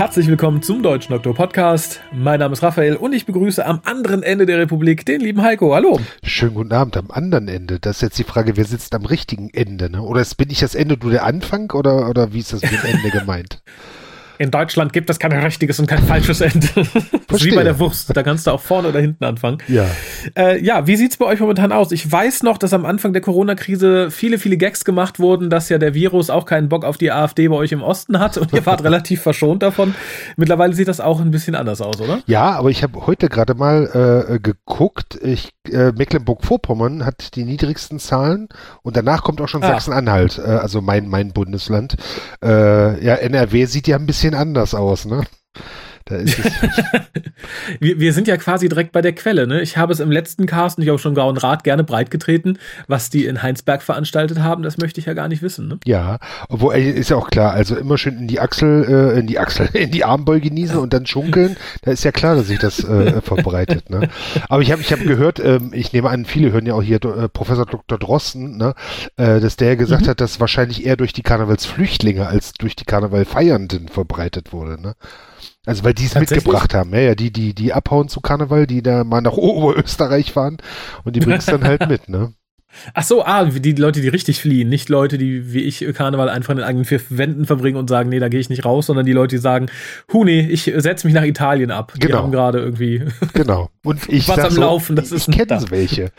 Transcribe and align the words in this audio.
Herzlich 0.00 0.28
willkommen 0.28 0.62
zum 0.62 0.82
Deutschen 0.82 1.12
Doktor 1.12 1.34
Podcast. 1.34 2.00
Mein 2.10 2.40
Name 2.40 2.54
ist 2.54 2.62
Raphael 2.62 2.96
und 2.96 3.12
ich 3.12 3.26
begrüße 3.26 3.66
am 3.66 3.82
anderen 3.84 4.22
Ende 4.22 4.46
der 4.46 4.56
Republik 4.56 5.04
den 5.04 5.20
lieben 5.20 5.42
Heiko. 5.42 5.74
Hallo. 5.74 6.00
Schönen 6.22 6.54
guten 6.54 6.72
Abend 6.72 6.96
am 6.96 7.10
anderen 7.10 7.48
Ende. 7.48 7.78
Das 7.78 7.96
ist 7.96 8.02
jetzt 8.02 8.18
die 8.18 8.24
Frage, 8.24 8.56
wer 8.56 8.64
sitzt 8.64 8.94
am 8.94 9.04
richtigen 9.04 9.50
Ende, 9.50 9.90
ne? 9.90 10.00
Oder 10.00 10.24
bin 10.38 10.48
ich 10.48 10.60
das 10.60 10.74
Ende, 10.74 10.96
du 10.96 11.10
der 11.10 11.26
Anfang 11.26 11.70
oder, 11.72 12.08
oder 12.08 12.32
wie 12.32 12.38
ist 12.38 12.54
das 12.54 12.62
mit 12.62 12.72
dem 12.72 12.94
Ende 12.94 13.10
gemeint? 13.10 13.62
In 14.40 14.50
Deutschland 14.50 14.94
gibt 14.94 15.10
es 15.10 15.18
kein 15.18 15.32
richtiges 15.32 15.78
und 15.80 15.86
kein 15.86 16.02
falsches 16.02 16.40
Ende. 16.40 16.66
Wie 17.28 17.54
bei 17.54 17.62
der 17.62 17.78
Wurst. 17.78 18.16
Da 18.16 18.22
kannst 18.22 18.46
du 18.46 18.52
auch 18.52 18.60
vorne 18.60 18.88
oder 18.88 18.98
hinten 18.98 19.22
anfangen. 19.22 19.58
Ja. 19.68 19.84
Äh, 20.34 20.64
ja, 20.64 20.86
wie 20.86 20.96
sieht's 20.96 21.18
bei 21.18 21.26
euch 21.26 21.40
momentan 21.40 21.72
aus? 21.72 21.92
Ich 21.92 22.10
weiß 22.10 22.42
noch, 22.42 22.56
dass 22.56 22.72
am 22.72 22.86
Anfang 22.86 23.12
der 23.12 23.20
Corona-Krise 23.20 24.10
viele, 24.10 24.38
viele 24.38 24.56
Gags 24.56 24.86
gemacht 24.86 25.18
wurden, 25.18 25.50
dass 25.50 25.68
ja 25.68 25.76
der 25.76 25.92
Virus 25.92 26.30
auch 26.30 26.46
keinen 26.46 26.70
Bock 26.70 26.86
auf 26.86 26.96
die 26.96 27.12
AfD 27.12 27.48
bei 27.48 27.54
euch 27.54 27.72
im 27.72 27.82
Osten 27.82 28.18
hat 28.18 28.38
und 28.38 28.50
ihr 28.54 28.64
wart 28.64 28.82
relativ 28.84 29.20
verschont 29.20 29.62
davon. 29.62 29.94
Mittlerweile 30.38 30.72
sieht 30.72 30.88
das 30.88 31.00
auch 31.00 31.20
ein 31.20 31.30
bisschen 31.30 31.54
anders 31.54 31.82
aus, 31.82 32.00
oder? 32.00 32.22
Ja, 32.24 32.52
aber 32.52 32.70
ich 32.70 32.82
habe 32.82 33.06
heute 33.06 33.28
gerade 33.28 33.52
mal 33.52 34.30
äh, 34.32 34.38
geguckt. 34.38 35.18
Ich, 35.22 35.50
äh, 35.70 35.92
Mecklenburg-Vorpommern 35.92 37.04
hat 37.04 37.36
die 37.36 37.44
niedrigsten 37.44 37.98
Zahlen 37.98 38.48
und 38.80 38.96
danach 38.96 39.22
kommt 39.22 39.42
auch 39.42 39.48
schon 39.48 39.62
ah. 39.62 39.68
Sachsen-Anhalt, 39.68 40.38
äh, 40.38 40.48
also 40.48 40.80
mein, 40.80 41.08
mein 41.08 41.34
Bundesland. 41.34 41.96
Äh, 42.42 43.04
ja, 43.04 43.16
NRW 43.16 43.66
sieht 43.66 43.86
ja 43.86 43.96
ein 43.96 44.06
bisschen 44.06 44.29
anders 44.34 44.74
aus, 44.74 45.04
ne? 45.04 45.24
Da 46.06 46.16
ist 46.16 46.38
es 46.38 46.44
wir, 47.80 48.00
wir 48.00 48.12
sind 48.12 48.28
ja 48.28 48.36
quasi 48.36 48.68
direkt 48.68 48.92
bei 48.92 49.00
der 49.00 49.12
Quelle. 49.12 49.46
Ne? 49.46 49.60
Ich 49.60 49.76
habe 49.76 49.92
es 49.92 50.00
im 50.00 50.10
letzten 50.10 50.46
Cast, 50.46 50.78
und 50.78 50.84
ich 50.84 50.88
habe 50.88 50.98
schon 50.98 51.14
Grauen 51.14 51.36
Rat 51.36 51.64
gerne 51.64 51.84
breitgetreten, 51.84 52.58
was 52.86 53.10
die 53.10 53.26
in 53.26 53.42
Heinsberg 53.42 53.82
veranstaltet 53.82 54.40
haben, 54.40 54.62
das 54.62 54.78
möchte 54.78 55.00
ich 55.00 55.06
ja 55.06 55.14
gar 55.14 55.28
nicht 55.28 55.42
wissen. 55.42 55.68
Ne? 55.68 55.78
Ja, 55.84 56.18
obwohl 56.48 56.74
ist 56.74 57.10
ja 57.10 57.16
auch 57.16 57.30
klar, 57.30 57.52
also 57.52 57.76
immer 57.76 57.98
schön 57.98 58.18
in 58.18 58.28
die 58.28 58.40
Achsel, 58.40 59.12
äh, 59.14 59.18
in 59.18 59.26
die 59.26 59.38
Achsel, 59.38 59.68
in 59.72 59.90
die 59.90 60.04
Armbeuge 60.04 60.52
niesen 60.52 60.78
und 60.78 60.92
dann 60.92 61.06
schunkeln, 61.06 61.56
da 61.82 61.90
ist 61.90 62.04
ja 62.04 62.12
klar, 62.12 62.36
dass 62.36 62.46
sich 62.46 62.58
das 62.58 62.82
äh, 62.84 63.20
verbreitet. 63.22 63.90
Ne? 63.90 64.08
Aber 64.48 64.62
ich 64.62 64.72
habe 64.72 64.82
ich 64.82 64.92
hab 64.92 65.00
gehört, 65.00 65.40
ähm, 65.40 65.70
ich 65.74 65.92
nehme 65.92 66.10
an, 66.10 66.24
viele 66.24 66.52
hören 66.52 66.66
ja 66.66 66.74
auch 66.74 66.82
hier 66.82 67.02
äh, 67.04 67.28
Professor 67.28 67.66
Dr. 67.66 67.98
Drosten, 67.98 68.56
ne? 68.56 68.74
äh, 69.16 69.40
dass 69.40 69.56
der 69.56 69.76
gesagt 69.76 70.06
mhm. 70.06 70.10
hat, 70.10 70.20
dass 70.20 70.40
wahrscheinlich 70.40 70.86
eher 70.86 70.96
durch 70.96 71.12
die 71.12 71.22
Karnevalsflüchtlinge 71.22 72.26
als 72.26 72.52
durch 72.52 72.76
die 72.76 72.84
Karnevalfeiernden 72.84 73.88
verbreitet 73.88 74.52
wurde. 74.52 74.80
Ne? 74.80 74.94
Also 75.66 75.84
weil 75.84 75.92
die 75.94 76.06
es 76.06 76.14
mitgebracht 76.14 76.72
haben, 76.74 76.92
ja, 76.94 77.00
ja, 77.00 77.14
die, 77.14 77.30
die, 77.30 77.54
die 77.54 77.72
abhauen 77.72 78.08
zu 78.08 78.20
Karneval, 78.20 78.66
die 78.66 78.82
da 78.82 79.04
mal 79.04 79.20
nach 79.20 79.32
Oberösterreich 79.36 80.32
fahren 80.32 80.58
und 81.04 81.16
die 81.16 81.20
bringst 81.20 81.48
dann 81.48 81.64
halt 81.64 81.88
mit, 81.88 82.08
ne? 82.08 82.34
Ach 82.94 83.02
so, 83.02 83.24
ah, 83.24 83.44
die 83.44 83.72
Leute, 83.72 84.00
die 84.00 84.08
richtig 84.08 84.40
fliehen, 84.40 84.68
nicht 84.68 84.88
Leute, 84.88 85.18
die 85.18 85.52
wie 85.52 85.62
ich 85.62 85.84
Karneval 85.94 86.28
einfach 86.28 86.50
in 86.50 86.58
den 86.58 86.66
eigenen 86.66 86.84
vier 86.84 87.00
Wänden 87.10 87.44
verbringen 87.44 87.76
und 87.76 87.88
sagen, 87.88 88.08
nee, 88.08 88.20
da 88.20 88.28
gehe 88.28 88.40
ich 88.40 88.48
nicht 88.48 88.64
raus, 88.64 88.86
sondern 88.86 89.06
die 89.06 89.12
Leute, 89.12 89.36
die 89.36 89.42
sagen, 89.42 89.66
hu 90.12 90.24
nee, 90.24 90.46
ich 90.48 90.72
setze 90.76 91.06
mich 91.06 91.14
nach 91.14 91.24
Italien 91.24 91.70
ab. 91.70 91.92
Genau. 91.94 92.06
Die 92.06 92.14
haben 92.14 92.32
gerade 92.32 92.60
irgendwie 92.60 93.02
genau. 93.32 93.70
Und 93.84 94.08
ich 94.08 94.28
was 94.28 94.38
am 94.38 94.50
so, 94.52 94.60
Laufen, 94.60 94.96
das 94.96 95.12
ist 95.12 95.28
ich 95.28 95.36
kenne 95.36 95.64
welche. 95.70 96.12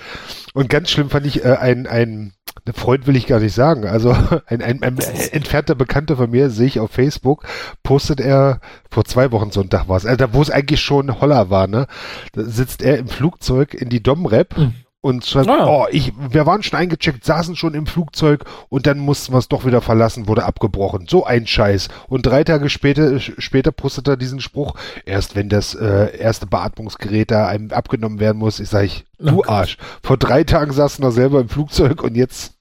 Und 0.53 0.69
ganz 0.69 0.89
schlimm 0.89 1.09
fand 1.09 1.25
ich 1.25 1.43
äh, 1.45 1.55
ein 1.55 1.87
ein 1.87 2.33
eine 2.65 2.73
Freund 2.73 3.07
will 3.07 3.15
ich 3.15 3.27
gar 3.27 3.39
nicht 3.39 3.55
sagen. 3.55 3.85
Also 3.85 4.11
ein, 4.45 4.61
ein, 4.61 4.83
ein 4.83 4.97
entfernter 5.31 5.75
Bekannter 5.75 6.17
von 6.17 6.29
mir, 6.29 6.49
sehe 6.49 6.67
ich 6.67 6.79
auf 6.79 6.91
Facebook, 6.91 7.45
postet 7.83 8.19
er 8.19 8.59
vor 8.89 9.05
zwei 9.05 9.31
Wochen 9.31 9.51
Sonntag 9.51 9.87
war 9.87 9.97
es, 9.97 10.05
also 10.05 10.25
wo 10.33 10.41
es 10.41 10.51
eigentlich 10.51 10.81
schon 10.81 11.21
Holler 11.21 11.49
war, 11.49 11.67
ne? 11.67 11.87
Da 12.33 12.43
sitzt 12.43 12.81
er 12.81 12.97
im 12.97 13.07
Flugzeug 13.07 13.73
in 13.73 13.89
die 13.89 14.03
Domrep 14.03 14.57
mhm 14.57 14.73
und 15.01 15.25
schreibt, 15.25 15.49
ah. 15.49 15.65
oh, 15.67 15.87
ich, 15.89 16.13
wir 16.15 16.45
waren 16.45 16.61
schon 16.61 16.79
eingecheckt, 16.79 17.25
saßen 17.25 17.55
schon 17.55 17.73
im 17.73 17.87
Flugzeug 17.87 18.45
und 18.69 18.85
dann 18.85 18.99
mussten 18.99 19.33
wir 19.33 19.39
es 19.39 19.47
doch 19.47 19.65
wieder 19.65 19.81
verlassen, 19.81 20.27
wurde 20.27 20.45
abgebrochen. 20.45 21.07
So 21.09 21.25
ein 21.25 21.47
Scheiß. 21.47 21.89
Und 22.07 22.27
drei 22.27 22.43
Tage 22.43 22.69
später, 22.69 23.19
später 23.19 23.71
postet 23.71 24.07
er 24.07 24.15
diesen 24.15 24.39
Spruch, 24.39 24.75
erst 25.05 25.35
wenn 25.35 25.49
das 25.49 25.73
äh, 25.73 26.15
erste 26.17 26.45
Beatmungsgerät 26.45 27.31
da 27.31 27.47
einem 27.47 27.71
abgenommen 27.71 28.19
werden 28.19 28.37
muss, 28.37 28.59
ich 28.59 28.69
sage 28.69 28.85
ich, 28.85 29.05
du 29.17 29.39
oh 29.39 29.43
Arsch. 29.47 29.77
Vor 30.03 30.17
drei 30.17 30.43
Tagen 30.43 30.71
saßen 30.71 31.03
wir 31.03 31.11
selber 31.11 31.41
im 31.41 31.49
Flugzeug 31.49 32.03
und 32.03 32.15
jetzt, 32.15 32.53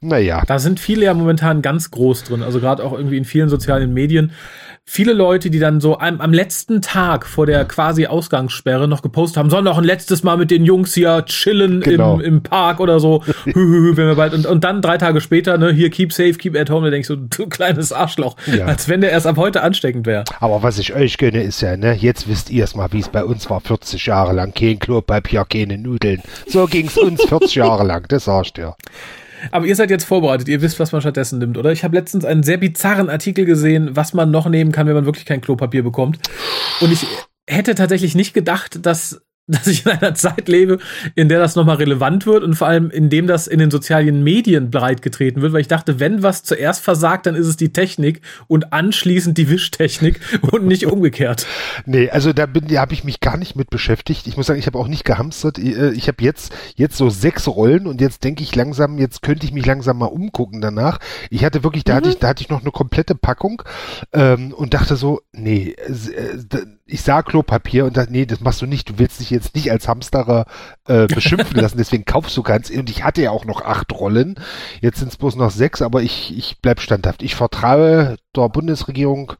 naja. 0.00 0.42
Da 0.46 0.58
sind 0.58 0.80
viele 0.80 1.04
ja 1.06 1.14
momentan 1.14 1.62
ganz 1.62 1.90
groß 1.90 2.24
drin, 2.24 2.42
also 2.42 2.60
gerade 2.60 2.84
auch 2.84 2.92
irgendwie 2.92 3.18
in 3.18 3.24
vielen 3.24 3.48
sozialen 3.48 3.92
Medien 3.92 4.32
viele 4.90 5.12
Leute, 5.12 5.50
die 5.50 5.60
dann 5.60 5.80
so 5.80 5.98
am, 6.00 6.20
am 6.20 6.32
letzten 6.32 6.82
Tag 6.82 7.24
vor 7.24 7.46
der 7.46 7.64
quasi 7.64 8.06
Ausgangssperre 8.06 8.88
noch 8.88 9.02
gepostet 9.02 9.36
haben, 9.36 9.48
sollen 9.48 9.64
noch 9.64 9.78
ein 9.78 9.84
letztes 9.84 10.24
Mal 10.24 10.36
mit 10.36 10.50
den 10.50 10.64
Jungs 10.64 10.94
hier 10.94 11.24
chillen 11.26 11.80
genau. 11.80 12.14
im, 12.14 12.20
im 12.20 12.42
Park 12.42 12.80
oder 12.80 12.98
so, 12.98 13.22
wenn 13.44 13.96
wir 13.96 14.16
bald 14.16 14.34
und, 14.34 14.46
und 14.46 14.64
dann 14.64 14.82
drei 14.82 14.98
Tage 14.98 15.20
später, 15.20 15.58
ne, 15.58 15.70
hier 15.70 15.90
keep 15.90 16.12
safe, 16.12 16.34
keep 16.34 16.56
at 16.56 16.70
home, 16.70 16.86
da 16.86 16.90
denkst 16.90 17.06
du, 17.06 17.14
du 17.14 17.46
kleines 17.46 17.92
Arschloch, 17.92 18.34
ja. 18.46 18.64
als 18.64 18.88
wenn 18.88 19.00
der 19.00 19.12
erst 19.12 19.28
ab 19.28 19.36
heute 19.36 19.62
ansteckend 19.62 20.06
wäre. 20.06 20.24
Aber 20.40 20.64
was 20.64 20.76
ich 20.78 20.92
euch 20.92 21.18
gönne, 21.18 21.44
ist 21.44 21.60
ja, 21.60 21.76
ne, 21.76 21.92
jetzt 21.92 22.28
wisst 22.28 22.50
ihr 22.50 22.64
es 22.64 22.74
mal, 22.74 22.88
wie 22.90 23.00
es 23.00 23.08
bei 23.08 23.24
uns 23.24 23.48
war, 23.48 23.60
40 23.60 24.06
Jahre 24.06 24.32
lang, 24.32 24.52
kein 24.54 24.80
Klopapier, 24.80 25.46
keine 25.48 25.78
Nudeln. 25.78 26.20
So 26.48 26.66
ging's 26.66 26.98
uns 26.98 27.22
40 27.22 27.54
Jahre 27.54 27.84
lang, 27.84 28.06
das 28.08 28.24
sagst 28.24 28.56
du 28.56 28.62
ja. 28.62 28.76
Aber 29.50 29.66
ihr 29.66 29.76
seid 29.76 29.90
jetzt 29.90 30.04
vorbereitet, 30.04 30.48
ihr 30.48 30.62
wisst, 30.62 30.80
was 30.80 30.92
man 30.92 31.00
stattdessen 31.00 31.38
nimmt, 31.38 31.58
oder? 31.58 31.72
Ich 31.72 31.84
habe 31.84 31.96
letztens 31.96 32.24
einen 32.24 32.42
sehr 32.42 32.58
bizarren 32.58 33.10
Artikel 33.10 33.44
gesehen, 33.44 33.90
was 33.94 34.12
man 34.12 34.30
noch 34.30 34.48
nehmen 34.48 34.72
kann, 34.72 34.86
wenn 34.86 34.94
man 34.94 35.06
wirklich 35.06 35.26
kein 35.26 35.40
Klopapier 35.40 35.82
bekommt. 35.82 36.18
Und 36.80 36.92
ich 36.92 37.06
hätte 37.48 37.74
tatsächlich 37.74 38.14
nicht 38.14 38.34
gedacht, 38.34 38.84
dass 38.84 39.22
dass 39.46 39.66
ich 39.66 39.84
in 39.84 39.92
einer 39.92 40.14
Zeit 40.14 40.48
lebe, 40.48 40.78
in 41.14 41.28
der 41.28 41.40
das 41.40 41.56
nochmal 41.56 41.76
relevant 41.76 42.26
wird 42.26 42.44
und 42.44 42.54
vor 42.54 42.68
allem 42.68 42.90
in 42.90 43.10
dem 43.10 43.26
das 43.26 43.46
in 43.46 43.58
den 43.58 43.70
sozialen 43.70 44.22
Medien 44.22 44.70
breitgetreten 44.70 45.42
wird, 45.42 45.52
weil 45.52 45.60
ich 45.60 45.68
dachte, 45.68 45.98
wenn 45.98 46.22
was 46.22 46.42
zuerst 46.42 46.82
versagt, 46.82 47.26
dann 47.26 47.34
ist 47.34 47.46
es 47.46 47.56
die 47.56 47.72
Technik 47.72 48.20
und 48.46 48.72
anschließend 48.72 49.36
die 49.36 49.48
Wischtechnik 49.48 50.20
und 50.52 50.66
nicht 50.66 50.86
umgekehrt. 50.86 51.46
Nee, 51.86 52.10
also 52.10 52.32
da 52.32 52.46
bin, 52.46 52.68
da 52.68 52.80
habe 52.80 52.92
ich 52.92 53.04
mich 53.04 53.20
gar 53.20 53.36
nicht 53.36 53.56
mit 53.56 53.70
beschäftigt. 53.70 54.26
Ich 54.26 54.36
muss 54.36 54.46
sagen, 54.46 54.58
ich 54.58 54.66
habe 54.66 54.78
auch 54.78 54.88
nicht 54.88 55.04
gehamstert. 55.04 55.58
Äh, 55.58 55.92
ich 55.92 56.08
habe 56.08 56.22
jetzt 56.22 56.52
jetzt 56.76 56.96
so 56.96 57.10
sechs 57.10 57.48
Rollen 57.48 57.86
und 57.86 58.00
jetzt 58.00 58.24
denke 58.24 58.42
ich 58.42 58.54
langsam, 58.54 58.98
jetzt 58.98 59.22
könnte 59.22 59.46
ich 59.46 59.52
mich 59.52 59.66
langsam 59.66 59.98
mal 59.98 60.06
umgucken 60.06 60.60
danach. 60.60 60.98
Ich 61.30 61.44
hatte 61.44 61.64
wirklich, 61.64 61.84
da 61.84 61.94
mhm. 61.94 61.96
hatte 61.96 62.08
ich, 62.10 62.18
da 62.18 62.28
hatte 62.28 62.42
ich 62.42 62.48
noch 62.48 62.60
eine 62.60 62.70
komplette 62.70 63.14
Packung 63.14 63.62
ähm, 64.12 64.52
und 64.52 64.74
dachte 64.74 64.96
so, 64.96 65.20
nee, 65.32 65.74
äh, 65.76 66.66
ich 66.90 67.02
sah 67.02 67.22
Klopapier 67.22 67.84
und 67.84 67.96
dachte, 67.96 68.12
nee, 68.12 68.26
das 68.26 68.40
machst 68.40 68.60
du 68.62 68.66
nicht. 68.66 68.88
Du 68.88 68.98
willst 68.98 69.20
dich 69.20 69.30
jetzt 69.30 69.54
nicht 69.54 69.70
als 69.70 69.88
Hamsterer 69.88 70.46
äh, 70.86 71.06
beschimpfen 71.06 71.58
lassen, 71.60 71.78
deswegen 71.78 72.04
kaufst 72.04 72.36
du 72.36 72.42
ganz. 72.42 72.70
Und 72.70 72.90
ich 72.90 73.04
hatte 73.04 73.22
ja 73.22 73.30
auch 73.30 73.44
noch 73.44 73.62
acht 73.62 73.92
Rollen. 73.92 74.34
Jetzt 74.80 74.98
sind 74.98 75.08
es 75.08 75.16
bloß 75.16 75.36
noch 75.36 75.50
sechs, 75.50 75.82
aber 75.82 76.02
ich, 76.02 76.36
ich 76.36 76.58
bleib 76.60 76.80
standhaft. 76.80 77.22
Ich 77.22 77.34
vertraue 77.34 78.16
der 78.36 78.48
Bundesregierung, 78.48 79.32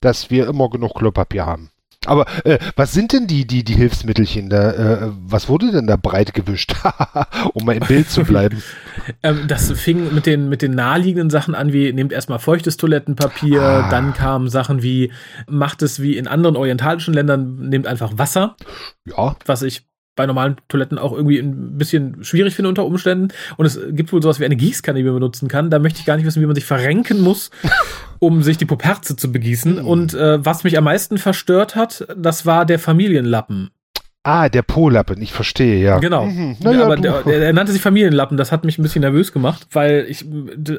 dass 0.00 0.30
wir 0.30 0.46
immer 0.48 0.68
genug 0.70 0.94
Klopapier 0.94 1.46
haben. 1.46 1.70
Aber 2.06 2.26
äh, 2.44 2.58
was 2.76 2.92
sind 2.92 3.12
denn 3.12 3.26
die, 3.26 3.46
die, 3.46 3.64
die 3.64 3.74
Hilfsmittelchen 3.74 4.48
da? 4.48 4.70
Äh, 4.70 5.10
was 5.20 5.48
wurde 5.48 5.72
denn 5.72 5.86
da 5.86 5.96
breit 5.96 6.32
gewischt? 6.32 6.74
um 7.54 7.66
mal 7.66 7.76
im 7.76 7.86
Bild 7.86 8.08
zu 8.08 8.24
bleiben. 8.24 8.62
ähm, 9.22 9.46
das 9.48 9.72
fing 9.72 10.14
mit 10.14 10.26
den, 10.26 10.48
mit 10.48 10.62
den 10.62 10.72
naheliegenden 10.72 11.30
Sachen 11.30 11.54
an, 11.54 11.72
wie 11.72 11.92
nehmt 11.92 12.12
erstmal 12.12 12.38
feuchtes 12.38 12.76
Toilettenpapier, 12.76 13.60
ah. 13.60 13.88
dann 13.90 14.14
kamen 14.14 14.48
Sachen 14.48 14.82
wie, 14.82 15.12
macht 15.48 15.82
es 15.82 16.00
wie 16.00 16.16
in 16.16 16.28
anderen 16.28 16.56
orientalischen 16.56 17.14
Ländern, 17.14 17.68
nehmt 17.68 17.86
einfach 17.86 18.12
Wasser. 18.16 18.56
Ja. 19.04 19.36
Was 19.44 19.62
ich 19.62 19.87
bei 20.18 20.26
normalen 20.26 20.56
Toiletten 20.66 20.98
auch 20.98 21.12
irgendwie 21.12 21.38
ein 21.38 21.78
bisschen 21.78 22.24
schwierig 22.24 22.56
finde 22.56 22.68
unter 22.68 22.84
Umständen. 22.84 23.28
Und 23.56 23.66
es 23.66 23.78
gibt 23.90 24.12
wohl 24.12 24.20
sowas 24.20 24.40
wie 24.40 24.44
eine 24.44 24.56
Gießkanne, 24.56 24.98
die 24.98 25.04
man 25.04 25.14
benutzen 25.14 25.46
kann. 25.46 25.70
Da 25.70 25.78
möchte 25.78 26.00
ich 26.00 26.06
gar 26.06 26.16
nicht 26.16 26.26
wissen, 26.26 26.42
wie 26.42 26.46
man 26.46 26.56
sich 26.56 26.64
verrenken 26.64 27.20
muss, 27.20 27.52
um 28.18 28.42
sich 28.42 28.58
die 28.58 28.66
Poperze 28.66 29.14
zu 29.14 29.30
begießen. 29.30 29.76
Mhm. 29.76 29.86
Und 29.86 30.14
äh, 30.14 30.44
was 30.44 30.64
mich 30.64 30.76
am 30.76 30.84
meisten 30.84 31.18
verstört 31.18 31.76
hat, 31.76 32.06
das 32.16 32.44
war 32.44 32.66
der 32.66 32.80
Familienlappen. 32.80 33.70
Ah, 34.24 34.48
der 34.48 34.62
Po-Lappen, 34.62 35.22
ich 35.22 35.32
verstehe, 35.32 35.80
ja. 35.80 35.98
Genau. 36.00 36.26
Mhm. 36.26 36.56
Naja, 36.60 36.84
aber 36.84 36.96
der, 36.96 37.22
der, 37.22 37.38
der, 37.38 37.52
nannte 37.52 37.72
sich 37.72 37.80
Familienlappen, 37.80 38.36
das 38.36 38.52
hat 38.52 38.64
mich 38.64 38.76
ein 38.76 38.82
bisschen 38.82 39.00
nervös 39.00 39.32
gemacht, 39.32 39.68
weil 39.72 40.06
ich, 40.08 40.26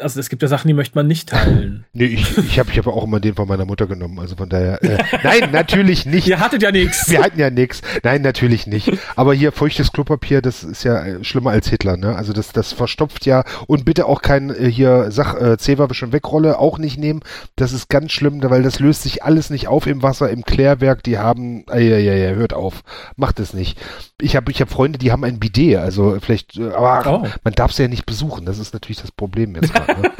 also 0.02 0.20
es 0.20 0.30
gibt 0.30 0.42
ja 0.44 0.48
Sachen, 0.48 0.68
die 0.68 0.74
möchte 0.74 0.96
man 0.96 1.08
nicht 1.08 1.30
teilen. 1.30 1.86
nee, 1.94 2.06
ich, 2.06 2.38
ich 2.38 2.60
habe 2.60 2.70
ich 2.70 2.78
hab 2.78 2.86
auch 2.86 3.06
immer 3.06 3.20
den 3.20 3.36
von 3.36 3.48
meiner 3.48 3.66
Mutter 3.66 3.88
genommen, 3.88 4.20
also 4.20 4.36
von 4.36 4.50
daher, 4.50 4.84
äh, 4.84 5.04
nein, 5.24 5.50
natürlich 5.52 6.06
nicht. 6.06 6.28
Ihr 6.28 6.40
hattet 6.40 6.62
ja 6.62 6.72
nichts. 6.72 7.10
Wir 7.10 7.24
hatten 7.24 7.40
ja 7.40 7.50
nichts. 7.50 7.82
Nein, 8.04 8.22
natürlich 8.22 8.68
nicht. 8.68 8.92
Aber 9.16 9.34
hier 9.34 9.52
feuchtes 9.52 9.94
Klopapier, 9.94 10.42
das 10.42 10.64
ist 10.64 10.84
ja 10.84 11.04
äh, 11.04 11.24
schlimmer 11.24 11.52
als 11.52 11.70
Hitler, 11.70 11.98
ne? 11.98 12.16
Also 12.16 12.34
das, 12.34 12.52
das 12.52 12.74
verstopft 12.74 13.26
ja 13.26 13.46
und 13.66 13.84
bitte 13.86 14.06
auch 14.06 14.22
kein 14.22 14.50
äh, 14.50 14.70
hier 14.70 15.12
Sach, 15.12 15.40
äh, 15.42 15.58
Zewa 15.58 15.92
schon 15.94 16.12
wegrolle, 16.12 16.60
auch 16.60 16.78
nicht 16.78 17.00
nehmen. 17.00 17.22
Das 17.56 17.72
ist 17.72 17.90
ganz 17.90 18.12
schlimm, 18.12 18.44
weil 18.44 18.62
das 18.62 18.80
löst 18.80 19.02
sich 19.04 19.24
alles 19.24 19.50
nicht 19.50 19.68
auf 19.68 19.88
im 19.88 20.04
Wasser, 20.04 20.30
im 20.30 20.44
Klärwerk, 20.44 21.02
die 21.04 21.18
haben, 21.18 21.64
ja, 21.70 21.80
ja, 21.80 22.14
ja, 22.14 22.32
hört 22.36 22.54
auf. 22.54 22.84
Macht 23.16 23.29
es 23.38 23.54
nicht. 23.54 23.78
Ich 24.20 24.36
habe 24.36 24.52
ich 24.52 24.62
hab 24.62 24.70
Freunde, 24.70 24.98
die 24.98 25.12
haben 25.12 25.24
ein 25.24 25.40
Bidet, 25.40 25.78
also 25.78 26.18
vielleicht, 26.20 26.58
äh, 26.58 26.72
aber 26.72 27.24
oh. 27.24 27.28
man 27.44 27.54
darf 27.54 27.72
sie 27.72 27.84
ja 27.84 27.88
nicht 27.88 28.06
besuchen. 28.06 28.46
Das 28.46 28.58
ist 28.58 28.74
natürlich 28.74 29.02
das 29.02 29.12
Problem 29.12 29.54
jetzt 29.56 29.74
gerade. 29.74 30.02
Ne? 30.02 30.12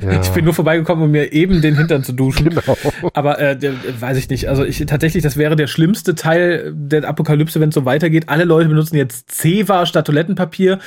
ja. 0.02 0.20
Ich 0.20 0.28
bin 0.28 0.44
nur 0.44 0.54
vorbeigekommen, 0.54 1.04
um 1.04 1.10
mir 1.10 1.32
eben 1.32 1.60
den 1.60 1.76
Hintern 1.76 2.04
zu 2.04 2.12
duschen. 2.12 2.44
Genau. 2.54 2.76
Aber 3.14 3.38
äh, 3.40 3.58
der, 3.58 3.72
weiß 3.98 4.18
ich 4.18 4.28
nicht. 4.28 4.48
Also 4.48 4.64
ich 4.64 4.84
tatsächlich, 4.86 5.22
das 5.22 5.36
wäre 5.36 5.56
der 5.56 5.66
schlimmste 5.66 6.14
Teil 6.14 6.72
der 6.76 7.08
Apokalypse, 7.08 7.58
wenn 7.58 7.70
es 7.70 7.74
so 7.74 7.84
weitergeht. 7.84 8.28
Alle 8.28 8.44
Leute 8.44 8.68
benutzen 8.68 8.96
jetzt 8.96 9.30
Zewa 9.30 9.86
statt 9.86 10.06
Toilettenpapier. 10.06 10.78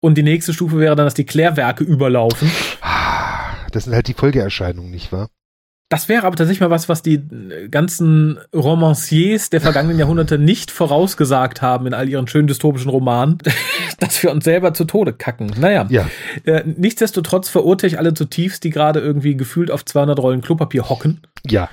Und 0.00 0.18
die 0.18 0.22
nächste 0.22 0.52
Stufe 0.52 0.78
wäre 0.78 0.96
dann, 0.96 1.06
dass 1.06 1.14
die 1.14 1.24
Klärwerke 1.24 1.84
überlaufen. 1.84 2.50
Das 3.70 3.84
sind 3.84 3.94
halt 3.94 4.08
die 4.08 4.14
Folgeerscheinungen, 4.14 4.90
nicht 4.90 5.12
wahr? 5.12 5.28
Das 5.90 6.08
wäre 6.08 6.26
aber 6.26 6.34
tatsächlich 6.34 6.60
mal 6.60 6.70
was, 6.70 6.88
was 6.88 7.02
die 7.02 7.14
äh, 7.16 7.68
ganzen 7.68 8.38
Romanciers 8.54 9.50
der 9.50 9.60
vergangenen 9.60 9.98
Jahrhunderte 9.98 10.38
nicht 10.38 10.70
vorausgesagt 10.70 11.60
haben 11.62 11.86
in 11.86 11.94
all 11.94 12.08
ihren 12.08 12.26
schönen 12.26 12.48
dystopischen 12.48 12.90
Romanen, 12.90 13.38
dass 14.00 14.22
wir 14.22 14.30
uns 14.32 14.44
selber 14.44 14.72
zu 14.74 14.84
Tode 14.86 15.12
kacken. 15.12 15.52
Naja, 15.58 15.86
Ja. 15.90 16.08
äh, 16.44 16.64
nichtsdestotrotz 16.64 17.48
verurteile 17.48 17.92
ich 17.92 17.98
alle 17.98 18.14
zutiefst, 18.14 18.64
die 18.64 18.70
gerade 18.70 19.00
irgendwie 19.00 19.36
gefühlt 19.36 19.70
auf 19.70 19.84
200 19.84 20.18
Rollen 20.18 20.40
Klopapier 20.40 20.88
hocken. 20.88 21.20
Ja. 21.46 21.68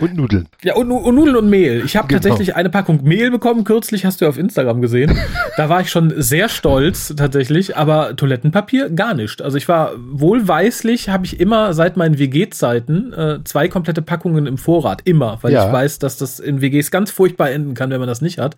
Und 0.00 0.16
Nudeln. 0.16 0.48
Ja, 0.64 0.74
und, 0.74 0.90
und 0.90 1.14
Nudeln 1.14 1.36
und 1.36 1.48
Mehl. 1.48 1.82
Ich 1.84 1.96
habe 1.96 2.08
Genau. 2.08 2.20
tatsächlich 2.20 2.56
eine 2.56 2.68
Packung 2.68 3.04
Mehl 3.04 3.30
bekommen, 3.30 3.62
kürzlich 3.62 4.04
hast 4.04 4.20
du 4.20 4.24
ja 4.24 4.28
auf 4.28 4.38
Instagram 4.38 4.80
gesehen. 4.82 5.16
Da 5.56 5.68
war 5.68 5.80
ich 5.82 5.88
schon 5.90 6.12
sehr 6.20 6.48
stolz 6.48 7.14
tatsächlich, 7.16 7.76
aber 7.76 8.16
Toilettenpapier 8.16 8.90
gar 8.90 9.14
nicht. 9.14 9.40
Also 9.40 9.56
ich 9.56 9.68
war 9.68 9.92
wohlweislich, 9.98 11.08
habe 11.10 11.26
ich 11.26 11.38
immer 11.38 11.72
seit 11.74 11.96
meinen 11.96 12.18
WG-Zeiten 12.18 13.12
äh, 13.12 13.38
zwei 13.44 13.68
komplette 13.68 14.02
Packungen 14.02 14.46
im 14.48 14.58
Vorrat. 14.58 15.02
Immer, 15.04 15.38
weil 15.42 15.52
Ja. 15.52 15.66
ich 15.68 15.72
weiß, 15.72 16.00
dass 16.00 16.16
das 16.16 16.40
in 16.40 16.60
WGs 16.60 16.90
ganz 16.90 17.12
furchtbar 17.12 17.52
enden 17.52 17.74
kann, 17.74 17.90
wenn 17.90 18.00
man 18.00 18.08
das 18.08 18.20
nicht 18.20 18.38
hat. 18.38 18.56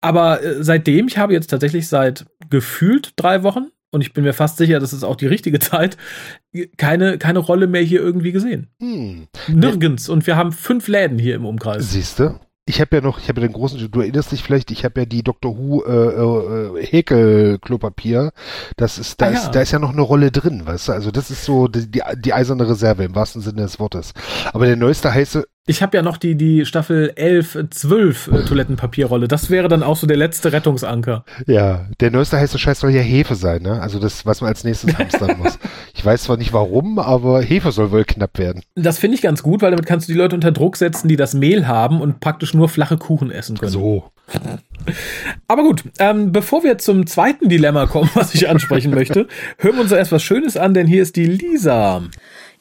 Aber 0.00 0.44
äh, 0.44 0.62
seitdem, 0.62 1.08
ich 1.08 1.18
habe 1.18 1.32
jetzt 1.32 1.48
tatsächlich 1.50 1.88
seit 1.88 2.24
gefühlt 2.50 3.14
drei 3.16 3.42
Wochen, 3.42 3.66
und 3.92 4.00
ich 4.00 4.12
bin 4.12 4.24
mir 4.24 4.32
fast 4.32 4.56
sicher, 4.56 4.80
das 4.80 4.92
ist 4.92 5.04
auch 5.04 5.16
die 5.16 5.26
richtige 5.28 5.58
Zeit, 5.60 5.96
keine, 6.76 7.18
keine 7.18 7.38
Rolle 7.38 7.66
mehr 7.68 7.82
hier 7.82 8.00
irgendwie 8.00 8.32
gesehen. 8.32 8.68
Hm. 8.80 9.28
Nirgends. 9.48 10.08
Und 10.08 10.26
wir 10.26 10.36
haben 10.36 10.50
fünf 10.52 10.88
Läden 10.88 11.18
hier 11.18 11.36
im 11.36 11.46
Umkreis. 11.46 11.92
Siehst 11.92 12.18
du? 12.18 12.38
Ich 12.64 12.80
habe 12.80 12.94
ja 12.96 13.02
noch, 13.02 13.18
ich 13.18 13.28
habe 13.28 13.40
ja 13.40 13.48
den 13.48 13.54
großen, 13.54 13.90
du 13.90 14.00
erinnerst 14.00 14.30
dich 14.30 14.42
vielleicht, 14.44 14.70
ich 14.70 14.84
habe 14.84 15.00
ja 15.00 15.04
die 15.04 15.24
Dr. 15.24 15.58
Who 15.58 15.82
äh, 15.84 16.80
äh, 16.80 16.86
Häkel-Klopapier. 16.86 18.32
Das 18.76 18.98
ist, 18.98 19.20
da 19.20 19.26
Ah, 19.26 19.30
ist, 19.30 19.44
ja. 19.46 19.50
da 19.50 19.60
ist 19.62 19.72
ja 19.72 19.78
noch 19.80 19.90
eine 19.92 20.00
Rolle 20.02 20.30
drin, 20.30 20.62
weißt 20.64 20.88
du? 20.88 20.92
Also 20.92 21.10
das 21.10 21.30
ist 21.30 21.44
so 21.44 21.66
die, 21.66 21.90
die, 21.90 22.02
die 22.18 22.32
eiserne 22.32 22.68
Reserve 22.68 23.02
im 23.04 23.14
wahrsten 23.16 23.42
Sinne 23.42 23.62
des 23.62 23.80
Wortes. 23.80 24.12
Aber 24.52 24.66
der 24.66 24.76
neueste 24.76 25.12
heiße, 25.12 25.44
Ich 25.64 25.80
habe 25.80 25.96
ja 25.96 26.02
noch 26.02 26.16
die, 26.16 26.34
die 26.34 26.66
Staffel 26.66 27.12
11, 27.14 27.54
äh, 27.54 27.70
12 27.70 28.26
äh, 28.26 28.44
Toilettenpapierrolle. 28.44 29.28
Das 29.28 29.48
wäre 29.48 29.68
dann 29.68 29.84
auch 29.84 29.96
so 29.96 30.08
der 30.08 30.16
letzte 30.16 30.52
Rettungsanker. 30.52 31.24
ja, 31.46 31.86
der 32.00 32.10
neueste 32.10 32.36
heiße 32.36 32.58
Scheiß 32.58 32.80
soll 32.80 32.90
ja 32.90 33.00
Hefe 33.00 33.36
sein, 33.36 33.62
ne? 33.62 33.80
Also 33.80 34.00
das, 34.00 34.26
was 34.26 34.40
man 34.40 34.48
als 34.48 34.64
nächstes 34.64 34.98
hamstern 34.98 35.38
muss. 35.38 35.60
Ich 35.94 36.04
weiß 36.04 36.24
zwar 36.24 36.36
nicht 36.36 36.52
warum, 36.52 36.98
aber 36.98 37.40
Hefe 37.42 37.70
soll 37.70 37.92
wohl 37.92 38.04
knapp 38.04 38.38
werden. 38.38 38.62
Das 38.74 38.98
finde 38.98 39.14
ich 39.14 39.22
ganz 39.22 39.44
gut, 39.44 39.62
weil 39.62 39.70
damit 39.70 39.86
kannst 39.86 40.08
du 40.08 40.12
die 40.12 40.18
Leute 40.18 40.34
unter 40.34 40.50
Druck 40.50 40.76
setzen, 40.76 41.06
die 41.06 41.16
das 41.16 41.32
Mehl 41.32 41.68
haben 41.68 42.00
und 42.00 42.18
praktisch 42.18 42.54
nur 42.54 42.68
flache 42.68 42.96
Kuchen 42.96 43.30
essen 43.30 43.56
können. 43.56 43.70
So. 43.70 44.10
Aber 45.46 45.62
gut, 45.62 45.84
ähm, 46.00 46.32
bevor 46.32 46.64
wir 46.64 46.78
zum 46.78 47.06
zweiten 47.06 47.48
Dilemma 47.48 47.86
kommen, 47.86 48.10
was 48.14 48.34
ich 48.34 48.48
ansprechen 48.48 48.92
möchte, 48.92 49.28
hören 49.58 49.74
wir 49.76 49.82
uns 49.82 49.90
doch 49.90 49.96
erst 49.96 50.10
was 50.12 50.24
Schönes 50.24 50.56
an, 50.56 50.74
denn 50.74 50.88
hier 50.88 51.02
ist 51.02 51.14
die 51.14 51.26
Lisa. 51.26 52.02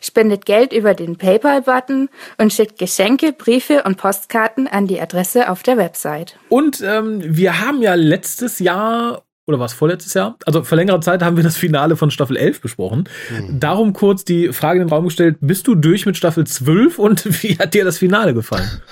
Spendet 0.00 0.46
Geld 0.46 0.72
über 0.72 0.94
den 0.94 1.16
PayPal-Button 1.16 2.08
und 2.38 2.52
schickt 2.52 2.78
Geschenke, 2.78 3.32
Briefe 3.32 3.82
und 3.84 3.96
Postkarten 3.96 4.66
an 4.66 4.86
die 4.86 5.00
Adresse 5.00 5.50
auf 5.50 5.62
der 5.62 5.76
Website. 5.76 6.36
Und 6.48 6.80
ähm, 6.80 7.22
wir 7.24 7.60
haben 7.60 7.82
ja 7.82 7.94
letztes 7.94 8.58
Jahr, 8.58 9.24
oder 9.46 9.58
was 9.58 9.72
vorletztes 9.72 10.14
Jahr? 10.14 10.36
Also 10.44 10.62
vor 10.62 10.76
längerer 10.76 11.00
Zeit 11.00 11.22
haben 11.22 11.36
wir 11.36 11.44
das 11.44 11.56
Finale 11.56 11.96
von 11.96 12.10
Staffel 12.10 12.36
11 12.36 12.60
besprochen. 12.60 13.08
Darum 13.50 13.92
kurz 13.94 14.24
die 14.24 14.52
Frage 14.52 14.80
in 14.80 14.86
den 14.86 14.92
Raum 14.92 15.04
gestellt, 15.04 15.38
bist 15.40 15.66
du 15.66 15.74
durch 15.74 16.06
mit 16.06 16.16
Staffel 16.16 16.46
12 16.46 16.98
und 16.98 17.24
wie 17.42 17.58
hat 17.58 17.74
dir 17.74 17.84
das 17.84 17.98
Finale 17.98 18.34
gefallen? 18.34 18.82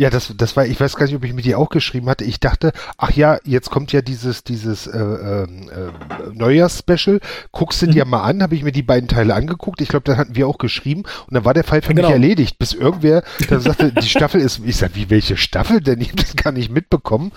Ja, 0.00 0.08
das, 0.08 0.32
das 0.34 0.56
war, 0.56 0.64
ich 0.64 0.80
weiß 0.80 0.96
gar 0.96 1.04
nicht, 1.04 1.14
ob 1.14 1.24
ich 1.24 1.34
mit 1.34 1.44
dir 1.44 1.58
auch 1.58 1.68
geschrieben 1.68 2.08
hatte. 2.08 2.24
Ich 2.24 2.40
dachte, 2.40 2.72
ach 2.96 3.10
ja, 3.10 3.36
jetzt 3.44 3.68
kommt 3.70 3.92
ja 3.92 4.00
dieses, 4.00 4.44
dieses 4.44 4.86
äh, 4.86 4.98
ähm, 4.98 5.68
äh, 5.68 6.32
Neujahrs-Special. 6.32 7.20
Guckst 7.52 7.82
du 7.82 7.86
dir 7.86 8.06
Mhm. 8.06 8.10
mal 8.12 8.22
an, 8.22 8.42
habe 8.42 8.54
ich 8.54 8.62
mir 8.62 8.72
die 8.72 8.82
beiden 8.82 9.08
Teile 9.10 9.34
angeguckt. 9.34 9.82
Ich 9.82 9.88
glaube, 9.90 10.04
da 10.04 10.16
hatten 10.16 10.34
wir 10.36 10.48
auch 10.48 10.56
geschrieben 10.56 11.02
und 11.26 11.34
dann 11.34 11.44
war 11.44 11.52
der 11.52 11.64
Fall 11.64 11.82
für 11.82 11.92
Genau. 11.92 12.08
mich 12.08 12.12
erledigt, 12.14 12.56
bis 12.58 12.72
irgendwer 12.72 13.22
dann 13.50 13.60
sagte, 13.60 13.92
die 13.92 14.08
Staffel 14.08 14.40
ist, 14.40 14.62
ich 14.64 14.76
sag, 14.78 14.94
wie 14.94 15.10
welche 15.10 15.36
Staffel? 15.36 15.82
Denn 15.82 16.00
ich 16.00 16.08
habe 16.12 16.22
das 16.22 16.34
gar 16.34 16.52
nicht 16.52 16.70
mitbekommen. 16.72 17.32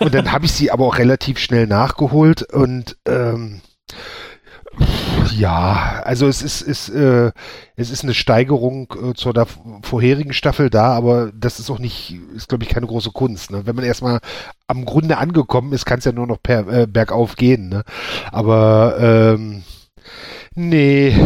Und 0.00 0.12
dann 0.12 0.32
habe 0.32 0.44
ich 0.46 0.50
sie 0.50 0.72
aber 0.72 0.86
auch 0.86 0.98
relativ 0.98 1.38
schnell 1.38 1.68
nachgeholt 1.68 2.42
und 2.52 2.96
ähm, 3.06 3.60
ja, 5.32 6.02
also 6.04 6.26
es 6.26 6.42
ist, 6.42 6.62
ist 6.62 6.88
äh, 6.88 7.32
es 7.76 7.90
ist 7.90 8.04
eine 8.04 8.14
Steigerung 8.14 8.92
äh, 9.02 9.14
zur 9.14 9.34
vorherigen 9.82 10.32
Staffel 10.32 10.70
da, 10.70 10.92
aber 10.92 11.32
das 11.32 11.58
ist 11.60 11.70
auch 11.70 11.78
nicht, 11.78 12.18
ist 12.34 12.48
glaube 12.48 12.64
ich 12.64 12.70
keine 12.70 12.86
große 12.86 13.10
Kunst. 13.10 13.50
Ne? 13.50 13.66
Wenn 13.66 13.76
man 13.76 13.84
erstmal 13.84 14.20
am 14.66 14.84
Grunde 14.84 15.18
angekommen 15.18 15.72
ist, 15.72 15.84
kann 15.84 15.98
es 15.98 16.04
ja 16.04 16.12
nur 16.12 16.26
noch 16.26 16.42
per, 16.42 16.66
äh, 16.68 16.86
bergauf 16.86 17.36
gehen. 17.36 17.68
Ne? 17.68 17.84
Aber 18.32 18.96
ähm, 19.00 19.62
nee, 20.54 21.16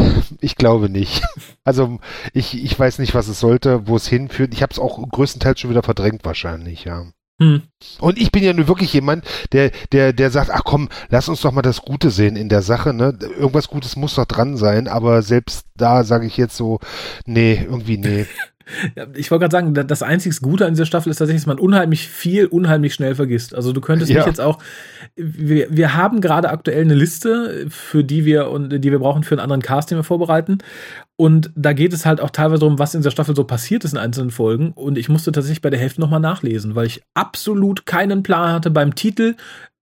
ich 0.40 0.56
glaube 0.56 0.88
nicht. 0.88 1.22
Also 1.64 2.00
ich, 2.32 2.60
ich 2.60 2.76
weiß 2.76 2.98
nicht, 2.98 3.14
was 3.14 3.28
es 3.28 3.38
sollte, 3.38 3.86
wo 3.86 3.94
es 3.94 4.08
hinführt. 4.08 4.52
Ich 4.52 4.62
habe 4.62 4.72
es 4.72 4.80
auch 4.80 4.98
größtenteils 5.08 5.60
schon 5.60 5.70
wieder 5.70 5.84
verdrängt 5.84 6.24
wahrscheinlich, 6.24 6.82
ja. 6.82 7.04
Hm. 7.42 7.62
Und 7.98 8.18
ich 8.18 8.30
bin 8.30 8.42
ja 8.44 8.52
nur 8.52 8.68
wirklich 8.68 8.92
jemand, 8.92 9.24
der, 9.52 9.70
der, 9.90 10.12
der 10.12 10.30
sagt, 10.30 10.50
ach 10.52 10.62
komm, 10.64 10.88
lass 11.10 11.28
uns 11.28 11.40
doch 11.40 11.50
mal 11.52 11.62
das 11.62 11.82
Gute 11.82 12.10
sehen 12.10 12.36
in 12.36 12.48
der 12.48 12.62
Sache, 12.62 12.92
ne? 12.94 13.18
Irgendwas 13.36 13.68
Gutes 13.68 13.96
muss 13.96 14.14
doch 14.14 14.26
dran 14.26 14.56
sein, 14.56 14.86
aber 14.86 15.22
selbst 15.22 15.66
da 15.76 16.04
sage 16.04 16.26
ich 16.26 16.36
jetzt 16.36 16.56
so, 16.56 16.78
nee, 17.26 17.60
irgendwie 17.64 17.98
nee. 17.98 18.26
Ich 19.16 19.30
wollte 19.32 19.42
gerade 19.42 19.52
sagen, 19.56 19.74
da- 19.74 19.82
das 19.82 20.04
einzig 20.04 20.40
Gute 20.40 20.64
an 20.66 20.72
dieser 20.74 20.86
Staffel 20.86 21.10
ist 21.10 21.16
tatsächlich, 21.16 21.42
dass 21.42 21.48
man 21.48 21.58
unheimlich 21.58 22.06
viel, 22.08 22.46
unheimlich 22.46 22.94
schnell 22.94 23.16
vergisst. 23.16 23.56
Also 23.56 23.72
du 23.72 23.80
könntest 23.80 24.08
Ja. 24.10 24.18
mich 24.18 24.26
jetzt 24.26 24.40
auch, 24.40 24.60
wir, 25.16 25.66
wir 25.68 25.94
haben 25.94 26.20
gerade 26.20 26.48
aktuell 26.48 26.82
eine 26.82 26.94
Liste, 26.94 27.66
für 27.68 28.04
die 28.04 28.24
wir 28.24 28.50
und 28.50 28.70
die 28.70 28.90
wir 28.92 29.00
brauchen 29.00 29.24
für 29.24 29.34
einen 29.34 29.40
anderen 29.40 29.62
Cast, 29.62 29.90
den 29.90 29.98
wir 29.98 30.04
vorbereiten. 30.04 30.58
Und 31.16 31.50
da 31.54 31.72
geht 31.72 31.92
es 31.92 32.06
halt 32.06 32.20
auch 32.20 32.30
teilweise 32.30 32.60
darum, 32.60 32.78
was 32.78 32.94
in 32.94 33.00
dieser 33.00 33.10
Staffel 33.10 33.36
so 33.36 33.44
passiert 33.44 33.84
ist 33.84 33.92
in 33.92 33.98
einzelnen 33.98 34.30
Folgen. 34.30 34.72
Und 34.72 34.98
ich 34.98 35.08
musste 35.08 35.30
tatsächlich 35.30 35.62
bei 35.62 35.70
der 35.70 35.78
Hälfte 35.78 36.00
nochmal 36.00 36.20
nachlesen, 36.20 36.74
weil 36.74 36.86
ich 36.86 37.02
absolut 37.14 37.86
keinen 37.86 38.22
Plan 38.22 38.52
hatte 38.52 38.70
beim 38.70 38.94
Titel. 38.94 39.36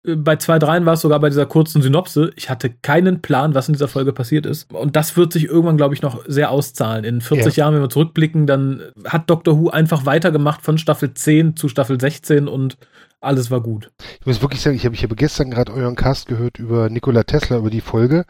Äh, 0.06 0.16
Bei 0.16 0.36
zwei, 0.36 0.58
dreien 0.58 0.86
war 0.86 0.94
es 0.94 1.00
sogar 1.00 1.20
bei 1.20 1.28
dieser 1.28 1.46
kurzen 1.46 1.82
Synopse. 1.82 2.32
Ich 2.36 2.50
hatte 2.50 2.70
keinen 2.70 3.22
Plan, 3.22 3.54
was 3.54 3.68
in 3.68 3.74
dieser 3.74 3.88
Folge 3.88 4.12
passiert 4.12 4.44
ist. 4.44 4.72
Und 4.74 4.96
das 4.96 5.16
wird 5.16 5.32
sich 5.32 5.44
irgendwann, 5.44 5.76
glaube 5.76 5.94
ich, 5.94 6.02
noch 6.02 6.24
sehr 6.26 6.50
auszahlen. 6.50 7.04
In 7.04 7.20
40 7.20 7.56
Jahren, 7.56 7.74
wenn 7.74 7.82
wir 7.82 7.90
zurückblicken, 7.90 8.46
dann 8.46 8.82
hat 9.06 9.30
Doctor 9.30 9.58
Who 9.58 9.70
einfach 9.70 10.06
weitergemacht 10.06 10.62
von 10.62 10.78
Staffel 10.78 11.14
10 11.14 11.56
zu 11.56 11.68
Staffel 11.68 12.00
16 12.00 12.48
und 12.48 12.76
alles 13.20 13.50
war 13.50 13.60
gut. 13.60 13.90
Ich 14.20 14.26
muss 14.26 14.40
wirklich 14.40 14.60
sagen, 14.62 14.76
ich 14.76 14.84
habe 14.86 14.94
ich 14.94 15.02
habe 15.02 15.14
gestern 15.14 15.50
gerade 15.50 15.72
euren 15.72 15.94
Cast 15.96 16.26
gehört 16.26 16.58
über 16.58 16.88
Nikola 16.88 17.22
Tesla, 17.24 17.58
über 17.58 17.70
die 17.70 17.80
Folge. 17.82 18.24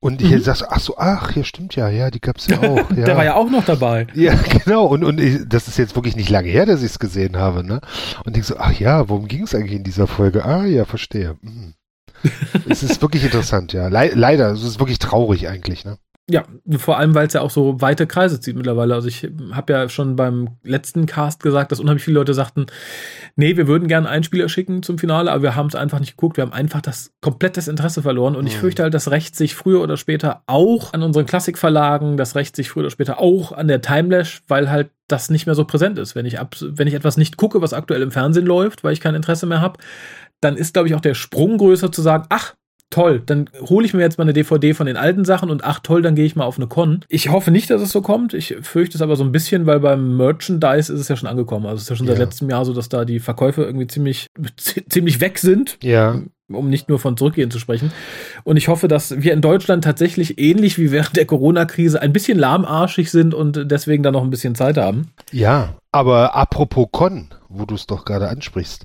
Und 0.00 0.22
ich 0.22 0.30
Mhm. 0.30 0.40
sag 0.40 0.56
so, 0.56 0.64
ach 0.68 0.80
so, 0.80 0.96
ach, 0.96 1.36
ja, 1.36 1.44
stimmt 1.44 1.76
ja, 1.76 1.88
ja, 1.90 2.10
die 2.10 2.20
gab's 2.20 2.46
ja 2.46 2.58
auch. 2.62 2.90
Ja. 2.90 3.04
Der 3.04 3.16
war 3.16 3.24
ja 3.24 3.34
auch 3.34 3.50
noch 3.50 3.64
dabei. 3.64 4.06
Ja, 4.14 4.34
genau. 4.64 4.86
Und, 4.86 5.04
und 5.04 5.20
ich, 5.20 5.40
das 5.46 5.68
ist 5.68 5.76
jetzt 5.78 5.94
wirklich 5.94 6.16
nicht 6.16 6.30
lange 6.30 6.48
her, 6.48 6.64
dass 6.66 6.80
ich 6.80 6.86
es 6.90 6.98
gesehen 6.98 7.36
habe, 7.36 7.62
ne? 7.64 7.80
Und 8.24 8.34
denk 8.34 8.44
so, 8.46 8.56
ach 8.58 8.72
ja, 8.72 9.08
worum 9.08 9.28
ging 9.28 9.42
es 9.42 9.54
eigentlich 9.54 9.74
in 9.76 9.84
dieser 9.84 10.06
Folge? 10.06 10.44
Ah 10.44 10.64
ja, 10.64 10.84
verstehe. 10.86 11.36
Mhm. 11.42 11.74
es 12.68 12.82
ist 12.82 13.00
wirklich 13.02 13.24
interessant, 13.24 13.72
ja. 13.72 13.88
Lei- 13.88 14.12
leider, 14.14 14.50
es 14.52 14.62
ist 14.62 14.78
wirklich 14.78 14.98
traurig 14.98 15.48
eigentlich, 15.48 15.84
ne? 15.84 15.96
Ja, 16.30 16.44
vor 16.78 16.98
allem, 16.98 17.14
weil 17.14 17.26
es 17.26 17.32
ja 17.32 17.40
auch 17.40 17.50
so 17.50 17.80
weite 17.80 18.06
Kreise 18.06 18.40
zieht 18.40 18.56
mittlerweile. 18.56 18.94
Also 18.94 19.08
ich 19.08 19.28
habe 19.52 19.72
ja 19.72 19.88
schon 19.88 20.14
beim 20.16 20.50
letzten 20.62 21.06
Cast 21.06 21.42
gesagt, 21.42 21.72
dass 21.72 21.80
unheimlich 21.80 22.04
viele 22.04 22.14
Leute 22.18 22.34
sagten, 22.34 22.66
nee, 23.36 23.56
wir 23.56 23.66
würden 23.66 23.88
gerne 23.88 24.08
einen 24.08 24.22
Spieler 24.22 24.48
schicken 24.48 24.82
zum 24.82 24.98
Finale, 24.98 25.32
aber 25.32 25.42
wir 25.42 25.56
haben 25.56 25.66
es 25.66 25.74
einfach 25.74 25.98
nicht 26.00 26.12
geguckt. 26.16 26.36
Wir 26.36 26.42
haben 26.42 26.52
einfach 26.52 26.80
das 26.80 27.12
komplettes 27.20 27.68
Interesse 27.68 28.02
verloren. 28.02 28.36
Und 28.36 28.46
ich 28.46 28.54
Mhm. 28.56 28.60
fürchte 28.60 28.82
halt, 28.84 28.94
das 28.94 29.10
rächt 29.10 29.34
sich 29.34 29.54
früher 29.54 29.80
oder 29.82 29.96
später 29.96 30.42
auch 30.46 30.92
an 30.92 31.02
unseren 31.02 31.26
Klassikverlagen, 31.26 32.16
das 32.16 32.34
rächt 32.36 32.54
sich 32.56 32.70
früher 32.70 32.84
oder 32.84 32.90
später 32.90 33.18
auch 33.20 33.52
an 33.52 33.68
der 33.68 33.80
Timelash, 33.80 34.42
weil 34.48 34.70
halt 34.70 34.90
das 35.08 35.30
nicht 35.30 35.46
mehr 35.46 35.56
so 35.56 35.64
präsent 35.64 35.98
ist. 35.98 36.14
Wenn 36.14 36.26
ich, 36.26 36.38
ab, 36.38 36.54
wenn 36.60 36.86
ich 36.86 36.94
etwas 36.94 37.16
nicht 37.16 37.36
gucke, 37.36 37.60
was 37.60 37.72
aktuell 37.72 38.02
im 38.02 38.12
Fernsehen 38.12 38.46
läuft, 38.46 38.84
weil 38.84 38.92
ich 38.92 39.00
kein 39.00 39.16
Interesse 39.16 39.46
mehr 39.46 39.60
habe, 39.60 39.80
dann 40.40 40.56
ist, 40.56 40.72
glaube 40.72 40.88
ich, 40.88 40.94
auch 40.94 41.00
der 41.00 41.14
Sprung 41.14 41.58
größer 41.58 41.90
zu 41.92 42.00
sagen, 42.00 42.24
ach, 42.28 42.54
toll, 42.90 43.22
dann 43.24 43.48
hole 43.60 43.86
ich 43.86 43.94
mir 43.94 44.00
jetzt 44.02 44.18
mal 44.18 44.24
eine 44.24 44.32
DVD 44.32 44.74
von 44.74 44.86
den 44.86 44.96
alten 44.96 45.24
Sachen 45.24 45.48
und 45.50 45.64
ach 45.64 45.80
toll, 45.80 46.02
dann 46.02 46.14
gehe 46.16 46.24
ich 46.24 46.36
mal 46.36 46.44
auf 46.44 46.56
eine 46.58 46.66
Con. 46.66 47.04
Ich 47.08 47.30
hoffe 47.30 47.50
nicht, 47.50 47.70
dass 47.70 47.80
es 47.80 47.90
so 47.92 48.02
kommt. 48.02 48.34
Ich 48.34 48.56
fürchte 48.62 48.98
es 48.98 49.02
aber 49.02 49.16
so 49.16 49.24
ein 49.24 49.32
bisschen, 49.32 49.64
weil 49.66 49.80
beim 49.80 50.16
Merchandise 50.16 50.92
ist 50.92 51.00
es 51.00 51.08
ja 51.08 51.16
schon 51.16 51.28
angekommen. 51.28 51.66
Also 51.66 51.76
es 51.76 51.82
ist 51.82 51.90
ja 51.90 51.96
schon 51.96 52.06
seit 52.06 52.18
Ja. 52.18 52.24
letztem 52.24 52.50
Jahr 52.50 52.64
so, 52.64 52.72
dass 52.74 52.88
da 52.88 53.04
die 53.04 53.20
Verkäufe 53.20 53.62
irgendwie 53.62 53.86
ziemlich, 53.86 54.26
ziemlich 54.88 55.20
weg 55.20 55.38
sind 55.38 55.78
Ja. 55.82 56.20
um 56.52 56.68
nicht 56.68 56.88
nur 56.88 56.98
von 56.98 57.16
zurückgehen 57.16 57.50
zu 57.52 57.60
sprechen. 57.60 57.92
Und 58.42 58.56
ich 58.56 58.66
hoffe, 58.66 58.88
dass 58.88 59.22
wir 59.22 59.32
in 59.32 59.40
Deutschland 59.40 59.84
tatsächlich 59.84 60.38
ähnlich 60.40 60.76
wie 60.78 60.90
während 60.90 61.16
der 61.16 61.26
Corona-Krise 61.26 62.02
ein 62.02 62.12
bisschen 62.12 62.38
lahmarschig 62.40 63.10
sind 63.12 63.34
und 63.34 63.70
deswegen 63.70 64.02
dann 64.02 64.14
noch 64.14 64.22
ein 64.24 64.30
bisschen 64.30 64.56
Zeit 64.56 64.76
haben. 64.76 65.12
Ja. 65.30 65.76
Aber 65.92 66.34
apropos 66.34 66.88
Con, 66.90 67.28
wo 67.48 67.66
du 67.66 67.76
es 67.76 67.86
doch 67.86 68.04
gerade 68.04 68.28
ansprichst. 68.28 68.84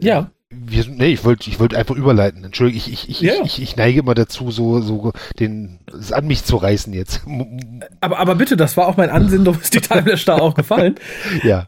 Ja. 0.00 0.30
Wir, 0.66 0.84
nee, 0.88 1.08
ich 1.12 1.24
wollte 1.24 1.48
ich 1.50 1.58
wollte 1.60 1.76
einfach 1.76 1.96
überleiten. 1.96 2.44
Entschuldigung, 2.44 2.78
ich, 2.78 2.92
ich, 2.92 3.08
ich, 3.08 3.20
Ja. 3.20 3.34
ich, 3.44 3.60
ich 3.60 3.76
neige 3.76 4.00
immer 4.00 4.14
dazu, 4.14 4.50
so, 4.50 4.80
so 4.80 5.12
den, 5.38 5.78
es 5.98 6.12
an 6.12 6.26
mich 6.26 6.44
zu 6.44 6.56
reißen 6.56 6.92
jetzt. 6.92 7.22
Aber, 8.00 8.18
aber 8.18 8.34
bitte, 8.34 8.56
das 8.56 8.76
war 8.76 8.88
auch 8.88 8.96
mein 8.96 9.10
Ansinnen, 9.10 9.44
darum 9.44 9.60
ist 9.60 9.74
die 9.74 9.80
Timelash 9.80 10.24
da 10.24 10.36
auch 10.38 10.54
gefallen. 10.54 10.94
Ja. 11.42 11.66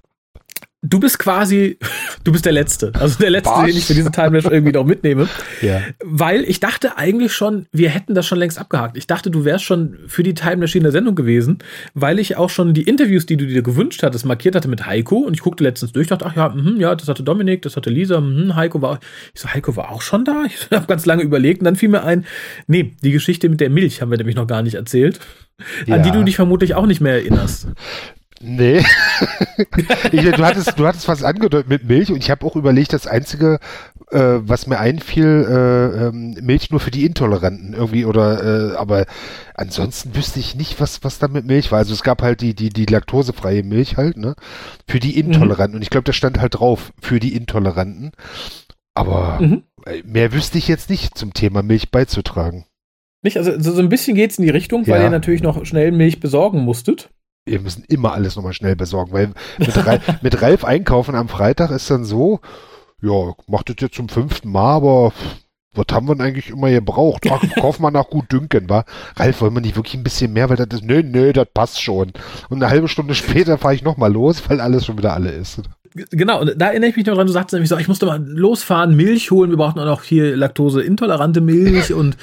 Du 0.89 1.01
bist 1.01 1.19
quasi, 1.19 1.79
du 2.25 2.33
bist 2.33 2.45
der 2.45 2.53
Letzte. 2.53 2.93
Also 2.95 3.19
der 3.19 3.31
Letzte, 3.31 3.51
Was? 3.51 3.67
den 3.67 3.77
ich 3.77 3.85
für 3.85 3.95
diese 3.95 4.11
Timelash 4.11 4.45
irgendwie 4.45 4.73
noch 4.73 4.85
mitnehme. 4.85 5.29
Ja. 5.63 5.83
Weil 6.05 6.45
ich 6.45 6.61
dachte 6.61 6.97
eigentlich 6.97 7.33
schon, 7.33 7.67
wir 7.73 7.91
hätten 7.91 8.15
das 8.15 8.27
schon 8.27 8.39
längst 8.39 8.59
abgehakt. 8.59 8.97
Ich 8.97 9.07
dachte, 9.07 9.31
du 9.31 9.45
wärst 9.45 9.65
schon 9.65 9.99
für 10.07 10.23
die 10.23 10.35
Time 10.35 10.59
Machine 10.59 10.85
der 10.85 10.93
Sendung 10.93 11.15
gewesen, 11.15 11.59
weil 11.95 12.19
ich 12.19 12.37
auch 12.37 12.51
schon 12.51 12.75
die 12.75 12.83
Interviews, 12.83 13.27
die 13.27 13.37
du 13.37 13.47
dir 13.47 13.63
gewünscht 13.63 14.03
hattest, 14.03 14.25
markiert 14.25 14.55
hatte 14.55 14.69
mit 14.69 14.87
Heiko. 14.87 15.17
Und 15.17 15.35
ich 15.35 15.41
guckte 15.41 15.65
letztens 15.65 15.93
durch, 15.93 16.07
dachte, 16.07 16.27
ach 16.27 16.37
ja, 16.37 16.49
mhm, 16.49 16.79
ja, 16.79 16.95
das 16.95 17.09
hatte 17.09 17.23
Dominik, 17.23 17.63
das 17.63 17.77
hatte 17.77 17.91
Lisa, 17.91 18.21
mhm, 18.21 18.55
Heiko 18.55 18.83
war, 18.83 19.01
ich 19.35 19.41
so, 19.41 19.49
Heiko 19.53 19.77
war 19.77 19.91
auch 19.91 20.03
schon 20.03 20.25
da? 20.25 20.45
Ich 20.57 20.77
habe 20.77 20.87
ganz 20.87 21.07
lange 21.07 21.23
überlegt 21.23 21.61
und 21.61 21.65
dann 21.65 21.77
fiel 21.77 21.89
mir 21.89 22.03
ein, 22.03 22.25
nee, 22.67 22.95
die 23.03 23.13
Geschichte 23.13 23.49
mit 23.49 23.61
der 23.61 23.71
Milch 23.71 24.01
haben 24.01 24.11
wir 24.11 24.19
nämlich 24.19 24.37
noch 24.37 24.47
gar 24.47 24.63
nicht 24.63 24.75
erzählt. 24.75 25.21
Ja. 25.87 25.97
An 25.97 26.03
die 26.03 26.11
du 26.11 26.23
dich 26.23 26.37
vermutlich 26.37 26.75
auch 26.75 26.87
nicht 26.87 27.01
mehr 27.01 27.15
erinnerst. 27.15 27.69
Nee. 28.43 28.85
ich, 30.13 30.23
du, 30.23 30.45
hattest, 30.45 30.79
du 30.79 30.87
hattest 30.87 31.09
was 31.09 31.23
angedeutet 31.25 31.69
mit 31.69 31.85
Milch 31.89 32.11
und 32.11 32.19
ich 32.19 32.31
habe 32.31 32.45
auch 32.45 32.55
überlegt, 32.57 32.93
das 32.93 33.07
Einzige, 33.07 33.59
äh, 34.11 34.19
was 34.41 34.67
mir 34.67 34.79
einfiel, 34.79 35.47
äh, 35.49 36.07
ähm, 36.09 36.37
Milch 36.43 36.71
nur 36.71 36.81
für 36.81 36.91
die 36.91 37.07
Intoleranten 37.07 37.73
irgendwie 37.73 38.05
oder 38.05 38.73
äh, 38.73 38.77
aber 38.77 39.07
ansonsten 39.55 40.15
wüsste 40.15 40.39
ich 40.41 40.55
nicht, 40.55 40.81
was, 40.81 41.03
was 41.03 41.19
da 41.19 41.29
mit 41.29 41.47
Milch 41.47 41.73
war. 41.73 41.79
Also 41.79 41.95
es 41.95 42.03
gab 42.03 42.21
halt 42.23 42.41
die, 42.43 42.55
die, 42.55 42.69
die 42.69 42.85
laktosefreie 42.87 43.63
Milch 43.63 43.97
halt, 43.97 44.17
ne? 44.19 44.35
Für 44.87 45.01
die 45.01 45.19
Intoleranten. 45.19 45.77
Und 45.77 45.83
ich 45.83 45.91
glaube, 45.91 46.05
da 46.05 46.13
stand 46.13 46.39
halt 46.41 46.59
drauf, 46.59 46.93
für 47.01 47.21
die 47.21 47.35
Intoleranten. 47.35 48.13
Aber 48.95 49.39
Mhm. 49.41 49.63
äh, 49.87 50.03
mehr 50.05 50.33
wüsste 50.33 50.59
ich 50.59 50.69
jetzt 50.69 50.91
nicht 50.91 51.17
zum 51.17 51.33
Thema 51.35 51.63
Milch 51.63 51.91
beizutragen. 51.91 52.67
Nicht? 53.23 53.37
Also 53.39 53.59
so, 53.59 53.73
so 53.73 53.81
ein 53.81 53.89
bisschen 53.89 54.15
geht's 54.15 54.39
in 54.39 54.45
die 54.45 54.51
Richtung, 54.51 54.87
weil 54.87 54.99
Ja. 55.01 55.05
ihr 55.05 55.11
natürlich 55.11 55.43
noch 55.43 55.65
schnell 55.65 55.91
Milch 55.93 56.21
besorgen 56.21 56.61
musstet. 56.61 57.11
Wir 57.47 57.61
müssen 57.61 57.85
immer 57.89 58.13
alles 58.13 58.37
nochmal 58.37 58.53
schnell 58.53 58.77
besorgen, 58.77 59.13
weil 59.13 59.31
mit, 59.59 59.87
Ralf, 59.87 60.03
mit 60.23 60.43
Ralf 60.43 60.65
einkaufen 60.65 61.15
am 61.15 61.29
Freitag 61.29 61.71
ist 61.71 61.91
dann 61.91 62.05
so, 62.05 62.41
ja, 63.01 63.33
macht 63.47 63.71
das 63.71 63.77
jetzt 63.81 63.95
zum 63.95 64.09
fünften 64.09 64.51
Mal, 64.51 64.75
aber 64.75 65.13
was 65.75 65.87
haben 65.93 66.09
wir 66.09 66.15
denn 66.15 66.27
eigentlich 66.27 66.51
immer 66.51 66.71
gebraucht? 66.71 67.25
Ach, 67.31 67.43
kauf 67.61 67.79
mal 67.79 67.91
nach 67.91 68.09
gut 68.09 68.33
dünken, 68.33 68.69
wa? 68.69 68.85
Ralf, 69.17 69.41
wollen 69.41 69.55
wir 69.55 69.61
nicht 69.61 69.77
wirklich 69.77 69.95
ein 69.95 70.03
bisschen 70.03 70.33
mehr, 70.33 70.49
weil 70.49 70.57
das 70.57 70.69
ist, 70.81 70.85
nö, 70.85 71.03
nö, 71.03 71.33
das 71.33 71.47
passt 71.53 71.81
schon. 71.81 72.13
Und 72.49 72.63
eine 72.63 72.71
halbe 72.71 72.89
Stunde 72.89 73.15
später 73.15 73.59
fahre 73.59 73.75
ich 73.75 73.83
nochmal 73.83 74.13
los, 74.13 74.43
weil 74.49 74.61
alles 74.61 74.87
schon 74.87 74.99
wieder 74.99 75.13
alle 75.13 75.31
ist. 75.31 75.63
Genau, 76.11 76.43
und 76.43 76.55
da 76.57 76.69
erinnere 76.69 76.91
ich 76.91 76.97
mich 76.97 77.07
noch 77.07 77.15
dran, 77.15 77.27
du 77.27 77.33
sagst 77.33 77.53
nämlich 77.53 77.71
so, 77.71 77.79
ich 77.79 77.89
musste 77.89 78.05
mal 78.05 78.23
losfahren, 78.27 78.97
Milch 78.97 79.31
holen, 79.31 79.51
wir 79.51 79.57
brauchten 79.57 79.81
auch 79.81 79.87
noch 79.87 80.03
hier 80.03 80.37
laktoseintolerante 80.37 81.41
Milch 81.41 81.93
und 81.95 82.17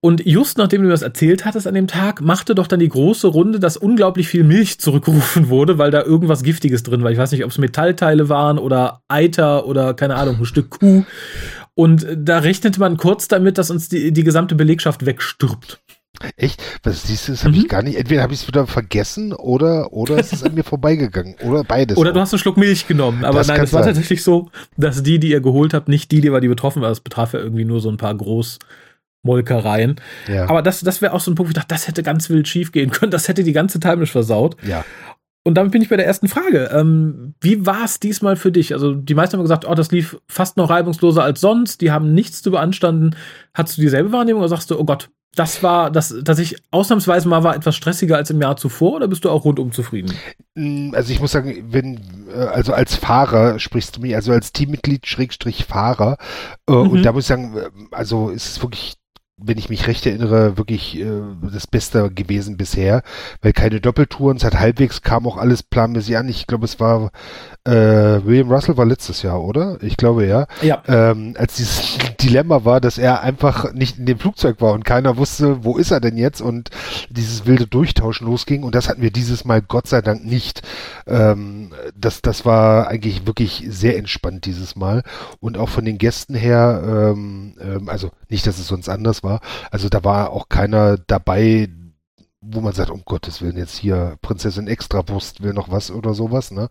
und 0.00 0.24
just 0.24 0.58
nachdem 0.58 0.82
du 0.82 0.86
mir 0.86 0.92
das 0.92 1.02
erzählt 1.02 1.44
hattest 1.44 1.66
an 1.66 1.74
dem 1.74 1.88
Tag, 1.88 2.20
machte 2.20 2.54
doch 2.54 2.66
dann 2.68 2.78
die 2.80 2.88
große 2.88 3.26
Runde, 3.26 3.58
dass 3.58 3.76
unglaublich 3.76 4.28
viel 4.28 4.44
Milch 4.44 4.78
zurückgerufen 4.78 5.48
wurde, 5.48 5.78
weil 5.78 5.90
da 5.90 6.02
irgendwas 6.02 6.42
Giftiges 6.42 6.82
drin 6.84 7.02
war. 7.02 7.10
Ich 7.10 7.18
weiß 7.18 7.32
nicht, 7.32 7.44
ob 7.44 7.50
es 7.50 7.58
Metallteile 7.58 8.28
waren 8.28 8.58
oder 8.58 9.02
Eiter 9.08 9.66
oder 9.66 9.94
keine 9.94 10.14
Ahnung, 10.16 10.36
ein 10.38 10.44
Stück 10.44 10.70
Kuh. 10.70 11.04
Und 11.74 12.06
da 12.16 12.38
rechnete 12.38 12.78
man 12.80 12.96
kurz 12.96 13.28
damit, 13.28 13.58
dass 13.58 13.70
uns 13.70 13.88
die, 13.88 14.12
die 14.12 14.24
gesamte 14.24 14.54
Belegschaft 14.54 15.04
wegstirbt. 15.06 15.80
Echt? 16.36 16.60
Was 16.82 17.04
siehst 17.04 17.28
du, 17.28 17.32
das 17.32 17.44
habe 17.44 17.54
Mhm. 17.54 17.60
ich 17.60 17.68
gar 17.68 17.82
nicht. 17.82 17.96
Entweder 17.96 18.22
habe 18.22 18.32
ich 18.34 18.40
es 18.42 18.48
wieder 18.48 18.66
vergessen 18.66 19.32
oder, 19.32 19.92
oder 19.92 20.18
es 20.18 20.32
ist 20.32 20.44
an 20.44 20.54
mir 20.54 20.64
vorbeigegegangen. 20.64 21.36
Oder 21.44 21.62
beides. 21.62 21.96
Oder 21.96 22.12
du 22.12 22.18
hast 22.20 22.32
einen 22.32 22.40
Schluck 22.40 22.56
Milch 22.56 22.88
genommen. 22.88 23.24
Aber 23.24 23.38
Das 23.38 23.46
nein, 23.48 23.60
es 23.60 23.72
war 23.72 23.84
sein. 23.84 23.90
tatsächlich 23.94 24.24
so, 24.24 24.50
dass 24.76 25.02
die, 25.04 25.20
die 25.20 25.30
ihr 25.30 25.40
geholt 25.40 25.74
habt, 25.74 25.88
nicht 25.88 26.10
die, 26.10 26.20
die 26.20 26.32
war, 26.32 26.40
die 26.40 26.48
betroffen 26.48 26.82
war. 26.82 26.90
Es 26.90 27.00
betraf 27.00 27.34
ja 27.34 27.40
irgendwie 27.40 27.64
nur 27.64 27.80
so 27.80 27.88
ein 27.88 27.98
paar 27.98 28.16
Großmolkereien. 29.28 29.96
ja. 30.28 30.48
Aber 30.48 30.62
das, 30.62 30.80
das 30.80 31.02
wäre 31.02 31.12
auch 31.12 31.20
so 31.20 31.30
ein 31.30 31.34
Punkt, 31.34 31.48
wo 31.48 31.50
ich 31.50 31.54
dachte, 31.54 31.68
das 31.74 31.86
hätte 31.88 32.02
ganz 32.02 32.28
wild 32.30 32.48
schief 32.48 32.72
gehen 32.72 32.90
können. 32.90 33.10
Das 33.10 33.28
hätte 33.28 33.44
die 33.44 33.52
ganze 33.52 33.80
Timelash 33.80 34.10
versaut. 34.12 34.56
ja. 34.62 34.84
Und 35.44 35.54
damit 35.54 35.72
bin 35.72 35.80
ich 35.80 35.88
bei 35.88 35.96
der 35.96 36.04
ersten 36.04 36.28
Frage. 36.28 36.68
Ähm, 36.74 37.32
wie 37.40 37.64
war 37.64 37.82
es 37.84 38.00
diesmal 38.00 38.36
für 38.36 38.52
dich? 38.52 38.74
Also 38.74 38.92
die 38.92 39.14
meisten 39.14 39.34
haben 39.38 39.44
gesagt, 39.44 39.64
oh, 39.66 39.74
das 39.74 39.90
lief 39.90 40.18
fast 40.28 40.58
noch 40.58 40.68
reibungsloser 40.68 41.22
als 41.22 41.40
sonst. 41.40 41.80
Die 41.80 41.90
haben 41.90 42.12
nichts 42.12 42.42
zu 42.42 42.50
beanstanden. 42.50 43.16
Hattest 43.54 43.78
du 43.78 43.82
dieselbe 43.82 44.12
Wahrnehmung 44.12 44.40
oder 44.42 44.50
sagst 44.50 44.70
du, 44.70 44.78
oh 44.78 44.84
Gott, 44.84 45.08
das 45.34 45.62
war, 45.62 45.90
das 45.90 46.14
tatsächlich 46.22 46.60
ausnahmsweise 46.70 47.28
mal 47.28 47.44
war 47.44 47.56
etwas 47.56 47.76
stressiger 47.76 48.16
als 48.16 48.28
im 48.28 48.42
Jahr 48.42 48.58
zuvor 48.58 48.96
oder 48.96 49.08
bist 49.08 49.24
du 49.24 49.30
auch 49.30 49.44
rundum 49.46 49.72
zufrieden? 49.72 50.12
Mm, 50.54 50.92
Also 50.94 51.12
ich 51.14 51.20
muss 51.20 51.32
sagen, 51.32 51.64
wenn, 51.70 52.26
äh, 52.30 52.40
also 52.40 52.74
als 52.74 52.96
Fahrer 52.96 53.58
sprichst 53.58 53.96
du 53.96 54.00
mich, 54.02 54.14
also 54.16 54.32
als 54.32 54.52
Teammitglied 54.52 55.06
Schrägstrich 55.06 55.64
Fahrer, 55.64 56.18
äh, 56.68 56.72
Mhm. 56.72 56.90
und 56.90 57.02
da 57.04 57.12
muss 57.12 57.24
ich 57.24 57.28
sagen, 57.28 57.56
äh, 57.56 57.70
also 57.92 58.28
ist 58.28 58.46
es 58.50 58.60
wirklich, 58.62 58.94
wenn 59.38 59.58
ich 59.58 59.70
mich 59.70 59.86
recht 59.86 60.04
erinnere, 60.06 60.58
wirklich 60.58 60.98
äh, 60.98 61.06
das 61.52 61.66
Beste 61.66 62.10
gewesen 62.10 62.56
bisher, 62.56 63.02
weil 63.40 63.52
keine 63.52 63.80
Doppeltouren, 63.80 64.36
es 64.36 64.44
hat 64.44 64.58
halbwegs 64.58 65.02
kam 65.02 65.26
auch 65.26 65.36
alles 65.36 65.62
planmäßig 65.62 66.16
an. 66.16 66.28
Ich 66.28 66.46
glaube, 66.46 66.64
es 66.64 66.80
war 66.80 67.10
äh, 67.68 68.24
William 68.24 68.50
Russell 68.50 68.76
war 68.76 68.86
letztes 68.86 69.22
Jahr, 69.22 69.42
oder? 69.42 69.78
Ich 69.82 69.96
glaube 69.96 70.26
ja. 70.26 70.46
Ja. 70.62 70.82
Ähm, 70.88 71.34
als 71.38 71.56
dieses 71.56 71.98
Dilemma 72.20 72.64
war, 72.64 72.80
dass 72.80 72.98
er 72.98 73.22
einfach 73.22 73.72
nicht 73.74 73.98
in 73.98 74.06
dem 74.06 74.18
Flugzeug 74.18 74.60
war 74.60 74.72
und 74.72 74.84
keiner 74.84 75.16
wusste, 75.18 75.64
wo 75.64 75.76
ist 75.76 75.90
er 75.90 76.00
denn 76.00 76.16
jetzt 76.16 76.40
und 76.40 76.70
dieses 77.10 77.46
wilde 77.46 77.66
Durchtauschen 77.66 78.26
losging 78.26 78.62
und 78.62 78.74
das 78.74 78.88
hatten 78.88 79.02
wir 79.02 79.10
dieses 79.10 79.44
Mal 79.44 79.60
Gott 79.60 79.86
sei 79.86 80.00
Dank 80.00 80.24
nicht. 80.24 80.62
Ähm, 81.06 81.72
das, 81.94 82.22
das 82.22 82.44
war 82.44 82.88
eigentlich 82.88 83.26
wirklich 83.26 83.64
sehr 83.68 83.98
entspannt 83.98 84.46
dieses 84.46 84.74
Mal 84.74 85.02
und 85.40 85.58
auch 85.58 85.68
von 85.68 85.84
den 85.84 85.98
Gästen 85.98 86.34
her, 86.34 86.82
ähm, 86.84 87.54
ähm, 87.60 87.88
also 87.88 88.10
nicht, 88.30 88.46
dass 88.46 88.58
es 88.58 88.66
sonst 88.66 88.88
anders 88.88 89.22
war, 89.22 89.27
also 89.70 89.88
da 89.88 90.04
war 90.04 90.30
auch 90.30 90.48
keiner 90.48 90.96
dabei, 90.98 91.68
wo 92.40 92.60
man 92.60 92.72
sagt, 92.72 92.90
um 92.90 93.02
Gottes 93.04 93.42
Willen, 93.42 93.56
jetzt 93.56 93.76
hier 93.76 94.16
Prinzessin 94.22 94.68
Extrawurst 94.68 95.42
will 95.42 95.52
noch 95.52 95.70
was 95.70 95.90
oder 95.90 96.14
sowas, 96.14 96.50
ne? 96.50 96.68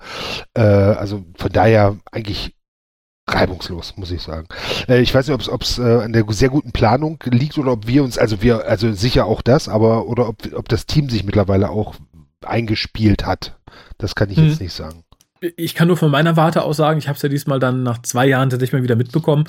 Äh, 0.54 0.62
also 0.62 1.24
von 1.38 1.52
daher 1.52 1.98
eigentlich 2.12 2.56
reibungslos, 3.30 3.98
muss 3.98 4.12
ich 4.12 4.22
sagen. 4.22 4.48
Äh, 4.88 5.02
ich 5.02 5.14
weiß 5.14 5.28
nicht, 5.28 5.50
ob 5.50 5.62
es 5.62 5.78
äh, 5.78 6.02
an 6.04 6.14
der 6.14 6.26
sehr 6.30 6.50
guten 6.50 6.72
Planung 6.72 7.20
liegt 7.26 7.58
oder 7.58 7.74
ob 7.74 7.86
wir 7.88 8.04
uns, 8.04 8.18
also 8.18 8.42
wir, 8.42 8.66
also 8.66 8.94
sicher 8.94 9.26
auch 9.26 9.42
das, 9.42 9.68
aber 9.68 10.08
oder 10.08 10.30
ob, 10.30 10.38
ob 10.54 10.70
das 10.70 10.86
Team 10.86 11.10
sich 11.10 11.24
mittlerweile 11.26 11.70
auch 11.70 11.96
eingespielt 12.46 13.26
hat. 13.26 13.60
Das 13.98 14.16
kann 14.16 14.30
ich 14.30 14.38
Mhm. 14.38 14.48
jetzt 14.48 14.62
nicht 14.62 14.74
sagen. 14.74 15.04
Ich 15.56 15.76
kann 15.76 15.88
nur 15.88 15.98
von 15.98 16.10
meiner 16.12 16.36
Warte 16.38 16.64
aus 16.64 16.78
sagen, 16.78 16.98
ich 17.00 17.08
habe 17.08 17.16
es 17.16 17.22
ja 17.22 17.30
diesmal 17.30 17.60
dann 17.60 17.84
nach 17.84 18.02
zwei 18.02 18.28
Jahren 18.28 18.50
tatsächlich 18.50 18.74
mal 18.74 18.84
wieder 18.84 18.96
mitbekommen. 18.96 19.46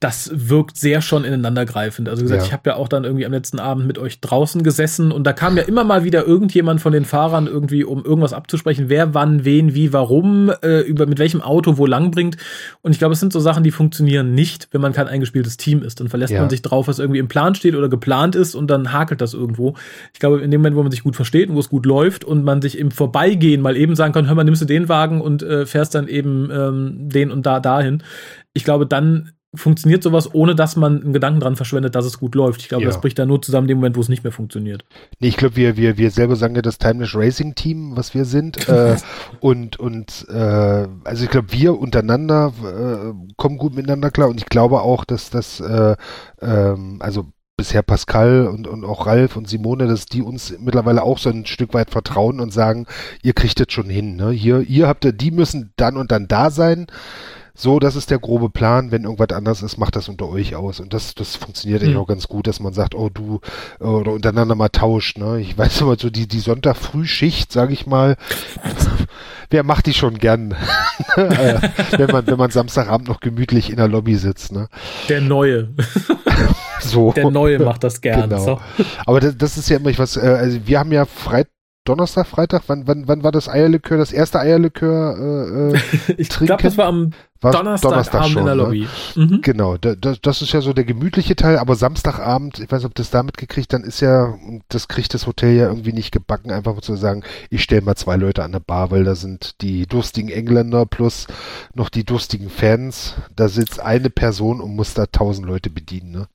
Das 0.00 0.30
wirkt 0.34 0.76
sehr 0.76 1.02
schon 1.02 1.24
ineinandergreifend. 1.24 2.08
Also 2.08 2.22
gesagt, 2.22 2.42
Ja. 2.42 2.46
ich 2.46 2.52
habe 2.52 2.70
ja 2.70 2.76
auch 2.76 2.88
dann 2.88 3.04
irgendwie 3.04 3.26
am 3.26 3.32
letzten 3.32 3.58
Abend 3.58 3.86
mit 3.86 3.98
euch 3.98 4.20
draußen 4.20 4.62
gesessen 4.62 5.12
und 5.12 5.24
da 5.24 5.32
kam 5.32 5.56
ja 5.56 5.64
immer 5.64 5.84
mal 5.84 6.04
wieder 6.04 6.26
irgendjemand 6.26 6.80
von 6.80 6.92
den 6.92 7.04
Fahrern 7.04 7.46
irgendwie, 7.46 7.84
um 7.84 8.04
irgendwas 8.04 8.32
abzusprechen, 8.32 8.84
wer 8.88 9.14
wann, 9.14 9.44
wen, 9.44 9.74
wie, 9.74 9.92
warum, 9.92 10.50
äh, 10.62 10.80
über 10.80 11.06
mit 11.06 11.18
welchem 11.18 11.42
Auto 11.42 11.76
wo 11.78 11.86
lang 11.86 12.10
bringt. 12.10 12.36
Und 12.82 12.92
ich 12.92 12.98
glaube, 12.98 13.12
es 13.14 13.20
sind 13.20 13.32
so 13.32 13.40
Sachen, 13.40 13.64
die 13.64 13.70
funktionieren 13.70 14.34
nicht, 14.34 14.68
wenn 14.72 14.80
man 14.80 14.92
kein 14.92 15.08
eingespieltes 15.08 15.56
Team 15.56 15.82
ist. 15.82 16.00
Dann 16.00 16.08
verlässt 16.08 16.32
Ja. 16.32 16.40
man 16.40 16.50
sich 16.50 16.62
drauf, 16.62 16.88
was 16.88 16.98
irgendwie 16.98 17.18
im 17.18 17.28
Plan 17.28 17.54
steht 17.54 17.74
oder 17.74 17.88
geplant 17.88 18.34
ist 18.36 18.54
und 18.54 18.68
dann 18.70 18.92
hakelt 18.92 19.20
das 19.20 19.34
irgendwo. 19.34 19.74
Ich 20.14 20.20
glaube, 20.20 20.40
in 20.40 20.50
dem 20.50 20.60
Moment, 20.60 20.76
wo 20.76 20.82
man 20.82 20.90
sich 20.92 21.02
gut 21.02 21.16
versteht 21.16 21.48
und 21.48 21.56
wo 21.56 21.60
es 21.60 21.68
gut 21.68 21.86
läuft 21.86 22.24
und 22.24 22.44
man 22.44 22.62
sich 22.62 22.78
im 22.78 22.90
Vorbeigehen 22.90 23.60
mal 23.60 23.76
eben 23.76 23.94
sagen 23.96 24.12
kann, 24.12 24.26
hör 24.28 24.34
mal, 24.34 24.44
nimmst 24.44 24.62
du 24.62 24.66
den 24.66 24.88
Wagen 24.88 25.17
und 25.20 25.42
äh, 25.42 25.66
fährst 25.66 25.94
dann 25.94 26.08
eben 26.08 26.50
ähm, 26.50 27.08
den 27.08 27.30
und 27.30 27.46
da 27.46 27.60
dahin. 27.60 28.02
Ich 28.54 28.64
glaube, 28.64 28.86
dann 28.86 29.32
funktioniert 29.54 30.02
sowas, 30.02 30.34
ohne 30.34 30.54
dass 30.54 30.76
man 30.76 31.02
einen 31.02 31.12
Gedanken 31.14 31.40
dran 31.40 31.56
verschwendet, 31.56 31.94
dass 31.94 32.04
es 32.04 32.18
gut 32.18 32.34
läuft. 32.34 32.60
Ich 32.60 32.68
glaube, 32.68 32.84
Ja. 32.84 32.90
das 32.90 33.00
bricht 33.00 33.18
dann 33.18 33.28
nur 33.28 33.40
zusammen 33.40 33.66
dem 33.66 33.78
Moment, 33.78 33.96
wo 33.96 34.00
es 34.00 34.10
nicht 34.10 34.22
mehr 34.22 34.32
funktioniert. 34.32 34.84
Nee, 35.20 35.28
ich 35.28 35.38
glaube, 35.38 35.56
wir, 35.56 35.76
wir, 35.78 35.96
wir 35.96 36.10
selber 36.10 36.36
sagen 36.36 36.54
ja 36.54 36.60
das 36.60 36.76
Timeless 36.76 37.14
Racing 37.14 37.54
Team, 37.54 37.96
was 37.96 38.12
wir 38.14 38.26
sind. 38.26 38.68
äh, 38.68 38.96
und, 39.40 39.80
und 39.80 40.26
äh, 40.28 40.86
also 41.04 41.24
ich 41.24 41.30
glaube, 41.30 41.50
wir 41.52 41.78
untereinander 41.78 42.52
äh, 42.62 43.32
kommen 43.36 43.56
gut 43.56 43.74
miteinander 43.74 44.10
klar 44.10 44.28
und 44.28 44.38
ich 44.38 44.46
glaube 44.46 44.82
auch, 44.82 45.04
dass 45.06 45.30
das, 45.30 45.60
äh, 45.60 45.96
ähm, 46.42 46.98
also 47.00 47.28
bisher 47.58 47.82
Pascal 47.82 48.46
und, 48.46 48.66
und 48.68 48.84
auch 48.84 49.06
Ralf 49.06 49.36
und 49.36 49.48
Simone, 49.48 49.88
dass 49.88 50.06
die 50.06 50.22
uns 50.22 50.54
mittlerweile 50.60 51.02
auch 51.02 51.18
so 51.18 51.28
ein 51.28 51.44
Stück 51.44 51.74
weit 51.74 51.90
vertrauen 51.90 52.40
und 52.40 52.52
sagen, 52.52 52.86
ihr 53.22 53.32
kriegt 53.34 53.58
das 53.60 53.66
schon 53.70 53.90
hin. 53.90 54.16
Ne? 54.16 54.30
Hier, 54.30 54.60
ihr 54.60 54.86
habt, 54.86 55.06
die 55.20 55.30
müssen 55.32 55.72
dann 55.76 55.96
und 55.96 56.12
dann 56.12 56.28
da 56.28 56.50
sein. 56.50 56.86
So, 57.60 57.80
das 57.80 57.96
ist 57.96 58.12
der 58.12 58.20
grobe 58.20 58.48
Plan. 58.50 58.92
Wenn 58.92 59.02
irgendwas 59.02 59.36
anders 59.36 59.62
ist, 59.64 59.76
macht 59.78 59.96
das 59.96 60.08
unter 60.08 60.28
euch 60.28 60.54
aus. 60.54 60.78
Und 60.78 60.94
das, 60.94 61.16
das 61.16 61.34
funktioniert 61.34 61.82
eigentlich 61.82 61.96
Mhm. 61.96 62.00
auch 62.00 62.06
ganz 62.06 62.28
gut, 62.28 62.46
dass 62.46 62.60
man 62.60 62.72
sagt, 62.72 62.94
oh 62.94 63.10
du, 63.12 63.40
äh, 63.80 63.84
oder 63.84 64.12
untereinander 64.12 64.54
mal 64.54 64.68
tauscht. 64.68 65.18
Ne? 65.18 65.40
Ich 65.40 65.58
weiß 65.58 65.80
immer 65.80 65.96
so, 65.98 66.10
die, 66.10 66.28
die 66.28 66.38
Sonntag-Frühschicht, 66.38 67.50
sage 67.50 67.72
ich 67.72 67.88
mal, 67.88 68.16
wer 69.50 69.64
macht 69.64 69.86
die 69.86 69.94
schon 69.94 70.18
gern? 70.18 70.54
Äh, 71.16 71.60
wenn 71.96 72.10
man, 72.10 72.26
wenn 72.26 72.36
man 72.38 72.50
Samstagabend 72.50 73.08
noch 73.08 73.20
gemütlich 73.20 73.70
in 73.70 73.76
der 73.76 73.88
Lobby 73.88 74.16
sitzt. 74.16 74.52
Ne? 74.52 74.68
Der 75.08 75.20
Neue. 75.20 75.68
So. 76.88 77.12
Der 77.12 77.30
Neue 77.30 77.58
macht 77.58 77.84
das 77.84 78.00
gern. 78.00 78.28
Genau. 78.28 78.42
So. 78.42 78.60
Aber 79.06 79.20
das, 79.20 79.36
das 79.36 79.56
ist 79.56 79.68
ja 79.68 79.76
immer, 79.76 79.90
ich 79.90 79.98
was, 79.98 80.16
äh, 80.16 80.20
also 80.20 80.58
wir 80.64 80.78
haben 80.78 80.92
ja 80.92 81.04
Freitag 81.04 81.52
Donnerstag, 81.88 82.26
Freitag? 82.26 82.64
Wann, 82.66 82.86
wann, 82.86 83.08
wann 83.08 83.22
war 83.22 83.32
das 83.32 83.48
Eierlikör, 83.48 83.96
das 83.96 84.12
erste 84.12 84.40
Eierlikör? 84.40 85.72
Äh, 85.72 85.76
äh 85.76 86.14
ich 86.18 86.28
glaube, 86.28 86.62
das 86.62 86.76
war 86.76 86.86
am 86.86 87.12
war 87.40 87.52
Donnerstag, 87.52 87.90
Donnerstag 87.90 88.24
schon, 88.26 88.38
in 88.38 88.46
der 88.46 88.54
ne? 88.54 88.62
Lobby. 88.62 88.88
Ne? 89.14 89.26
Mhm. 89.26 89.40
Genau, 89.42 89.76
da, 89.76 89.94
da, 89.94 90.14
das 90.20 90.42
ist 90.42 90.52
ja 90.52 90.60
so 90.60 90.72
der 90.72 90.84
gemütliche 90.84 91.36
Teil, 91.36 91.58
aber 91.58 91.76
Samstagabend, 91.76 92.58
ich 92.58 92.70
weiß 92.70 92.80
nicht, 92.80 92.86
ob 92.86 92.94
das 92.94 93.10
damit 93.10 93.36
gekriegt, 93.36 93.72
dann 93.72 93.84
ist 93.84 94.00
ja, 94.00 94.34
das 94.68 94.88
kriegt 94.88 95.14
das 95.14 95.26
Hotel 95.26 95.54
ja 95.54 95.68
irgendwie 95.68 95.92
nicht 95.92 96.10
gebacken, 96.10 96.50
einfach 96.50 96.80
zu 96.80 96.96
sagen, 96.96 97.22
ich 97.50 97.62
stelle 97.62 97.82
mal 97.82 97.96
zwei 97.96 98.16
Leute 98.16 98.42
an 98.42 98.52
der 98.52 98.60
Bar, 98.60 98.90
weil 98.90 99.04
da 99.04 99.14
sind 99.14 99.60
die 99.60 99.86
durstigen 99.86 100.30
Engländer 100.30 100.86
plus 100.86 101.26
noch 101.74 101.88
die 101.88 102.04
durstigen 102.04 102.50
Fans. 102.50 103.14
Da 103.36 103.48
sitzt 103.48 103.80
eine 103.80 104.10
Person 104.10 104.60
und 104.60 104.74
muss 104.74 104.94
da 104.94 105.06
tausend 105.06 105.46
Leute 105.46 105.70
bedienen, 105.70 106.10
ne? 106.10 106.28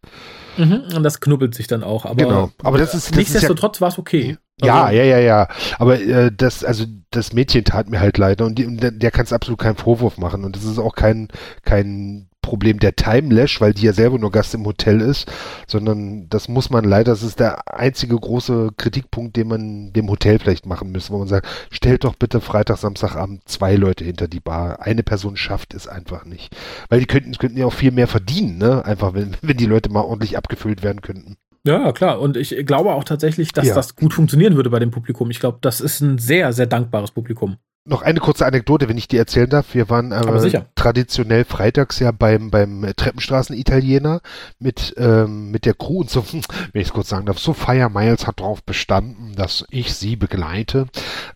Mhm, 0.58 0.84
und 0.96 1.04
das 1.04 1.20
knubbelt 1.20 1.56
sich 1.56 1.68
dann 1.68 1.84
auch. 1.84 2.06
Aber 2.06 2.16
genau, 2.16 2.52
aber 2.62 2.78
das 2.78 2.94
ist. 2.94 3.10
Das 3.10 3.18
nichtsdestotrotz 3.18 3.78
ja, 3.78 3.82
war 3.82 3.90
es 3.90 3.98
okay. 3.98 4.38
Ja, 4.62 4.86
also, 4.86 4.98
ja, 4.98 5.04
ja, 5.04 5.20
ja. 5.20 5.48
Aber 5.80 6.00
äh, 6.00 6.32
das, 6.36 6.64
also 6.64 6.86
das 7.12 7.34
Mädchen 7.34 7.64
tat 7.64 7.90
mir 7.90 8.00
halt 8.00 8.18
leid 8.18 8.42
und, 8.42 8.56
die, 8.60 8.66
und 8.66 8.82
der, 8.82 8.92
der 8.92 9.12
kann 9.12 9.26
es 9.26 9.34
absolut 9.34 9.60
keinen 9.60 9.78
Vorwurf 9.78 10.18
machen. 10.18 10.46
Und 10.46 10.56
das 10.56 10.64
ist 10.64 10.78
auch 10.80 10.96
kein, 10.96 11.28
kein 11.64 12.30
Problem 12.42 12.78
der 12.78 12.96
Timelash, 12.96 13.62
weil 13.62 13.74
die 13.74 13.86
ja 13.86 13.94
selber 13.94 14.20
nur 14.20 14.32
Gast 14.32 14.54
im 14.54 14.66
Hotel 14.66 15.02
ist, 15.02 15.32
sondern 15.66 16.30
das 16.30 16.50
muss 16.50 16.70
man 16.70 16.84
leider, 16.84 17.12
das 17.12 17.24
ist 17.24 17.40
der 17.40 17.74
einzige 17.74 18.16
große 18.16 18.72
Kritikpunkt, 18.78 19.36
den 19.38 19.48
man 19.48 19.94
dem 19.94 20.10
Hotel 20.10 20.38
vielleicht 20.40 20.66
machen 20.66 20.92
müsste, 20.92 21.14
wo 21.14 21.20
man 21.20 21.28
sagt, 21.28 21.48
stellt 21.72 22.04
doch 22.04 22.16
bitte 22.16 22.42
Freitag, 22.42 22.78
Samstagabend 22.78 23.48
zwei 23.48 23.76
Leute 23.76 24.04
hinter 24.04 24.28
die 24.28 24.42
Bar. 24.42 24.82
Eine 24.82 25.04
Person 25.04 25.38
schafft 25.38 25.74
es 25.74 25.88
einfach 25.88 26.26
nicht. 26.26 26.56
Weil 26.90 27.00
die 27.00 27.08
könnten, 27.08 27.34
könnten 27.34 27.58
ja 27.58 27.66
auch 27.66 27.74
viel 27.74 27.92
mehr 27.92 28.08
verdienen, 28.08 28.58
ne? 28.58 28.86
Einfach, 28.86 29.14
wenn, 29.14 29.36
wenn 29.42 29.58
die 29.58 29.66
Leute 29.66 29.90
mal 29.90 30.02
ordentlich 30.02 30.38
abgefüllt 30.38 30.84
werden 30.84 31.02
könnten. 31.02 31.38
Ja, 31.66 31.92
klar. 31.94 32.20
Und 32.20 32.36
ich 32.36 32.66
glaube 32.66 32.94
auch 32.94 33.04
tatsächlich, 33.06 33.54
dass 33.54 33.68
ja. 33.68 33.76
das 33.76 33.96
gut 33.96 34.14
funktionieren 34.14 34.56
würde 34.56 34.70
bei 34.70 34.80
dem 34.80 34.92
Publikum. 34.92 35.32
Ich 35.32 35.40
glaube, 35.40 35.60
das 35.62 35.80
ist 35.80 36.02
ein 36.02 36.18
sehr, 36.18 36.52
sehr 36.52 36.66
dankbares 36.66 37.12
Publikum. 37.12 37.58
Noch 37.86 38.02
eine 38.02 38.22
kurze 38.22 38.46
Anekdote, 38.46 38.88
wenn 38.88 38.98
ich 38.98 39.10
die 39.10 39.18
erzählen 39.18 39.50
darf. 39.50 39.74
Wir 39.74 39.90
waren 39.90 40.14
äh, 40.14 40.62
traditionell 40.74 41.44
freitags 41.44 42.00
ja 42.00 42.12
beim, 42.12 42.50
beim 42.50 42.90
Treppenstraßen-Italiener 42.96 44.22
mit, 44.58 44.94
ähm, 44.98 45.52
mit 45.52 45.66
der 45.66 45.74
Crew 45.74 46.00
und 46.00 46.10
so, 46.10 46.24
wenn 46.32 46.82
ich 46.82 46.88
es 46.88 46.94
kurz 46.94 47.10
sagen 47.10 47.26
darf, 47.26 47.40
so 47.40 47.52
Fire 47.52 47.90
Miles 47.90 48.26
hat 48.26 48.40
darauf 48.40 48.64
bestanden, 48.64 49.36
dass 49.36 49.66
ich 49.70 49.94
sie 49.96 50.16
begleite. 50.16 50.88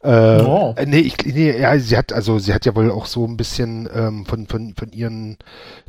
Äh, 0.01 0.39
oh. 0.39 0.73
Nee, 0.85 0.99
ich, 0.99 1.17
nee, 1.25 1.59
ja, 1.59 1.77
sie 1.79 1.97
hat, 1.97 2.13
also 2.13 2.39
sie 2.39 2.53
hat 2.53 2.65
ja 2.65 2.75
wohl 2.75 2.91
auch 2.91 3.07
so 3.07 3.25
ein 3.25 3.35
bisschen 3.35 3.89
ähm, 3.93 4.25
von, 4.25 4.47
von, 4.47 4.73
von 4.73 4.93
ihren 4.93 5.37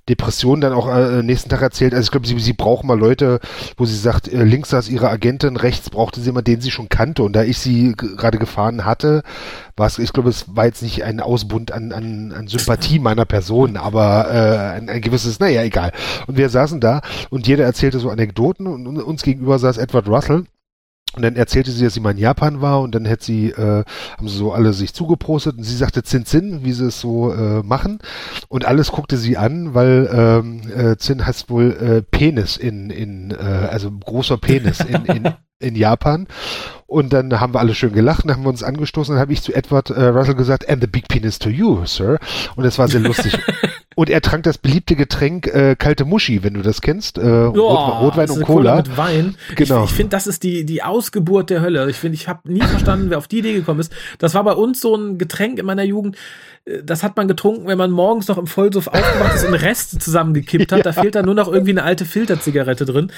Depression 0.08 0.60
dann 0.60 0.72
auch 0.72 0.88
äh, 0.88 1.22
nächsten 1.22 1.50
Tag 1.50 1.62
erzählt. 1.62 1.94
Also 1.94 2.06
ich 2.06 2.10
glaube, 2.10 2.26
sie, 2.26 2.38
sie 2.38 2.52
braucht 2.52 2.84
mal 2.84 2.98
Leute, 2.98 3.40
wo 3.76 3.84
sie 3.84 3.96
sagt, 3.96 4.26
äh, 4.26 4.42
links 4.42 4.70
saß 4.70 4.88
ihre 4.88 5.10
Agentin, 5.10 5.56
rechts 5.56 5.90
brauchte 5.90 6.20
sie 6.20 6.26
jemanden, 6.26 6.52
den 6.52 6.60
sie 6.60 6.70
schon 6.70 6.88
kannte. 6.88 7.22
Und 7.22 7.34
da 7.34 7.44
ich 7.44 7.58
sie 7.58 7.92
gerade 7.92 8.38
gefahren 8.38 8.84
hatte, 8.84 9.22
war 9.78 9.87
es, 9.87 9.99
ich 9.99 10.12
glaube, 10.12 10.30
es 10.30 10.44
war 10.54 10.66
jetzt 10.66 10.82
nicht 10.82 11.04
ein 11.04 11.20
Ausbund 11.20 11.73
an, 11.73 11.92
an, 11.92 12.32
an 12.32 12.49
Sympathie 12.49 12.99
meiner 12.99 13.25
Person, 13.25 13.76
aber 13.76 14.30
äh, 14.30 14.76
ein, 14.76 14.88
ein 14.88 15.00
gewisses, 15.00 15.41
naja, 15.41 15.62
egal. 15.62 15.93
Und 16.26 16.36
wir 16.36 16.49
saßen 16.49 16.80
da 16.80 17.00
und 17.30 17.47
jeder 17.47 17.64
erzählte 17.64 17.99
so 17.99 18.10
Anekdoten 18.10 18.67
und 18.67 18.86
uns 18.86 19.23
gegenüber 19.23 19.58
saß 19.58 19.78
Edward 19.78 20.08
Russell 20.08 20.45
und 21.14 21.23
dann 21.23 21.36
erzählte 21.36 21.71
sie, 21.71 21.84
dass 21.84 21.95
sie 21.95 22.00
mal 22.00 22.10
in 22.10 22.19
Japan 22.19 22.60
war 22.60 22.80
und 22.80 22.95
dann 22.95 23.06
hätte 23.06 23.25
sie, 23.25 23.50
äh, 23.50 23.84
haben 24.17 24.28
sie 24.28 24.36
so 24.36 24.52
alle 24.52 24.73
sich 24.73 24.93
zugeprostet 24.93 25.56
und 25.56 25.64
sie 25.64 25.76
sagte 25.76 26.02
Zin 26.02 26.26
Zin, 26.26 26.64
wie 26.64 26.73
sie 26.73 26.86
es 26.86 27.00
so 27.00 27.32
äh, 27.32 27.62
machen. 27.62 27.99
Und 28.49 28.67
alles 28.67 28.93
guckte 28.93 29.17
sie 29.17 29.36
an, 29.36 29.75
weil 29.75 30.08
ähm, 30.12 30.60
äh, 30.71 30.97
Zin 30.97 31.26
heißt 31.26 31.49
wohl 31.49 31.73
äh, 31.73 32.02
Penis 32.02 32.56
in, 32.56 32.91
in 32.91 33.30
äh, 33.30 33.34
also 33.36 33.91
großer 33.91 34.36
Penis 34.36 34.80
in, 34.80 35.06
in, 35.06 35.34
in 35.58 35.76
Japan. 35.76 36.26
Und 36.88 37.12
dann 37.12 37.38
haben 37.38 37.52
wir 37.52 37.60
alle 37.60 37.74
schön 37.74 37.92
gelacht 37.92 38.24
und 38.24 38.30
haben 38.32 38.44
wir 38.44 38.48
uns 38.48 38.62
angestoßen. 38.62 39.14
Dann 39.14 39.20
habe 39.20 39.34
ich 39.34 39.42
zu 39.42 39.54
Edward 39.54 39.90
äh, 39.90 40.06
Russell 40.06 40.34
gesagt, 40.34 40.70
and 40.70 40.80
the 40.80 40.86
big 40.86 41.06
penis 41.06 41.38
to 41.38 41.50
you, 41.50 41.84
sir. 41.84 42.18
Und 42.56 42.64
es 42.64 42.78
war 42.78 42.88
sehr 42.88 43.00
lustig. 43.00 43.38
und 43.99 44.08
er 44.11 44.21
trank 44.21 44.45
das 44.45 44.58
beliebte 44.58 44.95
Getränk 44.95 45.49
äh, 45.49 45.75
kalte 45.75 46.04
Muschi, 46.04 46.45
wenn 46.45 46.54
du 46.54 46.63
das 46.63 46.80
kennst. 46.82 47.19
Äh, 47.19 47.23
oh, 47.23 47.49
Rot, 47.49 48.00
Rotwein 48.00 48.30
und 48.30 48.45
Cola. 48.45 48.71
Cola. 48.71 48.76
mit 48.76 48.97
Wein. 48.97 49.34
Genau. 49.56 49.82
Ich, 49.82 49.91
ich 49.91 49.97
finde, 49.97 50.11
das 50.11 50.28
ist 50.28 50.45
die, 50.45 50.65
die 50.65 50.84
Ausgeburt 50.84 51.50
der 51.50 51.63
Hölle. 51.63 51.91
Ich 51.91 51.97
finde, 51.97 52.15
ich 52.15 52.28
habe 52.28 52.52
nie 52.52 52.61
verstanden, 52.61 53.11
wer 53.11 53.19
auf 53.19 53.26
die 53.26 53.41
Idee 53.41 53.54
gekommen 53.54 53.80
ist. 53.80 53.93
Das 54.19 54.34
war 54.34 54.45
bei 54.45 54.52
uns 54.52 54.80
so 54.80 54.95
ein 54.95 55.19
Getränk 55.19 55.58
in 55.58 55.67
meiner 55.67 55.82
Jugend 55.82 56.17
das 56.84 57.02
hat 57.02 57.17
man 57.17 57.28
getrunken, 57.28 57.67
wenn 57.67 57.78
man 57.78 57.91
morgens 57.91 58.28
noch 58.28 58.37
im 58.37 58.47
Vollsuff 58.47 58.89
aufgewacht 58.89 59.34
ist 59.34 59.47
und 59.47 59.54
Reste 59.54 59.99
zusammengekippt 59.99 60.71
hat. 60.71 60.84
Da 60.84 60.93
fehlt 61.00 61.15
dann 61.15 61.25
nur 61.25 61.34
noch 61.34 61.50
irgendwie 61.50 61.71
eine 61.71 61.82
alte 61.82 62.04
Filterzigarette 62.04 62.84
drin. 62.84 63.11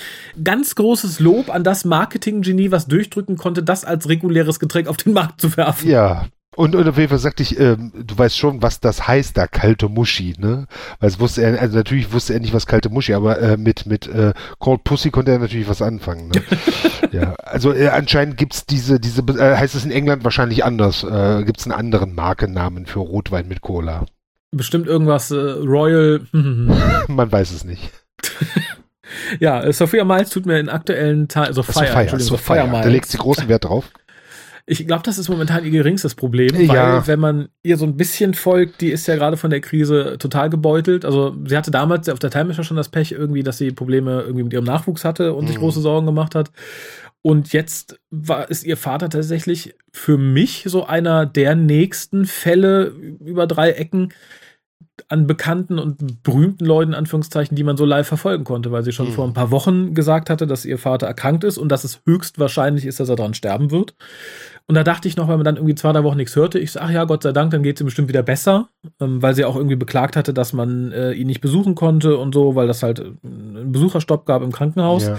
Ganz 0.44 0.76
großes 0.76 1.18
Lob 1.18 1.52
an 1.52 1.64
das 1.64 1.84
Marketinggenie, 1.84 2.70
was 2.70 2.86
durchdrücken 2.86 3.36
konnte, 3.36 3.64
das 3.64 3.84
als 3.84 4.08
reguläres 4.08 4.60
Getränk 4.60 4.86
auf 4.86 4.98
den 4.98 5.14
Markt 5.14 5.40
zu 5.40 5.56
werfen. 5.56 5.88
Ja, 5.88 6.26
und, 6.60 6.76
und 6.76 6.86
auf 6.86 6.98
jeden 6.98 7.08
Fall 7.08 7.18
sagte 7.18 7.42
ich, 7.42 7.58
ähm, 7.58 7.90
du 7.94 8.18
weißt 8.18 8.36
schon, 8.36 8.60
was 8.60 8.80
das 8.80 9.08
heißt, 9.08 9.34
da 9.34 9.46
kalte 9.46 9.88
Muschi, 9.88 10.34
ne? 10.38 10.66
Weil 10.98 11.08
es 11.08 11.18
wusste 11.18 11.42
er, 11.42 11.58
also 11.58 11.74
natürlich 11.74 12.12
wusste 12.12 12.34
er 12.34 12.40
nicht, 12.40 12.52
was 12.52 12.66
kalte 12.66 12.90
Muschi, 12.90 13.14
aber 13.14 13.40
äh, 13.40 13.56
mit, 13.56 13.86
mit 13.86 14.06
äh, 14.06 14.34
Cold 14.58 14.84
Pussy 14.84 15.10
konnte 15.10 15.32
er 15.32 15.38
natürlich 15.38 15.70
was 15.70 15.80
anfangen, 15.80 16.28
ne? 16.28 16.42
ja, 17.12 17.34
also 17.36 17.72
äh, 17.72 17.88
anscheinend 17.88 18.36
gibt's 18.36 18.66
diese, 18.66 19.00
diese, 19.00 19.22
äh, 19.22 19.56
heißt 19.56 19.74
es 19.74 19.86
in 19.86 19.90
England 19.90 20.22
wahrscheinlich 20.22 20.62
anders, 20.62 21.02
äh, 21.02 21.44
gibt's 21.44 21.64
einen 21.64 21.72
anderen 21.72 22.14
Markennamen 22.14 22.84
für 22.84 22.98
Rotwein 22.98 23.48
mit 23.48 23.62
Cola. 23.62 24.04
Bestimmt 24.52 24.86
irgendwas 24.86 25.30
äh, 25.30 25.36
Royal. 25.36 26.26
Man 26.32 27.32
weiß 27.32 27.52
es 27.52 27.64
nicht. 27.64 27.90
ja, 29.40 29.62
äh, 29.62 29.72
Sophia 29.72 30.04
Miles 30.04 30.28
tut 30.28 30.44
mir 30.44 30.58
in 30.58 30.68
aktuellen 30.68 31.28
Tagen, 31.28 31.46
also 31.48 31.62
Fire, 31.62 31.86
Fire, 31.86 32.00
Entschuldigung, 32.00 32.36
Fire, 32.36 32.58
Fire 32.58 32.68
Miles. 32.68 32.84
Da 32.84 32.90
legt 32.90 33.06
sie 33.06 33.16
großen 33.16 33.48
Wert 33.48 33.64
drauf. 33.64 33.90
Ich 34.66 34.86
glaube, 34.86 35.02
das 35.04 35.18
ist 35.18 35.28
momentan 35.28 35.64
ihr 35.64 35.70
geringstes 35.70 36.14
Problem, 36.14 36.54
weil 36.54 36.76
ja. 36.76 37.06
wenn 37.06 37.20
man 37.20 37.48
ihr 37.62 37.76
so 37.76 37.84
ein 37.86 37.96
bisschen 37.96 38.34
folgt, 38.34 38.80
die 38.80 38.90
ist 38.90 39.06
ja 39.06 39.16
gerade 39.16 39.36
von 39.36 39.50
der 39.50 39.60
Krise 39.60 40.16
total 40.18 40.50
gebeutelt. 40.50 41.04
Also 41.04 41.36
sie 41.46 41.56
hatte 41.56 41.70
damals 41.70 42.08
auf 42.08 42.18
der 42.18 42.30
Time 42.30 42.54
schon 42.62 42.76
das 42.76 42.88
Pech 42.88 43.12
irgendwie, 43.12 43.42
dass 43.42 43.58
sie 43.58 43.72
Probleme 43.72 44.22
irgendwie 44.22 44.44
mit 44.44 44.52
ihrem 44.52 44.64
Nachwuchs 44.64 45.04
hatte 45.04 45.34
und 45.34 45.44
mhm. 45.44 45.48
sich 45.48 45.58
große 45.58 45.80
Sorgen 45.80 46.06
gemacht 46.06 46.34
hat. 46.34 46.50
Und 47.22 47.52
jetzt 47.52 48.00
war, 48.10 48.48
ist 48.48 48.64
ihr 48.64 48.76
Vater 48.76 49.10
tatsächlich 49.10 49.74
für 49.92 50.16
mich 50.16 50.64
so 50.66 50.86
einer 50.86 51.26
der 51.26 51.54
nächsten 51.54 52.24
Fälle 52.24 52.86
über 52.86 53.46
drei 53.46 53.72
Ecken, 53.72 54.12
an 55.08 55.26
bekannten 55.26 55.78
und 55.78 56.22
berühmten 56.22 56.64
Leuten, 56.64 56.94
Anführungszeichen, 56.94 57.56
die 57.56 57.64
man 57.64 57.76
so 57.76 57.84
live 57.84 58.06
verfolgen 58.06 58.44
konnte, 58.44 58.72
weil 58.72 58.82
sie 58.82 58.92
schon 58.92 59.08
mhm. 59.08 59.12
vor 59.12 59.26
ein 59.26 59.34
paar 59.34 59.50
Wochen 59.50 59.94
gesagt 59.94 60.30
hatte, 60.30 60.46
dass 60.46 60.64
ihr 60.64 60.78
Vater 60.78 61.06
erkrankt 61.06 61.44
ist 61.44 61.58
und 61.58 61.70
dass 61.70 61.84
es 61.84 62.00
höchstwahrscheinlich 62.04 62.86
ist, 62.86 63.00
dass 63.00 63.08
er 63.08 63.16
daran 63.16 63.34
sterben 63.34 63.70
wird. 63.70 63.94
Und 64.66 64.74
da 64.76 64.84
dachte 64.84 65.08
ich 65.08 65.16
noch, 65.16 65.26
weil 65.28 65.36
man 65.36 65.44
dann 65.44 65.56
irgendwie 65.56 65.74
zwei, 65.74 65.92
drei 65.92 66.04
Wochen 66.04 66.16
nichts 66.16 66.36
hörte, 66.36 66.58
ich 66.58 66.72
so, 66.72 66.80
ach 66.80 66.90
ja, 66.90 67.04
Gott 67.04 67.22
sei 67.22 67.32
Dank, 67.32 67.50
dann 67.50 67.62
geht 67.62 67.76
es 67.76 67.80
ihm 67.80 67.86
bestimmt 67.86 68.08
wieder 68.08 68.22
besser, 68.22 68.68
ähm, 69.00 69.20
weil 69.20 69.34
sie 69.34 69.44
auch 69.44 69.56
irgendwie 69.56 69.76
beklagt 69.76 70.16
hatte, 70.16 70.32
dass 70.32 70.52
man 70.52 70.92
äh, 70.92 71.12
ihn 71.12 71.26
nicht 71.26 71.40
besuchen 71.40 71.74
konnte 71.74 72.16
und 72.16 72.34
so, 72.34 72.54
weil 72.54 72.66
das 72.66 72.82
halt 72.82 73.00
äh, 73.00 73.12
einen 73.24 73.72
Besucherstopp 73.72 74.26
gab 74.26 74.42
im 74.42 74.52
Krankenhaus. 74.52 75.06
Ja. 75.06 75.18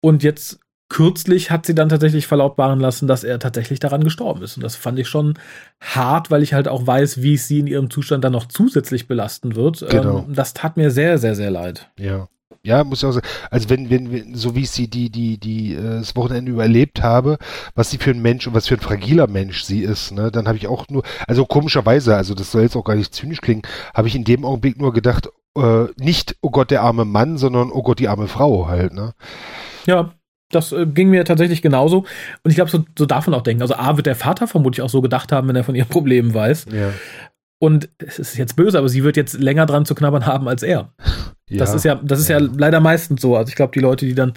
Und 0.00 0.22
jetzt 0.22 0.60
kürzlich 0.94 1.50
hat 1.50 1.66
sie 1.66 1.74
dann 1.74 1.88
tatsächlich 1.88 2.28
verlautbaren 2.28 2.78
lassen, 2.78 3.08
dass 3.08 3.24
er 3.24 3.40
tatsächlich 3.40 3.80
daran 3.80 4.04
gestorben 4.04 4.44
ist. 4.44 4.56
Und 4.56 4.62
das 4.62 4.76
fand 4.76 4.96
ich 5.00 5.08
schon 5.08 5.34
hart, 5.80 6.30
weil 6.30 6.40
ich 6.44 6.54
halt 6.54 6.68
auch 6.68 6.86
weiß, 6.86 7.20
wie 7.20 7.34
es 7.34 7.48
sie 7.48 7.58
in 7.58 7.66
ihrem 7.66 7.90
Zustand 7.90 8.22
dann 8.22 8.30
noch 8.30 8.46
zusätzlich 8.46 9.08
belasten 9.08 9.56
wird. 9.56 9.84
Genau. 9.90 10.18
Ähm, 10.20 10.34
das 10.36 10.54
tat 10.54 10.76
mir 10.76 10.92
sehr, 10.92 11.18
sehr, 11.18 11.34
sehr 11.34 11.50
leid. 11.50 11.90
Ja. 11.98 12.28
Ja, 12.62 12.84
muss 12.84 13.02
ich 13.02 13.06
auch 13.06 13.10
sagen. 13.10 13.26
Also 13.50 13.70
wenn, 13.70 13.90
wenn, 13.90 14.12
wenn 14.12 14.36
so 14.36 14.54
wie 14.54 14.60
ich 14.60 14.70
sie 14.70 14.86
die, 14.86 15.10
die, 15.10 15.36
die, 15.36 15.74
äh, 15.74 15.98
das 15.98 16.14
Wochenende 16.14 16.52
überlebt 16.52 17.02
habe, 17.02 17.38
was 17.74 17.90
sie 17.90 17.98
für 17.98 18.12
ein 18.12 18.22
Mensch 18.22 18.46
und 18.46 18.54
was 18.54 18.68
für 18.68 18.74
ein 18.74 18.80
fragiler 18.80 19.26
Mensch 19.26 19.64
sie 19.64 19.80
ist, 19.80 20.12
ne, 20.12 20.30
dann 20.30 20.46
habe 20.46 20.58
ich 20.58 20.68
auch 20.68 20.86
nur, 20.88 21.02
also 21.26 21.44
komischerweise, 21.44 22.14
also 22.14 22.34
das 22.34 22.52
soll 22.52 22.62
jetzt 22.62 22.76
auch 22.76 22.84
gar 22.84 22.94
nicht 22.94 23.12
zynisch 23.12 23.40
klingen, 23.40 23.62
habe 23.94 24.06
ich 24.06 24.14
in 24.14 24.22
dem 24.22 24.44
Augenblick 24.44 24.78
nur 24.78 24.92
gedacht, 24.92 25.28
äh, 25.56 25.86
nicht, 25.96 26.36
oh 26.40 26.50
Gott, 26.50 26.70
der 26.70 26.82
arme 26.82 27.04
Mann, 27.04 27.36
sondern 27.36 27.72
oh 27.72 27.82
Gott, 27.82 27.98
die 27.98 28.08
arme 28.08 28.28
Frau 28.28 28.68
halt, 28.68 28.94
ne? 28.94 29.12
Ja, 29.86 30.14
das 30.54 30.72
äh, 30.72 30.86
ging 30.86 31.10
mir 31.10 31.24
tatsächlich 31.24 31.62
genauso. 31.62 31.98
Und 32.42 32.50
ich 32.50 32.54
glaube, 32.54 32.70
so, 32.70 32.84
so 32.98 33.06
darf 33.06 33.26
man 33.26 33.34
auch 33.34 33.42
denken. 33.42 33.62
Also 33.62 33.74
A 33.74 33.96
wird 33.96 34.06
der 34.06 34.16
Vater 34.16 34.46
vermutlich 34.46 34.82
auch 34.82 34.88
so 34.88 35.00
gedacht 35.00 35.32
haben, 35.32 35.48
wenn 35.48 35.56
er 35.56 35.64
von 35.64 35.74
ihren 35.74 35.88
Problemen 35.88 36.34
weiß. 36.34 36.66
Ja. 36.72 36.90
Und 37.58 37.88
es 37.98 38.18
ist 38.18 38.36
jetzt 38.36 38.56
böse, 38.56 38.78
aber 38.78 38.88
sie 38.88 39.04
wird 39.04 39.16
jetzt 39.16 39.34
länger 39.34 39.66
dran 39.66 39.86
zu 39.86 39.94
knabbern 39.94 40.26
haben 40.26 40.48
als 40.48 40.62
er. 40.62 40.92
Ja. 41.48 41.58
Das 41.58 41.74
ist 41.74 41.84
ja, 41.84 41.94
das 41.94 42.20
ist 42.20 42.28
ja, 42.28 42.38
ja 42.38 42.48
leider 42.56 42.80
meistens 42.80 43.20
so. 43.20 43.36
Also 43.36 43.48
ich 43.48 43.54
glaube, 43.54 43.72
die 43.74 43.80
Leute, 43.80 44.06
die 44.06 44.14
dann 44.14 44.34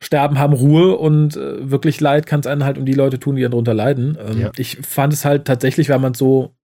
sterben, 0.00 0.38
haben 0.38 0.52
Ruhe 0.52 0.96
und 0.96 1.36
äh, 1.36 1.70
wirklich 1.70 2.00
Leid 2.00 2.26
kann 2.26 2.40
es 2.40 2.46
einen 2.46 2.64
halt 2.64 2.78
um 2.78 2.84
die 2.84 2.92
Leute 2.92 3.18
tun, 3.18 3.36
die 3.36 3.42
darunter 3.42 3.74
leiden. 3.74 4.18
Ähm, 4.20 4.40
ja. 4.40 4.52
Ich 4.56 4.78
fand 4.86 5.12
es 5.12 5.24
halt 5.24 5.46
tatsächlich, 5.46 5.88
wenn 5.88 6.00
man 6.00 6.12
es 6.12 6.18
so 6.18 6.54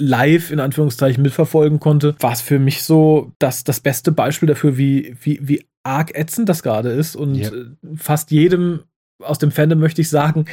live 0.00 0.50
in 0.50 0.60
Anführungszeichen 0.60 1.22
mitverfolgen 1.22 1.80
konnte, 1.80 2.14
war 2.20 2.32
es 2.32 2.40
für 2.40 2.58
mich 2.58 2.82
so 2.82 3.32
das, 3.38 3.64
das 3.64 3.80
beste 3.80 4.12
Beispiel 4.12 4.46
dafür, 4.46 4.78
wie, 4.78 5.16
wie, 5.20 5.40
wie 5.42 5.67
arg 5.82 6.14
ätzend 6.14 6.48
das 6.48 6.62
gerade 6.62 6.90
ist 6.90 7.16
und 7.16 7.34
ja. 7.34 7.50
Fast 7.96 8.30
jedem 8.30 8.84
aus 9.20 9.38
dem 9.38 9.50
Fandom 9.50 9.80
möchte 9.80 10.00
ich 10.00 10.10
sagen, 10.10 10.44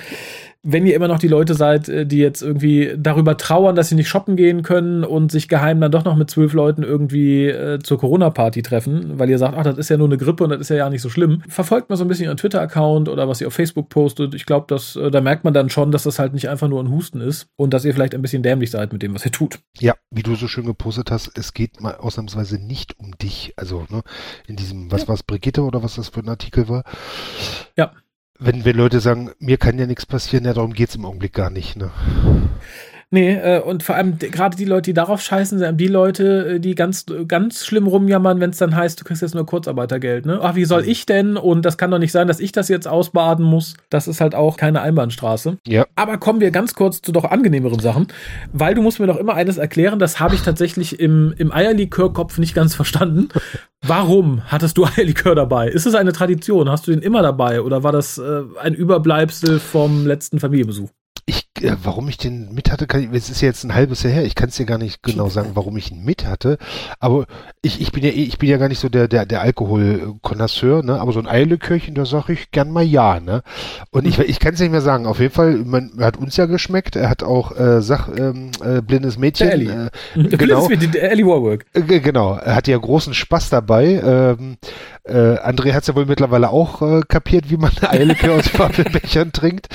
wenn 0.65 0.86
ihr 0.88 0.95
immer 0.95 1.08
noch 1.08 1.19
die 1.19 1.28
Leute 1.28 1.54
seid, 1.54 1.88
äh, 1.88 2.06
die 2.06 2.17
jetzt 2.17 2.41
irgendwie 2.41 2.93
darüber 2.97 3.38
trauern, 3.38 3.75
dass 3.75 3.89
sie 3.89 3.95
nicht 3.95 4.10
shoppen 4.10 4.36
gehen 4.36 4.63
können 4.63 5.04
und 5.04 5.32
sich 5.32 5.47
geheim 5.47 5.80
dann 5.80 5.91
doch 5.91 6.04
noch 6.04 6.15
mit 6.15 6.30
zwölf 6.30 6.54
Leuten 6.54 6.84
irgendwie 6.84 7.47
äh, 7.47 7.80
zur 7.80 7.99
Corona-Party 7.99 8.63
treffen, 8.63 9.19
weil 9.19 9.30
ihr 9.30 9.38
sagt, 9.38 9.56
ach, 9.58 9.63
das 9.63 9.78
ist 9.78 9.89
ja 9.89 9.97
nur 9.97 10.08
eine 10.08 10.17
Grippe 10.17 10.43
und 10.43 10.49
das 10.49 10.60
ist 10.60 10.69
ja 10.69 10.75
ja 10.75 10.89
nicht 10.89 11.01
so 11.01 11.10
schlimm, 11.10 11.41
verfolgt 11.47 11.89
mal 11.89 11.95
so 11.95 12.04
ein 12.04 12.08
bisschen 12.08 12.25
ihren 12.25 12.38
Twitter-Account 12.38 13.10
oder 13.10 13.28
was 13.28 13.41
ihr 13.41 13.47
auf 13.47 13.54
Facebook 13.54 13.89
postet. 13.89 14.34
Ich 14.34 14.45
glaube, 14.45 14.65
dass 14.67 14.95
äh, 14.95 15.12
da 15.12 15.21
merkt 15.21 15.43
man 15.43 15.54
dann 15.54 15.69
schon, 15.69 15.91
dass 15.91 16.04
das 16.04 16.17
halt 16.17 16.34
nicht 16.34 16.49
einfach 16.49 16.67
nur 16.67 16.84
ein 16.84 16.89
Husten 16.89 17.21
ist 17.21 17.47
und 17.56 17.73
dass 17.73 17.86
ihr 17.86 17.93
vielleicht 17.93 18.15
ein 18.15 18.21
bisschen 18.21 18.43
dämlich 18.43 18.71
seid 18.71 18.91
mit 18.91 19.04
dem, 19.04 19.13
was 19.13 19.23
ihr 19.23 19.32
tut. 19.32 19.60
Ja, 19.80 19.93
wie 20.10 20.23
du 20.23 20.36
so 20.36 20.47
schön 20.47 20.65
gepostet 20.65 21.12
hast, 21.12 21.38
es 21.38 21.54
geht 21.54 21.80
mal 21.80 21.95
ausnahmsweise 21.95 22.58
nicht 22.58 22.99
um 22.99 23.15
dich. 23.17 23.54
Also, 23.56 23.86
ne, 23.89 24.01
in 24.47 24.56
diesem, 24.56 24.91
was 24.91 25.04
ja. 25.04 25.08
war 25.10 25.15
es, 25.15 25.23
Brigitte 25.23 25.62
oder 25.62 25.84
was 25.84 25.95
das 25.95 26.10
für 26.10 26.21
ein 26.21 26.30
Artikel 26.30 26.67
war? 26.67 26.84
Ja 27.78 27.91
wenn, 28.39 28.65
wenn 28.65 28.76
Leute 28.76 29.00
sagen, 29.00 29.32
mir 29.39 29.58
kann 29.58 29.80
ja 29.80 29.86
nichts 29.86 30.06
passieren, 30.06 30.45
ja, 30.45 30.54
darum 30.54 30.74
geht's 30.74 30.95
im 30.95 31.06
Augenblick 31.06 31.34
gar 31.34 31.50
nicht, 31.50 31.78
ne? 31.78 31.91
Nee, 33.12 33.34
äh, 33.34 33.62
und 33.62 33.84
vor 33.84 33.96
allem 33.96 34.18
gerade 34.18 34.58
die 34.58 34.65
Leute, 34.65 34.89
die 34.89 34.94
darauf 34.94 35.22
scheißen, 35.22 35.60
sind 35.60 35.78
die 35.80 35.88
Leute, 35.88 36.56
äh, 36.56 36.60
die 36.60 36.76
ganz, 36.76 37.06
ganz 37.28 37.65
schlimm 37.65 37.88
rumjammern, 37.88 38.39
wenn 38.39 38.50
es 38.50 38.58
dann 38.58 38.76
heißt, 38.76 39.00
du 39.00 39.04
kriegst 39.04 39.22
jetzt 39.22 39.36
nur 39.36 39.46
Kurzarbeitergeld, 39.46 40.26
ne? 40.26 40.39
Ach, 40.41 40.56
wie 40.56 40.65
soll 40.65 40.84
mhm. 40.84 40.89
ich 40.89 41.06
denn? 41.06 41.38
Und 41.38 41.63
das 41.63 41.78
kann 41.78 41.91
doch 41.91 42.00
nicht 42.00 42.12
sein, 42.12 42.28
dass 42.28 42.39
ich 42.39 42.52
das 42.52 42.68
jetzt 42.68 42.88
ausbaden 42.88 43.46
muss. 43.46 43.76
Das 43.89 44.08
ist 44.08 44.22
halt 44.22 44.36
auch 44.36 44.58
keine 44.58 44.82
Einbahnstraße. 44.82 45.58
Ja. 45.68 45.86
Aber 45.96 46.18
kommen 46.18 46.41
wir 46.41 46.52
ganz 46.52 46.74
kurz 46.74 47.02
zu 47.02 47.12
doch 47.12 47.26
angenehmeren 47.26 47.80
Sachen, 47.80 48.08
weil 48.52 48.74
du 48.74 48.82
musst 48.82 49.00
mir 49.00 49.08
doch 49.08 49.18
immer 49.18 49.36
eines 49.36 49.58
erklären, 49.58 50.00
das 50.00 50.20
habe 50.20 50.36
ich 50.36 50.41
tatsächlich 50.41 51.00
im, 51.00 51.34
im 51.38 51.52
Eierlikörkopf 51.52 52.38
nicht 52.38 52.56
ganz 52.56 52.76
verstanden. 52.76 53.30
Warum 53.86 54.41
hattest 54.48 54.78
du 54.78 54.86
Eierlikör 54.98 55.36
dabei? 55.36 55.70
Ist 55.70 55.86
es 55.86 55.96
eine 55.96 56.12
Tradition? 56.12 56.70
Hast 56.70 56.88
du 56.88 56.91
den 56.91 57.02
immer 57.02 57.22
dabei 57.22 57.62
oder 57.62 57.84
war 57.84 57.91
das 57.91 58.18
äh, 58.18 58.41
ein 58.62 58.74
Überbleibsel 58.74 59.60
vom 59.60 60.08
letzten 60.08 60.39
Familienbesuch? 60.39 60.89
Ich, 61.28 61.48
äh, 61.62 61.76
warum 61.84 62.08
ich 62.10 62.18
den 62.18 62.54
mit 62.54 62.72
hatte, 62.72 62.88
kann 62.88 63.02
ich, 63.02 63.10
es 63.12 63.30
ist 63.30 63.41
ja 63.41 63.48
jetzt 63.48 63.63
ein 63.63 63.74
halbes 63.74 64.04
Jahr 64.04 64.13
her, 64.13 64.24
ich 64.24 64.36
kann 64.36 64.50
es 64.50 64.56
dir 64.56 64.65
gar 64.65 64.78
nicht 64.78 65.04
genau 65.04 65.30
sagen, 65.30 65.52
warum 65.54 65.78
ich 65.78 65.91
ihn 65.91 66.04
mit 66.04 66.26
hatte, 66.26 66.58
aber 67.00 67.26
ich, 67.62 67.82
ich 67.82 67.91
bin 67.91 68.04
ja 68.04 68.10
eh, 68.10 68.24
ich 68.24 68.38
bin 68.38 68.50
ja 68.50 68.58
gar 68.58 68.70
nicht 68.70 68.80
so 68.80 68.89
der, 68.89 69.08
der, 69.08 69.26
der 69.26 69.41
Alkoholkonnoisseur, 69.41 70.84
ne, 70.84 71.00
aber 71.00 71.12
so 71.12 71.20
ein 71.20 71.28
Eilekörchen, 71.28 71.96
da 71.96 72.06
sage 72.06 72.34
ich 72.34 72.52
gern 72.52 72.72
mal 72.72 72.84
ja, 72.84 73.20
ne, 73.20 73.44
und 73.91 74.06
ich, 74.06 74.20
ich 74.20 74.39
kann 74.39 74.54
es 74.54 74.60
nicht 74.60 74.72
mehr 74.72 74.82
sagen, 74.82 75.06
auf 75.06 75.20
jeden 75.20 75.34
Fall, 75.34 75.56
man 75.65 75.91
er 75.98 76.06
hat 76.08 76.18
uns 76.18 76.38
ja 76.38 76.46
geschmeckt, 76.46 76.96
er 76.96 77.10
hat 77.10 77.24
auch, 77.24 77.58
äh, 77.58 77.82
Sach, 77.82 78.10
ähm, 78.15 78.52
äh, 78.63 78.82
blindes 78.82 79.18
Mädchen, 79.18 79.48
der 79.48 79.54
Ellie. 79.54 79.72
Äh, 79.72 79.89
mhm. 80.20 80.30
genau, 80.30 80.68
Mädchen, 80.68 80.91
der 80.91 81.12
Ellie 81.12 81.26
Warwick. 81.26 81.65
Äh, 81.74 82.00
genau, 82.00 82.36
er 82.36 82.56
hat 82.56 82.68
ja 82.68 82.78
großen 82.78 83.13
Spaß 83.13 83.50
dabei, 83.50 84.02
ähm, 84.04 84.58
äh, 85.08 85.38
André 85.38 85.74
hat 85.74 85.84
es 85.84 85.88
ja 85.88 85.96
wohl 85.96 86.06
mittlerweile 86.08 86.50
auch 86.50 86.82
äh, 86.82 87.02
kapiert, 87.08 87.50
wie 87.50 87.58
man 87.58 87.72
Eilekör 87.82 88.36
aus 88.36 88.58
Waffelbechern 88.58 89.32
trinkt. 89.32 89.68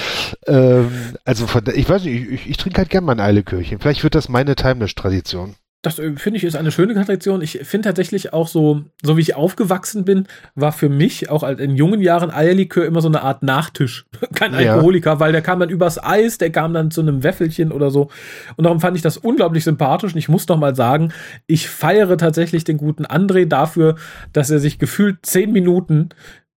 Ähm, 0.46 0.90
also 1.24 1.46
von, 1.46 1.62
ich 1.80 1.88
weiß 1.88 2.04
nicht, 2.04 2.22
ich, 2.22 2.32
ich, 2.32 2.50
ich 2.50 2.56
trinke 2.58 2.78
halt 2.78 2.90
gern 2.90 3.04
mal 3.04 3.12
ein 3.12 3.20
Eilekörchen. 3.20 3.80
Vielleicht 3.80 4.04
wird 4.04 4.14
das 4.14 4.28
meine 4.28 4.54
Timeless-Tradition. 4.54 5.54
Das 5.82 5.98
äh, 5.98 6.14
finde 6.16 6.36
ich 6.36 6.44
ist 6.44 6.56
eine 6.56 6.72
schöne 6.72 6.92
Tradition. 6.92 7.40
Ich 7.40 7.60
finde 7.62 7.88
tatsächlich 7.88 8.34
auch 8.34 8.48
so, 8.48 8.82
so 9.02 9.16
wie 9.16 9.22
ich 9.22 9.34
aufgewachsen 9.34 10.04
bin, 10.04 10.26
war 10.54 10.72
für 10.72 10.90
mich 10.90 11.30
auch 11.30 11.42
in 11.42 11.74
jungen 11.74 12.02
Jahren 12.02 12.30
Eierlikör 12.30 12.84
immer 12.84 13.00
so 13.00 13.08
eine 13.08 13.22
Art 13.22 13.42
Nachtisch. 13.42 14.04
Kein 14.34 14.54
Alkoholiker, 14.54 15.12
ja. 15.12 15.20
weil 15.20 15.32
der 15.32 15.40
kam 15.40 15.58
dann 15.58 15.70
übers 15.70 16.02
Eis, 16.02 16.36
der 16.36 16.50
kam 16.50 16.74
dann 16.74 16.90
zu 16.90 17.00
einem 17.00 17.22
Wäffelchen 17.22 17.72
oder 17.72 17.90
so. 17.90 18.10
Und 18.56 18.64
darum 18.64 18.80
fand 18.80 18.96
ich 18.96 19.02
das 19.02 19.16
unglaublich 19.16 19.64
sympathisch. 19.64 20.12
Und 20.12 20.18
ich 20.18 20.28
muss 20.28 20.46
noch 20.48 20.58
mal 20.58 20.76
sagen, 20.76 21.14
ich 21.46 21.70
feiere 21.70 22.18
tatsächlich 22.18 22.64
den 22.64 22.76
guten 22.76 23.06
André 23.06 23.46
dafür, 23.46 23.96
dass 24.34 24.50
er 24.50 24.58
sich 24.58 24.78
gefühlt 24.78 25.24
zehn 25.24 25.50
Minuten 25.50 26.10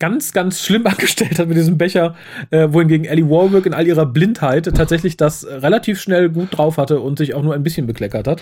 ganz, 0.01 0.33
ganz 0.33 0.59
schlimm 0.59 0.85
angestellt 0.87 1.39
hat 1.39 1.47
mit 1.47 1.55
diesem 1.55 1.77
Becher, 1.77 2.15
äh, 2.49 2.67
wohingegen 2.71 3.05
Ellie 3.05 3.29
Warwick 3.29 3.67
in 3.67 3.73
all 3.73 3.87
ihrer 3.87 4.07
Blindheit 4.07 4.65
tatsächlich 4.75 5.15
das 5.15 5.45
relativ 5.45 6.01
schnell 6.01 6.29
gut 6.29 6.57
drauf 6.57 6.77
hatte 6.77 6.99
und 6.99 7.19
sich 7.19 7.35
auch 7.35 7.43
nur 7.43 7.53
ein 7.53 7.63
bisschen 7.63 7.87
bekleckert 7.87 8.27
hat. 8.27 8.41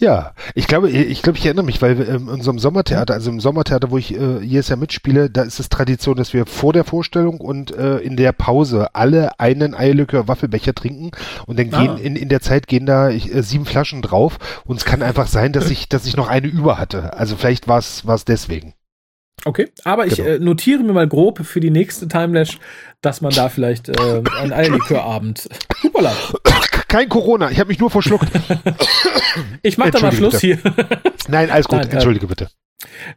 Ja, 0.00 0.32
ich 0.56 0.66
glaube, 0.66 0.90
ich 0.90 1.22
glaube, 1.22 1.38
ich 1.38 1.44
erinnere 1.44 1.64
mich, 1.64 1.80
weil 1.80 2.00
in 2.00 2.28
unserem 2.28 2.58
Sommertheater, 2.58 3.14
also 3.14 3.30
im 3.30 3.38
Sommertheater, 3.38 3.92
wo 3.92 3.98
ich 3.98 4.18
äh, 4.18 4.40
jedes 4.40 4.68
Jahr 4.68 4.78
mitspiele, 4.78 5.30
da 5.30 5.42
ist 5.42 5.60
es 5.60 5.68
Tradition, 5.68 6.16
dass 6.16 6.32
wir 6.32 6.46
vor 6.46 6.72
der 6.72 6.82
Vorstellung 6.82 7.40
und 7.40 7.70
äh, 7.76 7.98
in 7.98 8.16
der 8.16 8.32
Pause 8.32 8.88
alle 8.94 9.38
einen 9.38 9.72
Eierlikör 9.74 10.26
Waffelbecher 10.26 10.74
trinken 10.74 11.12
und 11.46 11.60
dann 11.60 11.72
ah. 11.72 11.80
gehen 11.80 11.98
in, 11.98 12.16
in 12.16 12.28
der 12.28 12.40
Zeit 12.40 12.66
gehen 12.66 12.86
da 12.86 13.10
ich, 13.10 13.32
äh, 13.32 13.42
sieben 13.42 13.66
Flaschen 13.66 14.02
drauf 14.02 14.38
und 14.64 14.78
es 14.78 14.84
kann 14.84 15.00
einfach 15.00 15.28
sein, 15.28 15.52
dass 15.52 15.70
ich 15.70 15.88
dass 15.88 16.06
ich 16.06 16.16
noch 16.16 16.28
eine 16.28 16.48
über 16.48 16.76
hatte. 16.76 17.16
Also 17.16 17.36
vielleicht 17.36 17.68
war 17.68 17.78
es 17.78 18.04
war 18.04 18.16
es 18.16 18.24
deswegen. 18.24 18.74
Okay, 19.44 19.70
aber 19.84 20.06
ich 20.06 20.16
genau. 20.16 20.28
äh, 20.28 20.38
notiere 20.38 20.82
mir 20.82 20.92
mal 20.92 21.08
grob 21.08 21.44
für 21.44 21.60
die 21.60 21.70
nächste 21.70 22.08
Timelash, 22.08 22.58
dass 23.02 23.20
man 23.20 23.32
da 23.32 23.48
vielleicht 23.48 23.88
äh, 23.88 24.22
einen 24.38 24.52
Eierlikörabend. 24.52 25.48
Hoppala. 25.82 26.12
Kein 26.88 27.08
Corona, 27.08 27.50
ich 27.50 27.60
habe 27.60 27.68
mich 27.68 27.78
nur 27.78 27.90
verschluckt. 27.90 28.28
ich 29.62 29.76
mach 29.76 29.90
da 29.90 30.00
mal 30.00 30.12
Schluss 30.12 30.40
bitte. 30.40 30.62
hier. 30.62 30.72
Nein, 31.28 31.50
alles 31.50 31.66
gut, 31.66 31.78
Nein, 31.78 31.88
äh, 31.88 31.92
entschuldige 31.92 32.26
bitte. 32.26 32.48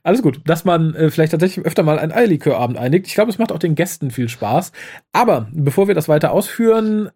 Alles 0.03 0.21
gut, 0.21 0.41
dass 0.45 0.65
man 0.65 0.95
äh, 0.95 1.09
vielleicht 1.09 1.31
tatsächlich 1.31 1.65
öfter 1.65 1.83
mal 1.83 1.99
einen 1.99 2.11
Eierlikörabend 2.11 2.77
einigt. 2.77 3.07
Ich 3.07 3.13
glaube, 3.13 3.31
es 3.31 3.37
macht 3.37 3.51
auch 3.51 3.59
den 3.59 3.75
Gästen 3.75 4.11
viel 4.11 4.29
Spaß. 4.29 4.71
Aber 5.13 5.47
bevor 5.51 5.87
wir 5.87 5.95
das 5.95 6.09
weiter 6.09 6.31
ausführen, 6.31 7.09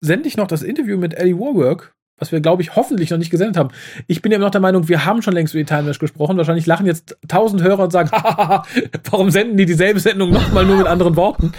sende 0.00 0.28
ich 0.28 0.36
noch 0.36 0.46
das 0.46 0.62
Interview 0.62 0.96
mit 0.96 1.14
Ellie 1.14 1.38
Warwork 1.38 1.94
was 2.18 2.32
wir, 2.32 2.40
glaube 2.40 2.62
ich, 2.62 2.76
hoffentlich 2.76 3.10
noch 3.10 3.18
nicht 3.18 3.30
gesendet 3.30 3.56
haben. 3.56 3.70
Ich 4.06 4.22
bin 4.22 4.32
ja 4.32 4.36
immer 4.36 4.46
noch 4.46 4.50
der 4.50 4.60
Meinung, 4.60 4.88
wir 4.88 5.04
haben 5.04 5.22
schon 5.22 5.34
längst 5.34 5.54
über 5.54 5.62
die 5.62 5.66
Time 5.66 5.82
Lash 5.82 5.98
gesprochen. 5.98 6.36
Wahrscheinlich 6.36 6.66
lachen 6.66 6.86
jetzt 6.86 7.16
tausend 7.28 7.62
Hörer 7.62 7.84
und 7.84 7.92
sagen, 7.92 8.10
warum 9.10 9.30
senden 9.30 9.56
die 9.56 9.66
dieselbe 9.66 10.00
Sendung 10.00 10.30
nochmal 10.30 10.64
nur 10.64 10.76
mit 10.76 10.86
anderen 10.86 11.16
Worten? 11.16 11.52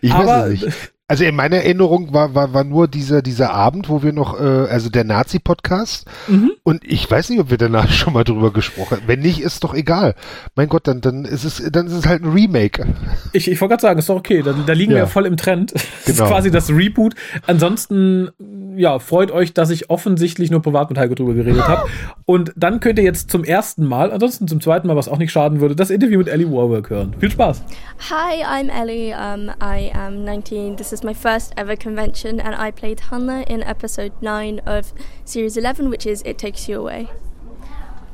Ich 0.00 0.12
Aber, 0.12 0.26
weiß 0.26 0.52
es 0.52 0.64
nicht. 0.64 0.91
Also 1.12 1.24
in 1.24 1.36
meiner 1.36 1.56
Erinnerung 1.56 2.14
war, 2.14 2.34
war, 2.34 2.54
war 2.54 2.64
nur 2.64 2.88
dieser, 2.88 3.20
dieser 3.20 3.52
Abend, 3.52 3.90
wo 3.90 4.02
wir 4.02 4.14
noch, 4.14 4.40
äh, 4.40 4.44
also 4.70 4.88
der 4.88 5.04
Nazi-Podcast. 5.04 6.06
Mhm. 6.26 6.52
Und 6.62 6.90
ich 6.90 7.10
weiß 7.10 7.28
nicht, 7.28 7.38
ob 7.38 7.50
wir 7.50 7.58
danach 7.58 7.90
schon 7.92 8.14
mal 8.14 8.24
drüber 8.24 8.50
gesprochen 8.50 8.96
haben. 8.96 9.02
Wenn 9.06 9.20
nicht, 9.20 9.42
ist 9.42 9.62
doch 9.62 9.74
egal. 9.74 10.14
Mein 10.54 10.70
Gott, 10.70 10.88
dann, 10.88 11.02
dann 11.02 11.26
ist 11.26 11.44
es, 11.44 11.70
dann 11.70 11.86
ist 11.86 11.92
es 11.92 12.06
halt 12.06 12.22
ein 12.24 12.32
Remake. 12.32 12.86
Ich, 13.34 13.50
ich 13.50 13.60
wollte 13.60 13.72
gerade 13.72 13.82
sagen, 13.82 13.98
ist 13.98 14.08
doch 14.08 14.16
okay. 14.16 14.40
Da, 14.40 14.54
da 14.54 14.72
liegen 14.72 14.92
ja. 14.92 14.96
wir 14.96 15.02
ja 15.02 15.06
voll 15.06 15.26
im 15.26 15.36
Trend. 15.36 15.74
Das 16.04 16.16
genau. 16.16 16.24
ist 16.24 16.30
quasi 16.32 16.50
das 16.50 16.70
Reboot. 16.70 17.14
Ansonsten, 17.46 18.30
ja, 18.76 18.98
freut 18.98 19.30
euch, 19.30 19.54
dass 19.54 19.70
ich 19.70 19.88
offensichtlich 19.88 20.50
nur 20.50 20.60
privat 20.60 20.88
mit 20.88 20.98
Heiko 20.98 21.14
drüber 21.14 21.34
geredet 21.34 21.68
habe. 21.68 21.88
Und 22.24 22.52
dann 22.56 22.80
könnt 22.80 22.98
ihr 22.98 23.04
jetzt 23.04 23.30
zum 23.30 23.44
ersten 23.44 23.86
Mal, 23.86 24.10
ansonsten 24.10 24.48
zum 24.48 24.60
zweiten 24.60 24.88
Mal, 24.88 24.96
was 24.96 25.06
auch 25.06 25.18
nicht 25.18 25.30
schaden 25.30 25.60
würde, 25.60 25.76
das 25.76 25.90
Interview 25.90 26.18
mit 26.18 26.28
Ellie 26.28 26.50
Warwick 26.50 26.90
hören. 26.90 27.14
Viel 27.20 27.30
Spaß. 27.30 27.62
Hi, 28.10 28.42
I'm 28.42 28.68
Ellie. 28.68 29.14
Um, 29.14 29.50
I 29.62 29.92
am 29.94 30.24
19. 30.24 30.76
This 30.76 30.92
is 30.92 31.01
my 31.04 31.14
first 31.14 31.52
ever 31.56 31.76
convention, 31.76 32.40
and 32.40 32.54
I 32.54 32.70
played 32.70 33.00
Hannah 33.00 33.44
in 33.46 33.62
episode 33.62 34.12
9 34.20 34.60
of 34.60 34.92
series 35.24 35.56
11, 35.56 35.90
which 35.90 36.06
is 36.06 36.22
It 36.24 36.38
Takes 36.38 36.68
You 36.68 36.80
Away. 36.80 37.10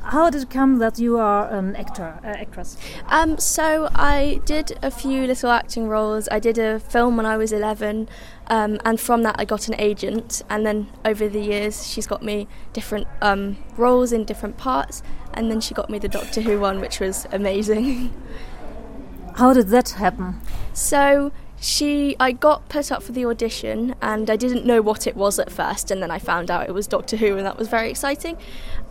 How 0.03 0.31
did 0.31 0.43
it 0.45 0.51
come 0.51 0.79
that 0.79 0.99
you 0.99 1.19
are 1.19 1.53
an 1.53 1.77
actor, 1.77 2.19
uh, 2.25 2.29
actress? 2.29 2.79
Um, 3.09 3.37
so 3.39 3.91
I 3.95 4.41
did 4.47 4.79
a 4.83 4.91
few 4.91 5.27
little 5.27 5.51
acting 5.51 5.87
roles. 5.87 6.29
I 6.31 6.39
did 6.39 6.57
a 6.57 6.81
film 6.81 7.19
when 7.19 7.27
I 7.27 7.37
was 7.37 7.53
11, 7.53 8.09
um, 8.47 8.79
and 8.87 8.99
from 8.99 9.23
that 9.25 9.37
I 9.39 9.45
got 9.45 9.69
an 9.69 9.75
agent. 9.79 10.43
And 10.49 10.65
then 10.65 10.89
over 11.05 11.29
the 11.29 11.41
years, 11.41 11.87
she's 11.87 12.07
got 12.07 12.23
me 12.23 12.49
different 12.73 13.07
um, 13.21 13.59
roles 13.77 14.13
in 14.13 14.25
different 14.25 14.57
parts. 14.57 15.03
And 15.35 15.51
then 15.51 15.61
she 15.61 15.75
got 15.75 15.91
me 15.91 15.99
the 15.99 16.09
Doctor 16.09 16.41
Who 16.41 16.59
one, 16.59 16.81
which 16.81 17.01
was 17.01 17.27
amazing. 17.31 18.15
How 19.37 19.53
did 19.53 19.69
that 19.69 19.91
happen? 19.91 20.41
So 20.73 21.33
she 21.61 22.17
I 22.21 22.33
got 22.33 22.69
put 22.69 22.93
up 22.93 23.03
for 23.03 23.13
the 23.13 23.25
audition 23.27 23.95
and 24.01 24.31
I 24.31 24.37
didn't 24.37 24.65
know 24.65 24.81
what 24.81 25.07
it 25.07 25.17
was 25.17 25.39
at 25.39 25.51
first 25.51 25.91
and 25.91 26.03
then 26.03 26.11
I 26.11 26.19
found 26.19 26.51
out 26.51 26.69
it 26.69 26.73
was 26.73 26.87
Doctor 26.87 27.17
Who 27.17 27.37
and 27.37 27.45
that 27.47 27.59
was 27.59 27.69
very 27.69 27.91
exciting. 27.91 28.37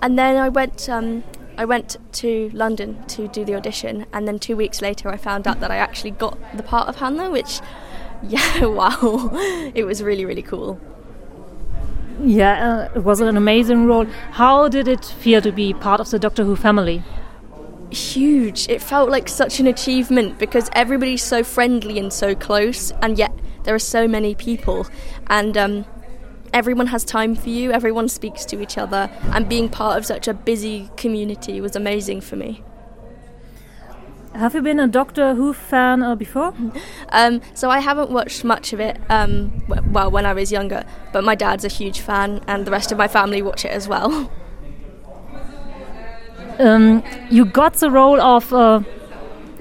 And 0.01 0.17
then 0.19 0.37
I 0.37 0.49
went 0.49 0.89
um, 0.89 1.23
I 1.57 1.65
went 1.65 1.97
to 2.13 2.49
London 2.53 3.03
to 3.07 3.27
do 3.27 3.45
the 3.45 3.55
audition 3.55 4.05
and 4.11 4.27
then 4.27 4.37
2 4.39 4.55
weeks 4.55 4.81
later 4.81 5.09
I 5.09 5.17
found 5.17 5.47
out 5.47 5.59
that 5.61 5.71
I 5.71 5.77
actually 5.77 6.11
got 6.11 6.37
the 6.55 6.63
part 6.63 6.87
of 6.87 6.97
Hannah 6.97 7.29
which 7.31 7.61
yeah 8.23 8.65
wow 8.65 9.29
it 9.73 9.85
was 9.85 10.03
really 10.03 10.25
really 10.25 10.43
cool. 10.43 10.79
Yeah, 12.19 12.89
uh, 12.89 12.89
it 12.95 13.03
was 13.03 13.21
an 13.21 13.37
amazing 13.37 13.85
role. 13.85 14.05
How 14.31 14.67
did 14.67 14.87
it 14.87 15.05
feel 15.05 15.39
to 15.41 15.51
be 15.51 15.73
part 15.73 16.01
of 16.01 16.09
the 16.09 16.17
Doctor 16.17 16.43
Who 16.43 16.55
family? 16.55 17.03
Huge. 17.91 18.67
It 18.69 18.81
felt 18.81 19.09
like 19.09 19.27
such 19.29 19.59
an 19.59 19.67
achievement 19.67 20.37
because 20.37 20.69
everybody's 20.73 21.23
so 21.23 21.43
friendly 21.43 21.99
and 21.99 22.11
so 22.11 22.35
close, 22.35 22.91
and 23.01 23.17
yet 23.17 23.33
there 23.63 23.75
are 23.75 23.79
so 23.79 24.07
many 24.07 24.35
people, 24.35 24.87
and 25.27 25.57
um, 25.57 25.85
everyone 26.53 26.87
has 26.87 27.03
time 27.03 27.35
for 27.35 27.49
you. 27.49 27.71
Everyone 27.71 28.09
speaks 28.09 28.45
to 28.45 28.61
each 28.61 28.77
other, 28.77 29.09
and 29.33 29.47
being 29.49 29.69
part 29.69 29.97
of 29.97 30.05
such 30.05 30.27
a 30.27 30.33
busy 30.33 30.89
community 30.97 31.61
was 31.61 31.75
amazing 31.75 32.21
for 32.21 32.35
me. 32.35 32.63
Have 34.33 34.53
you 34.53 34.61
been 34.61 34.79
a 34.79 34.87
Doctor 34.87 35.33
Who 35.33 35.51
fan 35.53 36.03
uh, 36.03 36.15
before? 36.15 36.53
Um, 37.09 37.41
so 37.53 37.69
I 37.69 37.79
haven't 37.79 38.11
watched 38.11 38.43
much 38.43 38.73
of 38.73 38.81
it. 38.81 38.99
Um, 39.09 39.63
well, 39.67 40.11
when 40.11 40.25
I 40.25 40.33
was 40.33 40.51
younger, 40.51 40.83
but 41.13 41.23
my 41.23 41.35
dad's 41.35 41.63
a 41.63 41.69
huge 41.69 42.01
fan, 42.01 42.43
and 42.47 42.65
the 42.65 42.71
rest 42.71 42.91
of 42.91 42.97
my 42.97 43.07
family 43.07 43.41
watch 43.41 43.63
it 43.63 43.71
as 43.71 43.87
well. 43.87 44.29
um, 46.59 47.03
you 47.29 47.45
got 47.45 47.73
the 47.75 47.89
role 47.89 48.19
of, 48.21 48.51
uh, 48.53 48.81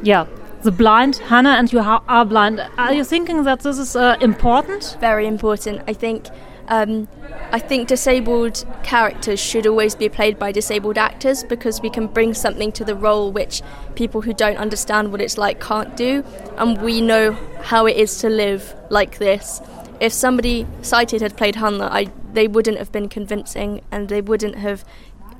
yeah, 0.02 0.26
the 0.62 0.72
blind 0.72 1.16
Hannah 1.16 1.50
and 1.50 1.72
you 1.72 1.80
are 1.80 2.24
blind. 2.24 2.60
Are 2.76 2.92
you 2.92 3.04
thinking 3.04 3.44
that 3.44 3.60
this 3.60 3.78
is 3.78 3.94
uh, 3.96 4.16
important? 4.20 4.96
Very 5.00 5.26
important. 5.26 5.82
I 5.86 5.92
think. 5.92 6.26
Um, 6.68 7.06
I 7.52 7.60
think 7.60 7.86
disabled 7.86 8.64
characters 8.82 9.38
should 9.38 9.68
always 9.68 9.94
be 9.94 10.08
played 10.08 10.36
by 10.36 10.50
disabled 10.50 10.98
actors 10.98 11.44
because 11.44 11.80
we 11.80 11.88
can 11.90 12.08
bring 12.08 12.34
something 12.34 12.72
to 12.72 12.84
the 12.84 12.96
role 12.96 13.30
which 13.30 13.62
people 13.94 14.20
who 14.22 14.34
don't 14.34 14.56
understand 14.56 15.12
what 15.12 15.20
it's 15.20 15.38
like 15.38 15.60
can't 15.60 15.96
do, 15.96 16.24
and 16.56 16.82
we 16.82 17.00
know 17.00 17.32
how 17.62 17.86
it 17.86 17.96
is 17.96 18.18
to 18.18 18.28
live 18.28 18.74
like 18.90 19.18
this. 19.18 19.60
If 20.00 20.12
somebody 20.12 20.66
sighted 20.82 21.20
had 21.22 21.36
played 21.36 21.54
Hannah, 21.54 21.88
I, 21.90 22.10
they 22.32 22.48
wouldn't 22.48 22.78
have 22.78 22.90
been 22.90 23.08
convincing, 23.08 23.80
and 23.92 24.08
they 24.08 24.20
wouldn't 24.20 24.56
have 24.56 24.84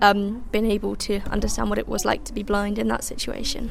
um, 0.02 0.44
been 0.52 0.66
able 0.66 0.96
to 0.96 1.20
understand 1.30 1.70
what 1.70 1.78
it 1.78 1.88
was 1.88 2.04
like 2.04 2.24
to 2.24 2.32
be 2.32 2.42
blind 2.42 2.78
in 2.78 2.88
that 2.88 3.04
situation. 3.04 3.70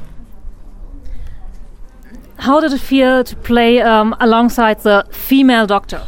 How 2.38 2.60
did 2.60 2.72
it 2.72 2.80
feel 2.80 3.24
to 3.24 3.36
play 3.36 3.80
um, 3.80 4.14
alongside 4.20 4.80
the 4.80 5.06
female 5.10 5.66
doctor? 5.66 6.06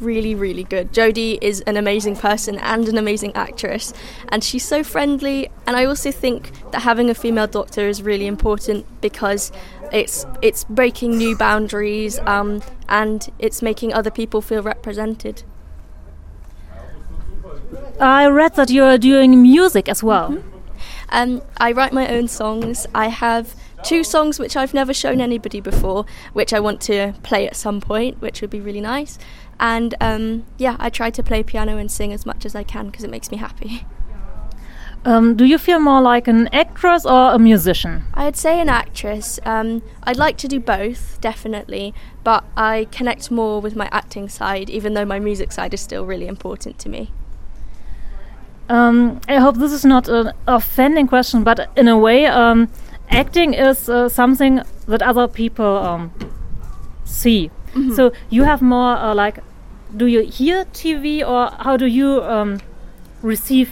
Really, 0.00 0.34
really 0.34 0.64
good. 0.64 0.92
Jodie 0.92 1.38
is 1.42 1.60
an 1.62 1.76
amazing 1.76 2.16
person 2.16 2.58
and 2.58 2.88
an 2.88 2.96
amazing 2.96 3.32
actress, 3.34 3.92
and 4.28 4.42
she's 4.42 4.66
so 4.66 4.82
friendly. 4.82 5.50
And 5.66 5.76
I 5.76 5.84
also 5.84 6.10
think 6.10 6.52
that 6.72 6.80
having 6.80 7.10
a 7.10 7.14
female 7.14 7.46
doctor 7.46 7.86
is 7.86 8.02
really 8.02 8.26
important 8.26 8.86
because 9.02 9.52
it's 9.92 10.24
it's 10.40 10.64
breaking 10.64 11.18
new 11.18 11.36
boundaries 11.36 12.18
um, 12.20 12.62
and 12.88 13.30
it's 13.38 13.60
making 13.60 13.92
other 13.92 14.10
people 14.10 14.40
feel 14.40 14.62
represented. 14.62 15.42
I 18.00 18.26
read 18.26 18.54
that 18.54 18.70
you 18.70 18.84
are 18.84 18.98
doing 18.98 19.42
music 19.42 19.88
as 19.88 20.02
well. 20.02 20.30
Mm-hmm. 20.30 20.58
Um, 21.10 21.42
I 21.58 21.72
write 21.72 21.92
my 21.92 22.08
own 22.08 22.28
songs. 22.28 22.86
I 22.94 23.08
have 23.08 23.54
two 23.82 24.04
songs 24.04 24.38
which 24.38 24.56
I've 24.56 24.72
never 24.72 24.94
shown 24.94 25.20
anybody 25.20 25.60
before, 25.60 26.06
which 26.32 26.52
I 26.52 26.60
want 26.60 26.80
to 26.82 27.14
play 27.22 27.46
at 27.46 27.56
some 27.56 27.80
point, 27.80 28.20
which 28.20 28.40
would 28.40 28.50
be 28.50 28.60
really 28.60 28.80
nice. 28.80 29.18
And 29.58 29.94
um, 30.00 30.46
yeah, 30.56 30.76
I 30.78 30.88
try 30.88 31.10
to 31.10 31.22
play 31.22 31.42
piano 31.42 31.76
and 31.76 31.90
sing 31.90 32.12
as 32.12 32.24
much 32.24 32.46
as 32.46 32.54
I 32.54 32.62
can 32.62 32.86
because 32.86 33.04
it 33.04 33.10
makes 33.10 33.30
me 33.30 33.36
happy. 33.36 33.84
Um, 35.02 35.34
do 35.34 35.46
you 35.46 35.56
feel 35.56 35.80
more 35.80 36.02
like 36.02 36.28
an 36.28 36.48
actress 36.48 37.06
or 37.06 37.32
a 37.32 37.38
musician? 37.38 38.04
I'd 38.12 38.36
say 38.36 38.60
an 38.60 38.68
actress. 38.68 39.40
Um, 39.44 39.82
I'd 40.02 40.18
like 40.18 40.36
to 40.38 40.48
do 40.48 40.60
both, 40.60 41.18
definitely, 41.22 41.94
but 42.22 42.44
I 42.54 42.86
connect 42.92 43.30
more 43.30 43.62
with 43.62 43.74
my 43.74 43.88
acting 43.92 44.28
side, 44.28 44.68
even 44.68 44.92
though 44.92 45.06
my 45.06 45.18
music 45.18 45.52
side 45.52 45.72
is 45.72 45.80
still 45.80 46.04
really 46.04 46.26
important 46.26 46.78
to 46.80 46.90
me. 46.90 47.10
Um, 48.70 49.20
I 49.28 49.36
hope 49.36 49.56
this 49.58 49.72
is 49.72 49.84
not 49.84 50.08
an 50.08 50.32
offending 50.46 51.08
question, 51.08 51.42
but 51.42 51.68
in 51.76 51.88
a 51.88 51.98
way, 51.98 52.26
um, 52.26 52.68
acting 53.10 53.52
is 53.52 53.88
uh, 53.88 54.08
something 54.08 54.62
that 54.86 55.02
other 55.02 55.26
people 55.26 55.66
um, 55.66 56.12
see. 57.04 57.50
Mm 57.74 57.82
-hmm. 57.82 57.96
So 57.96 58.12
you 58.30 58.44
have 58.44 58.64
more 58.64 58.96
uh, 58.96 59.14
like, 59.24 59.42
do 59.96 60.06
you 60.06 60.22
hear 60.38 60.64
TV 60.72 61.24
or 61.26 61.50
how 61.58 61.76
do 61.76 61.86
you 61.86 62.22
um, 62.22 62.58
receive 63.22 63.70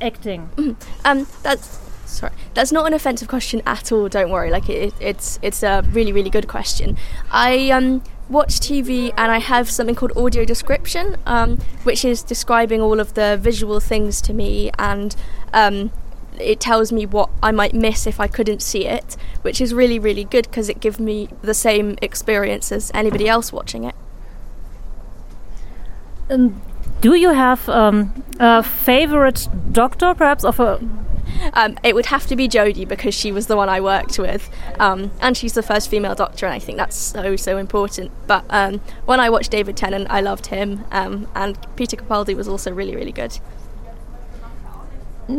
acting? 0.00 0.48
Mm 0.56 0.64
-hmm. 0.64 1.10
Um, 1.10 1.26
that's 1.42 1.78
sorry, 2.06 2.32
that's 2.54 2.72
not 2.72 2.86
an 2.86 2.94
offensive 2.94 3.28
question 3.28 3.62
at 3.66 3.92
all. 3.92 4.08
Don't 4.08 4.30
worry. 4.30 4.50
Like 4.50 4.72
it, 4.72 4.94
it's 5.00 5.38
it's 5.42 5.62
a 5.62 5.82
really 5.92 6.12
really 6.12 6.30
good 6.30 6.46
question. 6.46 6.96
I 7.32 7.72
um 7.72 8.02
watch 8.28 8.60
TV 8.60 9.12
and 9.16 9.30
I 9.30 9.38
have 9.38 9.70
something 9.70 9.94
called 9.94 10.16
audio 10.16 10.44
description, 10.44 11.16
um, 11.26 11.58
which 11.84 12.04
is 12.04 12.22
describing 12.22 12.80
all 12.80 13.00
of 13.00 13.14
the 13.14 13.38
visual 13.40 13.80
things 13.80 14.20
to 14.22 14.32
me 14.32 14.70
and 14.78 15.14
um, 15.52 15.90
it 16.38 16.60
tells 16.60 16.92
me 16.92 17.06
what 17.06 17.30
I 17.42 17.50
might 17.52 17.74
miss 17.74 18.06
if 18.06 18.20
I 18.20 18.26
couldn't 18.26 18.60
see 18.60 18.86
it, 18.86 19.16
which 19.42 19.60
is 19.60 19.72
really, 19.72 19.98
really 19.98 20.24
good 20.24 20.44
because 20.44 20.68
it 20.68 20.80
gives 20.80 20.98
me 20.98 21.28
the 21.42 21.54
same 21.54 21.96
experience 22.02 22.72
as 22.72 22.90
anybody 22.94 23.28
else 23.28 23.52
watching 23.52 23.84
it. 23.84 23.94
Um, 26.28 26.60
do 27.00 27.14
you 27.14 27.30
have 27.30 27.68
um, 27.68 28.24
a 28.40 28.62
favorite 28.62 29.48
doctor, 29.70 30.14
perhaps, 30.14 30.44
of 30.44 30.58
a 30.58 30.80
um, 31.52 31.78
it 31.82 31.94
would 31.94 32.06
have 32.06 32.26
to 32.26 32.36
be 32.36 32.48
Jodie 32.48 32.86
because 32.86 33.14
she 33.14 33.32
was 33.32 33.46
the 33.46 33.56
one 33.56 33.68
I 33.68 33.80
worked 33.80 34.18
with, 34.18 34.48
um, 34.78 35.10
and 35.20 35.36
she's 35.36 35.54
the 35.54 35.62
first 35.62 35.90
female 35.90 36.14
doctor, 36.14 36.46
and 36.46 36.54
I 36.54 36.58
think 36.58 36.78
that's 36.78 36.96
so 36.96 37.36
so 37.36 37.58
important. 37.58 38.10
But 38.26 38.44
um, 38.50 38.80
when 39.04 39.20
I 39.20 39.30
watched 39.30 39.50
David 39.50 39.76
Tennant, 39.76 40.06
I 40.10 40.20
loved 40.20 40.46
him, 40.46 40.84
um, 40.90 41.28
and 41.34 41.58
Peter 41.76 41.96
Capaldi 41.96 42.34
was 42.36 42.48
also 42.48 42.72
really 42.72 42.96
really 42.96 43.12
good. 43.12 43.38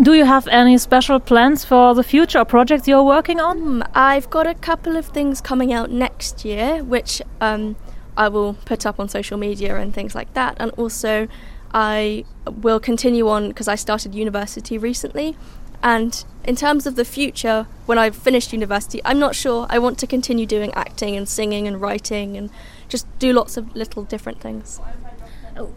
Do 0.01 0.13
you 0.13 0.25
have 0.25 0.49
any 0.49 0.77
special 0.77 1.17
plans 1.17 1.63
for 1.63 1.95
the 1.95 2.03
future 2.03 2.39
or 2.39 2.45
projects 2.45 2.89
you're 2.89 3.03
working 3.03 3.39
on? 3.39 3.57
Um, 3.57 3.83
I've 3.95 4.29
got 4.29 4.45
a 4.45 4.53
couple 4.53 4.97
of 4.97 5.05
things 5.05 5.39
coming 5.39 5.71
out 5.71 5.89
next 5.89 6.43
year, 6.43 6.83
which 6.83 7.21
um, 7.39 7.77
I 8.17 8.27
will 8.27 8.55
put 8.65 8.85
up 8.85 8.99
on 8.99 9.07
social 9.07 9.37
media 9.37 9.77
and 9.77 9.93
things 9.93 10.13
like 10.15 10.33
that, 10.33 10.57
and 10.59 10.71
also. 10.71 11.27
I 11.73 12.23
will 12.49 12.79
continue 12.79 13.27
on 13.27 13.49
because 13.49 13.67
I 13.67 13.75
started 13.75 14.15
university 14.15 14.77
recently, 14.77 15.35
and 15.83 16.25
in 16.43 16.55
terms 16.55 16.87
of 16.87 16.95
the 16.95 17.05
future, 17.05 17.67
when 17.85 17.97
I've 17.97 18.15
finished 18.15 18.53
university, 18.53 19.01
I'm 19.05 19.19
not 19.19 19.35
sure. 19.35 19.67
I 19.69 19.79
want 19.79 19.99
to 19.99 20.07
continue 20.07 20.45
doing 20.45 20.73
acting 20.73 21.15
and 21.15 21.27
singing 21.27 21.67
and 21.67 21.81
writing 21.81 22.37
and 22.37 22.49
just 22.87 23.05
do 23.19 23.33
lots 23.33 23.57
of 23.57 23.75
little 23.75 24.03
different 24.03 24.39
things. 24.39 24.79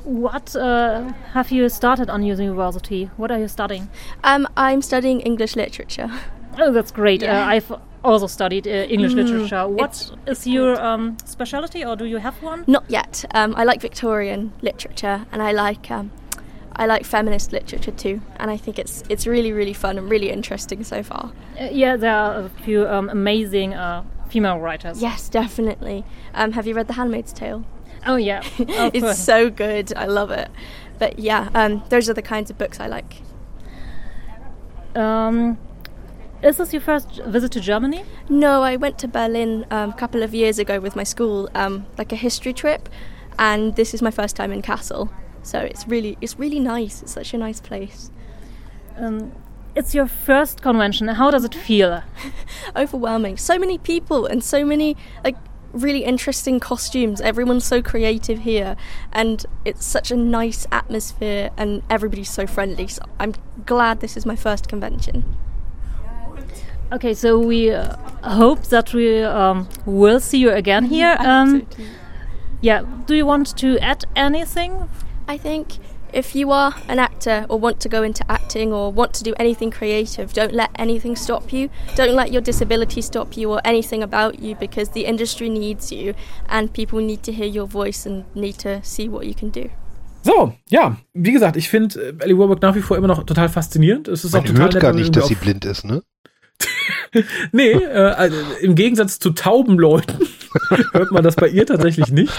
What 0.04 0.54
uh, 0.54 1.12
have 1.32 1.50
you 1.50 1.68
started 1.68 2.10
on 2.10 2.22
university? 2.22 3.10
What 3.16 3.30
are 3.30 3.38
you 3.38 3.48
studying? 3.48 3.88
Um, 4.22 4.46
I'm 4.56 4.82
studying 4.82 5.20
English 5.20 5.56
literature. 5.56 6.10
Oh, 6.58 6.72
that's 6.72 6.90
great. 6.90 7.22
Yeah. 7.22 7.42
Uh, 7.42 7.46
I've 7.46 7.72
also 8.04 8.26
studied 8.26 8.66
uh, 8.66 8.70
English 8.70 9.12
mm, 9.12 9.24
literature. 9.24 9.68
What 9.68 10.10
is 10.26 10.46
your 10.46 10.80
um, 10.80 11.16
specialty, 11.24 11.84
or 11.84 11.96
do 11.96 12.04
you 12.04 12.18
have 12.18 12.42
one? 12.42 12.64
Not 12.66 12.84
yet. 12.88 13.24
Um, 13.34 13.54
I 13.56 13.64
like 13.64 13.80
Victorian 13.80 14.52
literature, 14.60 15.26
and 15.32 15.42
I 15.42 15.52
like 15.52 15.90
um, 15.90 16.10
I 16.76 16.87
like 16.87 17.04
feminist 17.04 17.52
literature 17.52 17.90
too, 17.90 18.20
and 18.37 18.50
I 18.50 18.56
think 18.56 18.78
it's 18.78 19.02
it's 19.09 19.26
really 19.26 19.52
really 19.52 19.72
fun 19.72 19.98
and 19.98 20.11
really 20.11 20.30
interesting 20.30 20.85
so 20.85 21.02
far. 21.02 21.33
Uh, 21.61 21.68
yeah, 21.70 21.96
there 21.96 22.14
are 22.14 22.40
a 22.40 22.48
few 22.48 22.87
um, 22.87 23.09
amazing 23.09 23.74
uh, 23.74 24.04
female 24.28 24.59
writers. 24.59 25.02
Yes, 25.02 25.28
definitely. 25.28 26.04
Um, 26.35 26.52
have 26.52 26.66
you 26.66 26.74
read 26.74 26.87
The 26.87 26.94
Handmaid's 26.94 27.33
Tale? 27.33 27.64
Oh 28.06 28.16
yeah, 28.16 28.42
oh, 28.59 28.90
it's 28.94 29.18
so 29.18 29.50
good. 29.50 29.92
I 29.94 30.06
love 30.06 30.30
it. 30.30 30.50
But 30.98 31.18
yeah, 31.18 31.48
um, 31.54 31.83
those 31.88 32.09
are 32.09 32.14
the 32.14 32.22
kinds 32.22 32.50
of 32.50 32.59
books 32.59 32.80
I 32.80 32.87
like. 32.87 33.22
Um, 34.94 35.59
is 36.42 36.56
this 36.56 36.72
your 36.72 36.83
first 36.83 37.20
visit 37.26 37.52
to 37.52 37.61
Germany? 37.61 38.04
No, 38.28 38.62
I 38.62 38.76
went 38.76 38.98
to 39.00 39.09
Berlin 39.09 39.66
um, 39.70 39.90
a 39.90 39.94
couple 39.94 40.22
of 40.22 40.35
years 40.35 40.59
ago 40.59 40.80
with 40.80 40.96
my 40.96 41.04
school, 41.04 41.48
um, 41.54 41.87
like 41.98 42.12
a 42.12 42.16
history 42.16 42.52
trip, 42.52 42.88
and 43.38 43.76
this 43.76 43.92
is 43.92 44.00
my 44.00 44.11
first 44.11 44.37
time 44.37 44.52
in 44.52 44.62
Kassel. 44.62 45.11
So 45.42 45.61
it's 45.61 45.87
really 45.88 46.16
it's 46.20 46.38
really 46.38 46.61
nice. 46.61 47.03
It's 47.03 47.12
such 47.12 47.35
a 47.35 47.38
nice 47.38 47.61
place. 47.61 48.11
Um, 48.96 49.33
it's 49.74 49.94
your 49.94 50.07
first 50.07 50.62
convention. 50.62 51.09
How 51.09 51.31
does 51.31 51.44
it 51.44 51.55
feel? 51.55 52.03
Overwhelming. 52.76 53.37
So 53.37 53.59
many 53.59 53.79
people 53.79 54.26
and 54.26 54.42
so 54.42 54.64
many 54.64 54.96
like 55.24 55.37
really 55.72 56.05
interesting 56.05 56.61
costumes. 56.61 57.20
Everyone's 57.20 57.64
so 57.64 57.83
creative 57.83 58.40
here, 58.40 58.76
and 59.12 59.44
it's 59.64 59.85
such 59.87 60.11
a 60.11 60.16
nice 60.16 60.66
atmosphere, 60.72 61.50
and 61.57 61.83
everybody's 61.88 62.31
so 62.31 62.46
friendly. 62.46 62.88
So 62.88 63.03
I'm 63.18 63.35
glad 63.66 64.00
this 64.00 64.16
is 64.16 64.26
my 64.26 64.37
first 64.37 64.68
convention. 64.68 65.37
Okay, 66.92 67.14
so 67.14 67.38
we 67.38 67.70
uh, 67.70 67.96
hope 68.24 68.64
that 68.64 68.92
we 68.92 69.22
um, 69.22 69.68
will 69.87 70.18
see 70.18 70.38
you 70.38 70.50
again 70.50 70.85
here. 70.96 71.16
Um, 71.20 71.66
yeah, 72.61 72.83
do 73.07 73.14
you 73.14 73.24
want 73.24 73.57
to 73.59 73.79
add 73.79 74.05
anything 74.16 74.88
I 75.30 75.38
think 75.38 75.78
if 76.12 76.34
you 76.34 76.50
are 76.50 76.74
an 76.88 76.98
actor 76.98 77.46
or 77.48 77.56
want 77.56 77.78
to 77.82 77.88
go 77.88 78.02
into 78.02 78.24
acting 78.28 78.72
or 78.72 78.90
want 78.90 79.14
to 79.14 79.22
do 79.22 79.32
anything 79.38 79.70
creative, 79.70 80.32
don't 80.32 80.52
let 80.52 80.70
anything 80.74 81.14
stop 81.14 81.52
you. 81.52 81.70
Don't 81.94 82.16
let 82.16 82.32
your 82.32 82.42
disability 82.42 83.00
stop 83.00 83.36
you 83.36 83.48
or 83.52 83.60
anything 83.64 84.02
about 84.02 84.40
you 84.40 84.56
because 84.56 84.88
the 84.88 85.04
industry 85.04 85.48
needs 85.48 85.92
you 85.92 86.14
and 86.48 86.72
people 86.72 86.98
need 86.98 87.22
to 87.22 87.30
hear 87.30 87.46
your 87.46 87.68
voice 87.68 88.06
and 88.06 88.24
need 88.34 88.58
to 88.58 88.82
see 88.82 89.08
what 89.08 89.24
you 89.24 89.34
can 89.34 89.50
do. 89.50 89.70
So, 90.24 90.52
ja, 90.68 90.96
wie 91.14 91.30
gesagt, 91.30 91.56
ich 91.56 91.68
finde 91.68 92.00
äh, 92.00 92.24
Ellie 92.24 92.36
Warburg 92.36 92.60
nach 92.60 92.74
wie 92.74 92.82
vor 92.82 92.96
immer 92.96 93.06
noch 93.06 93.22
total 93.22 93.48
faszinierend. 93.48 94.08
Es 94.08 94.24
ist 94.24 94.32
Man 94.32 94.42
auch 94.42 94.46
total 94.46 94.62
hört 94.62 94.80
gar 94.80 94.92
nicht, 94.92 95.14
dass 95.14 95.28
sie 95.28 95.36
blind 95.36 95.64
ist, 95.64 95.84
ne? 95.84 96.02
nee, 97.53 97.73
äh, 97.73 98.12
also 98.16 98.37
im 98.61 98.75
Gegensatz 98.75 99.18
zu 99.18 99.31
tauben 99.31 99.79
Leuten 99.79 100.18
hört 100.92 101.11
man 101.11 101.25
das 101.25 101.37
bei 101.37 101.49
ihr 101.49 101.66
tatsächlich 101.66 102.11
nicht. 102.11 102.33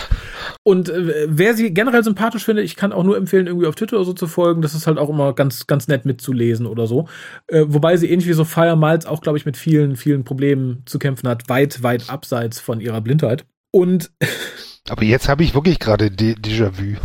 Und 0.64 0.90
äh, 0.90 1.28
wer 1.28 1.56
sie 1.56 1.74
generell 1.74 2.04
sympathisch 2.04 2.46
findet, 2.46 2.66
ich 2.66 2.76
kann 2.76 2.94
auch 2.94 3.04
nur 3.04 3.18
empfehlen, 3.18 3.48
irgendwie 3.48 3.68
auf 3.68 3.76
Twitter 3.76 3.98
oder 3.98 4.06
so 4.06 4.14
zu 4.14 4.28
folgen. 4.28 4.62
Das 4.62 4.76
ist 4.76 4.88
halt 4.88 4.98
auch 4.98 5.10
immer 5.10 5.34
ganz, 5.34 5.68
ganz 5.68 5.88
nett 5.88 6.06
mitzulesen 6.06 6.66
oder 6.66 6.88
so. 6.88 7.08
Äh, 7.48 7.66
wobei 7.68 7.98
sie 7.98 8.10
ähnlich 8.10 8.28
wie 8.28 8.34
so 8.34 8.46
Fire 8.46 8.78
Miles 8.78 9.06
auch, 9.06 9.22
glaube 9.22 9.38
ich, 9.38 9.46
mit 9.46 9.58
vielen, 9.58 9.96
vielen 9.96 10.24
Problemen 10.24 10.84
zu 10.86 11.00
kämpfen 11.00 11.28
hat, 11.28 11.50
weit, 11.50 11.84
weit 11.84 12.10
abseits 12.10 12.60
von 12.60 12.80
ihrer 12.80 13.02
Blindheit. 13.02 13.46
Und 13.72 14.12
aber 14.90 15.04
jetzt 15.04 15.30
habe 15.30 15.44
ich 15.44 15.56
wirklich 15.56 15.80
gerade 15.80 16.08
Déjà-vu. 16.08 16.98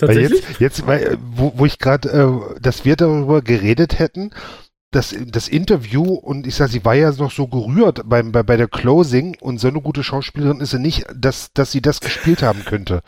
Weil 0.00 0.18
jetzt, 0.18 0.60
jetzt 0.60 0.86
weil, 0.86 1.18
wo, 1.20 1.52
wo 1.56 1.66
ich 1.66 1.78
gerade, 1.78 2.08
äh, 2.08 2.60
dass 2.60 2.84
wir 2.84 2.96
darüber 2.96 3.42
geredet 3.42 3.98
hätten 3.98 4.30
das, 4.92 5.16
das 5.26 5.48
Interview 5.48 6.02
und 6.02 6.46
ich 6.46 6.54
sag, 6.54 6.68
sie 6.68 6.84
war 6.84 6.94
ja 6.94 7.10
noch 7.12 7.32
so 7.32 7.48
gerührt 7.48 8.02
beim, 8.04 8.30
bei, 8.30 8.42
bei 8.42 8.56
der 8.56 8.68
Closing 8.68 9.36
und 9.40 9.58
so 9.58 9.68
eine 9.68 9.80
gute 9.80 10.04
Schauspielerin 10.04 10.60
ist 10.60 10.70
sie 10.70 10.78
nicht, 10.78 11.06
dass, 11.14 11.52
dass 11.52 11.72
sie 11.72 11.80
das 11.80 12.00
gespielt 12.00 12.42
haben 12.42 12.64
könnte. 12.64 13.02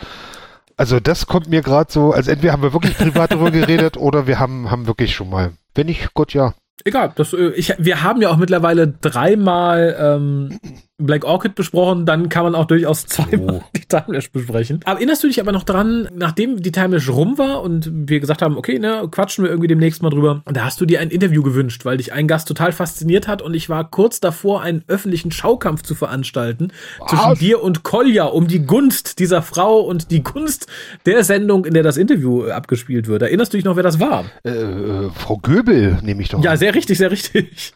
Also 0.77 0.99
das 0.99 1.27
kommt 1.27 1.49
mir 1.49 1.63
gerade 1.63 1.93
so, 1.93 2.13
also 2.13 2.31
entweder 2.31 2.53
haben 2.53 2.63
wir 2.63 2.73
wirklich 2.73 2.97
privat 2.97 3.31
darüber 3.31 3.51
geredet 3.51 3.97
oder 3.97 4.27
wir 4.27 4.41
haben, 4.41 4.71
haben 4.71 4.87
wirklich 4.87 5.15
schon 5.15 5.31
mal. 5.31 5.53
Wenn 5.75 5.87
nicht, 5.87 6.15
Gott 6.15 6.33
ja. 6.35 6.55
Egal, 6.85 7.13
das, 7.15 7.33
äh, 7.33 7.51
ich, 7.51 7.75
wir 7.79 8.03
haben 8.03 8.21
ja 8.21 8.31
auch 8.31 8.37
mittlerweile 8.37 8.89
dreimal 8.89 9.97
ähm, 9.99 10.59
Black 11.07 11.25
Orchid 11.25 11.55
besprochen, 11.55 12.07
dann 12.07 12.29
kann 12.29 12.45
man 12.45 12.55
auch 12.55 12.67
durchaus 12.67 13.07
zweimal 13.07 13.63
oh. 13.63 13.65
die 13.77 13.85
Timelash 13.87 14.31
besprechen. 14.31 14.81
Aber 14.85 14.99
erinnerst 14.99 15.23
du 15.23 15.29
dich 15.29 15.41
aber 15.41 15.53
noch 15.53 15.65
dran, 15.65 16.09
nachdem 16.15 16.63
die 16.63 16.73
Timelash 16.73 17.09
rum 17.09 17.39
war 17.39 17.63
und 17.63 17.91
wir 17.93 18.21
gesagt 18.21 18.43
haben, 18.43 18.57
okay, 18.57 18.79
ne, 18.79 19.07
quatschen 19.11 19.45
wir 19.45 19.51
irgendwie 19.51 19.69
demnächst 19.69 20.03
mal 20.03 20.11
drüber, 20.11 20.43
da 20.47 20.65
hast 20.65 20.81
du 20.81 20.87
dir 20.87 21.01
ein 21.01 21.11
Interview 21.11 21.43
gewünscht, 21.43 21.85
weil 21.85 21.99
dich 21.99 22.13
ein 22.13 22.29
Gast 22.29 22.49
total 22.49 22.73
fasziniert 22.73 23.29
hat 23.29 23.43
und 23.43 23.55
ich 23.55 23.69
war 23.69 23.91
kurz 23.91 24.21
davor, 24.21 24.63
einen 24.63 24.85
öffentlichen 24.89 25.31
Schaukampf 25.31 25.83
zu 25.83 25.95
veranstalten 25.95 26.73
Was? 26.99 27.11
zwischen 27.11 27.35
dir 27.39 27.63
und 27.63 27.83
Kolja 27.83 28.25
um 28.25 28.49
die 28.49 28.65
Gunst 28.65 29.19
dieser 29.19 29.43
Frau 29.43 29.81
und 29.81 30.11
die 30.11 30.23
Gunst 30.23 30.67
der 31.07 31.25
Sendung, 31.25 31.65
in 31.65 31.75
der 31.75 31.83
das 31.83 31.97
Interview 31.97 32.45
abgespielt 32.45 33.07
wird. 33.09 33.23
Erinnerst 33.23 33.53
du 33.53 33.57
dich 33.57 33.65
noch, 33.65 33.77
wer 33.77 33.83
das 33.83 34.01
war? 34.01 34.25
Äh, 34.45 34.51
äh 34.51 35.11
Frau 35.15 35.39
Göbel, 35.39 35.99
nehme 36.03 36.23
ich 36.23 36.29
doch. 36.29 36.43
Ja, 36.43 36.53
an. 36.53 36.57
sehr 36.57 36.75
richtig, 36.75 36.99
sehr 36.99 37.11
richtig. 37.11 37.75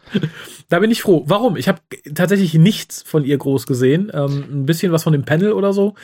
Da 0.69 0.79
bin 0.79 0.91
ich 0.91 1.01
froh. 1.01 1.23
Warum? 1.25 1.57
Ich 1.57 1.67
habe 1.67 1.81
tatsächlich 2.13 2.53
nichts 2.53 3.01
von 3.01 3.25
ihr 3.25 3.37
groß 3.37 3.65
gesehen. 3.65 4.11
Ähm, 4.13 4.45
ein 4.51 4.65
bisschen 4.65 4.91
was 4.91 5.03
von 5.03 5.13
dem 5.13 5.25
Panel 5.25 5.51
oder 5.51 5.73
so. 5.73 5.95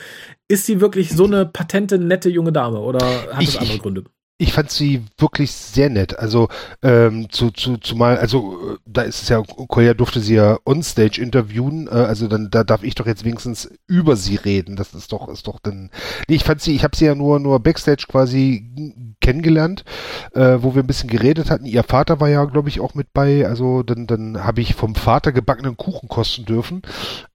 Ist 0.48 0.66
sie 0.66 0.80
wirklich 0.80 1.10
so 1.10 1.24
eine 1.24 1.46
patente, 1.46 1.98
nette 1.98 2.28
junge 2.28 2.52
Dame 2.52 2.80
oder 2.80 2.98
hat 3.32 3.44
es 3.44 3.56
andere 3.56 3.78
Gründe? 3.78 4.04
Ich 4.38 4.52
fand 4.52 4.70
sie 4.70 5.02
wirklich 5.16 5.52
sehr 5.52 5.88
nett. 5.88 6.18
Also 6.18 6.48
ähm, 6.82 7.30
zu, 7.30 7.50
zu, 7.50 7.78
zumal, 7.78 8.18
also 8.18 8.74
äh, 8.74 8.76
da 8.84 9.02
ist 9.02 9.22
es 9.22 9.28
ja, 9.30 9.42
Kolja 9.42 9.94
durfte 9.94 10.20
sie 10.20 10.34
ja 10.34 10.58
onstage 10.64 11.20
interviewen, 11.22 11.86
äh, 11.86 11.92
also 11.92 12.28
dann 12.28 12.50
da 12.50 12.62
darf 12.62 12.82
ich 12.82 12.94
doch 12.94 13.06
jetzt 13.06 13.24
wenigstens 13.24 13.70
über 13.86 14.16
sie 14.16 14.36
reden. 14.36 14.76
Das 14.76 14.92
ist 14.92 15.12
doch, 15.12 15.28
ist 15.28 15.46
doch 15.46 15.58
dann. 15.60 15.90
Nee, 16.28 16.36
ich 16.36 16.44
fand 16.44 16.60
sie, 16.60 16.74
ich 16.74 16.84
habe 16.84 16.94
sie 16.94 17.06
ja 17.06 17.14
nur 17.14 17.40
nur 17.40 17.60
backstage 17.60 18.06
quasi 18.08 18.94
kennengelernt, 19.20 19.84
äh, 20.34 20.58
wo 20.60 20.74
wir 20.74 20.82
ein 20.82 20.86
bisschen 20.86 21.08
geredet 21.08 21.50
hatten. 21.50 21.64
Ihr 21.64 21.82
Vater 21.82 22.20
war 22.20 22.28
ja, 22.28 22.44
glaube 22.44 22.68
ich, 22.68 22.80
auch 22.80 22.94
mit 22.94 23.14
bei. 23.14 23.46
Also 23.46 23.82
dann, 23.82 24.06
dann 24.06 24.44
habe 24.44 24.60
ich 24.60 24.74
vom 24.74 24.94
Vater 24.94 25.32
gebackenen 25.32 25.78
Kuchen 25.78 26.08
kosten 26.08 26.44
dürfen. 26.44 26.82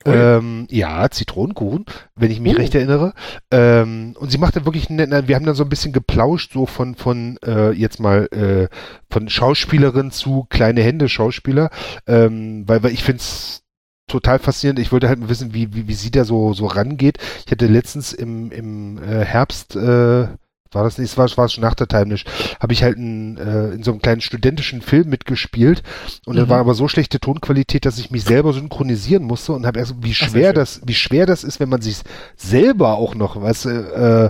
Ähm, 0.05 0.67
ja, 0.69 1.09
Zitronenkuchen, 1.09 1.85
wenn 2.15 2.31
ich 2.31 2.39
mich 2.39 2.55
oh. 2.55 2.57
recht 2.57 2.75
erinnere. 2.75 3.13
Ähm, 3.51 4.15
und 4.19 4.31
sie 4.31 4.37
machte 4.37 4.65
wirklich 4.65 4.89
nett, 4.89 5.27
wir 5.27 5.35
haben 5.35 5.45
dann 5.45 5.55
so 5.55 5.63
ein 5.63 5.69
bisschen 5.69 5.93
geplauscht, 5.93 6.53
so 6.53 6.65
von 6.65 6.95
von, 6.95 7.37
äh, 7.45 7.71
jetzt 7.71 7.99
mal 7.99 8.27
äh, 8.31 8.67
von 9.09 9.29
Schauspielerin 9.29 10.11
zu 10.11 10.45
kleine 10.49 10.81
Hände 10.81 11.09
Schauspieler, 11.09 11.69
ähm, 12.07 12.63
weil, 12.67 12.83
weil 12.83 12.93
ich 12.93 13.03
finde 13.03 13.19
es 13.19 13.63
total 14.07 14.39
faszinierend. 14.39 14.79
Ich 14.79 14.91
wollte 14.91 15.07
halt 15.07 15.19
mal 15.19 15.29
wissen, 15.29 15.53
wie, 15.53 15.73
wie, 15.73 15.87
wie 15.87 15.93
sie 15.93 16.11
da 16.11 16.25
so, 16.25 16.53
so 16.53 16.65
rangeht. 16.65 17.17
Ich 17.45 17.51
hatte 17.51 17.67
letztens 17.67 18.13
im, 18.13 18.51
im 18.51 18.97
äh, 19.01 19.23
Herbst 19.23 19.75
äh, 19.75 20.27
war 20.71 20.83
das 20.83 20.97
nicht, 20.97 21.17
war, 21.17 21.29
war 21.37 21.49
schon 21.49 21.63
nach 21.63 21.75
der 21.75 21.87
Timelash, 21.87 22.25
habe 22.59 22.73
ich 22.73 22.83
halt 22.83 22.97
ein, 22.97 23.37
äh, 23.37 23.69
in 23.71 23.83
so 23.83 23.91
einem 23.91 24.01
kleinen 24.01 24.21
studentischen 24.21 24.81
Film 24.81 25.09
mitgespielt 25.09 25.83
und 26.25 26.35
mhm. 26.35 26.39
da 26.39 26.49
war 26.49 26.59
aber 26.59 26.73
so 26.73 26.87
schlechte 26.87 27.19
Tonqualität, 27.19 27.85
dass 27.85 27.99
ich 27.99 28.11
mich 28.11 28.23
selber 28.23 28.53
synchronisieren 28.53 29.23
musste 29.23 29.53
und 29.53 29.65
habe 29.65 29.79
erst, 29.79 29.95
wie 30.01 30.13
schwer 30.13 30.53
das, 30.53 30.81
wie 30.85 30.93
schwer 30.93 31.25
das 31.25 31.43
ist, 31.43 31.59
wenn 31.59 31.69
man 31.69 31.81
sich 31.81 31.97
selber 32.35 32.95
auch 32.95 33.15
noch, 33.15 33.41
was 33.41 33.65
äh, 33.65 34.29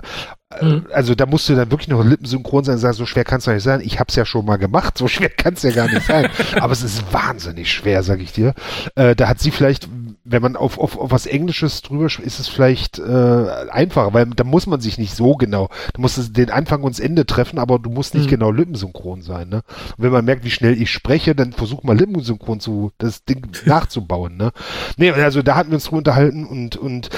Mhm. 0.60 0.86
Also 0.92 1.14
da 1.14 1.26
musst 1.26 1.48
du 1.48 1.54
dann 1.54 1.70
wirklich 1.70 1.88
noch 1.88 2.04
lippensynchron 2.04 2.64
sein 2.64 2.74
und 2.74 2.80
sagen, 2.80 2.94
so 2.94 3.06
schwer 3.06 3.24
kann 3.24 3.38
es 3.38 3.44
doch 3.44 3.52
nicht 3.52 3.62
sein. 3.62 3.80
Ich 3.82 3.98
habe 3.98 4.08
es 4.08 4.16
ja 4.16 4.24
schon 4.24 4.44
mal 4.44 4.56
gemacht, 4.56 4.98
so 4.98 5.08
schwer 5.08 5.28
kann 5.28 5.54
es 5.54 5.62
ja 5.62 5.70
gar 5.70 5.88
nicht 5.88 6.06
sein. 6.06 6.28
Aber 6.60 6.72
es 6.72 6.82
ist 6.82 7.12
wahnsinnig 7.12 7.72
schwer, 7.72 8.02
sag 8.02 8.20
ich 8.20 8.32
dir. 8.32 8.54
Äh, 8.94 9.14
da 9.14 9.28
hat 9.28 9.40
sie 9.40 9.50
vielleicht, 9.50 9.88
wenn 10.24 10.42
man 10.42 10.56
auf, 10.56 10.78
auf, 10.78 10.98
auf 10.98 11.10
was 11.10 11.26
Englisches 11.26 11.82
drüber 11.82 12.06
ist 12.06 12.40
es 12.40 12.48
vielleicht 12.48 12.98
äh, 12.98 13.46
einfacher, 13.70 14.12
weil 14.12 14.26
da 14.26 14.44
muss 14.44 14.66
man 14.66 14.80
sich 14.80 14.98
nicht 14.98 15.14
so 15.14 15.34
genau. 15.34 15.68
Du 15.94 16.00
musst 16.00 16.36
den 16.36 16.50
Anfang 16.50 16.82
und 16.82 16.94
das 16.94 17.00
Ende 17.00 17.26
treffen, 17.26 17.58
aber 17.58 17.78
du 17.78 17.90
musst 17.90 18.14
nicht 18.14 18.26
mhm. 18.26 18.30
genau 18.30 18.50
lippensynchron 18.50 19.22
sein. 19.22 19.48
Ne? 19.48 19.62
Und 19.96 20.04
wenn 20.04 20.12
man 20.12 20.24
merkt, 20.24 20.44
wie 20.44 20.50
schnell 20.50 20.80
ich 20.80 20.90
spreche, 20.90 21.34
dann 21.34 21.52
versuch 21.52 21.82
mal 21.82 21.96
lippensynchron 21.96 22.60
zu 22.60 22.92
das 22.98 23.24
Ding 23.24 23.48
nachzubauen. 23.64 24.36
Ne? 24.36 24.52
Nee, 24.96 25.10
also 25.10 25.42
da 25.42 25.54
hatten 25.54 25.70
wir 25.70 25.76
uns 25.76 25.84
drüber 25.84 25.98
unterhalten 25.98 26.44
und, 26.44 26.76
und 26.76 27.10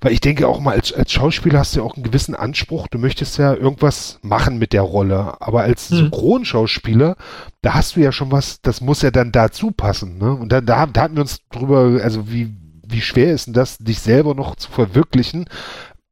weil 0.00 0.12
ich 0.12 0.20
denke 0.20 0.48
auch 0.48 0.60
mal, 0.60 0.74
als, 0.74 0.92
als 0.92 1.12
Schauspieler 1.12 1.60
hast 1.60 1.74
du 1.74 1.80
ja 1.80 1.86
auch 1.86 1.94
einen 1.94 2.04
gewissen 2.04 2.34
Anspruch, 2.34 2.79
du 2.88 2.98
möchtest 2.98 3.38
ja 3.38 3.54
irgendwas 3.54 4.18
machen 4.22 4.58
mit 4.58 4.72
der 4.72 4.82
Rolle. 4.82 5.40
Aber 5.40 5.62
als 5.62 5.90
hm. 5.90 5.96
Synchronschauspieler, 5.96 7.16
da 7.62 7.74
hast 7.74 7.96
du 7.96 8.00
ja 8.00 8.12
schon 8.12 8.32
was, 8.32 8.60
das 8.62 8.80
muss 8.80 9.02
ja 9.02 9.10
dann 9.10 9.32
dazu 9.32 9.70
passen. 9.70 10.18
Ne? 10.18 10.32
Und 10.34 10.52
da, 10.52 10.60
da, 10.60 10.86
da 10.86 11.02
hatten 11.02 11.16
wir 11.16 11.22
uns 11.22 11.40
drüber, 11.50 12.00
also 12.02 12.30
wie, 12.30 12.54
wie 12.86 13.00
schwer 13.00 13.32
ist 13.32 13.46
denn 13.46 13.54
das, 13.54 13.78
dich 13.78 14.00
selber 14.00 14.34
noch 14.34 14.56
zu 14.56 14.70
verwirklichen, 14.70 15.46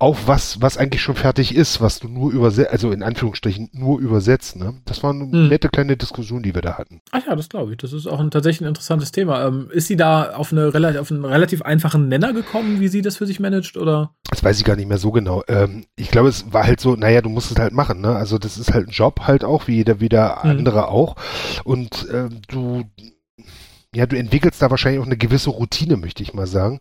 auf 0.01 0.29
was, 0.29 0.63
was 0.63 0.79
eigentlich 0.79 1.03
schon 1.03 1.17
fertig 1.17 1.55
ist, 1.55 1.81
was 1.81 1.99
du 1.99 2.07
nur 2.07 2.31
übersetzt, 2.31 2.71
also 2.71 2.93
in 2.93 3.03
Anführungsstrichen 3.03 3.71
nur 3.73 3.99
übersetzt. 3.99 4.55
Ne? 4.55 4.81
Das 4.85 5.03
war 5.03 5.11
eine 5.11 5.25
hm. 5.25 5.49
nette 5.49 5.69
kleine 5.69 5.97
Diskussion, 5.97 6.43
die 6.45 6.55
wir 6.55 6.63
da 6.63 6.79
hatten. 6.79 7.01
Ach 7.11 7.27
ja, 7.27 7.35
das 7.35 7.49
glaube 7.49 7.73
ich. 7.73 7.79
Das 7.79 7.93
ist 7.93 8.07
auch 8.07 8.21
ein 8.21 8.31
tatsächlich 8.31 8.61
ein 8.61 8.69
interessantes 8.69 9.11
Thema. 9.11 9.45
Ähm, 9.47 9.69
ist 9.73 9.89
sie 9.89 9.97
da 9.97 10.35
auf, 10.35 10.53
eine, 10.53 10.69
auf 11.01 11.11
einen 11.11 11.25
relativ 11.25 11.63
einfachen 11.63 12.07
Nenner 12.07 12.33
gekommen, 12.33 12.79
wie 12.79 12.87
sie 12.87 13.03
das 13.03 13.17
für 13.17 13.27
sich 13.27 13.41
managt, 13.41 13.77
oder? 13.77 14.15
Das 14.31 14.45
weiß 14.45 14.59
ich 14.59 14.65
gar 14.65 14.77
nicht 14.77 14.89
mehr 14.89 14.99
so 14.99 15.11
genau. 15.11 15.43
Ähm, 15.49 15.87
ich 15.97 16.13
glaube, 16.13 16.29
es 16.29 16.53
war 16.53 16.65
halt 16.65 16.81
so, 16.81 16.95
naja, 16.95 17.21
du 17.21 17.29
musst 17.29 17.51
es 17.51 17.59
halt 17.59 17.73
machen. 17.73 18.01
Ne? 18.01 18.15
Also 18.15 18.39
das 18.39 18.57
ist 18.57 18.73
halt 18.73 18.87
ein 18.87 18.93
Job 18.93 19.23
halt 19.27 19.43
auch, 19.43 19.67
wie 19.67 19.77
jeder 19.77 19.99
wieder 19.99 20.45
hm. 20.45 20.51
andere 20.51 20.89
auch. 20.89 21.17
Und 21.65 22.07
ähm, 22.13 22.41
du 22.47 22.85
ja, 23.95 24.05
du 24.05 24.19
entwickelst 24.19 24.61
da 24.61 24.71
wahrscheinlich 24.71 25.01
auch 25.01 25.07
eine 25.07 25.17
gewisse 25.17 25.49
Routine, 25.49 25.97
möchte 25.97 26.23
ich 26.23 26.35
mal 26.35 26.47
sagen. 26.47 26.79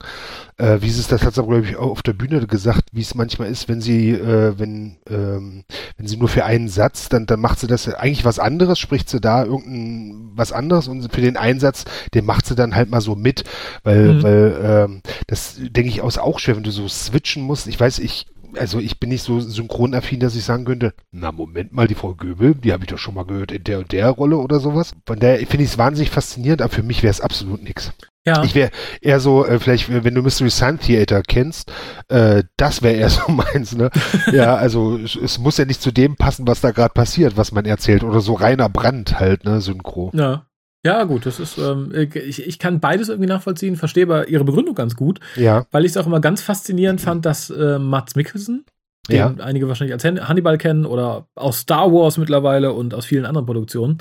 Äh, 0.57 0.79
wie 0.81 0.89
es 0.89 1.07
das 1.07 1.23
hat 1.23 1.35
sie, 1.35 1.43
glaube 1.43 1.65
ich, 1.65 1.77
auch 1.77 1.91
auf 1.91 2.03
der 2.03 2.11
Bühne 2.11 2.45
gesagt, 2.47 2.89
wie 2.91 3.01
es 3.01 3.15
manchmal 3.15 3.49
ist, 3.49 3.69
wenn 3.69 3.79
sie, 3.79 4.11
äh, 4.11 4.59
wenn, 4.59 4.97
ähm, 5.09 5.63
wenn 5.95 6.07
sie 6.07 6.17
nur 6.17 6.27
für 6.27 6.43
einen 6.43 6.67
Satz, 6.67 7.07
dann, 7.07 7.25
dann 7.25 7.39
macht 7.39 7.59
sie 7.59 7.67
das 7.67 7.87
eigentlich 7.87 8.25
was 8.25 8.39
anderes, 8.39 8.77
spricht 8.77 9.09
sie 9.09 9.21
da 9.21 9.45
irgendein 9.45 10.31
was 10.35 10.51
anderes 10.51 10.89
und 10.89 11.13
für 11.13 11.21
den 11.21 11.37
Einsatz, 11.37 11.85
den 12.13 12.25
macht 12.25 12.45
sie 12.45 12.55
dann 12.55 12.75
halt 12.75 12.89
mal 12.89 13.01
so 13.01 13.15
mit, 13.15 13.45
weil, 13.83 14.15
mhm. 14.15 14.23
weil 14.23 14.59
ähm, 14.61 15.01
das 15.27 15.55
denke 15.57 15.89
ich 15.89 16.01
aus 16.01 16.17
auch 16.17 16.39
schwer, 16.39 16.57
wenn 16.57 16.63
du 16.63 16.71
so 16.71 16.89
switchen 16.89 17.41
musst. 17.41 17.67
Ich 17.67 17.79
weiß, 17.79 17.99
ich 17.99 18.27
also 18.55 18.79
ich 18.79 18.99
bin 18.99 19.09
nicht 19.09 19.23
so 19.23 19.39
synchronaffin, 19.39 20.19
dass 20.19 20.35
ich 20.35 20.43
sagen 20.43 20.65
könnte, 20.65 20.93
na 21.11 21.31
Moment 21.31 21.73
mal, 21.73 21.87
die 21.87 21.95
Frau 21.95 22.13
Göbel, 22.13 22.55
die 22.55 22.73
habe 22.73 22.83
ich 22.83 22.89
doch 22.89 22.97
schon 22.97 23.15
mal 23.15 23.25
gehört 23.25 23.51
in 23.51 23.63
der 23.63 23.79
und 23.79 23.91
der 23.91 24.09
Rolle 24.09 24.37
oder 24.37 24.59
sowas. 24.59 24.93
Von 25.05 25.19
daher 25.19 25.37
finde 25.39 25.63
ich 25.63 25.71
es 25.71 25.77
wahnsinnig 25.77 26.09
faszinierend, 26.09 26.61
aber 26.61 26.73
für 26.73 26.83
mich 26.83 27.03
wäre 27.03 27.11
es 27.11 27.21
absolut 27.21 27.63
nichts. 27.63 27.93
Ja. 28.25 28.43
Ich 28.43 28.55
wäre 28.55 28.71
eher 28.99 29.21
so, 29.21 29.45
äh, 29.45 29.57
vielleicht, 29.57 29.89
wenn 30.03 30.13
du 30.13 30.21
Mystery 30.21 30.49
Sun 30.49 30.79
Theater 30.79 31.21
kennst, 31.21 31.71
äh, 32.09 32.43
das 32.57 32.81
wäre 32.81 32.95
eher 32.95 33.09
so 33.09 33.31
meins, 33.31 33.73
ne? 33.75 33.89
ja, 34.33 34.55
also 34.55 34.97
es, 34.97 35.15
es, 35.15 35.39
muss 35.39 35.57
ja 35.57 35.63
nicht 35.63 35.81
zu 35.81 35.91
dem 35.91 36.17
passen, 36.17 36.45
was 36.45 36.59
da 36.59 36.71
gerade 36.71 36.93
passiert, 36.93 37.37
was 37.37 37.53
man 37.53 37.65
erzählt, 37.65 38.03
oder 38.03 38.19
so 38.19 38.33
reiner 38.33 38.67
Brand 38.67 39.17
halt, 39.17 39.45
ne, 39.45 39.61
Synchro. 39.61 40.11
Ja. 40.13 40.45
Ja, 40.85 41.03
gut, 41.03 41.25
das 41.25 41.39
ist, 41.39 41.57
ähm, 41.57 41.91
ich, 42.13 42.45
ich 42.45 42.59
kann 42.59 42.79
beides 42.79 43.09
irgendwie 43.09 43.27
nachvollziehen, 43.27 43.75
verstehe 43.75 44.03
aber 44.03 44.27
ihre 44.27 44.43
Begründung 44.43 44.75
ganz 44.75 44.95
gut. 44.95 45.19
Ja. 45.35 45.65
Weil 45.71 45.85
ich 45.85 45.91
es 45.91 45.97
auch 45.97 46.05
immer 46.05 46.21
ganz 46.21 46.41
faszinierend 46.41 47.01
fand, 47.01 47.25
dass 47.25 47.49
äh, 47.49 47.79
Mats 47.79 48.15
Mikkelsen, 48.15 48.65
den 49.09 49.17
ja. 49.17 49.33
einige 49.39 49.67
wahrscheinlich 49.67 49.93
als 49.93 50.03
Hannibal 50.03 50.57
kennen 50.57 50.85
oder 50.85 51.27
aus 51.35 51.59
Star 51.59 51.91
Wars 51.91 52.17
mittlerweile 52.17 52.73
und 52.73 52.93
aus 52.93 53.05
vielen 53.05 53.25
anderen 53.25 53.45
Produktionen, 53.45 53.97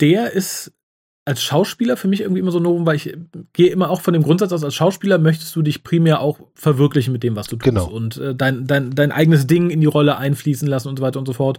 der 0.00 0.32
ist 0.32 0.72
als 1.26 1.42
Schauspieler 1.42 1.96
für 1.96 2.06
mich 2.06 2.20
irgendwie 2.20 2.40
immer 2.40 2.52
so 2.52 2.60
Novum, 2.60 2.86
weil 2.86 2.94
ich 2.94 3.16
gehe 3.52 3.70
immer 3.70 3.90
auch 3.90 4.00
von 4.00 4.14
dem 4.14 4.22
Grundsatz 4.22 4.52
aus, 4.52 4.62
als 4.62 4.76
Schauspieler 4.76 5.18
möchtest 5.18 5.56
du 5.56 5.62
dich 5.62 5.82
primär 5.82 6.20
auch 6.20 6.38
verwirklichen 6.54 7.12
mit 7.12 7.24
dem, 7.24 7.34
was 7.34 7.48
du 7.48 7.56
tust 7.56 7.64
genau. 7.64 7.88
und 7.88 8.16
äh, 8.18 8.32
dein, 8.32 8.68
dein, 8.68 8.92
dein 8.92 9.10
eigenes 9.10 9.48
Ding 9.48 9.68
in 9.68 9.80
die 9.80 9.88
Rolle 9.88 10.18
einfließen 10.18 10.68
lassen 10.68 10.88
und 10.88 10.98
so 10.98 11.02
weiter 11.02 11.18
und 11.18 11.26
so 11.26 11.32
fort. 11.32 11.58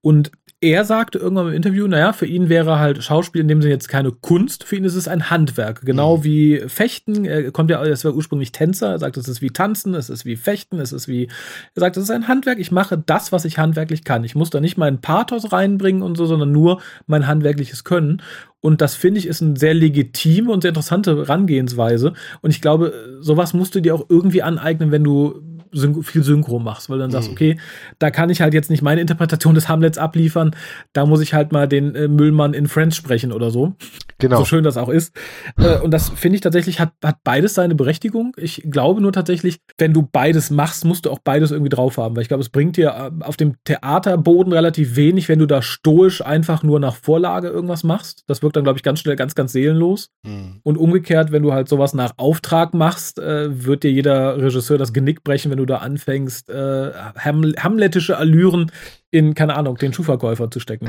Und 0.00 0.32
er 0.64 0.86
sagte 0.86 1.18
irgendwann 1.18 1.48
im 1.48 1.52
Interview, 1.52 1.86
naja, 1.86 2.14
für 2.14 2.24
ihn 2.24 2.48
wäre 2.48 2.78
halt 2.78 3.04
Schauspiel 3.04 3.42
in 3.42 3.48
dem 3.48 3.60
Sinne 3.60 3.74
jetzt 3.74 3.88
keine 3.88 4.12
Kunst, 4.12 4.64
für 4.64 4.76
ihn 4.76 4.84
ist 4.84 4.94
es 4.94 5.08
ein 5.08 5.28
Handwerk. 5.28 5.82
Genau 5.82 6.16
mhm. 6.16 6.24
wie 6.24 6.62
Fechten, 6.68 7.26
er 7.26 7.52
kommt 7.52 7.70
ja, 7.70 7.84
er 7.84 8.04
war 8.04 8.14
ursprünglich 8.14 8.50
Tänzer, 8.50 8.92
er 8.92 8.98
sagt, 8.98 9.18
es 9.18 9.28
ist 9.28 9.42
wie 9.42 9.50
Tanzen, 9.50 9.94
es 9.94 10.08
ist 10.08 10.24
wie 10.24 10.36
Fechten, 10.36 10.80
es 10.80 10.92
ist 10.92 11.06
wie, 11.06 11.28
er 11.74 11.80
sagt, 11.80 11.98
es 11.98 12.04
ist 12.04 12.10
ein 12.10 12.28
Handwerk, 12.28 12.58
ich 12.58 12.72
mache 12.72 12.96
das, 12.96 13.30
was 13.30 13.44
ich 13.44 13.58
handwerklich 13.58 14.04
kann. 14.04 14.24
Ich 14.24 14.34
muss 14.34 14.48
da 14.48 14.58
nicht 14.58 14.78
meinen 14.78 15.02
Pathos 15.02 15.52
reinbringen 15.52 16.00
und 16.00 16.16
so, 16.16 16.24
sondern 16.24 16.50
nur 16.50 16.80
mein 17.06 17.26
handwerkliches 17.26 17.84
Können. 17.84 18.22
Und 18.60 18.80
das 18.80 18.94
finde 18.94 19.20
ich 19.20 19.26
ist 19.26 19.42
eine 19.42 19.58
sehr 19.58 19.74
legitime 19.74 20.50
und 20.50 20.62
sehr 20.62 20.70
interessante 20.70 21.14
Herangehensweise. 21.14 22.14
Und 22.40 22.52
ich 22.52 22.62
glaube, 22.62 23.18
sowas 23.20 23.52
musst 23.52 23.74
du 23.74 23.80
dir 23.80 23.94
auch 23.94 24.06
irgendwie 24.08 24.42
aneignen, 24.42 24.90
wenn 24.90 25.04
du 25.04 25.42
Syn 25.74 26.02
viel 26.02 26.22
Synchro 26.22 26.58
machst, 26.58 26.88
weil 26.90 26.98
dann 26.98 27.10
sagst, 27.10 27.30
okay, 27.30 27.58
da 27.98 28.10
kann 28.10 28.30
ich 28.30 28.40
halt 28.40 28.54
jetzt 28.54 28.70
nicht 28.70 28.82
meine 28.82 29.00
Interpretation 29.00 29.54
des 29.54 29.68
Hamlets 29.68 29.98
abliefern, 29.98 30.54
da 30.92 31.06
muss 31.06 31.20
ich 31.20 31.34
halt 31.34 31.52
mal 31.52 31.68
den 31.68 31.94
äh, 31.94 32.08
Müllmann 32.08 32.54
in 32.54 32.66
Friends 32.66 32.96
sprechen 32.96 33.32
oder 33.32 33.50
so. 33.50 33.74
Genau. 34.18 34.38
So 34.38 34.44
schön 34.44 34.64
das 34.64 34.76
auch 34.76 34.88
ist. 34.88 35.14
Äh, 35.58 35.78
und 35.80 35.90
das 35.90 36.10
finde 36.10 36.36
ich 36.36 36.40
tatsächlich 36.40 36.80
hat, 36.80 36.92
hat 37.02 37.18
beides 37.24 37.54
seine 37.54 37.74
Berechtigung. 37.74 38.32
Ich 38.36 38.62
glaube 38.70 39.00
nur 39.00 39.12
tatsächlich, 39.12 39.60
wenn 39.78 39.92
du 39.92 40.02
beides 40.02 40.50
machst, 40.50 40.84
musst 40.84 41.06
du 41.06 41.10
auch 41.10 41.18
beides 41.18 41.50
irgendwie 41.50 41.68
drauf 41.68 41.98
haben, 41.98 42.14
weil 42.16 42.22
ich 42.22 42.28
glaube, 42.28 42.42
es 42.42 42.48
bringt 42.48 42.76
dir 42.76 43.12
äh, 43.20 43.24
auf 43.24 43.36
dem 43.36 43.56
Theaterboden 43.64 44.52
relativ 44.52 44.96
wenig, 44.96 45.28
wenn 45.28 45.38
du 45.38 45.46
da 45.46 45.62
stoisch 45.62 46.24
einfach 46.24 46.62
nur 46.62 46.80
nach 46.80 46.94
Vorlage 46.96 47.48
irgendwas 47.48 47.84
machst. 47.84 48.24
Das 48.26 48.42
wirkt 48.42 48.56
dann, 48.56 48.64
glaube 48.64 48.78
ich, 48.78 48.82
ganz 48.82 49.00
schnell 49.00 49.16
ganz, 49.16 49.34
ganz 49.34 49.52
seelenlos. 49.52 50.10
Hm. 50.24 50.60
Und 50.62 50.78
umgekehrt, 50.78 51.32
wenn 51.32 51.42
du 51.42 51.52
halt 51.52 51.68
sowas 51.68 51.94
nach 51.94 52.12
Auftrag 52.16 52.74
machst, 52.74 53.18
äh, 53.18 53.64
wird 53.64 53.82
dir 53.82 53.90
jeder 53.90 54.36
Regisseur 54.36 54.78
das 54.78 54.92
Genick 54.92 55.24
brechen, 55.24 55.50
wenn 55.50 55.58
du 55.58 55.63
da 55.64 55.78
anfängst, 55.78 56.50
äh, 56.50 56.92
ham 57.18 57.54
hamletische 57.58 58.16
Allüren 58.16 58.70
in, 59.10 59.34
keine 59.34 59.54
Ahnung, 59.54 59.76
den 59.76 59.92
Schuhverkäufer 59.92 60.50
zu 60.50 60.60
stecken. 60.60 60.88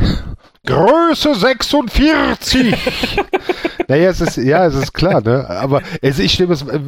Größe 0.65 1.35
46! 1.35 2.75
naja, 3.87 4.09
es 4.09 4.21
ist, 4.21 4.37
ja, 4.37 4.65
es 4.65 4.75
ist 4.75 4.93
klar, 4.93 5.21
ne? 5.21 5.47
Aber 5.49 5.81
also 6.01 6.23
ich 6.23 6.37
das, 6.37 6.63
äh, 6.63 6.79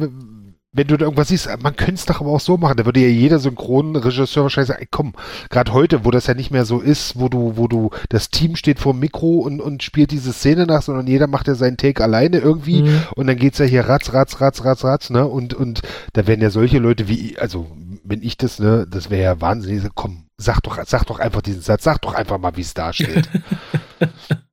wenn 0.72 0.86
du 0.86 0.96
da 0.98 1.06
irgendwas 1.06 1.28
siehst, 1.28 1.48
man 1.62 1.76
könnte 1.76 1.94
es 1.94 2.04
doch 2.04 2.20
aber 2.20 2.30
auch 2.30 2.40
so 2.40 2.56
machen. 2.58 2.76
Da 2.76 2.84
würde 2.84 3.00
ja 3.00 3.08
jeder 3.08 3.38
Synchronregisseur 3.38 4.42
wahrscheinlich 4.44 4.68
sagen, 4.68 4.82
ey, 4.82 4.88
komm, 4.90 5.14
gerade 5.48 5.72
heute, 5.72 6.04
wo 6.04 6.10
das 6.10 6.26
ja 6.26 6.34
nicht 6.34 6.50
mehr 6.50 6.64
so 6.66 6.80
ist, 6.80 7.18
wo 7.18 7.28
du, 7.28 7.56
wo 7.56 7.68
du, 7.68 7.90
das 8.10 8.28
Team 8.30 8.54
steht 8.54 8.78
vor 8.78 8.92
dem 8.92 9.00
Mikro 9.00 9.38
und, 9.38 9.60
und 9.60 9.82
spielt 9.82 10.10
diese 10.10 10.32
Szene 10.32 10.66
nach, 10.66 10.82
sondern 10.82 11.06
jeder 11.06 11.26
macht 11.26 11.48
ja 11.48 11.54
seinen 11.54 11.78
Take 11.78 12.02
alleine 12.04 12.38
irgendwie 12.38 12.82
Mhm. 12.82 13.00
und 13.16 13.26
dann 13.26 13.36
geht's 13.36 13.58
ja 13.58 13.64
hier 13.64 13.88
ratz, 13.88 14.12
ratz, 14.12 14.40
ratz, 14.40 14.62
ratz, 14.64 14.84
ratz, 14.84 15.10
ne? 15.10 15.26
Und, 15.26 15.54
und 15.54 15.80
da 16.12 16.26
werden 16.26 16.42
ja 16.42 16.50
solche 16.50 16.78
Leute 16.78 17.08
wie, 17.08 17.30
ich- 17.30 17.40
also, 17.40 17.66
wenn 18.04 18.22
ich 18.22 18.36
das, 18.36 18.58
ne, 18.58 18.86
das 18.88 19.08
wäre 19.10 19.22
ja 19.22 19.40
wahnsinnig, 19.40 19.82
komm, 19.94 20.26
sag 20.36 20.60
doch, 20.62 20.78
sag 20.86 21.04
doch 21.06 21.18
einfach 21.18 21.40
diesen 21.42 21.62
Satz, 21.62 21.84
sag 21.84 22.00
doch 22.02 22.14
einfach 22.14 22.38
mal, 22.38 22.56
wie 22.56 22.60
es 22.60 22.74
da 22.74 22.92
steht. 22.92 23.28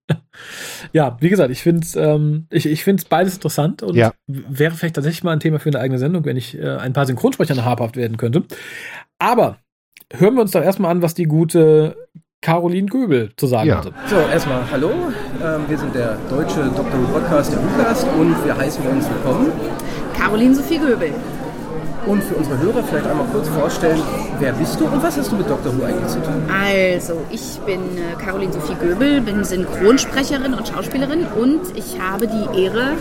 Ja, 0.96 1.18
wie 1.20 1.28
gesagt, 1.28 1.52
ich 1.52 1.62
finde 1.62 1.82
es 1.82 1.98
ähm, 1.98 2.48
ich, 2.50 2.66
ich 2.66 2.86
find's 2.86 3.04
beides 3.04 3.34
interessant 3.34 3.84
und 3.84 3.96
Ja. 3.96 4.14
wäre 4.28 4.74
vielleicht 4.74 4.96
tatsächlich 4.96 5.26
mal 5.26 5.34
ein 5.34 5.42
Thema 5.42 5.60
für 5.60 5.68
eine 5.68 5.80
eigene 5.80 6.00
Sendung, 6.00 6.24
wenn 6.24 6.38
ich 6.38 6.58
äh, 6.58 6.70
ein 6.78 6.94
paar 6.94 7.06
Synchronsprechern 7.06 7.66
habhaft 7.66 7.98
werden 7.98 8.16
könnte. 8.16 8.44
Aber 9.20 9.58
hören 10.14 10.36
wir 10.36 10.42
uns 10.42 10.52
doch 10.52 10.62
erstmal 10.64 10.92
an, 10.92 11.02
was 11.02 11.14
die 11.14 11.26
gute 11.26 11.98
Caroline 12.42 12.88
Göbel 12.88 13.32
zu 13.36 13.46
sagen 13.46 13.68
Ja. 13.68 13.78
hatte. 13.80 13.92
So, 14.08 14.16
erstmal 14.16 14.62
hallo. 14.72 14.90
Ähm, 15.44 15.62
wir 15.68 15.78
sind 15.78 15.94
der 15.94 16.18
deutsche 16.30 16.64
Dr. 16.64 16.86
Who 16.94 17.20
Podcast, 17.20 17.52
der 17.52 17.60
WhoCast, 17.62 18.08
und 18.18 18.46
wir 18.46 18.56
heißen 18.56 18.88
uns 18.88 19.10
willkommen. 19.10 19.52
Caroline 20.18 20.56
Sophie 20.56 20.78
Göbel. 20.78 21.12
Und 22.08 22.24
für 22.24 22.36
unsere 22.36 22.60
Hörer 22.60 22.84
vielleicht 22.84 23.08
einmal 23.08 23.26
kurz 23.32 23.48
vorstellen, 23.50 24.00
wer 24.40 24.54
bist 24.54 24.80
du 24.80 24.86
und 24.86 25.02
was 25.02 25.18
hast 25.18 25.32
du 25.32 25.38
mit 25.38 25.50
Dr. 25.50 25.76
Who 25.76 25.86
eigentlich 25.86 26.08
zu 26.08 26.22
tun? 26.22 26.44
Also, 26.52 27.18
ich 27.32 27.60
bin 27.66 27.80
äh, 27.98 28.22
Caroline 28.24 28.54
Sophie 28.54 28.76
Göbel, 28.76 29.22
bin 29.22 29.44
Synchronsprecherin 29.44 30.54
und 30.54 30.68
Schauspielerin 30.68 31.26
und 31.36 31.62
ich 31.76 32.00
habe 32.00 32.28
die 32.28 32.64
Ehre, 32.64 32.94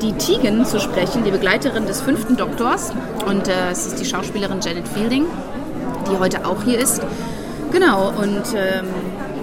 die 0.00 0.12
Tegan 0.12 0.64
zu 0.64 0.78
sprechen, 0.78 1.24
die 1.24 1.32
Begleiterin 1.32 1.86
des 1.86 2.00
fünften 2.02 2.36
Doktors. 2.36 2.92
Und 3.26 3.48
äh, 3.48 3.70
es 3.72 3.86
ist 3.86 4.00
die 4.00 4.04
Schauspielerin 4.04 4.60
Janet 4.60 4.86
Fielding, 4.86 5.24
die 6.10 6.18
heute 6.18 6.46
auch 6.46 6.62
hier 6.62 6.78
ist. 6.78 7.02
Genau, 7.72 8.10
und 8.10 8.44
ähm, 8.54 8.86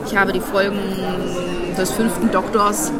ich 0.05 0.15
habe 0.15 0.31
die 0.31 0.39
Folgen 0.39 0.79
des 1.77 1.91
fünften 1.91 2.31
Doktors 2.31 2.91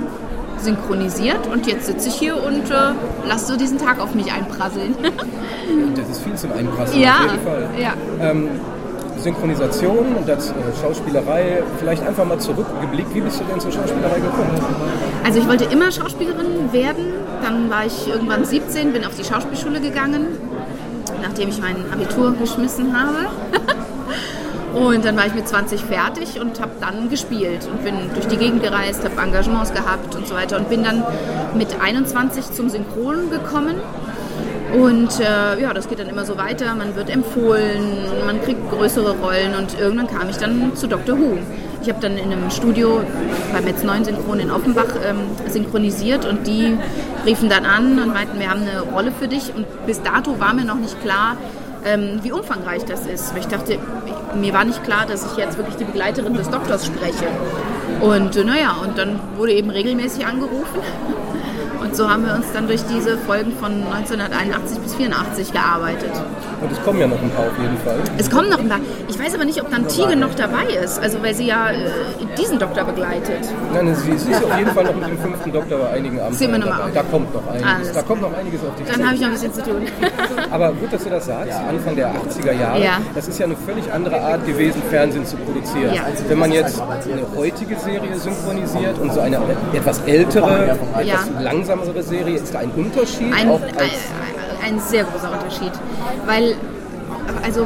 synchronisiert 0.61 1.47
und 1.47 1.67
jetzt 1.67 1.85
sitze 1.87 2.09
ich 2.09 2.15
hier 2.15 2.35
und 2.35 2.69
äh, 2.69 2.93
lasse 3.27 3.47
so 3.47 3.57
diesen 3.57 3.77
Tag 3.77 3.99
auf 3.99 4.13
mich 4.15 4.31
einprasseln. 4.31 4.95
Das 5.95 6.09
ist 6.09 6.23
viel 6.23 6.33
zum 6.33 6.51
Einpassen, 6.51 6.99
ja, 6.99 7.17
auf 7.17 7.21
jeden 7.31 7.43
Fall. 7.43 7.69
ja. 7.79 7.93
Ähm, 8.21 8.49
Synchronisation 9.19 10.15
und 10.15 10.27
das, 10.27 10.49
äh, 10.49 10.53
Schauspielerei, 10.81 11.61
vielleicht 11.77 12.05
einfach 12.05 12.25
mal 12.25 12.39
zurückgeblickt, 12.39 13.13
wie 13.13 13.21
bist 13.21 13.39
du 13.39 13.43
denn 13.43 13.59
zur 13.59 13.71
Schauspielerei 13.71 14.19
gekommen? 14.19 14.49
Also 15.23 15.39
ich 15.39 15.47
wollte 15.47 15.65
immer 15.65 15.91
Schauspielerin 15.91 16.71
werden. 16.71 17.05
Dann 17.43 17.69
war 17.69 17.85
ich 17.85 18.07
irgendwann 18.07 18.45
17, 18.45 18.93
bin 18.93 19.05
auf 19.05 19.15
die 19.15 19.23
Schauspielschule 19.23 19.79
gegangen, 19.81 20.27
nachdem 21.21 21.49
ich 21.49 21.59
mein 21.61 21.75
Abitur 21.91 22.33
geschmissen 22.33 22.97
habe. 22.99 23.27
Und 24.73 25.03
dann 25.03 25.17
war 25.17 25.25
ich 25.25 25.33
mit 25.33 25.47
20 25.47 25.81
fertig 25.81 26.39
und 26.39 26.59
habe 26.61 26.71
dann 26.79 27.09
gespielt 27.09 27.67
und 27.71 27.83
bin 27.83 27.95
durch 28.13 28.27
die 28.27 28.37
Gegend 28.37 28.61
gereist, 28.61 29.03
habe 29.03 29.19
Engagements 29.19 29.73
gehabt 29.73 30.15
und 30.15 30.27
so 30.27 30.35
weiter 30.35 30.57
und 30.57 30.69
bin 30.69 30.83
dann 30.83 31.03
mit 31.55 31.81
21 31.81 32.51
zum 32.51 32.69
Synchron 32.69 33.29
gekommen. 33.31 33.75
Und 34.77 35.19
äh, 35.19 35.59
ja, 35.59 35.73
das 35.73 35.89
geht 35.89 35.99
dann 35.99 36.09
immer 36.09 36.25
so 36.25 36.37
weiter. 36.37 36.75
Man 36.75 36.95
wird 36.95 37.09
empfohlen, 37.09 38.03
man 38.25 38.39
kriegt 38.43 38.69
größere 38.69 39.17
Rollen 39.17 39.55
und 39.55 39.79
irgendwann 39.79 40.07
kam 40.07 40.29
ich 40.29 40.37
dann 40.37 40.75
zu 40.75 40.87
Dr. 40.87 41.17
Who. 41.17 41.39
Ich 41.81 41.89
habe 41.89 41.99
dann 42.01 42.17
in 42.17 42.31
einem 42.31 42.51
Studio 42.51 43.01
beim 43.51 43.63
Metz 43.63 43.83
9 43.83 44.05
Synchron 44.05 44.39
in 44.39 44.51
Offenbach 44.51 44.93
ähm, 45.03 45.21
synchronisiert 45.47 46.25
und 46.25 46.45
die 46.45 46.77
riefen 47.25 47.49
dann 47.49 47.65
an 47.65 47.99
und 47.99 48.13
meinten, 48.13 48.39
wir 48.39 48.49
haben 48.49 48.61
eine 48.61 48.81
Rolle 48.81 49.11
für 49.11 49.27
dich. 49.27 49.55
Und 49.55 49.65
bis 49.87 50.01
dato 50.03 50.39
war 50.39 50.53
mir 50.53 50.65
noch 50.65 50.75
nicht 50.75 51.01
klar, 51.01 51.37
ähm, 51.85 52.19
wie 52.21 52.31
umfangreich 52.31 52.85
das 52.85 53.07
ist. 53.07 53.33
Weil 53.33 53.41
ich 53.41 53.47
dachte, 53.47 53.79
mir 54.35 54.53
war 54.53 54.63
nicht 54.65 54.83
klar, 54.83 55.05
dass 55.05 55.25
ich 55.25 55.37
jetzt 55.37 55.57
wirklich 55.57 55.75
die 55.75 55.85
Begleiterin 55.85 56.33
des 56.33 56.49
Doktors 56.49 56.85
spreche. 56.85 57.27
Und 58.01 58.35
äh, 58.35 58.43
naja, 58.43 58.77
und 58.81 58.97
dann 58.97 59.19
wurde 59.37 59.53
eben 59.53 59.69
regelmäßig 59.69 60.25
angerufen. 60.25 60.79
Und 61.89 61.95
so 61.95 62.07
haben 62.07 62.23
wir 62.23 62.35
uns 62.35 62.45
dann 62.53 62.67
durch 62.67 62.83
diese 62.85 63.17
Folgen 63.17 63.51
von 63.53 63.71
1981 63.73 64.77
bis 64.77 64.93
84 64.93 65.51
gearbeitet. 65.51 66.11
Und 66.61 66.71
es 66.71 66.79
kommen 66.83 66.99
ja 66.99 67.07
noch 67.07 67.19
ein 67.19 67.31
paar 67.31 67.47
auf 67.47 67.57
jeden 67.59 67.77
Fall. 67.79 67.97
Es 68.19 68.29
kommen 68.29 68.47
noch 68.47 68.59
ein 68.59 68.69
paar. 68.69 68.79
Ich 69.07 69.17
weiß 69.17 69.33
aber 69.33 69.45
nicht, 69.45 69.59
ob 69.59 69.71
dann 69.71 69.87
Tegan 69.87 70.19
noch 70.19 70.35
dabei 70.35 70.65
ist, 70.65 70.99
also 70.99 71.17
weil 71.23 71.33
sie 71.33 71.47
ja 71.47 71.71
äh, 71.71 71.89
diesen 72.37 72.59
Doktor 72.59 72.83
begleitet. 72.83 73.39
Nein, 73.73 73.95
sie, 73.95 74.15
sie 74.19 74.29
ist 74.29 74.43
auf 74.43 74.55
jeden 74.55 74.69
Fall 74.69 74.83
noch 74.83 74.93
mit 74.93 75.07
dem 75.07 75.17
fünften 75.17 75.51
Doktor 75.51 75.79
bei 75.79 75.89
einigen 75.89 76.19
Abenden 76.19 76.37
Sehen 76.37 76.51
wir 76.51 76.59
noch 76.59 76.67
mal 76.67 76.77
dabei. 76.77 76.83
auf. 76.89 76.93
Da 76.93 77.03
kommt 77.03 77.33
noch 77.33 77.47
einiges. 77.47 77.67
Alles 77.73 77.91
Da 77.93 78.01
kommt 78.03 78.21
noch 78.21 78.37
einiges 78.37 78.61
auf 78.61 78.75
dich 78.75 78.87
Dann 78.87 79.03
habe 79.05 79.15
ich 79.15 79.21
noch 79.21 79.27
ein 79.29 79.33
bisschen 79.33 79.53
zu 79.55 79.63
tun. 79.63 79.81
Aber 80.51 80.71
gut, 80.73 80.93
dass 80.93 81.03
du 81.03 81.09
das 81.09 81.25
sagst, 81.25 81.53
Anfang 81.67 81.95
der 81.95 82.11
80er 82.11 82.51
Jahre. 82.51 82.83
Ja. 82.83 82.97
Das 83.15 83.27
ist 83.27 83.39
ja 83.39 83.47
eine 83.47 83.55
völlig 83.55 83.91
andere 83.91 84.21
Art 84.21 84.45
gewesen, 84.45 84.83
Fernsehen 84.91 85.25
zu 85.25 85.37
produzieren. 85.37 85.95
Ja. 85.95 86.03
Wenn 86.27 86.37
man 86.37 86.51
jetzt 86.51 86.79
eine 86.79 87.25
heutige 87.35 87.75
Serie 87.79 88.15
synchronisiert 88.15 88.99
und 88.99 89.11
so 89.11 89.21
eine 89.21 89.39
etwas 89.73 89.99
ältere, 90.05 90.69
etwas 90.69 91.07
Ja. 91.07 91.17
Langsamere 91.79 92.03
Serie, 92.03 92.35
ist 92.35 92.53
da 92.53 92.59
ein 92.59 92.71
Unterschied? 92.71 93.33
Ein, 93.33 93.49
auch 93.49 93.61
ein, 93.61 93.77
als, 93.77 93.91
ein 94.63 94.79
sehr 94.79 95.03
großer 95.03 95.31
Unterschied. 95.31 95.71
Weil, 96.25 96.55
also 97.43 97.65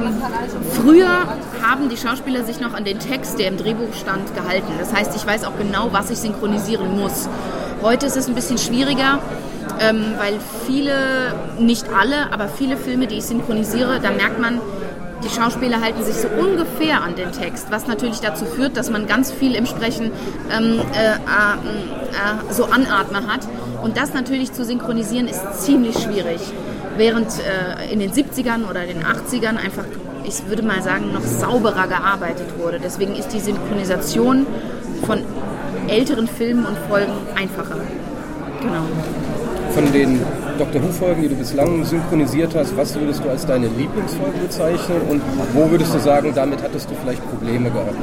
früher 0.74 1.08
haben 1.62 1.90
die 1.90 1.98
Schauspieler 1.98 2.44
sich 2.44 2.60
noch 2.60 2.74
an 2.74 2.84
den 2.84 3.00
Text, 3.00 3.40
der 3.40 3.48
im 3.48 3.58
Drehbuch 3.58 3.94
stand, 4.00 4.34
gehalten. 4.36 4.72
Das 4.80 4.94
heißt, 4.94 5.16
ich 5.16 5.26
weiß 5.26 5.46
auch 5.46 5.58
genau, 5.58 5.90
was 5.92 6.10
ich 6.10 6.20
synchronisieren 6.20 6.98
muss. 7.00 7.28
Heute 7.82 8.06
ist 8.06 8.18
es 8.18 8.28
ein 8.28 8.36
bisschen 8.36 8.58
schwieriger, 8.58 9.20
ähm, 9.80 10.14
weil 10.18 10.36
viele, 10.66 10.96
nicht 11.60 11.86
alle, 11.90 12.32
aber 12.32 12.48
viele 12.48 12.78
Filme, 12.78 13.08
die 13.08 13.18
ich 13.18 13.26
synchronisiere, 13.26 14.00
da 14.02 14.12
merkt 14.12 14.40
man, 14.40 14.62
die 15.24 15.30
Schauspieler 15.30 15.80
halten 15.80 16.04
sich 16.04 16.16
so 16.16 16.28
ungefähr 16.28 17.02
an 17.02 17.16
den 17.16 17.32
Text, 17.32 17.68
was 17.70 17.88
natürlich 17.88 18.20
dazu 18.20 18.46
führt, 18.46 18.76
dass 18.76 18.90
man 18.90 19.08
ganz 19.08 19.32
viel 19.32 19.56
im 19.56 19.66
Sprechen 19.66 20.12
ähm, 20.52 20.82
äh, 20.94 21.14
äh, 21.14 21.14
äh, 21.14 22.54
so 22.54 22.66
Anatmer 22.66 23.28
hat. 23.28 23.48
Und 23.84 23.98
das 23.98 24.14
natürlich 24.14 24.54
zu 24.54 24.64
synchronisieren 24.64 25.28
ist 25.28 25.62
ziemlich 25.62 26.00
schwierig. 26.00 26.40
Während 26.96 27.28
äh, 27.40 27.92
in 27.92 28.00
den 28.00 28.12
70ern 28.12 28.70
oder 28.70 28.86
den 28.86 29.04
80ern 29.04 29.58
einfach, 29.58 29.84
ich 30.24 30.48
würde 30.48 30.64
mal 30.64 30.82
sagen, 30.82 31.12
noch 31.12 31.24
sauberer 31.24 31.88
gearbeitet 31.88 32.48
wurde. 32.58 32.80
Deswegen 32.82 33.14
ist 33.16 33.34
die 33.34 33.42
Synchronisation 33.42 34.48
von 35.06 35.20
älteren 35.90 36.28
Filmen 36.28 36.66
und 36.66 36.78
Folgen 36.90 37.12
einfacher. 37.36 37.76
Genau. 38.62 38.86
von 39.74 39.92
den 39.92 40.22
Doctor 40.58 40.84
Who-Folgen, 40.84 41.24
die 41.24 41.30
du 41.30 41.36
bislang 41.36 41.84
synchronisiert 41.84 42.54
hast, 42.56 42.76
was 42.78 42.94
würdest 42.96 43.24
du 43.24 43.30
als 43.30 43.46
deine 43.46 43.68
Lieblingsfolge 43.68 44.38
bezeichnen 44.40 45.02
und 45.10 45.22
wo 45.54 45.70
würdest 45.70 45.94
du 45.94 46.00
sagen, 46.00 46.32
damit 46.36 46.62
hattest 46.62 46.90
du 46.90 46.96
vielleicht 46.96 47.28
Probleme 47.30 47.70
gehabt? 47.72 47.96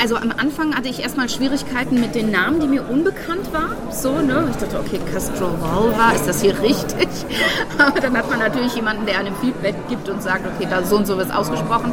Also 0.00 0.16
am 0.16 0.32
Anfang 0.36 0.74
hatte 0.74 0.88
ich 0.88 1.02
erstmal 1.02 1.28
Schwierigkeiten 1.28 2.00
mit 2.00 2.14
den 2.14 2.30
Namen, 2.30 2.60
die 2.60 2.66
mir 2.66 2.88
unbekannt 2.88 3.52
waren. 3.52 3.76
So, 3.90 4.12
ne? 4.12 4.48
Ich 4.50 4.56
dachte, 4.56 4.78
okay, 4.78 5.00
Castrovalva, 5.12 6.12
ist 6.14 6.28
das 6.28 6.42
hier 6.42 6.54
richtig? 6.62 7.08
Aber 7.78 8.00
dann 8.00 8.16
hat 8.16 8.28
man 8.28 8.38
natürlich 8.38 8.74
jemanden, 8.74 9.06
der 9.06 9.18
einem 9.18 9.34
Feedback 9.36 9.74
gibt 9.88 10.08
und 10.08 10.22
sagt, 10.22 10.46
okay, 10.46 10.66
da 10.68 10.82
so 10.84 10.96
und 10.96 11.06
so 11.06 11.16
wird 11.16 11.28
es 11.28 11.34
ausgesprochen. 11.34 11.92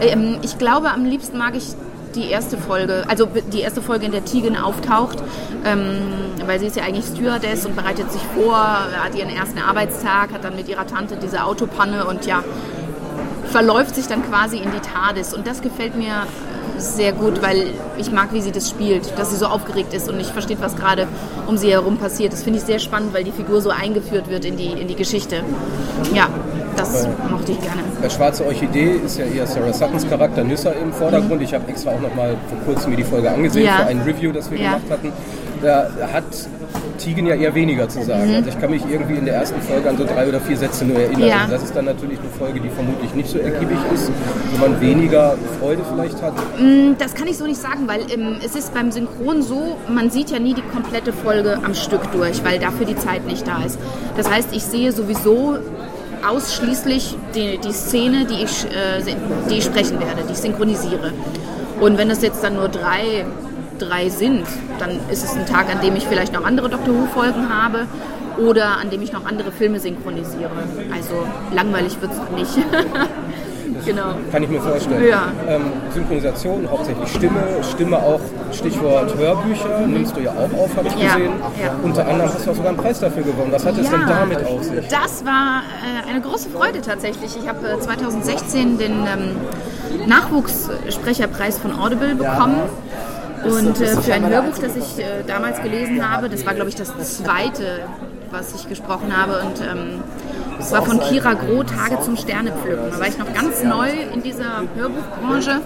Ähm, 0.00 0.38
ich 0.42 0.58
glaube, 0.58 0.90
am 0.90 1.04
liebsten 1.04 1.38
mag 1.38 1.54
ich 1.56 1.74
die 2.14 2.30
erste 2.30 2.58
Folge, 2.58 3.04
also 3.08 3.28
die 3.52 3.60
erste 3.60 3.82
Folge, 3.82 4.06
in 4.06 4.12
der 4.12 4.24
Tegan 4.24 4.56
auftaucht, 4.56 5.18
ähm, 5.64 6.00
weil 6.46 6.60
sie 6.60 6.66
ist 6.66 6.76
ja 6.76 6.84
eigentlich 6.84 7.06
Stewardess 7.06 7.66
und 7.66 7.76
bereitet 7.76 8.10
sich 8.12 8.22
vor, 8.34 8.56
hat 8.56 9.14
ihren 9.14 9.30
ersten 9.30 9.58
Arbeitstag, 9.58 10.32
hat 10.32 10.44
dann 10.44 10.56
mit 10.56 10.68
ihrer 10.68 10.86
Tante 10.86 11.16
diese 11.16 11.44
Autopanne 11.44 12.06
und 12.06 12.26
ja, 12.26 12.42
verläuft 13.50 13.94
sich 13.94 14.06
dann 14.06 14.22
quasi 14.28 14.58
in 14.58 14.70
die 14.70 14.80
TARDIS. 14.80 15.34
Und 15.34 15.46
das 15.46 15.62
gefällt 15.62 15.96
mir 15.96 16.26
sehr 16.76 17.12
gut, 17.12 17.42
weil 17.42 17.68
ich 17.98 18.10
mag, 18.12 18.32
wie 18.32 18.40
sie 18.40 18.52
das 18.52 18.68
spielt, 18.68 19.18
dass 19.18 19.30
sie 19.30 19.36
so 19.36 19.46
aufgeregt 19.46 19.94
ist 19.94 20.08
und 20.08 20.16
nicht 20.18 20.30
versteht, 20.30 20.58
was 20.60 20.76
gerade 20.76 21.08
um 21.46 21.56
sie 21.56 21.70
herum 21.70 21.96
passiert. 21.98 22.32
Das 22.32 22.42
finde 22.42 22.58
ich 22.58 22.64
sehr 22.64 22.78
spannend, 22.78 23.14
weil 23.14 23.24
die 23.24 23.32
Figur 23.32 23.60
so 23.60 23.70
eingeführt 23.70 24.28
wird 24.28 24.44
in 24.44 24.56
die, 24.56 24.72
in 24.72 24.86
die 24.88 24.94
Geschichte. 24.96 25.42
Ja, 26.14 26.28
Das 26.76 27.04
Weil- 27.04 27.10
mochte 27.32 27.50
ich 27.52 27.60
gerne. 27.60 27.82
Bei 28.00 28.08
Schwarze 28.08 28.46
Orchidee 28.46 29.00
ist 29.04 29.18
ja 29.18 29.24
eher 29.24 29.48
Sarah 29.48 29.72
Suttons 29.72 30.08
Charakter 30.08 30.44
Nyssa 30.44 30.70
im 30.70 30.92
Vordergrund. 30.92 31.42
Ich 31.42 31.52
habe 31.52 31.68
extra 31.68 31.90
auch 31.90 32.00
noch 32.00 32.14
mal 32.14 32.36
vor 32.48 32.58
kurzem 32.72 32.90
mir 32.90 32.96
die 32.98 33.02
Folge 33.02 33.28
angesehen 33.28 33.66
Ja. 33.66 33.78
für 33.78 33.86
ein 33.86 34.00
Review, 34.02 34.30
das 34.30 34.48
wir 34.48 34.58
Ja. 34.58 34.64
gemacht 34.74 34.82
hatten. 34.88 35.12
Da 35.60 35.88
hat 36.12 36.22
Tegan 36.98 37.26
ja 37.26 37.34
eher 37.34 37.54
weniger 37.54 37.88
zu 37.88 38.00
Mhm. 38.00 38.04
sagen. 38.04 38.34
Also 38.34 38.48
ich 38.50 38.60
kann 38.60 38.70
mich 38.70 38.82
irgendwie 38.90 39.14
in 39.16 39.24
der 39.24 39.34
ersten 39.36 39.60
Folge 39.62 39.88
an 39.88 39.96
so 39.96 40.04
drei 40.04 40.28
oder 40.28 40.40
vier 40.40 40.56
Sätze 40.56 40.84
nur 40.84 40.98
erinnern. 40.98 41.26
Ja. 41.28 41.36
Also 41.42 41.52
das 41.52 41.62
ist 41.64 41.74
dann 41.76 41.86
natürlich 41.86 42.18
eine 42.18 42.28
Folge, 42.38 42.60
die 42.60 42.68
vermutlich 42.68 43.14
nicht 43.14 43.28
so 43.30 43.38
ergiebig 43.38 43.78
ist, 43.94 44.10
wo 44.52 44.58
man 44.68 44.80
weniger 44.80 45.36
Freude 45.60 45.82
vielleicht 45.90 46.20
hat. 46.22 46.34
Mm, 46.60 46.92
Das 46.98 47.14
kann 47.14 47.26
ich 47.28 47.38
so 47.38 47.46
nicht 47.46 47.60
sagen, 47.60 47.86
weil 47.86 48.00
ähm, 48.12 48.36
es 48.44 48.54
ist 48.54 48.74
beim 48.74 48.90
Synchron 48.92 49.42
so, 49.42 49.76
man 49.88 50.10
sieht 50.10 50.30
ja 50.30 50.38
nie 50.38 50.54
die 50.54 50.62
komplette 50.62 51.12
Folge 51.12 51.58
am 51.64 51.74
Stück 51.74 52.10
durch, 52.12 52.44
weil 52.44 52.58
dafür 52.58 52.84
die 52.86 52.96
Zeit 52.96 53.26
nicht 53.26 53.46
da 53.46 53.62
ist. 53.64 53.78
Das 54.16 54.30
heißt, 54.30 54.48
ich 54.52 54.64
sehe 54.64 54.92
sowieso 54.92 55.56
ausschließlich 56.28 57.16
die, 57.34 57.58
die 57.58 57.72
Szene, 57.72 58.24
die 58.26 58.42
ich, 58.44 58.64
äh, 58.64 59.02
die 59.50 59.58
ich 59.58 59.64
sprechen 59.64 59.98
werde, 60.00 60.22
die 60.28 60.32
ich 60.32 60.38
synchronisiere. 60.38 61.12
Und 61.80 61.96
wenn 61.96 62.10
es 62.10 62.22
jetzt 62.22 62.42
dann 62.42 62.54
nur 62.54 62.68
drei, 62.68 63.24
drei 63.78 64.08
sind, 64.08 64.44
dann 64.78 64.90
ist 65.10 65.24
es 65.24 65.34
ein 65.36 65.46
Tag, 65.46 65.66
an 65.74 65.80
dem 65.80 65.96
ich 65.96 66.06
vielleicht 66.06 66.32
noch 66.32 66.44
andere 66.44 66.68
Doctor 66.68 66.94
Who-Folgen 66.94 67.48
habe 67.52 67.86
oder 68.38 68.78
an 68.78 68.90
dem 68.90 69.02
ich 69.02 69.12
noch 69.12 69.26
andere 69.26 69.50
Filme 69.52 69.80
synchronisiere. 69.80 70.50
Also 70.94 71.26
langweilig 71.54 71.96
wird 72.00 72.12
es 72.12 72.30
nicht. 72.38 72.66
genau. 73.84 74.14
Kann 74.30 74.42
ich 74.44 74.48
mir 74.48 74.60
vorstellen. 74.60 75.08
Ja. 75.08 75.32
Ähm, 75.48 75.62
Synchronisation, 75.92 76.68
hauptsächlich 76.70 77.08
Stimme, 77.08 77.40
Stimme 77.62 77.96
auch, 77.96 78.20
Stichwort 78.52 79.14
Hörbücher, 79.16 79.80
nimmst 79.86 80.16
du 80.16 80.20
ja 80.20 80.30
auch 80.30 80.56
auf, 80.58 80.76
habe 80.76 80.88
ich 80.88 80.94
Ja, 81.02 81.14
gesehen. 81.14 81.32
ja. 81.62 81.72
Unter 81.82 82.06
anderem 82.06 82.32
hast 82.32 82.46
du 82.46 82.50
auch 82.50 82.54
sogar 82.54 82.68
einen 82.70 82.78
Preis 82.78 83.00
dafür 83.00 83.22
gewonnen. 83.24 83.50
Was 83.50 83.64
hat 83.66 83.76
es 83.76 83.90
denn 83.90 84.06
damit 84.06 84.44
auf 84.46 84.62
sich? 84.62 84.86
Das 84.88 85.24
war 85.24 85.62
äh, 86.06 86.08
eine 86.10 86.20
große 86.20 86.48
Freude 86.50 86.80
tatsächlich. 86.80 87.36
Ich 87.36 87.48
habe 87.48 87.66
äh, 87.68 87.80
2016 87.80 88.78
den 88.78 88.92
ähm, 88.92 90.06
Nachwuchssprecherpreis 90.06 91.58
von 91.58 91.78
Audible 91.78 92.14
bekommen. 92.14 92.56
Und 93.44 93.80
äh, 93.80 93.86
für 94.00 94.14
ein 94.14 94.28
Hörbuch, 94.28 94.58
das 94.58 94.76
ich 94.76 94.98
äh, 94.98 95.22
damals 95.26 95.62
gelesen 95.62 96.08
habe, 96.08 96.28
das 96.28 96.44
war 96.44 96.54
glaube 96.54 96.70
ich 96.70 96.76
das 96.76 96.92
zweite, 97.16 97.80
was 98.30 98.54
ich 98.54 98.68
gesprochen 98.68 99.16
habe. 99.16 99.40
Und 99.40 99.60
ähm, 99.60 100.02
es 100.58 100.72
war 100.72 100.84
von 100.84 101.00
Kira 101.00 101.34
Groh, 101.34 101.62
Tage 101.62 102.00
zum 102.00 102.16
Sternepflücken. 102.16 102.90
Da 102.90 102.98
war 102.98 103.06
ich 103.06 103.18
noch 103.18 103.32
ganz 103.32 103.62
neu 103.62 103.88
in 104.12 104.22
dieser 104.22 104.64
Hörbuchbranche. 104.76 105.60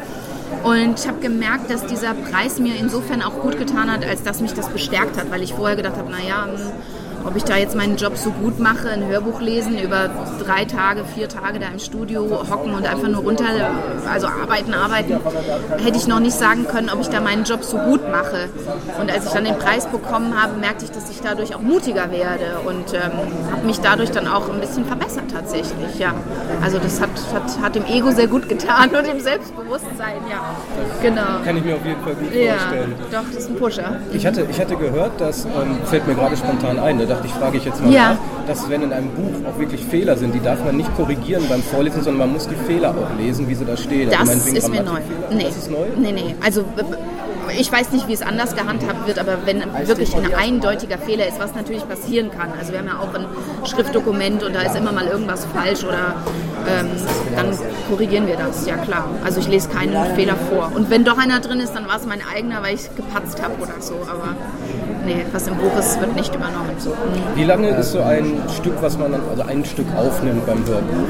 Und 0.63 1.01
ich 1.01 1.09
habe 1.09 1.19
gemerkt, 1.21 1.71
dass 1.71 1.87
dieser 1.87 2.15
Preis 2.15 2.59
mir 2.59 2.77
insofern 2.77 3.23
auch 3.23 3.41
gut 3.41 3.59
getan 3.59 3.91
hat, 3.91 4.05
als 4.07 4.23
dass 4.23 4.41
mich 4.41 4.53
das 4.53 4.69
bestärkt 4.69 5.19
hat, 5.19 5.31
weil 5.31 5.43
ich 5.43 5.55
vorher 5.55 5.77
gedacht 5.77 5.97
habe, 5.97 6.11
naja, 6.11 6.47
ob 7.25 7.37
ich 7.37 7.45
da 7.45 7.57
jetzt 7.57 7.77
meinen 7.77 7.97
Job 7.97 8.17
so 8.17 8.31
gut 8.31 8.59
mache, 8.59 8.89
ein 8.91 9.07
Hörbuch 9.07 9.41
lesen, 9.41 9.79
über 9.79 10.11
drei 10.45 10.65
Tage, 10.65 11.05
vier 11.05 11.29
Tage 11.29 11.59
da 11.59 11.67
im 11.69 11.79
Studio 11.79 12.29
hocken 12.51 12.75
und 12.75 12.87
einfach 12.87 13.09
nur 13.09 13.23
runter, 13.23 13.45
also 14.11 14.27
arbeiten, 14.27 14.75
arbeiten, 14.75 15.19
hätte 15.79 15.97
ich 15.97 16.07
noch 16.07 16.21
nicht 16.21 16.37
sagen 16.37 16.67
können, 16.67 16.91
ob 16.91 17.01
ich 17.01 17.09
da 17.09 17.21
meinen 17.21 17.45
Job 17.45 17.63
so 17.65 17.77
gut 17.79 18.01
mache. 18.11 18.49
Und 19.01 19.11
als 19.13 19.27
ich 19.27 19.33
dann 19.33 19.45
den 19.45 19.59
Preis 19.59 19.87
bekommen 19.87 20.35
habe, 20.41 20.59
merkte 20.59 20.85
ich, 20.85 20.91
dass 20.91 21.11
ich 21.11 21.21
dadurch 21.21 21.55
auch 21.55 21.61
mutiger 21.61 22.11
werde 22.11 22.59
und 22.67 22.93
ähm, 22.95 23.13
habe 23.53 23.67
mich 23.67 23.81
dadurch 23.81 24.11
dann 24.11 24.27
auch 24.27 24.49
ein 24.51 24.61
bisschen 24.61 24.85
verbessert 24.85 25.25
tatsächlich, 25.33 25.99
ja. 25.99 26.15
Also 26.63 26.79
das 26.79 27.01
hat, 27.01 27.11
hat, 27.35 27.61
hat 27.63 27.75
dem 27.75 27.85
Ego 27.87 28.11
sehr 28.11 28.27
gut 28.27 28.49
getan 28.49 28.91
und 28.91 29.07
dem 29.07 29.21
Selbstbewusstsein, 29.21 30.17
ja. 30.31 30.55
Genau. 31.03 31.45
Kann 31.45 31.57
ich 31.57 31.65
mir 31.65 31.75
auf 31.77 31.85
jeden 31.85 32.01
Fall 32.03 32.15
gut 32.15 32.35
Ja, 32.35 32.55
vorstellen. 32.55 32.95
doch, 33.11 33.25
das 33.33 33.43
ist 33.45 33.51
ein 33.51 33.57
Pusher. 33.57 33.97
Ich 34.13 34.27
hatte, 34.27 34.47
ich 34.51 34.61
hatte 34.61 34.77
gehört, 34.77 35.13
das 35.21 35.45
ähm, 35.45 35.79
fällt 35.85 36.07
mir 36.07 36.15
gerade 36.15 36.37
spontan 36.37 36.79
ein, 36.79 36.99
da 36.99 37.05
dachte 37.13 37.27
ich, 37.27 37.33
frage 37.33 37.57
ich 37.59 37.65
jetzt 37.65 37.83
mal 37.83 37.93
Ja. 37.93 38.11
nach, 38.15 38.47
dass 38.47 38.69
wenn 38.69 38.83
in 38.83 38.93
einem 38.93 39.09
Buch 39.11 39.49
auch 39.49 39.59
wirklich 39.59 39.85
Fehler 39.85 40.17
sind, 40.17 40.35
die 40.35 40.41
darf 40.41 40.65
man 40.65 40.77
nicht 40.77 40.95
korrigieren 40.97 41.45
beim 41.49 41.63
Vorlesen, 41.63 42.03
sondern 42.03 42.19
man 42.27 42.33
muss 42.33 42.49
die 42.49 42.55
Fehler 42.67 42.91
auch 42.91 43.19
lesen, 43.19 43.49
wie 43.49 43.55
sie 43.55 43.65
da 43.65 43.77
stehen. 43.77 44.09
Also 44.09 44.19
Das 44.19 44.29
meinetwegen 44.29 44.57
ist 44.57 44.69
mir 44.71 44.83
neu. 44.83 45.01
Nee. 45.31 45.45
Das 45.45 45.57
ist 45.57 45.71
neu? 45.71 45.87
Nee, 45.97 46.13
nee. 46.13 46.35
Also 46.45 46.65
ich 47.59 47.71
weiß 47.71 47.91
nicht, 47.93 48.09
wie 48.09 48.15
es 48.15 48.23
anders 48.23 48.55
gehandhabt 48.57 49.07
wird, 49.07 49.19
aber 49.19 49.39
wenn 49.45 49.63
wirklich 49.87 50.15
ein 50.17 50.33
eindeutiger 50.35 50.97
Fehler 50.97 51.27
ist, 51.29 51.39
was 51.39 51.55
natürlich 51.55 51.87
passieren 51.87 52.31
kann. 52.31 52.49
Also 52.59 52.73
wir 52.73 52.79
haben 52.79 52.87
ja 52.87 52.99
auch 52.99 53.13
ein 53.15 53.27
Schriftdokument 53.67 54.43
und 54.43 54.55
da 54.55 54.63
ist 54.63 54.75
immer 54.77 54.93
mal 54.93 55.07
irgendwas 55.07 55.45
falsch 55.55 55.85
oder 55.85 56.15
ähm, 56.67 56.87
dann 57.37 57.47
korrigieren 57.91 58.27
wir 58.27 58.37
das, 58.37 58.67
ja 58.67 58.77
klar. 58.77 59.07
Also 59.25 59.41
ich 59.41 59.49
lese 59.49 59.69
keinen 59.69 60.15
Fehler 60.15 60.37
vor. 60.51 60.73
Und 60.75 60.89
wenn 60.89 61.05
doch 61.05 61.19
einer 61.19 61.41
drin 61.41 61.61
ist, 61.61 61.75
dann 61.75 61.87
war 61.89 61.97
es 61.97 62.07
mein 62.07 62.21
eigener, 62.35 62.63
weil 62.63 62.75
ich 62.77 62.89
gepatzt 62.97 63.43
habe 63.43 63.55
oder 63.61 63.81
so. 63.81 63.95
Aber 64.11 64.35
nee, 65.05 65.25
was 65.33 65.47
im 65.47 65.57
Buch 65.57 65.77
ist, 65.79 66.01
wird 66.01 66.15
nicht 66.17 66.35
übernommen. 66.35 66.71
Wie 67.35 67.45
lange 67.45 67.69
ist 67.71 67.93
so 67.93 68.01
ein 68.01 68.41
Stück, 68.57 68.75
was 68.81 68.99
man 68.99 69.13
dann, 69.13 69.21
also 69.31 69.43
ein 69.43 69.65
Stück 69.65 69.87
aufnimmt 69.97 70.47
beim 70.47 70.65
Hörbuch? 70.67 71.09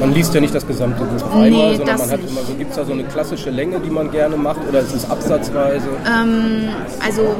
Man 0.00 0.12
liest 0.12 0.34
ja 0.34 0.40
nicht 0.40 0.54
das 0.54 0.66
gesamte 0.66 1.04
Buch 1.04 1.22
auf 1.22 1.32
einmal, 1.32 1.50
Nee, 1.50 1.76
sondern 1.76 1.98
man 1.98 2.10
hat 2.10 2.20
nicht. 2.20 2.30
immer 2.30 2.40
so, 2.46 2.54
gibt 2.54 2.70
es 2.70 2.76
da 2.76 2.84
so 2.84 2.92
eine 2.92 3.04
klassische 3.04 3.50
Länge, 3.50 3.80
die 3.80 3.90
man 3.90 4.10
gerne 4.10 4.36
macht 4.36 4.60
oder 4.68 4.80
ist 4.80 4.94
es 4.94 5.08
absatzweise? 5.10 5.88
Ähm, 6.06 6.68
also 7.04 7.34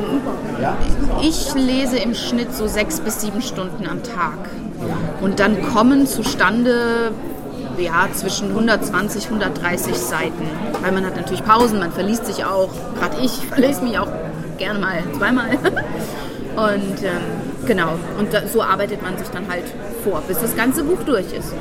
ich 1.23 1.55
lese 1.55 1.99
im 1.99 2.15
Schnitt 2.15 2.55
so 2.55 2.67
sechs 2.67 3.01
bis 3.01 3.21
sieben 3.21 3.43
Stunden 3.43 3.87
am 3.87 4.03
Tag. 4.03 4.39
Und 5.21 5.39
dann 5.39 5.63
kommen 5.63 6.07
zustande 6.07 7.13
ja, 7.79 8.09
zwischen 8.13 8.49
120, 8.49 9.27
130 9.27 9.97
Seiten. 9.97 10.49
Weil 10.83 10.93
man 10.93 11.07
hat 11.07 11.17
natürlich 11.17 11.45
Pausen, 11.45 11.79
man 11.79 11.93
verliest 11.93 12.27
sich 12.27 12.45
auch. 12.45 12.69
Gerade 12.99 13.17
ich 13.23 13.31
verlese 13.51 13.83
mich 13.83 13.99
auch 13.99 14.09
gerne 14.63 14.79
mal 14.79 15.03
zweimal. 15.19 15.51
Und 16.55 17.03
ähm, 17.03 17.67
genau, 17.67 17.95
und 18.19 18.35
da, 18.35 18.47
so 18.47 18.63
arbeitet 18.63 19.01
man 19.01 19.17
sich 19.17 19.29
dann 19.29 19.49
halt 19.49 19.65
vor, 20.05 20.23
bis 20.29 20.39
das 20.39 20.55
ganze 20.55 20.85
Buch 20.85 21.03
durch 21.07 21.33
ist. 21.33 21.55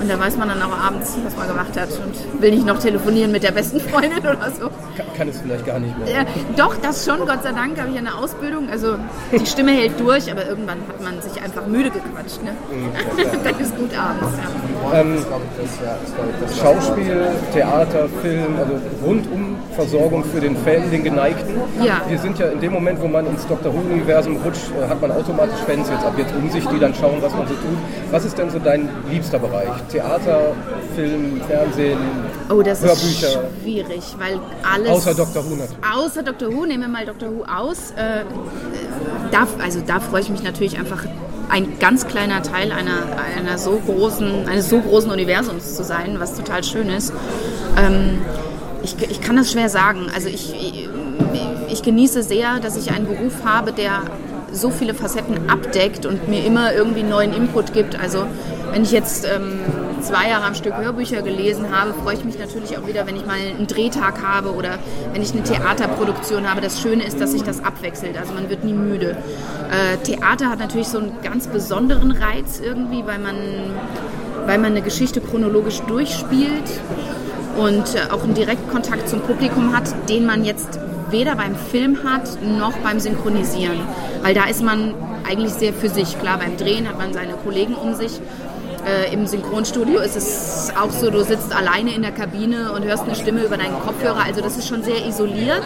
Und 0.00 0.10
da 0.10 0.18
weiß 0.18 0.36
man 0.36 0.48
dann 0.48 0.62
auch 0.62 0.76
abends, 0.78 1.16
was 1.24 1.36
man 1.36 1.48
gemacht 1.48 1.78
hat 1.78 1.88
und 2.04 2.42
will 2.42 2.50
nicht 2.50 2.66
noch 2.66 2.78
telefonieren 2.78 3.32
mit 3.32 3.42
der 3.42 3.52
besten 3.52 3.80
Freundin 3.80 4.18
oder 4.20 4.50
so. 4.50 4.68
Kann, 4.96 5.06
kann 5.16 5.28
es 5.28 5.40
vielleicht 5.40 5.66
gar 5.66 5.78
nicht 5.78 5.96
mehr. 5.98 6.08
Ja, 6.08 6.24
doch, 6.56 6.76
das 6.82 7.04
schon, 7.04 7.20
Gott 7.20 7.42
sei 7.42 7.52
Dank 7.52 7.78
habe 7.78 7.90
ich 7.90 7.98
eine 7.98 8.14
Ausbildung. 8.14 8.68
Also 8.70 8.96
die 9.32 9.46
Stimme 9.46 9.72
hält 9.72 9.98
durch, 9.98 10.30
aber 10.30 10.46
irgendwann 10.46 10.78
hat 10.88 11.02
man 11.02 11.20
sich 11.22 11.42
einfach 11.42 11.66
müde 11.66 11.90
gequatscht. 11.90 12.42
Ne? 12.42 12.52
Dann 13.44 13.60
ist 13.60 13.76
gut 13.76 13.90
abends. 13.96 14.38
Ja. 14.92 15.00
Ähm, 15.00 15.24
Schauspiel, 16.60 17.28
Theater, 17.52 18.08
Film, 18.22 18.56
also 18.58 18.78
rundum 19.04 19.56
Versorgung 19.76 20.24
für 20.24 20.40
den 20.40 20.56
Fan, 20.56 20.90
den 20.90 21.04
Geneigten. 21.04 21.54
Ja. 21.82 22.00
Wir 22.08 22.18
sind 22.18 22.38
ja 22.38 22.46
in 22.48 22.60
dem 22.60 22.72
Moment, 22.72 23.00
wo 23.00 23.08
man 23.08 23.26
ins 23.26 23.46
Dr. 23.46 23.72
Who-Universum 23.72 24.38
rutscht, 24.38 24.70
äh, 24.72 24.88
hat 24.88 25.00
man 25.00 25.12
automatisch 25.12 25.60
Fans 25.66 25.88
jetzt 25.88 26.04
ab 26.04 26.14
jetzt 26.16 26.34
um 26.34 26.50
sich, 26.50 26.66
die 26.66 26.78
dann 26.78 26.94
schauen, 26.94 27.18
was 27.20 27.32
man 27.34 27.46
so 27.46 27.54
tut. 27.54 27.78
Was 28.10 28.24
ist 28.24 28.38
denn 28.38 28.50
so 28.50 28.58
dein 28.58 28.88
liebster 29.10 29.38
Bereich? 29.38 29.68
Theater, 29.90 30.52
Film, 30.94 31.40
Fernsehen, 31.48 31.98
Oh, 32.48 32.62
das 32.62 32.80
Hörbücher? 32.82 33.26
ist 33.28 33.38
schwierig, 33.62 34.02
weil 34.18 34.38
alles. 34.72 34.88
Außer 34.90 35.14
Dr. 35.14 35.44
Who 35.44 35.50
natürlich. 35.56 35.78
Außer 35.96 36.22
Dr. 36.22 36.52
Who, 36.52 36.64
nehmen 36.64 36.82
wir 36.82 36.88
mal 36.88 37.04
Dr. 37.06 37.28
Who 37.30 37.44
aus. 37.44 37.90
Äh, 37.96 38.24
da, 39.32 39.46
also 39.62 39.80
da 39.84 39.98
freue 40.00 40.20
ich 40.20 40.28
mich 40.28 40.42
natürlich 40.42 40.78
einfach, 40.78 41.04
ein 41.48 41.78
ganz 41.78 42.06
kleiner 42.06 42.42
Teil 42.42 42.72
einer, 42.72 43.02
einer 43.36 43.56
so 43.58 43.80
großen, 43.86 44.48
eines 44.48 44.68
so 44.68 44.80
großen 44.80 45.10
Universums 45.10 45.76
zu 45.76 45.84
sein, 45.84 46.16
was 46.18 46.34
total 46.34 46.64
schön 46.64 46.88
ist. 46.88 47.12
Ähm, 47.76 48.18
ich, 48.82 48.96
ich 49.08 49.20
kann 49.20 49.36
das 49.36 49.52
schwer 49.52 49.68
sagen. 49.68 50.06
Also 50.14 50.28
ich, 50.28 50.52
ich, 50.54 50.88
ich 51.68 51.82
genieße 51.82 52.22
sehr, 52.22 52.58
dass 52.60 52.76
ich 52.76 52.90
einen 52.92 53.06
Beruf 53.06 53.44
habe, 53.44 53.72
der 53.72 54.02
so 54.52 54.70
viele 54.70 54.94
Facetten 54.94 55.48
abdeckt 55.50 56.06
und 56.06 56.28
mir 56.28 56.44
immer 56.44 56.72
irgendwie 56.72 57.02
neuen 57.02 57.32
Input 57.32 57.72
gibt. 57.72 57.98
Also 57.98 58.24
wenn 58.76 58.82
ich 58.82 58.92
jetzt 58.92 59.24
ähm, 59.24 59.60
zwei 60.02 60.28
Jahre 60.28 60.44
am 60.44 60.54
Stück 60.54 60.76
Hörbücher 60.76 61.22
gelesen 61.22 61.74
habe, 61.74 61.94
freue 61.94 62.12
ich 62.12 62.24
mich 62.26 62.38
natürlich 62.38 62.76
auch 62.76 62.86
wieder, 62.86 63.06
wenn 63.06 63.16
ich 63.16 63.24
mal 63.24 63.38
einen 63.38 63.66
Drehtag 63.66 64.22
habe 64.22 64.52
oder 64.52 64.78
wenn 65.14 65.22
ich 65.22 65.32
eine 65.32 65.42
Theaterproduktion 65.44 66.46
habe. 66.46 66.60
Das 66.60 66.78
Schöne 66.82 67.02
ist, 67.06 67.18
dass 67.18 67.32
sich 67.32 67.42
das 67.42 67.64
abwechselt. 67.64 68.18
Also 68.18 68.34
man 68.34 68.50
wird 68.50 68.64
nie 68.64 68.74
müde. 68.74 69.16
Äh, 69.70 69.96
Theater 70.04 70.50
hat 70.50 70.58
natürlich 70.58 70.88
so 70.88 70.98
einen 70.98 71.12
ganz 71.22 71.46
besonderen 71.46 72.10
Reiz 72.10 72.60
irgendwie, 72.62 73.02
weil 73.06 73.18
man, 73.18 73.36
weil 74.44 74.58
man 74.58 74.72
eine 74.72 74.82
Geschichte 74.82 75.22
chronologisch 75.22 75.80
durchspielt 75.80 76.68
und 77.56 77.94
äh, 77.94 78.12
auch 78.12 78.24
einen 78.24 78.34
Direktkontakt 78.34 79.08
zum 79.08 79.20
Publikum 79.20 79.74
hat, 79.74 79.84
den 80.10 80.26
man 80.26 80.44
jetzt 80.44 80.78
weder 81.10 81.34
beim 81.34 81.56
Film 81.56 82.04
hat 82.04 82.28
noch 82.42 82.76
beim 82.80 83.00
Synchronisieren. 83.00 83.80
Weil 84.20 84.34
da 84.34 84.44
ist 84.44 84.62
man 84.62 84.92
eigentlich 85.26 85.52
sehr 85.52 85.72
für 85.72 85.88
sich. 85.88 86.18
Klar, 86.18 86.38
beim 86.38 86.56
Drehen 86.56 86.88
hat 86.88 86.98
man 86.98 87.12
seine 87.12 87.34
Kollegen 87.34 87.74
um 87.74 87.94
sich. 87.94 88.20
Äh, 88.86 89.12
Im 89.12 89.26
Synchronstudio 89.26 89.98
ist 89.98 90.16
es 90.16 90.72
auch 90.80 90.90
so, 90.90 91.10
du 91.10 91.24
sitzt 91.24 91.52
alleine 91.52 91.92
in 91.92 92.02
der 92.02 92.12
Kabine 92.12 92.72
und 92.72 92.84
hörst 92.84 93.02
eine 93.02 93.16
Stimme 93.16 93.42
über 93.42 93.56
deinen 93.56 93.80
Kopfhörer. 93.80 94.24
Also 94.24 94.40
das 94.40 94.56
ist 94.56 94.68
schon 94.68 94.84
sehr 94.84 95.04
isoliert. 95.04 95.64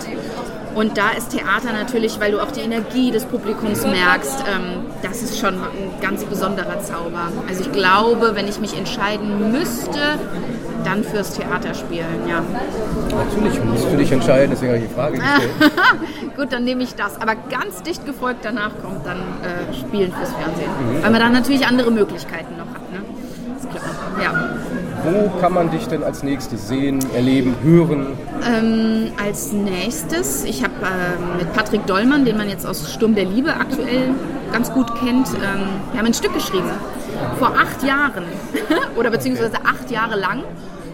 Und 0.75 0.97
da 0.97 1.11
ist 1.11 1.31
Theater 1.31 1.73
natürlich, 1.73 2.19
weil 2.21 2.33
du 2.33 2.41
auch 2.41 2.51
die 2.51 2.61
Energie 2.61 3.11
des 3.11 3.25
Publikums 3.25 3.85
merkst, 3.85 4.45
ähm, 4.49 4.87
das 5.03 5.21
ist 5.21 5.39
schon 5.39 5.55
ein 5.55 6.01
ganz 6.01 6.25
besonderer 6.25 6.81
Zauber. 6.81 7.31
Also 7.49 7.63
ich 7.63 7.73
glaube, 7.73 8.35
wenn 8.35 8.49
ich 8.49 8.61
mich 8.61 8.77
entscheiden 8.79 9.53
müsste, 9.53 9.99
dann 10.85 11.05
fürs 11.05 11.35
Theater 11.35 11.75
spielen, 11.75 12.27
ja. 12.27 12.43
Natürlich 13.11 13.63
musst 13.65 13.93
du 13.93 13.97
dich 13.97 14.13
entscheiden, 14.13 14.51
deswegen 14.51 14.73
habe 14.73 14.83
ich 14.83 14.89
die 14.89 14.95
Frage 14.95 15.19
gestellt. 15.19 15.51
Gut, 16.37 16.53
dann 16.53 16.65
nehme 16.65 16.83
ich 16.83 16.95
das. 16.95 17.21
Aber 17.21 17.35
ganz 17.35 17.83
dicht 17.83 18.07
gefolgt 18.07 18.45
danach 18.45 18.71
kommt 18.83 19.05
dann 19.05 19.19
äh, 19.19 19.75
Spielen 19.75 20.13
fürs 20.13 20.33
Fernsehen. 20.33 20.71
Weil 21.03 21.11
man 21.11 21.21
dann 21.21 21.33
natürlich 21.33 21.67
andere 21.67 21.91
Möglichkeiten 21.91 22.57
noch 22.57 22.73
hat, 22.75 22.80
klar. 24.21 24.57
Wo 25.05 25.31
kann 25.41 25.55
man 25.55 25.71
dich 25.71 25.87
denn 25.87 26.03
als 26.03 26.23
nächstes 26.23 26.69
sehen, 26.69 26.99
erleben, 27.15 27.55
hören? 27.63 28.19
Ähm, 28.47 29.13
als 29.23 29.53
nächstes, 29.53 30.45
ich 30.45 30.63
habe 30.63 30.75
ähm, 30.83 31.39
mit 31.39 31.53
Patrick 31.55 31.87
Dollmann, 31.87 32.25
den 32.25 32.37
man 32.37 32.49
jetzt 32.49 32.67
aus 32.67 32.93
Sturm 32.93 33.15
der 33.15 33.25
Liebe 33.25 33.55
aktuell 33.55 34.11
ganz 34.53 34.71
gut 34.73 34.95
kennt, 34.97 35.29
ähm, 35.29 35.69
wir 35.93 35.99
haben 35.99 36.07
ein 36.07 36.15
Stück 36.15 36.35
geschrieben. 36.35 36.71
Vor 37.39 37.49
acht 37.49 37.83
Jahren. 37.83 38.25
Oder 38.97 39.11
beziehungsweise 39.11 39.57
acht 39.65 39.91
Jahre 39.91 40.19
lang. 40.19 40.43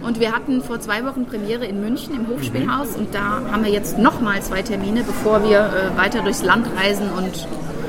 Und 0.03 0.20
wir 0.20 0.33
hatten 0.33 0.62
vor 0.62 0.79
zwei 0.79 1.05
Wochen 1.05 1.27
Premiere 1.27 1.66
in 1.66 1.81
München 1.81 2.14
im 2.14 2.29
Hofspielhaus 2.29 2.95
und 2.97 3.12
da 3.12 3.41
haben 3.51 3.64
wir 3.64 3.72
jetzt 3.72 3.99
nochmal 3.99 4.41
zwei 4.41 4.62
Termine, 4.62 5.03
bevor 5.03 5.43
wir 5.43 5.59
äh, 5.59 5.99
weiter 5.99 6.22
durchs 6.22 6.45
Land 6.45 6.68
reisen 6.81 7.11
und 7.11 7.49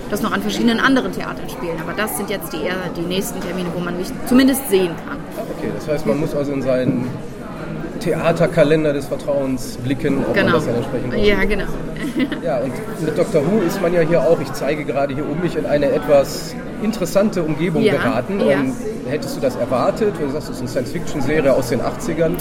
das 0.10 0.24
noch 0.24 0.32
an 0.32 0.42
verschiedenen 0.42 0.80
anderen 0.80 1.12
Theatern 1.12 1.48
spielen. 1.50 1.78
Aber 1.80 1.94
das 1.94 2.18
sind 2.18 2.32
jetzt 2.32 2.54
die, 2.54 2.64
eher 2.64 2.76
die 2.96 3.02
nächsten 3.02 3.40
Termine, 3.42 3.70
wo 3.76 3.80
man 3.80 3.98
mich 3.98 4.08
zumindest 4.26 4.68
sehen 4.70 4.96
kann. 5.08 5.18
Okay, 5.58 5.70
das 5.76 5.88
heißt, 5.88 6.06
man 6.06 6.20
muss 6.20 6.36
also 6.36 6.52
in 6.54 6.62
seinen 6.62 7.08
Theaterkalender 8.00 8.94
des 8.94 9.08
Vertrauens 9.08 9.78
blicken, 9.84 10.20
ob 10.28 10.34
Genau. 10.34 10.46
man 10.46 10.54
das 10.54 10.66
dann 10.66 10.76
entsprechend 10.76 11.14
auch 11.16 11.18
Ja, 11.18 11.44
genau. 11.46 11.64
Ja, 12.44 12.58
und 12.60 12.72
mit 13.04 13.18
Dr. 13.18 13.42
Who 13.46 13.62
ist 13.66 13.82
man 13.82 13.94
ja 13.94 14.02
hier 14.02 14.22
auch, 14.22 14.40
ich 14.40 14.52
zeige 14.54 14.86
gerade 14.86 15.14
hier 15.16 15.28
um 15.28 15.40
mich, 15.42 15.56
in 15.56 15.66
eine 15.66 15.88
etwas 15.92 16.56
interessante 16.84 17.42
Umgebung 17.42 17.82
Ja, 17.82 17.94
geraten. 17.94 18.40
ja. 18.40 18.60
Ähm, 18.60 18.74
hättest 19.10 19.36
du 19.36 19.42
das 19.42 19.56
erwartet? 19.56 20.14
Du 20.20 20.30
sagst, 20.30 20.50
es 20.50 20.56
ist 20.56 20.60
eine 20.62 20.70
Science-Fiction-Serie 20.70 21.52
aus 21.54 21.70
den 21.70 21.82
80ern. 21.82 22.34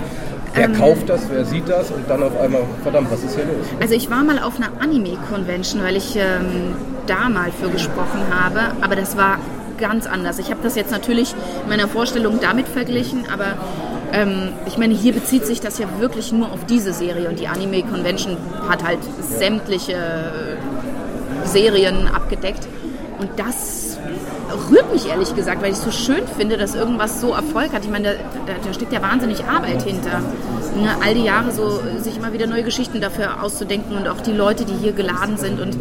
Wer 0.54 0.66
Ähm. 0.66 0.74
kauft 0.74 1.08
das, 1.08 1.22
wer 1.30 1.44
sieht 1.44 1.68
das 1.68 1.90
und 1.90 2.08
dann 2.08 2.22
auf 2.22 2.38
einmal, 2.40 2.62
verdammt, 2.82 3.10
was 3.10 3.24
ist 3.24 3.34
hier 3.34 3.44
los? 3.44 3.66
Also 3.80 3.94
ich 3.94 4.10
war 4.10 4.22
mal 4.24 4.38
auf 4.38 4.56
einer 4.56 4.70
Anime-Convention, 4.80 5.82
weil 5.82 5.96
ich 5.96 6.16
ähm, 6.16 6.74
da 7.06 7.28
mal 7.30 7.50
für 7.50 7.70
gesprochen 7.70 8.20
habe, 8.30 8.60
aber 8.82 8.94
das 8.96 9.16
war 9.16 9.38
ganz 9.78 10.06
anders. 10.06 10.38
Ich 10.38 10.50
habe 10.50 10.60
das 10.62 10.74
jetzt 10.76 10.90
natürlich 10.90 11.34
in 11.62 11.68
meiner 11.68 11.88
Vorstellung 11.88 12.40
damit 12.40 12.68
verglichen, 12.68 13.24
aber 13.32 13.56
ähm, 14.12 14.50
ich 14.66 14.78
meine, 14.78 14.94
hier 14.94 15.12
bezieht 15.12 15.46
sich 15.46 15.60
das 15.60 15.78
ja 15.78 15.86
wirklich 15.98 16.32
nur 16.32 16.52
auf 16.52 16.64
diese 16.66 16.92
Serie 16.92 17.28
und 17.28 17.38
die 17.40 17.48
Anime-Convention 17.48 18.36
hat 18.68 18.84
halt 18.84 18.98
sämtliche 19.20 19.92
äh, 19.92 21.46
Serien 21.46 22.08
abgedeckt 22.08 22.66
und 23.18 23.30
das 23.36 23.98
rührt 24.70 24.92
mich 24.92 25.08
ehrlich 25.08 25.34
gesagt, 25.34 25.62
weil 25.62 25.70
ich 25.70 25.78
es 25.78 25.84
so 25.84 25.90
schön 25.90 26.26
finde, 26.36 26.56
dass 26.56 26.74
irgendwas 26.74 27.20
so 27.20 27.32
Erfolg 27.32 27.72
hat. 27.72 27.84
Ich 27.84 27.90
meine, 27.90 28.16
da, 28.46 28.54
da, 28.64 28.72
steckt 28.72 28.92
ja 28.92 29.02
wahnsinnig 29.02 29.44
Arbeit 29.44 29.82
hinter. 29.82 30.20
Ne, 30.76 30.90
all 31.02 31.14
die 31.14 31.24
Jahre 31.24 31.52
so 31.52 31.80
sich 31.98 32.16
immer 32.18 32.32
wieder 32.32 32.46
neue 32.46 32.62
Geschichten 32.62 33.00
dafür 33.00 33.42
auszudenken 33.42 33.96
und 33.96 34.08
auch 34.08 34.20
die 34.20 34.32
Leute, 34.32 34.64
die 34.64 34.74
hier 34.74 34.92
geladen 34.92 35.38
sind 35.38 35.60
und 35.60 35.76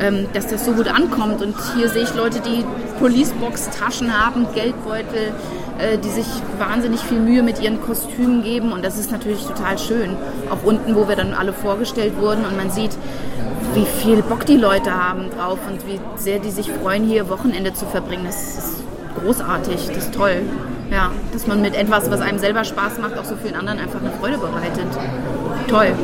ähm, 0.00 0.26
dass 0.34 0.46
das 0.48 0.64
so 0.64 0.72
gut 0.72 0.88
ankommt. 0.88 1.42
Und 1.42 1.54
hier 1.76 1.88
sehe 1.88 2.02
ich 2.02 2.14
Leute, 2.14 2.40
die 2.40 2.64
Policebox-Taschen 2.98 4.12
haben, 4.12 4.46
Geldbeutel, 4.54 5.32
äh, 5.78 5.98
die 5.98 6.10
sich 6.10 6.26
wahnsinnig 6.58 7.00
viel 7.00 7.20
Mühe 7.20 7.42
mit 7.42 7.60
ihren 7.60 7.80
Kostümen 7.80 8.42
geben 8.42 8.72
und 8.72 8.84
das 8.84 8.98
ist 8.98 9.10
natürlich 9.10 9.44
total 9.44 9.78
schön. 9.78 10.10
Auch 10.50 10.62
unten, 10.62 10.94
wo 10.94 11.08
wir 11.08 11.16
dann 11.16 11.32
alle 11.32 11.52
vorgestellt 11.52 12.14
wurden 12.20 12.44
und 12.44 12.56
man 12.56 12.70
sieht, 12.70 12.92
wie 13.74 13.84
viel 13.84 14.22
Bock 14.22 14.46
die 14.46 14.56
Leute 14.56 14.94
haben 14.94 15.30
drauf 15.30 15.58
und 15.68 15.86
wie 15.86 16.00
sehr 16.16 16.38
die 16.38 16.50
sich 16.50 16.70
freuen, 16.70 17.04
hier 17.04 17.28
Wochenende 17.28 17.74
zu 17.74 17.86
verbringen. 17.86 18.24
Das 18.24 18.58
ist 18.58 18.84
großartig, 19.20 19.88
das 19.88 19.96
ist 19.96 20.14
toll. 20.14 20.42
Ja, 20.90 21.10
dass 21.32 21.46
man 21.46 21.60
mit 21.60 21.74
etwas, 21.74 22.10
was 22.10 22.20
einem 22.20 22.38
selber 22.38 22.64
Spaß 22.64 22.98
macht, 22.98 23.18
auch 23.18 23.24
so 23.24 23.36
vielen 23.36 23.56
anderen 23.56 23.80
einfach 23.80 24.00
eine 24.00 24.10
Freude 24.12 24.38
bereitet. 24.38 24.86
Toll. 25.68 25.88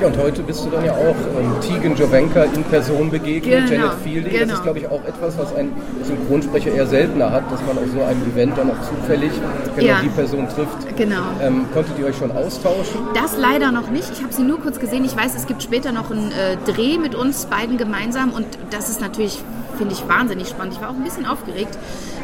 Ja, 0.00 0.08
und 0.08 0.18
heute 0.18 0.42
bist 0.42 0.64
du 0.64 0.70
dann 0.70 0.84
ja 0.84 0.90
auch 0.90 1.14
ähm, 1.38 1.52
Tegan 1.60 1.94
Jovenka 1.94 2.42
in 2.42 2.64
Person 2.64 3.08
begegnet, 3.08 3.68
Genau, 3.70 3.82
Janet 3.84 3.98
Fielding. 4.02 4.32
Das 4.32 4.40
genau. 4.40 4.54
ist, 4.54 4.62
glaube 4.64 4.78
ich, 4.80 4.88
auch 4.88 5.04
etwas, 5.04 5.38
was 5.38 5.54
ein 5.54 5.70
Synchronsprecher 6.02 6.72
eher 6.72 6.88
seltener 6.88 7.30
hat, 7.30 7.44
dass 7.52 7.60
man 7.64 7.78
auf 7.78 7.84
so 7.94 8.02
einem 8.02 8.20
Event 8.32 8.58
dann 8.58 8.68
auch 8.72 8.82
zufällig 8.82 9.30
genau 9.76 9.86
Ja. 9.88 10.00
die 10.02 10.08
Person 10.08 10.48
trifft. 10.48 10.96
Genau. 10.96 11.22
Ähm, 11.40 11.66
konntet 11.72 11.96
ihr 12.00 12.06
euch 12.06 12.16
schon 12.16 12.32
austauschen? 12.32 13.00
Das 13.14 13.36
leider 13.38 13.70
noch 13.70 13.90
nicht. 13.90 14.10
Ich 14.12 14.24
habe 14.24 14.32
sie 14.32 14.42
nur 14.42 14.58
kurz 14.58 14.80
gesehen. 14.80 15.04
Ich 15.04 15.16
weiß, 15.16 15.36
es 15.36 15.46
gibt 15.46 15.62
später 15.62 15.92
noch 15.92 16.10
einen 16.10 16.32
äh, 16.32 16.56
Dreh 16.68 16.98
mit 16.98 17.14
uns 17.14 17.46
beiden 17.46 17.76
gemeinsam 17.78 18.32
und 18.32 18.46
das 18.70 18.88
ist 18.88 19.00
natürlich, 19.00 19.40
finde 19.76 19.94
ich, 19.94 20.08
wahnsinnig 20.08 20.48
spannend. 20.48 20.74
Ich 20.74 20.80
war 20.80 20.90
auch 20.90 20.94
ein 20.94 21.04
bisschen 21.04 21.26
aufgeregt, 21.26 21.76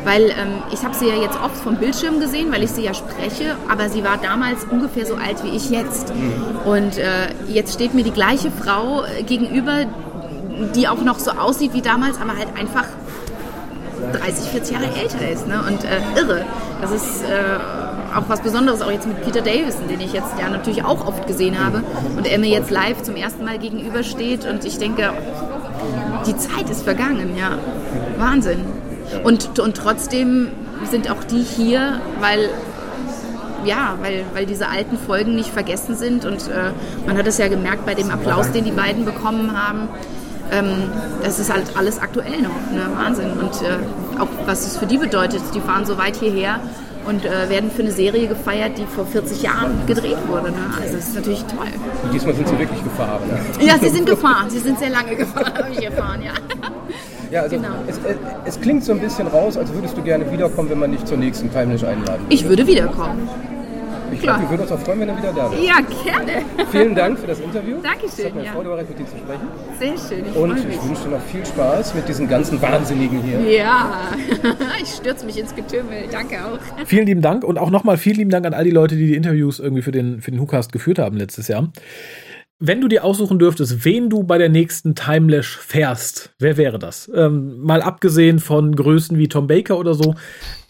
weil 0.04 0.30
ähm, 0.30 0.62
ich 0.72 0.84
habe 0.84 0.94
sie 0.94 1.08
ja 1.08 1.16
jetzt 1.16 1.38
oft 1.42 1.56
vom 1.56 1.76
Bildschirm 1.76 2.20
gesehen, 2.20 2.52
weil 2.52 2.62
ich 2.62 2.70
sie 2.70 2.82
ja 2.82 2.94
spreche, 2.94 3.56
aber 3.68 3.88
sie 3.88 4.04
war 4.04 4.18
damals 4.18 4.64
ungefähr 4.64 5.06
so 5.06 5.14
alt 5.14 5.42
wie 5.44 5.56
ich 5.56 5.70
jetzt. 5.70 6.12
Und 6.64 6.98
äh, 6.98 7.28
jetzt 7.48 7.74
steht 7.74 7.94
mir 7.94 8.04
die 8.04 8.12
gleiche 8.12 8.50
Frau 8.50 9.04
äh, 9.04 9.22
gegenüber, 9.22 9.86
die 10.74 10.88
auch 10.88 11.02
noch 11.02 11.18
so 11.18 11.30
aussieht 11.32 11.72
wie 11.72 11.82
damals, 11.82 12.20
aber 12.20 12.36
halt 12.36 12.48
einfach 12.58 12.86
30, 14.12 14.50
40 14.50 14.72
Jahre 14.72 14.86
älter 14.94 15.28
ist. 15.28 15.46
Ne? 15.46 15.60
Und 15.66 15.84
äh, 15.84 16.20
irre. 16.20 16.44
Das 16.80 16.90
ist 16.92 17.22
äh, 17.22 17.58
auch 18.14 18.28
was 18.28 18.40
Besonderes, 18.40 18.80
auch 18.80 18.90
jetzt 18.90 19.06
mit 19.06 19.22
Peter 19.22 19.40
Davison, 19.40 19.88
den 19.88 20.00
ich 20.00 20.12
jetzt 20.12 20.38
ja 20.40 20.48
natürlich 20.48 20.84
auch 20.84 21.06
oft 21.06 21.26
gesehen 21.26 21.62
habe. 21.62 21.82
Und 22.16 22.26
er 22.26 22.38
mir 22.38 22.48
jetzt 22.48 22.70
live 22.70 23.02
zum 23.02 23.16
ersten 23.16 23.44
Mal 23.44 23.58
gegenübersteht. 23.58 24.46
Und 24.46 24.64
ich 24.64 24.78
denke, 24.78 25.12
die 26.28 26.36
Zeit 26.36 26.68
ist 26.70 26.82
vergangen, 26.82 27.36
ja. 27.36 27.58
Wahnsinn. 28.18 28.64
Und, 29.24 29.58
und 29.58 29.76
trotzdem 29.76 30.48
sind 30.90 31.10
auch 31.10 31.24
die 31.24 31.42
hier, 31.42 32.00
weil 32.20 32.50
ja, 33.64 33.96
weil, 34.00 34.24
weil 34.34 34.46
diese 34.46 34.68
alten 34.68 34.96
Folgen 34.96 35.34
nicht 35.34 35.50
vergessen 35.50 35.96
sind 35.96 36.24
und 36.24 36.48
äh, 36.48 36.70
man 37.06 37.18
hat 37.18 37.26
es 37.26 37.38
ja 37.38 37.48
gemerkt 37.48 37.84
bei 37.84 37.94
dem 37.94 38.10
Applaus, 38.10 38.52
den 38.52 38.64
die 38.64 38.70
beiden 38.70 39.04
bekommen 39.04 39.60
haben. 39.60 39.88
Ähm, 40.52 40.84
das 41.24 41.40
ist 41.40 41.52
halt 41.52 41.76
alles 41.76 41.98
aktuell 41.98 42.40
noch, 42.40 42.72
ne? 42.72 42.86
Wahnsinn. 42.96 43.32
Und 43.32 43.62
äh, 43.62 44.20
auch 44.20 44.28
was 44.46 44.64
es 44.64 44.76
für 44.76 44.86
die 44.86 44.96
bedeutet, 44.96 45.42
die 45.54 45.60
fahren 45.60 45.84
so 45.84 45.98
weit 45.98 46.16
hierher 46.16 46.60
und 47.06 47.24
äh, 47.24 47.48
werden 47.48 47.70
für 47.70 47.82
eine 47.82 47.90
Serie 47.92 48.26
gefeiert, 48.28 48.78
die 48.78 48.84
vor 48.84 49.06
40 49.06 49.42
Jahren 49.42 49.72
gedreht 49.86 50.16
wurde. 50.26 50.50
Ne? 50.50 50.58
Also 50.80 50.96
das 50.96 51.08
ist 51.08 51.14
natürlich 51.14 51.44
toll. 51.44 51.68
Und 52.04 52.12
diesmal 52.12 52.34
sind 52.34 52.48
sie 52.48 52.58
wirklich 52.58 52.82
gefahren. 52.84 53.20
Ne? 53.28 53.66
Ja, 53.66 53.78
sie 53.78 53.88
sind 53.88 54.06
gefahren, 54.06 54.50
sie 54.50 54.58
sind 54.58 54.78
sehr 54.78 54.90
lange 54.90 55.16
gefahren, 55.16 55.52
habe 55.56 55.70
ich 55.72 55.84
erfahren, 55.84 56.22
ja. 56.22 56.32
Ja, 57.30 57.42
also 57.42 57.56
Genau. 57.56 57.68
es, 57.86 57.96
es, 57.98 58.16
es 58.56 58.60
klingt 58.60 58.84
so 58.84 58.92
ein 58.92 59.00
bisschen 59.00 59.26
raus, 59.26 59.56
als 59.56 59.72
würdest 59.72 59.96
du 59.96 60.02
gerne 60.02 60.30
wiederkommen, 60.32 60.70
wenn 60.70 60.78
man 60.78 60.92
dich 60.92 61.04
zur 61.04 61.18
nächsten 61.18 61.50
Timelash 61.52 61.84
einladen 61.84 62.22
würde. 62.22 62.34
Ich 62.34 62.48
würde 62.48 62.66
wiederkommen. 62.66 63.28
Ich 64.12 64.20
glaube, 64.20 64.40
wir 64.42 64.50
würden 64.50 64.62
uns 64.62 64.72
auch 64.72 64.78
freuen, 64.78 65.00
wenn 65.00 65.08
er 65.08 65.18
wieder 65.18 65.32
da 65.32 65.50
wäre. 65.50 65.62
Ja, 65.62 65.76
gerne. 65.80 66.44
Vielen 66.70 66.94
Dank 66.94 67.18
für 67.18 67.26
das 67.26 67.40
Interview. 67.40 67.76
Dankeschön, 67.82 68.08
Es 68.18 68.24
hat 68.24 68.34
mir 68.34 68.44
ja. 68.44 68.52
Freude 68.52 68.68
bereitet, 68.70 68.90
mit 68.90 68.98
dir 68.98 69.06
zu 69.06 69.18
sprechen. 69.18 69.48
Sehr 69.78 70.16
schön, 70.16 70.26
ich 70.30 70.36
Und 70.36 70.58
ich 70.58 70.88
wünsche 70.88 71.02
dir 71.04 71.10
noch 71.10 71.22
viel 71.22 71.46
Spaß 71.46 71.94
mit 71.94 72.08
diesen 72.08 72.28
ganzen 72.28 72.60
Wahnsinnigen 72.60 73.22
hier. 73.22 73.40
Ja, 73.40 74.10
ich 74.82 74.88
stürze 74.88 75.26
mich 75.26 75.38
ins 75.38 75.54
Getümmel. 75.54 76.04
Danke 76.10 76.36
auch. 76.44 76.86
Vielen 76.86 77.06
lieben 77.06 77.22
Dank 77.22 77.44
und 77.44 77.58
auch 77.58 77.70
nochmal 77.70 77.96
vielen 77.96 78.16
lieben 78.16 78.30
Dank 78.30 78.46
an 78.46 78.54
all 78.54 78.64
die 78.64 78.70
Leute, 78.70 78.96
die 78.96 79.06
die 79.06 79.14
Interviews 79.14 79.58
irgendwie 79.58 79.82
für 79.82 79.92
den, 79.92 80.20
für 80.20 80.30
den 80.30 80.40
WhoCast 80.40 80.72
geführt 80.72 80.98
haben 80.98 81.16
letztes 81.16 81.48
Jahr. 81.48 81.68
Wenn 82.60 82.80
du 82.80 82.88
dir 82.88 83.04
aussuchen 83.04 83.38
dürftest, 83.38 83.84
wen 83.84 84.10
du 84.10 84.24
bei 84.24 84.36
der 84.36 84.48
nächsten 84.48 84.96
Timelash 84.96 85.56
fährst, 85.58 86.34
wer 86.40 86.56
wäre 86.56 86.80
das? 86.80 87.08
Ähm, 87.14 87.58
mal 87.60 87.82
abgesehen 87.82 88.40
von 88.40 88.74
Größen 88.74 89.16
wie 89.16 89.28
Tom 89.28 89.46
Baker 89.46 89.78
oder 89.78 89.94
so, 89.94 90.16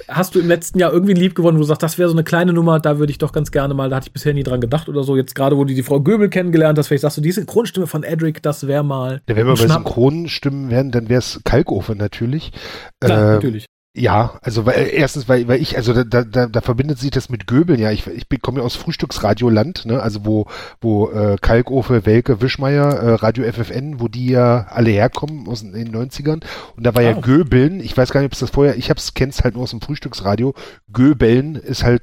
hast 0.06 0.34
du 0.34 0.40
im 0.40 0.48
letzten 0.48 0.78
Jahr 0.78 0.92
irgendwie 0.92 1.14
ein 1.14 1.20
Lieb 1.20 1.34
gewonnen, 1.34 1.56
wo 1.56 1.62
du 1.62 1.66
sagst, 1.66 1.82
das 1.82 1.96
wäre 1.96 2.10
so 2.10 2.14
eine 2.14 2.24
kleine 2.24 2.52
Nummer, 2.52 2.78
da 2.78 2.98
würde 2.98 3.10
ich 3.10 3.16
doch 3.16 3.32
ganz 3.32 3.50
gerne 3.50 3.72
mal, 3.72 3.88
da 3.88 3.96
hatte 3.96 4.08
ich 4.08 4.12
bisher 4.12 4.34
nie 4.34 4.42
dran 4.42 4.60
gedacht 4.60 4.90
oder 4.90 5.02
so. 5.02 5.16
Jetzt 5.16 5.34
gerade, 5.34 5.56
wo 5.56 5.64
du 5.64 5.72
die 5.72 5.82
Frau 5.82 6.00
Göbel 6.00 6.28
kennengelernt 6.28 6.78
hast, 6.78 6.88
vielleicht 6.88 7.02
sagst 7.02 7.16
du, 7.16 7.22
die 7.22 7.32
Synchronstimme 7.32 7.86
von 7.86 8.02
Edric, 8.02 8.42
das 8.42 8.66
wäre 8.66 8.84
mal. 8.84 9.22
Ja, 9.26 9.36
wenn 9.36 9.46
wir 9.46 9.54
bei. 9.54 9.66
Synchronstimmen 9.66 10.68
wären, 10.70 10.90
dann 10.90 11.08
wäre 11.08 11.20
es 11.20 11.40
Kalkofe 11.44 11.96
natürlich. 11.96 12.52
Klar, 13.00 13.18
Äh, 13.18 13.34
natürlich. 13.36 13.66
Ja, 13.98 14.38
also 14.42 14.64
weil, 14.64 14.74
äh, 14.76 14.88
erstens, 14.94 15.28
weil, 15.28 15.48
weil 15.48 15.60
ich, 15.60 15.76
also 15.76 15.92
da, 15.92 16.22
da, 16.22 16.46
da, 16.46 16.60
verbindet 16.60 16.98
sich 16.98 17.10
das 17.10 17.28
mit 17.30 17.46
Göbeln, 17.48 17.80
ja. 17.80 17.90
Ich, 17.90 18.06
ich 18.06 18.28
bin- 18.28 18.40
komme 18.40 18.60
ja 18.60 18.64
aus 18.64 18.76
Frühstücksradioland, 18.76 19.86
ne? 19.86 20.00
Also 20.00 20.24
wo, 20.24 20.46
wo 20.80 21.10
äh, 21.10 21.36
Kalkofe, 21.40 22.06
Welke, 22.06 22.40
Wischmeier, 22.40 22.92
äh, 22.92 23.14
Radio 23.14 23.44
FFN, 23.50 23.98
wo 24.00 24.06
die 24.08 24.28
ja 24.28 24.66
alle 24.70 24.90
herkommen 24.90 25.48
aus 25.48 25.62
den, 25.62 25.72
den 25.72 25.92
90ern. 25.94 26.42
Und 26.76 26.86
da 26.86 26.94
war 26.94 27.02
ja 27.02 27.16
Ah. 27.16 27.20
Göbeln, 27.20 27.80
ich 27.80 27.96
weiß 27.96 28.12
gar 28.12 28.20
nicht, 28.20 28.28
ob 28.28 28.34
es 28.34 28.38
das 28.38 28.50
vorher, 28.50 28.76
ich 28.76 28.90
hab's, 28.90 29.14
kenn's 29.14 29.42
halt 29.42 29.54
nur 29.54 29.64
aus 29.64 29.70
dem 29.70 29.80
Frühstücksradio. 29.80 30.54
Göbeln 30.92 31.56
ist 31.56 31.82
halt 31.82 32.02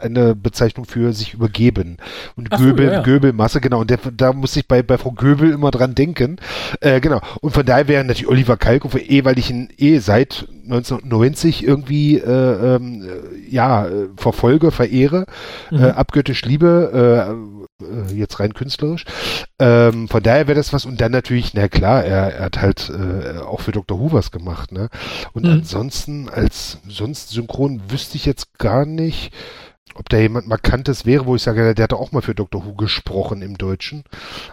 eine 0.00 0.34
Bezeichnung 0.34 0.84
für 0.86 1.12
sich 1.12 1.34
übergeben. 1.34 1.96
Und 2.36 2.48
Ach 2.50 2.58
so, 2.58 2.64
Göbel, 2.64 2.86
ja, 2.86 2.92
ja. 2.94 3.02
Göbelmasse, 3.02 3.60
genau. 3.60 3.80
Und 3.80 3.90
der, 3.90 3.98
da 4.16 4.32
muss 4.32 4.56
ich 4.56 4.66
bei, 4.68 4.82
bei 4.82 4.98
Frau 4.98 5.12
Göbel 5.12 5.50
immer 5.52 5.70
dran 5.70 5.94
denken. 5.94 6.36
Äh, 6.80 7.00
genau. 7.00 7.20
Und 7.40 7.52
von 7.52 7.64
daher 7.66 7.88
wäre 7.88 8.04
natürlich 8.04 8.28
Oliver 8.28 8.56
Kalkofe 8.56 8.98
eh, 9.00 9.24
weil 9.24 9.38
ich 9.38 9.50
ihn 9.50 9.68
eh 9.76 9.98
seit 9.98 10.46
1990 10.64 11.64
irgendwie 11.66 12.18
äh, 12.18 12.76
ähm, 12.76 13.02
äh, 13.02 13.50
ja 13.50 13.86
äh, 13.86 14.08
verfolge, 14.16 14.70
verehre, 14.70 15.26
Mhm. 15.70 15.78
äh, 15.78 15.90
abgöttisch 15.90 16.44
liebe, 16.44 17.28
äh, 17.80 17.84
äh, 17.84 18.14
jetzt 18.14 18.40
rein 18.40 18.54
künstlerisch. 18.54 19.04
Ähm, 19.58 20.08
von 20.08 20.22
daher 20.22 20.46
wäre 20.46 20.56
das 20.56 20.72
was. 20.72 20.84
Und 20.86 21.00
dann 21.00 21.12
natürlich, 21.12 21.54
na 21.54 21.68
klar, 21.68 22.04
er, 22.04 22.34
er 22.34 22.44
hat 22.46 22.60
halt 22.60 22.90
äh, 22.90 23.38
auch 23.38 23.60
für 23.60 23.72
Dr. 23.72 23.98
Was 24.12 24.30
gemacht. 24.30 24.72
Ne? 24.72 24.88
Und 25.32 25.44
Mhm. 25.44 25.50
ansonsten 25.50 26.28
als 26.28 26.78
sonst 26.88 27.30
synchron 27.30 27.80
wüsste 27.88 28.16
ich 28.16 28.26
jetzt 28.26 28.58
gar 28.58 28.84
nicht 28.86 29.32
ob 29.98 30.08
da 30.08 30.18
jemand 30.18 30.46
Markantes 30.46 31.04
wäre, 31.04 31.26
wo 31.26 31.34
ich 31.34 31.42
sage, 31.42 31.74
der 31.74 31.82
hat 31.82 31.92
auch 31.92 32.12
mal 32.12 32.22
für 32.22 32.34
Dr. 32.34 32.64
Who 32.64 32.74
gesprochen 32.74 33.42
im 33.42 33.58
Deutschen. 33.58 34.04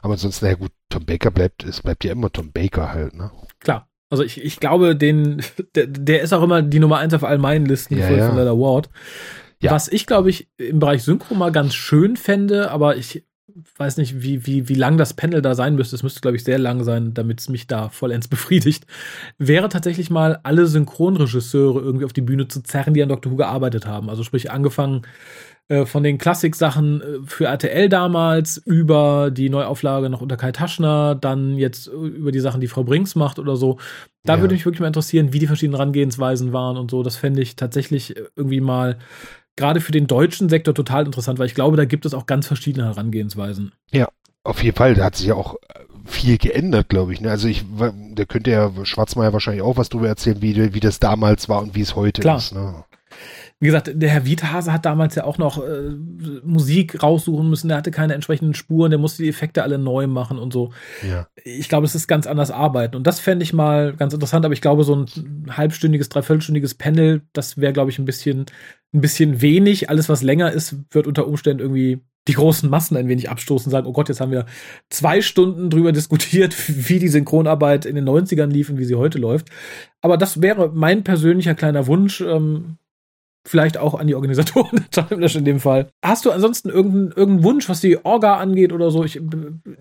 Aber 0.02 0.14
ansonsten, 0.14 0.46
naja 0.46 0.58
gut, 0.58 0.72
Tom 0.90 1.06
Baker 1.06 1.32
bleibt, 1.32 1.64
es 1.64 1.82
bleibt 1.82 2.04
ja 2.04 2.12
immer 2.12 2.32
Tom 2.32 2.52
Baker 2.52 2.92
halt, 2.92 3.14
ne? 3.16 3.32
Klar. 3.60 3.88
Also 4.10 4.24
ich, 4.24 4.44
ich 4.44 4.60
glaube, 4.60 4.96
den, 4.96 5.42
der, 5.76 5.88
der 5.88 6.22
ist 6.22 6.34
auch 6.34 6.44
immer 6.44 6.62
die 6.62 6.80
Nummer 6.80 6.98
eins 6.98 7.14
auf 7.14 7.24
all 7.24 7.38
meinen 7.38 7.66
Listen 7.66 7.98
Ja, 7.98 8.10
ja. 8.10 8.28
von 8.28 8.36
der 8.36 8.48
Award. 8.48 8.90
Ja. 9.62 9.72
Was 9.72 9.88
ich, 9.88 10.06
glaube 10.06 10.30
ich, 10.30 10.50
im 10.58 10.80
Bereich 10.80 11.04
Synchro 11.04 11.34
mal 11.34 11.52
ganz 11.52 11.74
schön 11.74 12.18
fände, 12.18 12.72
aber 12.72 12.98
ich 12.98 13.26
weiß 13.78 13.98
nicht, 13.98 14.22
wie, 14.22 14.46
wie, 14.46 14.68
wie 14.70 14.74
lang 14.76 14.98
das 14.98 15.14
Panel 15.14 15.42
da 15.42 15.56
sein 15.56 15.76
müsste. 15.76 15.96
Es 15.96 16.04
müsste, 16.04 16.22
glaube 16.22 16.36
ich, 16.38 16.44
sehr 16.44 16.58
lang 16.60 16.84
sein, 16.84 17.14
damit 17.14 17.40
es 17.40 17.50
mich 17.50 17.68
da 17.68 17.90
vollends 17.90 18.28
befriedigt. 18.30 18.86
Wäre 19.38 19.70
tatsächlich 19.70 20.10
mal 20.10 20.40
alle 20.44 20.68
Synchronregisseure 20.68 21.80
irgendwie 21.80 22.06
auf 22.06 22.14
die 22.14 22.22
Bühne 22.22 22.48
zu 22.48 22.62
zerren, 22.64 22.94
die 22.94 23.02
an 23.04 23.10
Doctor 23.10 23.32
Who 23.32 23.38
gearbeitet 23.38 23.86
haben. 23.86 24.10
Also 24.10 24.24
sprich, 24.24 24.52
angefangen 24.52 25.04
äh, 25.68 25.86
von 25.86 26.04
den 26.04 26.18
Klassik-Sachen 26.18 27.02
äh, 27.02 27.06
für 27.26 27.46
RTL 27.46 27.90
damals, 27.90 28.58
über 28.58 29.32
die 29.32 29.50
Neuauflage 29.50 30.10
noch 30.10 30.22
unter 30.22 30.38
Kai 30.38 30.52
Taschner, 30.52 31.16
dann 31.16 31.58
jetzt 31.58 31.88
äh, 31.88 31.92
über 31.92 32.32
die 32.32 32.40
Sachen, 32.42 32.62
die 32.62 32.68
Frau 32.68 32.84
Brinks 32.84 33.16
macht 33.16 33.40
oder 33.40 33.56
so. 33.56 33.78
Da 34.26 34.36
Ja. 34.36 34.42
würde 34.42 34.54
mich 34.54 34.66
wirklich 34.66 34.82
mal 34.82 34.88
interessieren, 34.88 35.34
wie 35.34 35.40
die 35.40 35.48
verschiedenen 35.48 35.78
Herangehensweisen 35.78 36.52
waren 36.54 36.78
und 36.78 36.92
so. 36.92 37.04
Das 37.04 37.16
fände 37.16 37.42
ich 37.42 37.56
tatsächlich 37.56 38.16
irgendwie 38.36 38.62
mal 38.62 38.98
gerade 39.56 39.82
für 39.82 39.92
den 39.92 40.08
deutschen 40.08 40.50
Sektor 40.50 40.74
total 40.74 41.06
interessant, 41.06 41.40
weil 41.40 41.48
ich 41.48 41.56
glaube, 41.56 41.78
da 41.78 41.86
gibt 41.86 42.06
es 42.06 42.14
auch 42.14 42.26
ganz 42.26 42.48
verschiedene 42.48 42.86
Herangehensweisen. 42.86 43.74
Auf 44.44 44.64
jeden 44.64 44.78
Fall, 44.78 44.94
da 44.94 45.06
hat 45.06 45.16
sich 45.16 45.28
ja 45.28 45.36
auch 45.36 45.56
äh, 45.56 45.80
viel 46.06 46.38
geändert, 46.38 46.90
glaube 46.90 47.14
ich. 47.14 47.22
Ne? 47.22 47.32
Also 47.32 47.48
ich, 47.48 47.66
da 48.14 48.26
könnte 48.26 48.52
ja 48.52 48.72
Schwarzmeier 48.84 49.34
wahrscheinlich 49.34 49.64
auch 49.64 49.78
was 49.78 49.90
drüber 49.90 50.08
erzählen, 50.08 50.42
wie, 50.42 50.74
wie 50.74 50.80
das 50.80 51.00
damals 51.00 51.50
war 51.50 51.62
und 51.62 51.74
wie 51.74 51.82
es 51.82 51.96
heute 51.96 52.22
Klar. 52.22 52.38
ist. 52.38 52.54
Ne? 52.54 52.84
Wie 53.62 53.68
gesagt, 53.68 53.90
der 53.94 54.10
Herr 54.10 54.26
Wiethase 54.26 54.74
hat 54.74 54.86
damals 54.86 55.16
ja 55.16 55.24
auch 55.24 55.38
noch 55.38 55.64
äh, 55.64 55.92
Musik 56.44 57.02
raussuchen 57.02 57.50
müssen, 57.50 57.70
der 57.70 57.78
hatte 57.78 57.90
keine 57.90 58.14
entsprechenden 58.14 58.54
Spuren, 58.54 58.92
der 58.92 59.00
musste 59.00 59.24
die 59.24 59.30
Effekte 59.30 59.64
alle 59.64 59.78
neu 59.78 60.08
machen 60.08 60.38
und 60.38 60.52
so. 60.52 60.74
Ja. 61.08 61.28
Ich 61.44 61.70
glaube, 61.70 61.86
es 61.86 61.96
ist 61.96 62.08
ganz 62.08 62.28
anders 62.28 62.52
arbeiten. 62.52 62.98
Und 62.98 63.08
das 63.08 63.22
fände 63.22 63.44
ich 63.44 63.54
mal 63.54 63.96
ganz 63.96 64.14
interessant, 64.14 64.44
aber 64.44 64.54
ich 64.54 64.62
glaube, 64.62 64.84
so 64.84 64.96
ein 64.96 65.46
halbstündiges, 65.50 66.10
dreiviertelstündiges 66.10 66.74
Panel, 66.76 67.22
das 67.32 67.58
wäre, 67.58 67.72
glaube 67.72 67.92
ich, 67.92 67.98
ein 67.98 68.06
bisschen, 68.06 68.46
ein 68.94 69.02
bisschen 69.02 69.42
wenig. 69.42 69.90
Alles, 69.90 70.10
was 70.10 70.22
länger 70.22 70.52
ist, 70.52 70.76
wird 70.92 71.08
unter 71.08 71.26
Umständen 71.26 71.62
irgendwie 71.62 72.02
die 72.28 72.34
großen 72.34 72.70
Massen 72.70 72.98
ein 72.98 73.08
wenig 73.08 73.30
abstoßen, 73.30 73.72
sagen, 73.72 73.88
oh 73.88 73.94
Gott, 73.94 74.10
jetzt 74.10 74.20
haben 74.20 74.32
wir 74.32 74.46
zwei 74.90 75.22
Stunden 75.22 75.70
drüber 75.70 75.92
diskutiert, 75.92 76.56
wie 76.90 77.00
die 77.00 77.08
Synchronarbeit 77.08 77.86
in 77.86 77.96
den 77.96 78.08
90ern 78.08 78.48
lief 78.48 78.70
und 78.70 78.80
wie 78.80 78.86
sie 78.86 78.96
heute 78.96 79.18
läuft. 79.18 79.50
Aber 80.02 80.18
das 80.18 80.42
wäre 80.42 80.72
mein 80.74 81.04
persönlicher 81.04 81.56
kleiner 81.56 81.88
Wunsch. 81.88 82.22
Ähm, 82.22 82.78
vielleicht 83.46 83.78
auch 83.78 83.94
an 83.94 84.08
die 84.08 84.16
Organisatoren 84.16 84.86
der 84.96 85.08
Timelash 85.08 85.36
in 85.36 85.46
dem 85.46 85.60
Fall. 85.60 85.88
Hast 86.04 86.26
du 86.26 86.32
ansonsten 86.32 86.70
irgendeinen 86.70 87.08
irgendeinen 87.12 87.44
Wunsch, 87.44 87.70
was 87.70 87.82
die 87.82 88.04
Orga 88.04 88.38
angeht 88.38 88.74
oder 88.74 88.92
so? 88.92 89.04
Ich, 89.04 89.20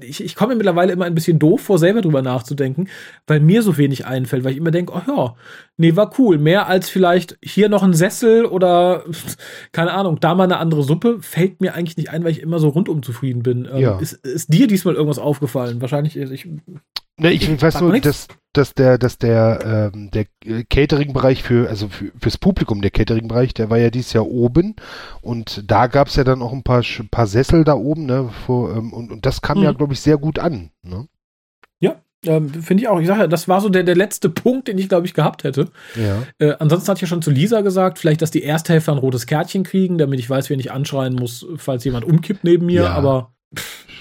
ich, 0.00 0.22
ich 0.22 0.34
komme 0.34 0.50
mir 0.50 0.56
mittlerweile 0.58 0.92
immer 0.92 1.06
ein 1.06 1.14
bisschen 1.14 1.38
doof 1.38 1.62
vor, 1.62 1.78
selber 1.78 2.02
drüber 2.02 2.22
nachzudenken, 2.22 2.88
weil 3.26 3.40
mir 3.40 3.62
so 3.62 3.76
wenig 3.78 4.06
einfällt, 4.06 4.44
weil 4.44 4.52
ich 4.52 4.58
immer 4.58 4.70
denke, 4.70 4.92
oh 4.94 5.02
ja, 5.06 5.34
nee, 5.76 5.96
war 5.96 6.12
cool. 6.18 6.38
Mehr 6.38 6.68
als 6.68 6.88
vielleicht 6.88 7.38
hier 7.42 7.68
noch 7.68 7.82
ein 7.82 7.94
Sessel 7.94 8.44
oder 8.44 9.04
keine 9.72 9.92
Ahnung, 9.92 10.20
da 10.20 10.34
mal 10.34 10.44
eine 10.44 10.58
andere 10.58 10.82
Suppe, 10.82 11.18
fällt 11.20 11.60
mir 11.60 11.74
eigentlich 11.74 11.96
nicht 11.96 12.10
ein, 12.10 12.24
weil 12.24 12.32
ich 12.32 12.42
immer 12.42 12.58
so 12.58 12.68
rundum 12.68 13.02
zufrieden 13.02 13.42
bin. 13.42 13.68
Ähm, 13.72 13.80
Ja. 13.80 13.98
ist, 13.98 14.12
ist 14.26 14.52
dir 14.52 14.66
diesmal 14.66 14.94
irgendwas 14.94 15.18
aufgefallen? 15.18 15.80
Wahrscheinlich, 15.80 16.16
ist 16.16 16.30
ich, 16.30 16.48
Ne, 17.16 17.30
ich 17.32 17.48
weiß 17.62 17.74
Sag 17.74 17.82
nur, 17.82 17.98
dass, 18.00 18.26
dass 18.52 18.74
der, 18.74 18.98
dass 18.98 19.18
der, 19.18 19.90
ähm, 19.94 20.10
der 20.10 20.26
äh, 20.44 20.64
Catering-Bereich 20.64 21.44
für, 21.44 21.68
also 21.68 21.88
für, 21.88 22.10
fürs 22.18 22.38
Publikum, 22.38 22.82
der 22.82 22.90
Catering-Bereich, 22.90 23.54
der 23.54 23.70
war 23.70 23.78
ja 23.78 23.90
dieses 23.90 24.12
Jahr 24.12 24.26
oben 24.26 24.74
und 25.22 25.62
da 25.70 25.86
gab's 25.86 26.16
ja 26.16 26.24
dann 26.24 26.42
auch 26.42 26.52
ein 26.52 26.64
paar, 26.64 26.80
Sch- 26.80 27.08
paar 27.08 27.28
Sessel 27.28 27.62
da 27.62 27.74
oben, 27.74 28.06
ne, 28.06 28.30
vor, 28.46 28.76
ähm, 28.76 28.92
und, 28.92 29.12
und 29.12 29.26
das 29.26 29.42
kam 29.42 29.62
ja, 29.62 29.72
Mhm. 29.72 29.76
glaube 29.76 29.92
ich, 29.92 30.00
sehr 30.00 30.18
gut 30.18 30.38
an, 30.38 30.70
ne? 30.82 31.06
ähm, 32.26 32.48
finde 32.48 32.82
ich 32.82 32.88
auch. 32.88 32.98
Ich 33.00 33.06
sage 33.06 33.20
ja, 33.20 33.26
das 33.26 33.48
war 33.48 33.60
so 33.60 33.68
der, 33.68 33.82
der 33.82 33.96
letzte 33.96 34.30
Punkt, 34.30 34.66
den 34.68 34.78
ich, 34.78 34.88
glaube 34.88 35.06
ich, 35.06 35.12
gehabt 35.12 35.44
hätte. 35.44 35.68
Ja. 35.94 36.22
Äh, 36.38 36.54
ansonsten 36.58 36.88
hatte 36.88 36.96
ich 36.96 37.02
ja 37.02 37.08
schon 37.08 37.20
zu 37.20 37.30
Lisa 37.30 37.60
gesagt, 37.60 37.98
vielleicht, 37.98 38.22
dass 38.22 38.30
die 38.30 38.42
Ersthälfte 38.44 38.92
ein 38.92 38.96
rotes 38.96 39.26
Kärtchen 39.26 39.62
kriegen, 39.62 39.98
damit 39.98 40.18
ich 40.20 40.30
weiß, 40.30 40.48
wen 40.48 40.58
ich 40.58 40.72
anschreien 40.72 41.14
muss, 41.14 41.46
falls 41.56 41.84
jemand 41.84 42.06
umkippt 42.06 42.42
neben 42.42 42.64
mir. 42.64 42.84
Ja. 42.84 42.94
Aber 42.94 43.34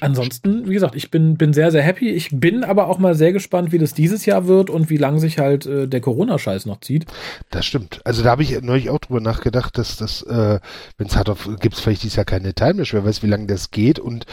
ansonsten, 0.01 0.67
wie 0.67 0.73
gesagt, 0.73 0.95
ich 0.95 1.11
bin, 1.11 1.37
bin 1.37 1.53
sehr, 1.53 1.71
sehr 1.71 1.81
happy. 1.81 2.09
Ich 2.09 2.29
bin 2.31 2.63
aber 2.63 2.87
auch 2.87 2.99
mal 2.99 3.15
sehr 3.15 3.33
gespannt, 3.33 3.71
wie 3.71 3.77
das 3.77 3.93
dieses 3.93 4.25
Jahr 4.25 4.47
wird 4.47 4.69
und 4.69 4.89
wie 4.89 4.97
lang 4.97 5.19
sich 5.19 5.39
halt 5.39 5.65
äh, 5.65 5.87
der 5.87 6.01
Corona-Scheiß 6.01 6.65
noch 6.65 6.81
zieht. 6.81 7.05
Das 7.49 7.65
stimmt. 7.65 8.01
Also 8.03 8.23
da 8.23 8.31
habe 8.31 8.43
ich 8.43 8.61
neulich 8.61 8.89
auch 8.89 8.99
drüber 8.99 9.21
nachgedacht, 9.21 9.77
dass 9.77 9.97
das, 9.97 10.21
äh, 10.23 10.59
wenn 10.97 11.07
es 11.07 11.15
hat, 11.15 11.29
gibt 11.59 11.75
es 11.75 11.81
vielleicht 11.81 12.03
dieses 12.03 12.15
Jahr 12.15 12.25
keine 12.25 12.53
Timelash, 12.53 12.93
wer 12.93 13.05
weiß, 13.05 13.23
wie 13.23 13.27
lange 13.27 13.47
das 13.47 13.71
geht 13.71 13.99
und 13.99 14.25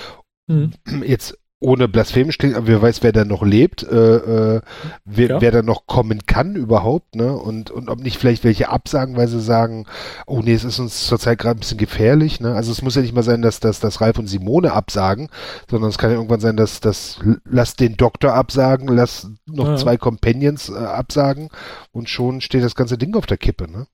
Hm. 0.50 0.72
jetzt 1.06 1.38
ohne 1.62 1.88
blasphemisch 1.88 2.38
klingt, 2.38 2.56
aber 2.56 2.66
wer 2.68 2.80
weiß, 2.80 3.02
wer 3.02 3.12
da 3.12 3.26
noch 3.26 3.42
lebt, 3.42 3.82
äh, 3.82 4.16
äh, 4.56 4.60
wer, 5.04 5.28
Ja. 5.28 5.40
wer 5.42 5.50
da 5.52 5.62
noch 5.62 5.86
kommen 5.86 6.24
kann 6.26 6.56
überhaupt, 6.56 7.14
ne? 7.16 7.36
Und, 7.36 7.70
und 7.70 7.90
ob 7.90 8.00
nicht 8.00 8.16
vielleicht 8.16 8.44
welche 8.44 8.70
absagen, 8.70 9.14
weil 9.16 9.28
sie 9.28 9.40
sagen, 9.42 9.84
oh 10.26 10.40
nee, 10.42 10.54
es 10.54 10.64
ist 10.64 10.78
uns 10.78 11.06
zurzeit 11.06 11.38
gerade 11.38 11.58
ein 11.58 11.60
bisschen 11.60 11.76
gefährlich, 11.76 12.40
ne? 12.40 12.54
Also 12.54 12.72
es 12.72 12.80
muss 12.80 12.94
ja 12.94 13.02
nicht 13.02 13.14
mal 13.14 13.22
sein, 13.22 13.42
dass, 13.42 13.60
dass, 13.60 13.78
dass 13.78 14.00
Ralf 14.00 14.18
und 14.18 14.26
Simone 14.26 14.72
absagen, 14.72 15.28
sondern 15.70 15.90
es 15.90 15.98
kann 15.98 16.10
ja 16.10 16.16
irgendwann 16.16 16.40
sein, 16.40 16.56
dass, 16.56 16.80
dass 16.80 17.18
lass 17.44 17.76
den 17.76 17.98
Doktor 17.98 18.32
absagen, 18.32 18.88
lass 18.88 19.28
noch 19.46 19.68
Ja. 19.68 19.76
zwei 19.76 19.98
Companions 19.98 20.70
äh, 20.70 20.78
absagen 20.78 21.50
und 21.92 22.08
schon 22.08 22.40
steht 22.40 22.64
das 22.64 22.74
ganze 22.74 22.96
Ding 22.96 23.14
auf 23.14 23.26
der 23.26 23.36
Kippe, 23.36 23.70
ne? 23.70 23.86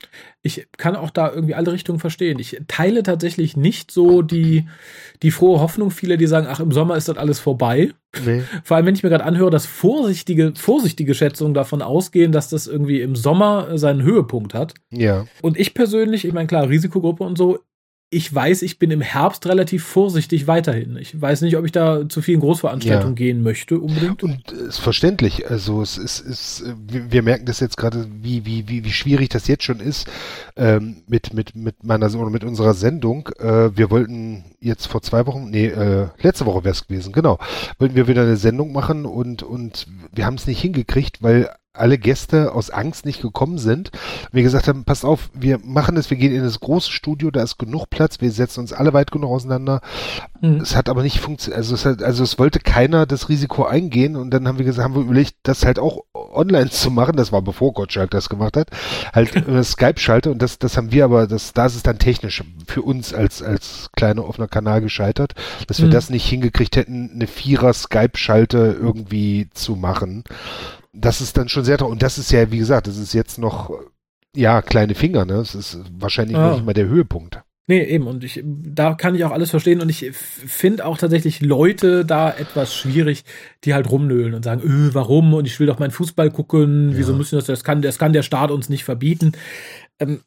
Ich 0.43 0.69
kann 0.79 0.95
auch 0.95 1.11
da 1.11 1.33
irgendwie 1.33 1.57
alle 1.57 1.73
Richtungen 1.73 1.99
verstehen. 1.99 2.39
Ich 2.39 2.61
teile 2.69 3.03
tatsächlich 3.03 3.57
nicht 3.57 3.91
so 3.91 4.23
die, 4.23 4.69
die 5.25 5.33
frohe 5.33 5.59
Hoffnung 5.59 5.91
vieler, 5.91 6.17
die 6.17 6.29
sagen, 6.29 6.47
ach, 6.49 6.61
im 6.61 6.71
Sommer 6.71 6.97
ist 6.97 7.09
das 7.09 7.17
alles 7.17 7.41
vorbei. 7.41 7.56
Nee. 8.25 8.43
Vor 8.65 8.77
allem, 8.77 8.87
wenn 8.87 8.95
ich 8.95 9.03
mir 9.03 9.11
gerade 9.11 9.25
anhöre, 9.25 9.51
dass 9.51 9.67
vorsichtige, 9.67 10.53
vorsichtige 10.57 11.15
Schätzungen 11.15 11.55
davon 11.55 11.83
ausgehen, 11.83 12.33
dass 12.33 12.49
das 12.49 12.67
irgendwie 12.67 13.01
im 13.01 13.17
Sommer 13.17 13.79
seinen 13.79 14.03
Höhepunkt 14.03 14.55
hat. 14.55 14.75
Ja. 14.91 15.27
Und 15.43 15.59
ich 15.59 15.75
persönlich, 15.75 16.25
ich 16.25 16.33
meine, 16.33 16.47
klar, 16.47 16.69
Risikogruppe 16.69 17.25
und 17.25 17.37
so, 17.37 17.59
ich 18.09 18.33
weiß, 18.33 18.63
ich 18.63 18.79
bin 18.79 18.93
im 18.93 19.01
Herbst 19.01 19.47
relativ 19.47 19.85
vorsichtig 19.85 20.47
weiterhin. 20.47 20.97
Ich 20.97 21.21
weiß 21.21 21.41
nicht, 21.41 21.57
ob 21.57 21.65
ich 21.65 21.73
da 21.73 22.09
zu 22.09 22.23
vielen 22.23 22.39
Großveranstaltungen 22.39 23.17
Ja. 23.17 23.19
gehen 23.19 23.43
möchte 23.43 23.81
unbedingt. 23.81 24.23
Und 24.23 24.53
es 24.53 24.61
ist 24.61 24.79
verständlich. 24.79 25.51
Also 25.51 25.83
es 25.83 25.99
ist, 25.99 26.21
ist 26.21 26.65
wir, 26.87 27.11
wir 27.11 27.23
merken 27.23 27.47
das 27.47 27.59
jetzt 27.59 27.77
gerade, 27.77 28.07
wie, 28.23 28.47
wie, 28.47 28.69
wie, 28.69 28.85
wie 28.85 28.93
schwierig 28.93 29.31
das 29.31 29.49
jetzt 29.49 29.65
schon 29.65 29.81
ist 29.81 30.09
ähm, 30.55 31.03
mit, 31.09 31.35
mit, 31.35 31.57
mit 31.57 31.83
meiner 31.83 32.07
oder 32.15 32.31
mit 32.31 32.45
unserer 32.45 32.75
Sendung. 32.75 33.29
Äh, 33.41 33.77
wir 33.77 33.91
wollten 33.91 34.45
jetzt 34.61 34.87
vor 34.87 35.03
zwei 35.03 35.27
Wochen, 35.27 35.51
nee, 35.51 35.67
äh, 35.67 36.07
letzte 36.21 36.47
Woche 36.47 36.63
wäre 36.63 36.73
es 36.73 36.87
gewesen, 36.87 37.13
genau, 37.13 37.39
wollten 37.81 37.97
wir 37.97 38.07
wieder 38.07 38.23
eine 38.23 38.37
Sendung 38.37 38.73
machen 38.73 39.05
und, 39.05 39.43
und 39.43 39.89
wir 40.13 40.27
haben 40.27 40.35
es 40.37 40.47
nicht 40.47 40.61
hingekriegt, 40.61 41.23
weil 41.23 41.51
alle 41.79 41.99
Gäste 41.99 42.53
aus 42.53 42.70
Angst 42.70 43.07
nicht 43.07 43.22
gekommen 43.22 43.59
sind. 43.59 43.91
Wir 44.33 44.43
gesagt 44.43 44.68
haben, 44.68 44.85
passt 44.85 45.05
auf, 45.05 45.31
wir 45.35 45.59
machen 45.62 45.97
es, 45.97 46.11
wir 46.11 46.16
gehen 46.16 46.35
in 46.35 46.43
das 46.43 46.61
große 46.61 46.91
Studio, 46.91 47.31
da 47.31 47.43
ist 47.43 47.59
genug 47.59 47.91
Platz, 47.91 48.20
wir 48.20 48.31
setzen 48.31 48.61
uns 48.61 48.72
alle 48.72 48.93
weit 48.93 49.11
genug 49.11 49.31
auseinander. 49.31 49.81
Mhm. 50.41 50.61
Es 50.61 50.77
hat 50.77 50.89
aber 50.89 51.03
nicht 51.03 51.18
funktioniert, 51.20 51.59
also 51.59 51.74
es 51.74 51.85
hat, 51.85 52.03
also 52.03 52.22
es 52.24 52.39
wollte 52.39 52.61
keiner 52.61 53.07
das 53.07 53.29
Risiko 53.29 53.64
eingehen 53.64 54.16
und 54.16 54.31
dann 54.31 54.47
haben 54.47 54.59
wir 54.59 54.64
gesagt, 54.64 54.85
haben 54.85 54.95
wir 54.95 55.03
überlegt, 55.03 55.37
das 55.43 55.64
halt 55.64 55.79
auch 55.79 56.01
online 56.14 56.70
zu 56.70 56.91
machen. 56.91 57.16
Das 57.16 57.33
war 57.33 57.43
bevor 57.43 57.72
Gottschalk 57.72 58.11
das 58.11 58.29
gemacht 58.29 58.57
hat, 58.57 58.68
halt 59.12 59.33
Skype-Schalte 59.64 60.31
und 60.31 60.41
das, 60.43 60.59
das 60.59 60.77
haben 60.77 60.93
wir 60.93 61.05
aber, 61.05 61.27
das, 61.27 61.53
da 61.53 61.66
ist 61.66 61.77
es 61.77 61.83
dann 61.83 61.99
technisch 61.99 62.43
für 62.66 62.83
uns 62.83 63.14
als 63.14 63.43
als 63.43 63.91
kleiner 63.97 64.27
offener 64.29 64.49
Kanal 64.49 64.81
gescheitert, 64.81 65.35
dass 65.66 65.81
wir 65.81 65.87
Mhm. 65.87 65.93
das 65.93 66.11
nicht 66.11 66.27
hingekriegt 66.27 66.77
hätten, 66.77 67.11
eine 67.14 67.27
Vierer 67.27 67.72
Skype-Schalte 67.72 68.77
irgendwie 68.81 69.49
zu 69.55 69.77
machen. 69.77 70.24
Das 70.99 71.21
ist 71.21 71.37
dann 71.37 71.49
schon 71.49 71.65
sehr 71.65 71.79
traurig 71.79 71.93
und 71.93 72.03
das 72.03 72.19
ist 72.19 72.31
ja, 72.33 72.51
wie 72.51 72.59
gesagt, 72.59 72.87
das 72.87 72.97
ist 72.97 73.13
jetzt 73.13 73.39
noch 73.39 73.71
ja 74.35 74.63
kleine 74.63 74.95
Finger, 74.95 75.25
ne? 75.25 75.35
Das 75.35 75.55
ist 75.55 75.79
wahrscheinlich 75.99 76.37
Ah. 76.37 76.49
noch 76.49 76.57
nicht 76.57 76.67
mal 76.67 76.73
der 76.75 76.87
Höhepunkt. 76.89 77.41
Nee, 77.69 77.83
eben. 77.83 78.07
Und 78.07 78.23
ich, 78.23 78.41
da 78.45 78.95
kann 78.95 79.17
ich 79.17 79.25
auch 79.25 79.33
alles 79.33 79.51
verstehen. 79.51 79.81
Und 79.81 79.89
ich 79.89 80.11
finde 80.13 80.87
auch 80.87 80.99
tatsächlich 80.99 81.41
Leute 81.41 82.05
da 82.05 82.31
etwas 82.31 82.73
schwierig, 82.73 83.25
die 83.65 83.75
halt 83.75 83.91
rumnölen 83.91 84.35
und 84.35 84.45
sagen, 84.45 84.61
öh, 84.63 84.91
warum? 84.93 85.35
Und 85.35 85.47
ich 85.47 85.59
will 85.59 85.67
doch 85.67 85.81
meinen 85.81 85.91
Fußball 85.91 86.31
gucken. 86.31 86.91
Wieso 86.95 87.11
Ja. 87.11 87.19
müssen 87.19 87.35
das, 87.35 87.47
das 87.47 87.65
kann, 87.65 87.83
das 87.83 87.99
kann 87.99 88.13
der 88.13 88.23
Staat 88.23 88.53
uns 88.53 88.69
nicht 88.69 88.85
verbieten. 88.85 89.33
Ähm, 89.99 90.21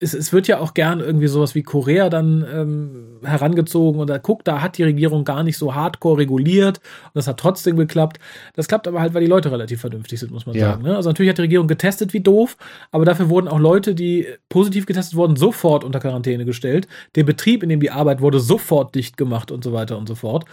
es, 0.00 0.12
es 0.12 0.32
wird 0.32 0.48
ja 0.48 0.58
auch 0.58 0.74
gern 0.74 1.00
irgendwie 1.00 1.28
sowas 1.28 1.54
wie 1.54 1.62
Korea 1.62 2.10
dann 2.10 2.44
ähm, 2.52 3.20
herangezogen 3.24 4.00
und 4.00 4.10
da 4.10 4.18
guckt, 4.18 4.46
da 4.48 4.60
hat 4.60 4.76
die 4.76 4.82
Regierung 4.82 5.24
gar 5.24 5.42
nicht 5.44 5.56
so 5.56 5.74
hardcore 5.74 6.18
reguliert 6.18 6.78
und 7.06 7.14
das 7.14 7.26
hat 7.26 7.38
trotzdem 7.38 7.76
geklappt. 7.76 8.18
Das 8.54 8.68
klappt 8.68 8.88
aber 8.88 9.00
halt, 9.00 9.14
weil 9.14 9.22
die 9.22 9.28
Leute 9.28 9.50
relativ 9.52 9.80
vernünftig 9.80 10.18
sind, 10.20 10.32
muss 10.32 10.46
man 10.46 10.56
Ja. 10.56 10.70
sagen. 10.72 10.82
Ne? 10.82 10.96
Also 10.96 11.08
natürlich 11.08 11.30
hat 11.30 11.38
die 11.38 11.42
Regierung 11.42 11.68
getestet 11.68 12.12
wie 12.12 12.20
doof, 12.20 12.56
aber 12.90 13.04
dafür 13.04 13.28
wurden 13.28 13.48
auch 13.48 13.58
Leute, 13.60 13.94
die 13.94 14.26
positiv 14.48 14.84
getestet 14.86 15.16
wurden, 15.16 15.36
sofort 15.36 15.84
unter 15.84 16.00
Quarantäne 16.00 16.44
gestellt. 16.44 16.88
Der 17.14 17.24
Betrieb, 17.24 17.62
in 17.62 17.68
dem 17.68 17.80
die 17.80 17.90
Arbeit 17.90 18.20
wurde, 18.20 18.40
sofort 18.40 18.94
dicht 18.94 19.16
gemacht 19.16 19.50
und 19.50 19.62
so 19.64 19.72
weiter 19.72 19.96
und 19.96 20.08
so 20.08 20.16
fort. 20.16 20.44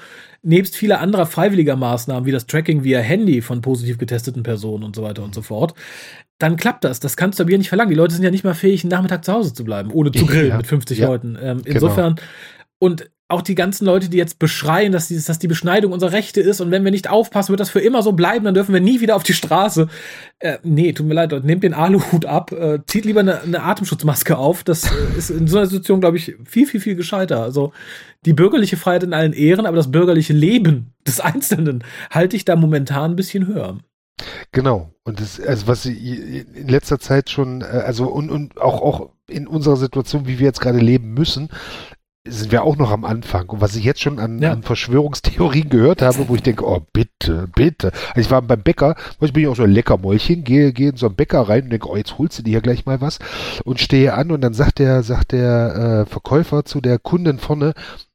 Nebst 0.44 0.76
vieler 0.76 1.02
anderer 1.02 1.26
freiwilliger 1.26 1.76
Maßnahmen, 1.76 2.26
wie 2.26 2.32
das 2.32 2.48
Tracking 2.48 2.84
via 2.84 3.00
Handy 3.00 3.42
von 3.42 3.62
positiv 3.62 3.98
getesteten 3.98 4.44
Personen 4.44 4.84
und 4.84 4.96
so 4.96 5.04
weiter 5.04 5.24
und 5.24 5.36
so 5.36 5.42
fort, 5.42 5.74
dann 6.42 6.58
klappt 6.58 6.84
das. 6.84 7.00
Das 7.00 7.16
kannst 7.18 7.40
du 7.40 7.44
aber 7.44 7.50
hier 7.50 7.58
nicht 7.58 7.70
verlangen. 7.70 7.90
Die 7.92 7.96
Leute 7.96 8.14
sind 8.14 8.24
ja 8.24 8.32
nicht 8.32 8.44
mal 8.44 8.54
fähig, 8.56 8.84
einen 8.84 8.92
Nachmittag 8.92 9.24
zu 9.26 9.34
Hause 9.34 9.54
zu 9.54 9.64
bleiben, 9.64 9.92
ohne 9.92 10.12
zu 10.12 10.26
grillen 10.26 10.50
Ja. 10.50 10.58
mit 10.58 10.68
50 10.68 11.00
Ja. 11.00 11.08
Leuten. 11.08 11.38
Ähm, 11.42 11.62
Genau. 11.64 11.76
insofern, 11.76 12.16
und 12.80 13.10
auch 13.28 13.42
die 13.42 13.56
ganzen 13.56 13.86
Leute, 13.86 14.10
die 14.10 14.18
jetzt 14.18 14.40
beschreien, 14.40 14.92
dass, 14.92 15.08
dieses, 15.08 15.24
dass 15.24 15.40
die 15.40 15.48
Beschneidung 15.48 15.94
unsere 15.94 16.12
Rechte 16.12 16.42
ist 16.42 16.60
und 16.60 16.70
wenn 16.70 16.84
wir 16.84 16.92
nicht 16.92 17.10
aufpassen, 17.10 17.52
wird 17.52 17.62
das 17.62 17.70
für 17.70 17.80
immer 17.80 18.04
so 18.04 18.12
bleiben, 18.12 18.44
dann 18.44 18.54
dürfen 18.54 18.74
wir 18.74 18.82
nie 18.82 19.00
wieder 19.00 19.16
auf 19.16 19.24
die 19.24 19.32
Straße. 19.32 19.88
Äh, 20.40 20.58
nee, 20.64 20.92
tut 20.92 21.06
mir 21.06 21.14
leid, 21.14 21.32
nehmt 21.46 21.64
den 21.64 21.74
Aluhut 21.74 22.26
ab, 22.26 22.52
äh, 22.52 22.80
zieht 22.88 23.06
lieber 23.06 23.22
eine, 23.22 23.40
eine 23.42 23.64
Atemschutzmaske 23.64 24.38
auf. 24.38 24.66
Das 24.66 24.84
äh, 24.84 25.18
ist 25.18 25.30
in 25.30 25.48
so 25.48 25.60
einer 25.60 25.68
Situation, 25.68 26.02
glaube 26.02 26.18
ich, 26.18 26.36
viel, 26.46 26.68
viel, 26.68 26.82
viel 26.82 26.96
gescheiter. 26.96 27.42
Also 27.42 27.72
die 28.26 28.34
bürgerliche 28.34 28.76
Freiheit 28.76 29.04
in 29.04 29.14
allen 29.14 29.32
Ehren, 29.32 29.66
aber 29.66 29.78
das 29.78 29.92
bürgerliche 29.92 30.34
Leben 30.34 30.94
des 31.08 31.22
Einzelnen 31.22 31.86
halte 32.10 32.36
ich 32.36 32.44
da 32.44 32.58
momentan 32.58 33.12
ein 33.12 33.16
bisschen 33.16 33.48
höher. 33.48 33.78
Genau. 34.52 34.94
Und 35.04 35.20
das, 35.20 35.40
also 35.40 35.68
was 35.68 35.84
sie 35.84 36.40
in 36.40 36.68
letzter 36.68 37.00
Zeit 37.00 37.30
schon, 37.30 37.62
äh, 37.62 37.66
also 37.66 38.08
und, 38.08 38.30
und 38.30 38.60
auch, 38.60 38.82
auch 38.82 39.10
in 39.28 39.48
unserer 39.48 39.78
Situation, 39.78 40.28
wie 40.28 40.40
wir 40.40 40.46
jetzt 40.46 40.62
gerade 40.62 40.80
leben 40.80 41.14
müssen, 41.14 41.50
sind 42.24 42.52
wir 42.52 42.64
auch 42.64 42.78
noch 42.78 42.92
am 42.92 43.04
Anfang. 43.04 43.50
Und 43.50 43.62
was 43.62 43.76
ich 43.76 43.84
jetzt 43.84 44.02
schon 44.02 44.20
an, 44.20 44.40
ja. 44.40 44.52
an 44.52 44.62
Verschwörungstheorien 44.62 45.70
gehört 45.70 46.04
habe, 46.04 46.30
wo 46.30 46.36
ich 46.36 46.44
denke, 46.44 46.68
oh, 46.68 46.86
bitte, 46.94 47.48
bitte. 47.56 47.92
Also 48.10 48.22
ich 48.22 48.30
war 48.30 48.44
beim 48.44 48.62
Bäcker, 48.62 48.96
ich 49.20 49.34
bin 49.34 49.44
ja 49.44 49.50
auch 49.50 49.56
so 49.56 49.64
ein 49.64 49.72
Leckermäulchen, 49.72 50.44
gehe, 50.44 50.72
gehe 50.72 50.90
in 50.90 50.98
so 50.98 51.08
einen 51.08 51.16
Bäcker 51.16 51.42
rein 51.42 51.64
und 51.64 51.70
denke, 51.72 51.90
oh, 51.90 51.96
jetzt 51.96 52.20
holst 52.20 52.38
du 52.38 52.44
dir 52.44 52.52
hier 52.52 52.62
gleich 52.62 52.86
mal 52.86 53.02
was 53.02 53.18
und 53.64 53.80
stehe 53.80 54.14
an 54.14 54.30
und 54.32 54.42
dann 54.42 54.54
sagt 54.54 54.78
der, 54.78 55.02
sagt 55.02 55.32
der 55.32 56.06
äh, 56.06 56.10
Verkäufer 56.10 56.64
zu 56.64 56.80
der 56.80 57.00
Kundin 57.00 57.40
vorne, 57.40 57.74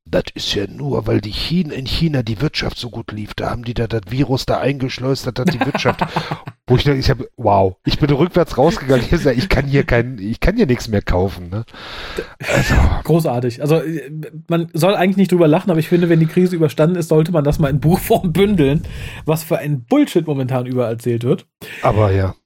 das 0.09 0.24
ist 0.34 0.54
ja 0.54 0.66
nur, 0.68 1.07
weil 1.09 1.20
die 1.20 1.32
China, 1.32 1.74
in 1.74 1.86
China 1.86 2.22
die 2.22 2.40
Wirtschaft 2.40 2.78
so 2.78 2.90
gut 2.90 3.11
lief. 3.11 3.34
Da 3.34 3.50
haben 3.50 3.64
die 3.64 3.74
da 3.74 3.88
das 3.88 4.02
Virus 4.09 4.46
da 4.46 4.61
eingeschleust, 4.61 5.26
hat 5.26 5.52
die 5.52 5.61
Wirtschaft. 5.61 6.00
wo 6.68 6.76
ich, 6.76 6.86
ich 6.86 7.11
habe, 7.11 7.28
wow, 7.36 7.76
ich 7.84 7.98
bin 7.98 8.11
rückwärts 8.11 8.57
rausgegangen. 8.57 9.04
Ich, 9.04 9.11
gesagt, 9.11 9.36
ich 9.36 9.48
kann 9.48 9.66
hier 9.66 9.84
kein, 9.84 10.18
ich 10.18 10.38
kann 10.38 10.57
hier 10.57 10.66
nichts 10.66 10.86
mehr 10.86 11.02
kaufen. 11.02 11.48
Ne? 11.50 11.64
Also. 12.52 12.74
Großartig. 13.02 13.61
Also 13.61 13.82
man 14.48 14.68
soll 14.72 14.94
eigentlich 14.94 15.16
nicht 15.16 15.32
drüber 15.32 15.48
lachen, 15.48 15.70
aber 15.70 15.80
ich 15.80 15.88
finde, 15.88 16.09
wenn 16.09 16.20
die 16.20 16.26
Krise 16.26 16.54
überstanden 16.54 16.96
ist, 16.96 17.09
sollte 17.09 17.32
man 17.32 17.44
das 17.44 17.59
mal 17.59 17.70
in 17.70 17.80
Buchform 17.80 18.32
bündeln, 18.32 18.82
was 19.24 19.42
für 19.42 19.59
ein 19.59 19.84
Bullshit 19.84 20.26
momentan 20.26 20.66
überall 20.66 20.92
erzählt 20.92 21.24
wird. 21.24 21.46
Aber 21.82 22.12
ja. 22.12 22.36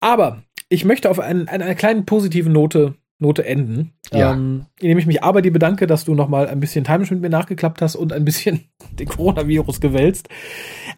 Aber 0.00 0.42
ich 0.68 0.84
möchte 0.84 1.10
auf 1.10 1.20
einen, 1.20 1.48
einer 1.48 1.74
kleinen 1.74 2.04
positiven 2.04 2.52
Note 2.52 2.94
Note 3.20 3.44
enden. 3.44 3.92
Ja. 4.12 4.32
Ähm, 4.32 4.66
indem 4.80 4.98
ich 4.98 5.06
mich 5.06 5.22
aber 5.22 5.42
dir 5.42 5.52
bedanke, 5.52 5.86
dass 5.86 6.04
du 6.04 6.14
noch 6.14 6.28
mal 6.28 6.48
ein 6.48 6.60
bisschen 6.60 6.84
Timing 6.84 7.08
mit 7.10 7.20
mir 7.20 7.28
nachgeklappt 7.28 7.82
hast 7.82 7.96
und 7.96 8.12
ein 8.12 8.24
bisschen 8.24 8.68
den 8.92 9.08
Coronavirus 9.08 9.80
gewälzt. 9.80 10.28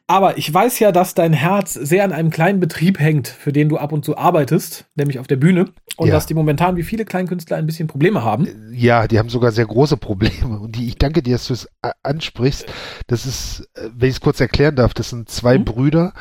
Aber 0.07 0.37
ich 0.37 0.53
weiß 0.53 0.79
ja, 0.81 0.93
dass 0.93 1.15
dein 1.15 1.33
Herz 1.33 1.73
sehr 1.73 2.05
an 2.05 2.13
einem 2.13 2.31
kleinen 2.31 2.61
Betrieb 2.61 3.01
hängt, 3.01 3.29
für 3.29 3.53
den 3.53 3.69
du 3.69 3.79
ab 3.79 3.93
und 3.93 4.05
zu 4.05 4.19
arbeitest, 4.19 4.87
nämlich 4.97 5.19
auf 5.19 5.27
der 5.27 5.37
Bühne. 5.37 5.67
Und 5.97 6.09
ja. 6.09 6.15
dass 6.15 6.27
die 6.27 6.35
momentan 6.35 6.77
wie 6.77 6.83
viele 6.83 7.05
Kleinkünstler 7.05 7.57
ein 7.57 7.67
bisschen 7.67 7.89
Probleme 7.89 8.23
haben. 8.23 8.49
Ja, 8.73 9.07
die 9.07 9.19
haben 9.19 9.29
sogar 9.29 9.53
sehr 9.53 9.67
große 9.67 9.97
Probleme. 9.97 10.59
Und 10.61 10.77
die, 10.77 10.89
ich 10.89 10.97
danke 10.97 11.23
dir, 11.23 11.35
dass 11.35 11.47
du 11.47 11.55
es 11.55 11.69
ansprichst. 12.03 12.67
Das 13.07 13.27
ist, 13.27 13.69
äh, 13.75 13.89
wenn 13.95 14.09
ich 14.09 14.17
es 14.17 14.21
kurz 14.21 14.41
erklären 14.41 14.77
darf, 14.77 14.95
das 14.95 15.11
sind 15.11 15.29
zwei 15.29 15.59
mhm. 15.59 15.65
Brüder, 15.65 16.13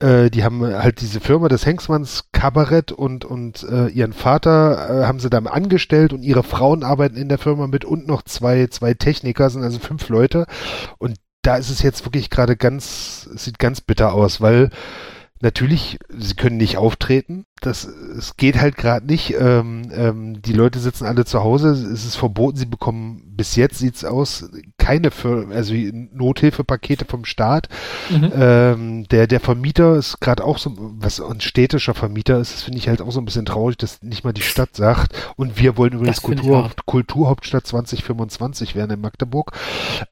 äh, 0.00 0.30
die 0.30 0.44
haben 0.44 0.64
halt 0.64 1.00
diese 1.00 1.20
Firma 1.20 1.48
des 1.48 1.66
Hengstmanns 1.66 2.24
Kabarett 2.32 2.92
und, 2.92 3.24
und 3.24 3.62
äh, 3.64 3.88
ihren 3.88 4.12
Vater 4.12 5.02
äh, 5.02 5.06
haben 5.06 5.20
sie 5.20 5.30
dann 5.30 5.46
angestellt 5.46 6.12
und 6.12 6.22
ihre 6.22 6.42
Frauen 6.42 6.82
arbeiten 6.82 7.16
in 7.16 7.28
der 7.28 7.38
Firma 7.38 7.66
mit 7.66 7.84
und 7.84 8.06
noch 8.06 8.22
zwei, 8.22 8.66
zwei 8.68 8.94
Techniker, 8.94 9.50
sind 9.50 9.62
also 9.62 9.78
fünf 9.78 10.08
Leute. 10.08 10.46
Und 10.98 11.16
da 11.42 11.56
ist 11.56 11.70
es 11.70 11.82
jetzt 11.82 12.04
wirklich 12.04 12.30
gerade 12.30 12.56
ganz, 12.56 13.28
sieht 13.34 13.58
ganz 13.58 13.80
bitter 13.80 14.12
aus, 14.12 14.40
weil 14.40 14.70
natürlich, 15.40 15.98
sie 16.08 16.34
können 16.34 16.56
nicht 16.56 16.76
auftreten. 16.76 17.44
Das, 17.60 17.84
es 17.84 18.36
geht 18.36 18.60
halt 18.60 18.76
gerade 18.76 19.06
nicht. 19.06 19.34
Ähm, 19.38 19.90
ähm, 19.92 20.42
die 20.42 20.52
Leute 20.52 20.78
sitzen 20.78 21.06
alle 21.06 21.24
zu 21.24 21.42
Hause. 21.42 21.70
Es 21.70 22.04
ist 22.04 22.16
verboten. 22.16 22.56
Sie 22.56 22.66
bekommen, 22.66 23.34
bis 23.36 23.56
jetzt 23.56 23.78
sieht's 23.78 24.04
aus, 24.04 24.50
keine 24.78 25.10
für, 25.10 25.48
also 25.50 25.74
Nothilfepakete 25.74 27.04
vom 27.04 27.24
Staat. 27.24 27.68
Mhm. 28.10 28.32
Ähm, 28.34 29.08
der, 29.08 29.26
der 29.26 29.40
Vermieter 29.40 29.96
ist 29.96 30.20
gerade 30.20 30.44
auch 30.44 30.58
so, 30.58 30.74
was 30.76 31.20
ein 31.20 31.40
städtischer 31.40 31.94
Vermieter 31.94 32.38
ist, 32.38 32.52
das 32.54 32.62
finde 32.62 32.78
ich 32.78 32.88
halt 32.88 33.00
auch 33.00 33.12
so 33.12 33.20
ein 33.20 33.24
bisschen 33.24 33.46
traurig, 33.46 33.76
dass 33.78 34.02
nicht 34.02 34.24
mal 34.24 34.32
die 34.32 34.42
Stadt 34.42 34.76
sagt. 34.76 35.14
Und 35.36 35.58
wir 35.58 35.76
wollen 35.76 35.92
übrigens 35.92 36.22
Kultur, 36.22 36.70
Kulturhauptstadt 36.86 37.66
2025 37.66 38.74
werden 38.74 38.90
in 38.92 39.00
Magdeburg. 39.00 39.52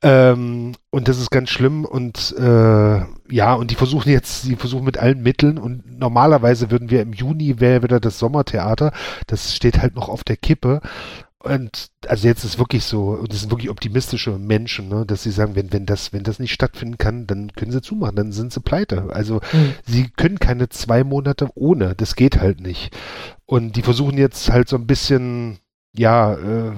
Ähm, 0.02 0.72
und 0.90 1.08
das 1.08 1.18
ist 1.18 1.30
ganz 1.30 1.50
schlimm. 1.50 1.84
Und 1.84 2.34
äh, 2.38 3.00
ja, 3.30 3.54
und 3.54 3.70
die 3.70 3.74
versuchen 3.74 4.10
jetzt, 4.10 4.44
die 4.44 4.56
versuchen 4.56 4.84
mit 4.84 4.98
allen 4.98 5.22
Mitteln 5.22 5.58
und 5.58 5.98
normalerweise 5.98 6.70
würden 6.70 6.90
wir 6.90 7.02
im 7.02 7.12
Juni 7.12 7.37
wäre 7.38 7.82
wieder 7.82 8.00
das 8.00 8.18
Sommertheater. 8.18 8.92
Das 9.26 9.54
steht 9.54 9.78
halt 9.78 9.94
noch 9.94 10.08
auf 10.08 10.24
der 10.24 10.36
Kippe. 10.36 10.80
Und 11.40 11.90
also 12.08 12.26
jetzt 12.26 12.44
ist 12.44 12.58
wirklich 12.58 12.84
so, 12.84 13.10
und 13.10 13.32
das 13.32 13.40
sind 13.40 13.50
wirklich 13.50 13.70
optimistische 13.70 14.38
Menschen, 14.38 14.88
ne, 14.88 15.06
dass 15.06 15.22
sie 15.22 15.30
sagen, 15.30 15.54
wenn, 15.54 15.72
wenn 15.72 15.86
das, 15.86 16.12
wenn 16.12 16.24
das 16.24 16.40
nicht 16.40 16.52
stattfinden 16.52 16.98
kann, 16.98 17.28
dann 17.28 17.52
können 17.52 17.70
sie 17.70 17.80
zumachen, 17.80 18.16
dann 18.16 18.32
sind 18.32 18.52
sie 18.52 18.60
pleite. 18.60 19.10
Also 19.12 19.40
mhm. 19.52 19.74
sie 19.86 20.10
können 20.10 20.40
keine 20.40 20.68
zwei 20.68 21.04
Monate 21.04 21.48
ohne, 21.54 21.94
das 21.94 22.16
geht 22.16 22.40
halt 22.40 22.60
nicht. 22.60 22.94
Und 23.46 23.76
die 23.76 23.82
versuchen 23.82 24.18
jetzt 24.18 24.50
halt 24.50 24.68
so 24.68 24.76
ein 24.76 24.88
bisschen, 24.88 25.58
ja, 25.96 26.34
äh, 26.34 26.72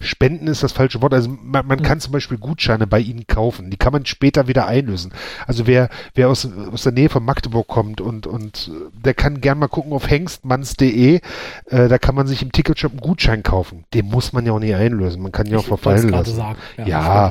Spenden 0.00 0.46
ist 0.46 0.62
das 0.62 0.72
falsche 0.72 1.02
Wort. 1.02 1.14
Also 1.14 1.30
man, 1.42 1.66
man 1.66 1.82
kann 1.82 2.00
zum 2.00 2.12
Beispiel 2.12 2.38
Gutscheine 2.38 2.86
bei 2.86 3.00
ihnen 3.00 3.26
kaufen. 3.26 3.70
Die 3.70 3.76
kann 3.76 3.92
man 3.92 4.06
später 4.06 4.48
wieder 4.48 4.66
einlösen. 4.66 5.12
Also 5.46 5.66
wer, 5.66 5.88
wer 6.14 6.28
aus, 6.28 6.48
aus 6.72 6.82
der 6.82 6.92
Nähe 6.92 7.08
von 7.08 7.24
Magdeburg 7.24 7.66
kommt 7.66 8.00
und, 8.00 8.26
und 8.26 8.70
der 8.92 9.14
kann 9.14 9.40
gern 9.40 9.58
mal 9.58 9.68
gucken 9.68 9.92
auf 9.92 10.08
hengstmanns.de. 10.08 11.20
Äh, 11.66 11.88
da 11.88 11.98
kann 11.98 12.14
man 12.14 12.26
sich 12.26 12.42
im 12.42 12.52
Ticketshop 12.52 12.92
einen 12.92 13.00
Gutschein 13.00 13.42
kaufen. 13.42 13.84
Den 13.94 14.06
muss 14.06 14.32
man 14.32 14.46
ja 14.46 14.52
auch 14.52 14.58
nicht 14.58 14.74
einlösen. 14.74 15.22
Man 15.22 15.32
kann 15.32 15.46
ja 15.46 15.58
auch 15.58 15.64
verfallen 15.64 16.08
lassen. 16.08 16.36
Sagen. 16.36 16.58
Ja. 16.78 16.84
ja. 16.86 17.30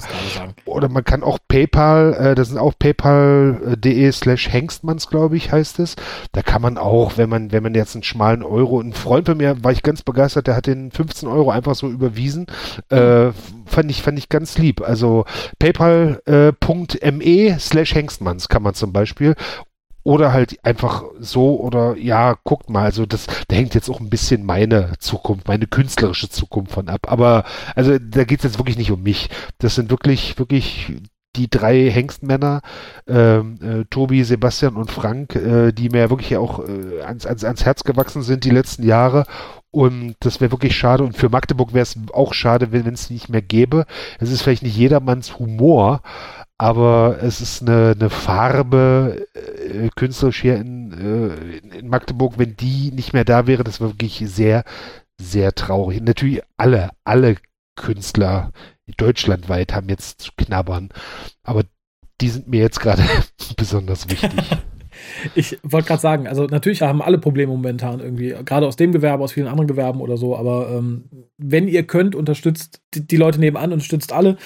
Oder 0.65 0.89
man 0.89 1.03
kann 1.03 1.23
auch 1.23 1.39
PayPal, 1.47 2.13
äh, 2.13 2.35
das 2.35 2.49
sind 2.49 2.57
auch 2.57 2.73
paypal.de 2.77 4.11
slash 4.11 4.49
hengstmanns, 4.49 5.07
glaube 5.07 5.37
ich, 5.37 5.51
heißt 5.51 5.79
es. 5.79 5.95
Da 6.31 6.41
kann 6.41 6.61
man 6.61 6.77
auch, 6.77 7.17
wenn 7.17 7.29
man, 7.29 7.51
wenn 7.51 7.63
man 7.63 7.75
jetzt 7.75 7.95
einen 7.95 8.03
schmalen 8.03 8.43
Euro, 8.43 8.79
ein 8.79 8.93
Freund 8.93 9.27
von 9.27 9.37
mir 9.37 9.63
war 9.63 9.71
ich 9.71 9.83
ganz 9.83 10.01
begeistert, 10.01 10.47
der 10.47 10.55
hat 10.55 10.67
den 10.67 10.91
15 10.91 11.27
Euro 11.27 11.51
einfach 11.51 11.75
so 11.75 11.89
überwiesen 11.89 12.42
äh, 12.89 13.31
fand 13.65 13.89
ich, 13.89 14.01
fand 14.01 14.17
ich 14.17 14.29
ganz 14.29 14.57
lieb. 14.57 14.81
Also 14.81 15.25
paypal.me 15.59 17.23
äh, 17.23 17.59
slash 17.59 17.95
Hengstmanns 17.95 18.49
kann 18.49 18.63
man 18.63 18.73
zum 18.73 18.93
Beispiel 18.93 19.35
oder 20.03 20.33
halt 20.33 20.63
einfach 20.65 21.05
so 21.19 21.59
oder 21.59 21.95
ja, 21.97 22.35
guckt 22.43 22.69
mal, 22.69 22.83
also 22.83 23.05
das, 23.05 23.27
da 23.47 23.55
hängt 23.55 23.73
jetzt 23.73 23.89
auch 23.89 24.01
ein 24.01 24.09
bisschen 24.09 24.45
meine 24.45 24.93
Zukunft, 24.99 25.47
meine 25.47 25.65
künstlerische 25.65 26.29
Zukunft 26.29 26.73
von 26.73 26.89
ab. 26.89 27.09
Aber 27.09 27.45
also 27.75 27.97
da 27.99 28.25
geht 28.25 28.39
es 28.39 28.43
jetzt 28.43 28.59
wirklich 28.59 28.77
nicht 28.77 28.91
um 28.91 29.01
mich. 29.01 29.29
Das 29.59 29.75
sind 29.75 29.89
wirklich, 29.89 30.37
wirklich 30.37 30.91
die 31.35 31.49
drei 31.49 31.89
Hengstmänner, 31.89 32.61
ähm, 33.07 33.57
äh, 33.61 33.85
Tobi, 33.89 34.23
Sebastian 34.23 34.75
und 34.75 34.91
Frank, 34.91 35.35
äh, 35.35 35.71
die 35.71 35.89
mir 35.89 36.09
wirklich 36.09 36.37
auch 36.37 36.59
äh, 36.59 37.01
ans, 37.01 37.25
ans, 37.25 37.43
ans 37.43 37.65
Herz 37.65 37.83
gewachsen 37.83 38.21
sind 38.21 38.43
die 38.43 38.51
letzten 38.51 38.83
Jahre. 38.83 39.25
Und 39.71 40.15
das 40.19 40.39
wäre 40.39 40.51
wirklich 40.51 40.75
schade. 40.75 41.03
Und 41.03 41.17
für 41.17 41.29
Magdeburg 41.29 41.73
wäre 41.73 41.81
es 41.81 41.97
auch 42.13 42.33
schade, 42.35 42.71
wenn 42.71 42.85
es 42.93 43.09
nicht 43.09 43.29
mehr 43.29 43.41
gäbe. 43.41 43.85
Es 44.19 44.29
ist 44.29 44.43
vielleicht 44.43 44.61
nicht 44.61 44.77
jedermanns 44.77 45.39
Humor, 45.39 46.01
aber 46.59 47.17
es 47.21 47.41
ist 47.41 47.63
eine, 47.63 47.95
eine 47.99 48.11
Farbe 48.11 49.25
äh, 49.33 49.89
künstlerisch 49.95 50.41
hier 50.41 50.57
in, 50.57 50.91
äh, 50.93 51.77
in 51.77 51.87
Magdeburg. 51.87 52.33
Wenn 52.37 52.55
die 52.55 52.91
nicht 52.91 53.13
mehr 53.13 53.25
da 53.25 53.47
wäre, 53.47 53.63
das 53.63 53.81
wäre 53.81 53.93
wirklich 53.93 54.23
sehr, 54.27 54.63
sehr 55.19 55.55
traurig. 55.55 56.01
Natürlich 56.01 56.43
alle, 56.57 56.91
alle 57.03 57.37
Künstler 57.75 58.51
deutschlandweit 58.97 59.73
haben 59.73 59.89
jetzt 59.89 60.21
zu 60.21 60.31
knabbern. 60.37 60.89
Aber 61.43 61.63
die 62.21 62.29
sind 62.29 62.47
mir 62.47 62.61
jetzt 62.61 62.79
gerade 62.79 63.03
besonders 63.57 64.09
wichtig. 64.09 64.31
Ich 65.33 65.57
wollte 65.63 65.87
gerade 65.87 66.01
sagen, 66.01 66.27
also 66.27 66.45
natürlich 66.45 66.83
haben 66.83 67.01
alle 67.01 67.17
Probleme 67.17 67.51
momentan 67.51 67.99
irgendwie, 67.99 68.35
gerade 68.45 68.67
aus 68.67 68.75
dem 68.75 68.91
Gewerbe, 68.91 69.23
aus 69.23 69.31
vielen 69.31 69.47
anderen 69.47 69.67
Gewerben 69.67 70.01
oder 70.01 70.17
so, 70.17 70.37
aber 70.37 70.69
ähm, 70.69 71.05
wenn 71.37 71.67
ihr 71.67 71.83
könnt, 71.83 72.15
unterstützt 72.15 72.81
die, 72.93 73.05
die 73.05 73.17
Leute 73.17 73.39
nebenan, 73.39 73.73
unterstützt 73.73 74.13
alle. 74.13 74.37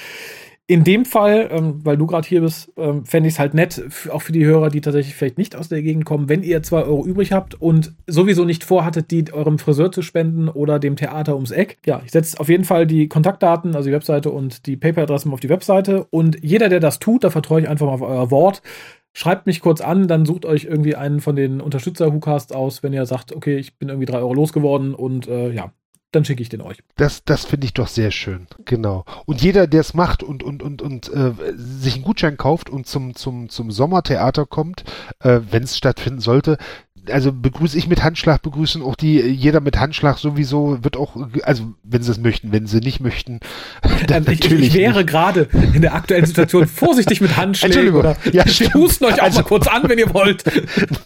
In 0.70 0.84
dem 0.84 1.06
Fall, 1.06 1.48
ähm, 1.50 1.80
weil 1.86 1.96
du 1.96 2.06
gerade 2.08 2.28
hier 2.28 2.42
bist, 2.42 2.74
ähm, 2.76 3.06
fände 3.06 3.30
ich 3.30 3.36
es 3.36 3.40
halt 3.40 3.54
nett, 3.54 3.82
auch 4.12 4.22
für 4.22 4.34
die 4.34 4.44
Hörer, 4.44 4.70
die 4.70 4.82
tatsächlich 4.82 5.16
vielleicht 5.16 5.38
nicht 5.38 5.56
aus 5.56 5.70
der 5.70 5.82
Gegend 5.82 6.04
kommen, 6.04 6.28
wenn 6.28 6.44
ihr 6.44 6.62
zwei 6.62 6.84
Euro 6.84 7.06
übrig 7.06 7.32
habt 7.32 7.56
und 7.56 7.94
sowieso 8.06 8.44
nicht 8.44 8.66
vorhattet, 8.66 9.10
die 9.10 9.32
eurem 9.32 9.60
Friseur 9.60 9.94
zu 9.94 10.02
spenden 10.02 10.50
oder 10.50 10.78
dem 10.78 10.98
Theater 10.98 11.36
ums 11.36 11.52
Eck. 11.52 11.78
Ja, 11.86 12.02
ich 12.04 12.12
setze 12.12 12.38
auf 12.38 12.50
jeden 12.50 12.66
Fall 12.66 12.86
die 12.86 13.08
Kontaktdaten, 13.08 13.78
also 13.78 13.88
die 13.88 13.94
Webseite 13.94 14.30
und 14.30 14.66
die 14.66 14.76
PayPal-Adresse 14.76 15.32
auf 15.32 15.40
die 15.40 15.48
Webseite. 15.48 16.06
Und 16.10 16.44
jeder, 16.44 16.68
der 16.68 16.82
das 16.82 17.00
tut, 17.00 17.24
da 17.24 17.30
vertraue 17.30 17.62
ich 17.62 17.70
einfach 17.70 17.86
mal 17.86 17.94
auf 17.94 18.02
euer 18.02 18.30
Wort. 18.30 18.62
Schreibt 19.14 19.48
mich 19.48 19.62
kurz 19.62 19.80
an, 19.80 20.10
dann 20.10 20.26
sucht 20.26 20.46
euch 20.46 20.66
irgendwie 20.66 20.96
einen 20.96 21.22
von 21.22 21.38
den 21.38 21.62
Unterstützer-Whocasts 21.62 22.52
aus, 22.52 22.84
wenn 22.84 22.92
ihr 22.92 23.06
sagt, 23.06 23.34
okay, 23.34 23.56
ich 23.56 23.78
bin 23.78 23.88
irgendwie 23.88 24.06
drei 24.06 24.20
Euro 24.20 24.34
losgeworden 24.34 24.94
und 24.94 25.30
äh, 25.30 25.50
ja, 25.50 25.72
dann 26.12 26.24
schicke 26.24 26.42
ich 26.42 26.50
den 26.50 26.62
euch. 26.62 26.78
Das, 26.96 27.24
das 27.26 27.46
finde 27.46 27.66
ich 27.66 27.74
doch 27.74 27.88
sehr 27.88 28.12
schön. 28.12 28.48
Genau. 28.66 29.04
Und 29.26 29.42
jeder, 29.42 29.68
der 29.68 29.82
es 29.82 29.94
macht 29.94 30.24
und, 30.24 30.42
und, 30.42 30.64
und, 30.64 30.82
und 30.82 31.10
äh, 31.14 31.34
sich 31.56 31.96
einen 31.96 32.04
Gutschein 32.04 32.38
kauft 32.38 32.70
und 32.70 32.88
zum, 32.88 33.16
zum, 33.16 33.50
zum 33.50 33.72
Sommertheater 33.72 34.46
kommt, 34.46 34.84
äh, 35.20 35.42
wenn 35.52 35.64
es 35.64 35.78
stattfinden 35.78 36.22
sollte, 36.22 36.58
also 37.12 37.32
begrüße 37.32 37.78
ich 37.78 37.88
mit 37.88 38.04
Handschlag, 38.04 38.42
begrüßen 38.42 38.82
auch 38.82 38.96
die, 38.96 39.20
jeder 39.22 39.60
mit 39.62 39.78
Handschlag 39.80 40.18
sowieso, 40.18 40.84
wird 40.84 40.98
auch, 40.98 41.16
also 41.44 41.74
wenn 41.84 42.02
sie 42.04 42.12
es 42.12 42.18
möchten, 42.20 42.52
wenn 42.52 42.68
sie 42.68 42.80
nicht 42.80 43.00
möchten, 43.00 43.40
dann 44.08 44.24
ich, 44.24 44.42
natürlich 44.42 44.68
ich 44.70 44.74
wäre 44.76 45.06
gerade 45.06 45.48
in 45.74 45.82
der 45.82 45.96
aktuellen 45.96 46.26
Situation 46.26 46.68
vorsichtig 46.68 47.22
mit 47.22 47.36
Handschlägen 47.38 47.78
Entschuldigung. 47.88 48.00
oder 48.00 48.18
Ja, 48.34 48.46
husten 48.74 49.06
euch 49.06 49.20
auch 49.20 49.26
Also- 49.26 49.40
mal 49.42 49.46
kurz 49.48 49.68
an, 49.68 49.88
wenn 49.88 49.98
ihr 49.98 50.14
wollt. 50.14 50.44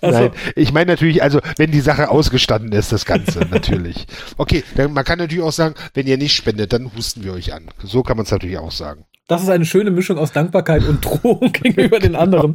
Also, 0.02 0.20
Nein, 0.20 0.32
ich 0.56 0.74
meine 0.74 0.92
natürlich, 0.94 1.22
also 1.22 1.40
wenn 1.58 1.72
die 1.72 1.80
Sache 1.82 2.10
ausgestanden 2.10 2.72
ist, 2.72 2.92
das 2.92 3.06
Ganze, 3.06 3.42
natürlich. 3.52 4.08
Okay, 4.38 4.64
dann, 4.76 4.94
man 4.94 5.04
kann 5.04 5.20
natürlich 5.20 5.44
auch 5.44 5.52
sagen, 5.52 5.76
wenn 5.94 6.08
ihr 6.08 6.18
nicht 6.18 6.36
spendet, 6.36 6.74
dann 6.74 6.92
husten 6.96 7.24
wir 7.24 7.34
euch 7.34 7.54
an. 7.54 7.68
So 7.84 8.02
kann 8.02 8.18
man 8.18 8.26
es 8.26 8.32
natürlich 8.32 8.58
auch 8.58 8.72
sagen. 8.72 9.06
Das 9.32 9.42
ist 9.44 9.50
eine 9.50 9.64
schöne 9.64 9.92
Mischung 9.92 10.18
aus 10.18 10.34
Dankbarkeit 10.34 10.84
und 10.86 11.06
Drohung 11.06 11.52
gegenüber 11.54 12.00
den 12.00 12.18
anderen. 12.18 12.54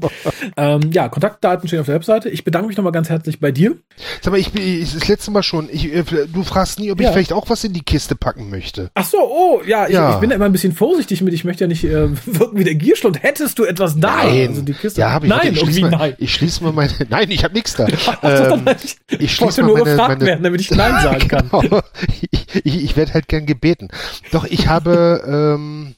ähm, 0.58 0.90
ja, 0.92 1.08
Kontaktdaten 1.08 1.66
stehen 1.66 1.80
auf 1.80 1.86
der 1.86 1.94
Webseite. 1.94 2.28
Ich 2.28 2.44
bedanke 2.44 2.68
mich 2.68 2.76
nochmal 2.76 2.92
ganz 2.92 3.08
herzlich 3.08 3.40
bei 3.40 3.50
dir. 3.50 3.76
Sag 4.20 4.32
mal, 4.32 4.38
ich 4.38 4.52
bin 4.52 4.62
ich, 4.62 4.92
das 4.92 5.08
letzte 5.08 5.30
Mal 5.30 5.42
schon, 5.42 5.70
ich, 5.72 5.90
äh, 5.90 6.04
du 6.30 6.42
fragst 6.42 6.78
nie, 6.78 6.92
ob 6.92 7.00
ich 7.00 7.06
Ja. 7.06 7.12
vielleicht 7.12 7.32
auch 7.32 7.48
was 7.48 7.64
in 7.64 7.72
die 7.72 7.80
Kiste 7.80 8.14
packen 8.14 8.50
möchte. 8.50 8.90
Ach 8.92 9.06
so, 9.06 9.16
oh, 9.18 9.62
ja, 9.66 9.86
ich, 9.86 9.94
Ja. 9.94 10.10
ich 10.12 10.16
bin 10.20 10.28
da 10.28 10.36
immer 10.36 10.44
ein 10.44 10.52
bisschen 10.52 10.74
vorsichtig 10.74 11.22
mit. 11.22 11.32
Ich 11.32 11.44
möchte 11.44 11.64
ja 11.64 11.68
nicht 11.68 11.82
äh, 11.84 12.10
wirken 12.26 12.58
wie 12.58 12.64
der 12.64 12.74
Gierschlund. 12.74 13.22
Hättest 13.22 13.58
du 13.58 13.64
etwas 13.64 13.98
da? 13.98 14.24
Nein, 14.24 14.48
Also 14.48 14.60
die 14.60 14.74
Kiste. 14.74 15.00
ja, 15.00 15.12
habe 15.12 15.24
ich. 15.24 15.30
Nein, 15.30 15.40
ich 15.40 15.46
irgendwie 15.62 15.72
schließe 15.72 15.80
mal, 15.80 15.90
nein. 15.96 16.14
Ich 16.18 16.34
schließe 16.34 16.62
mal 16.62 16.72
meine. 16.74 16.92
Nein, 17.08 17.30
ich 17.30 17.42
habe 17.42 17.54
nichts 17.54 17.74
da. 17.74 17.86
Ähm, 18.22 18.64
ich 18.82 18.96
ich 19.08 19.40
wollte 19.40 19.62
nur 19.62 19.78
meine, 19.78 19.84
gefragt 19.84 20.18
meine, 20.18 20.26
werden, 20.26 20.42
damit 20.42 20.60
ich 20.60 20.70
Nein 20.72 21.02
sagen 21.02 21.26
kann. 21.28 21.48
Genau. 21.50 21.80
Ich, 22.20 22.46
ich, 22.64 22.84
ich 22.84 22.96
werde 22.98 23.14
halt 23.14 23.28
gern 23.28 23.46
gebeten. 23.46 23.88
Doch 24.30 24.44
ich 24.44 24.68
habe, 24.68 25.22
ähm, 25.26 25.94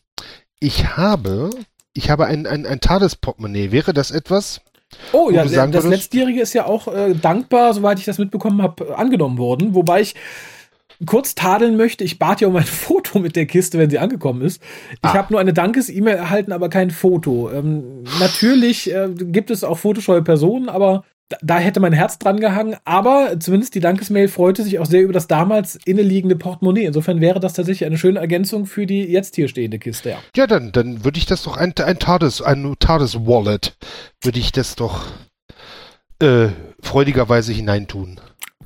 ich 0.61 0.97
habe, 0.97 1.51
ich 1.95 2.11
habe 2.11 2.27
ein, 2.27 2.47
ein, 2.47 2.67
ein 2.67 2.81
TARDIS-Portemonnaie. 2.81 3.71
Wäre 3.73 3.93
das 3.93 4.11
etwas? 4.11 4.61
Oh 5.13 5.31
ja, 5.31 5.45
das 5.45 5.53
würdest- 5.53 5.87
letztjährige 5.89 6.41
ist 6.41 6.55
ja 6.55 6.65
auch 6.67 6.89
äh, 6.89 7.15
dankbar, 7.15 7.75
soweit 7.75 7.99
ich 7.99 8.05
das 8.07 8.19
mitbekommen 8.19 8.63
habe, 8.63 8.97
angenommen 8.97 9.37
worden. 9.39 9.75
Wobei 9.75 10.01
ich 10.01 10.15
kurz 11.07 11.35
tadeln 11.35 11.77
möchte. 11.77 12.03
Ich 12.05 12.19
bat 12.19 12.41
ja 12.41 12.49
um 12.49 12.57
ein 12.57 12.65
Foto 12.65 13.19
mit 13.19 13.37
der 13.37 13.47
Kiste, 13.47 13.79
wenn 13.79 13.91
sie 13.91 13.99
angekommen 13.99 14.43
ist. 14.43 14.63
Ich 14.93 14.99
Ah. 15.03 15.15
habe 15.15 15.33
nur 15.33 15.41
eine 15.41 15.53
Dankes-E-Mail 15.53 16.17
erhalten, 16.17 16.53
aber 16.53 16.69
kein 16.69 16.91
Foto. 16.91 17.51
Ähm, 17.53 18.05
natürlich 18.19 18.93
äh, 18.93 19.09
gibt 19.15 19.51
es 19.51 19.63
auch 19.63 19.79
fotoscheue 19.79 20.23
Personen, 20.23 20.69
aber 20.69 21.05
da, 21.43 21.59
hätte 21.59 21.81
mein 21.81 21.93
Herz 21.93 22.19
dran 22.19 22.41
gehangen. 22.41 22.77
Aber 22.85 23.39
zumindest 23.39 23.75
die 23.75 23.81
Dankesmail 23.81 24.29
freute 24.29 24.63
sich 24.63 24.79
auch 24.79 24.87
sehr 24.87 25.03
über 25.03 25.13
das 25.13 25.27
damals 25.27 25.79
inneliegende 25.85 26.37
Portemonnaie. 26.37 26.85
Insofern 26.85 27.21
wäre 27.21 27.41
das 27.41 27.53
tatsächlich 27.53 27.87
eine 27.87 27.99
schöne 27.99 28.19
Ergänzung 28.19 28.67
für 28.67 28.87
die 28.87 29.03
jetzt 29.05 29.37
hier 29.37 29.49
stehende 29.49 29.79
Kiste. 29.79 30.11
Ja. 30.11 30.19
Ja, 30.37 30.47
dann, 30.47 30.73
dann 30.73 31.05
würde 31.05 31.19
ich 31.19 31.27
das 31.27 31.43
doch 31.43 31.57
ein, 31.57 31.75
ein 31.77 31.99
TARDIS, 31.99 32.43
ein 32.43 32.75
TARDIS-Wallet, 32.79 33.77
würde 34.23 34.39
ich 34.39 34.53
das 34.53 34.77
doch 34.77 35.07
äh, 36.21 36.49
freudigerweise 36.81 37.53
hineintun. 37.53 38.21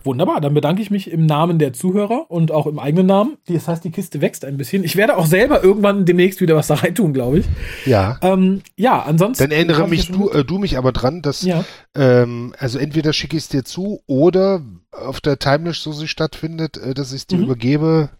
Wunderbar, 0.05 0.41
dann 0.41 0.55
bedanke 0.55 0.83
ich 0.83 0.91
mich 0.91 1.11
im 1.11 1.27
Namen 1.27 1.59
der 1.59 1.73
Zuhörer 1.73 2.31
und 2.31 2.51
auch 2.53 2.67
im 2.67 2.79
eigenen 2.79 3.07
Namen. 3.07 3.37
Das 3.47 3.69
heißt, 3.69 3.85
die 3.85 3.91
Kiste 3.91 4.21
wächst 4.21 4.45
ein 4.45 4.57
bisschen. 4.57 4.85
Ich 4.85 4.97
werde 4.97 5.17
auch 5.17 5.27
selber 5.27 5.63
irgendwann 5.63 6.05
demnächst 6.05 6.41
wieder 6.41 6.57
was 6.57 6.67
da 6.67 6.75
reintun, 6.75 7.13
glaube 7.13 7.39
ich. 7.41 7.47
Ja. 7.87 8.19
Ähm, 8.23 8.63
ja, 8.77 9.01
ansonsten. 9.03 9.45
Dann 9.45 9.51
erinnere 9.53 9.89
mich 9.89 10.11
du, 10.11 10.29
äh, 10.31 10.45
du 10.45 10.59
mich 10.59 10.77
aber 10.79 10.93
dran, 10.93 11.23
dass 11.23 11.43
Ja. 11.43 11.65
ähm, 11.95 12.55
also 12.59 12.79
entweder 12.79 13.13
schicke 13.13 13.37
ich 13.37 13.45
es 13.45 13.49
dir 13.49 13.65
zu 13.65 14.01
oder 14.07 14.63
auf 14.91 15.21
der 15.21 15.39
Timeless, 15.39 15.83
so 15.83 15.93
sie 15.93 16.09
stattfindet, 16.09 16.77
äh, 16.77 16.95
dass 16.95 17.13
ich 17.13 17.21
es 17.23 17.27
dir 17.27 17.39
Mhm. 17.39 17.45
übergebe. 17.45 18.11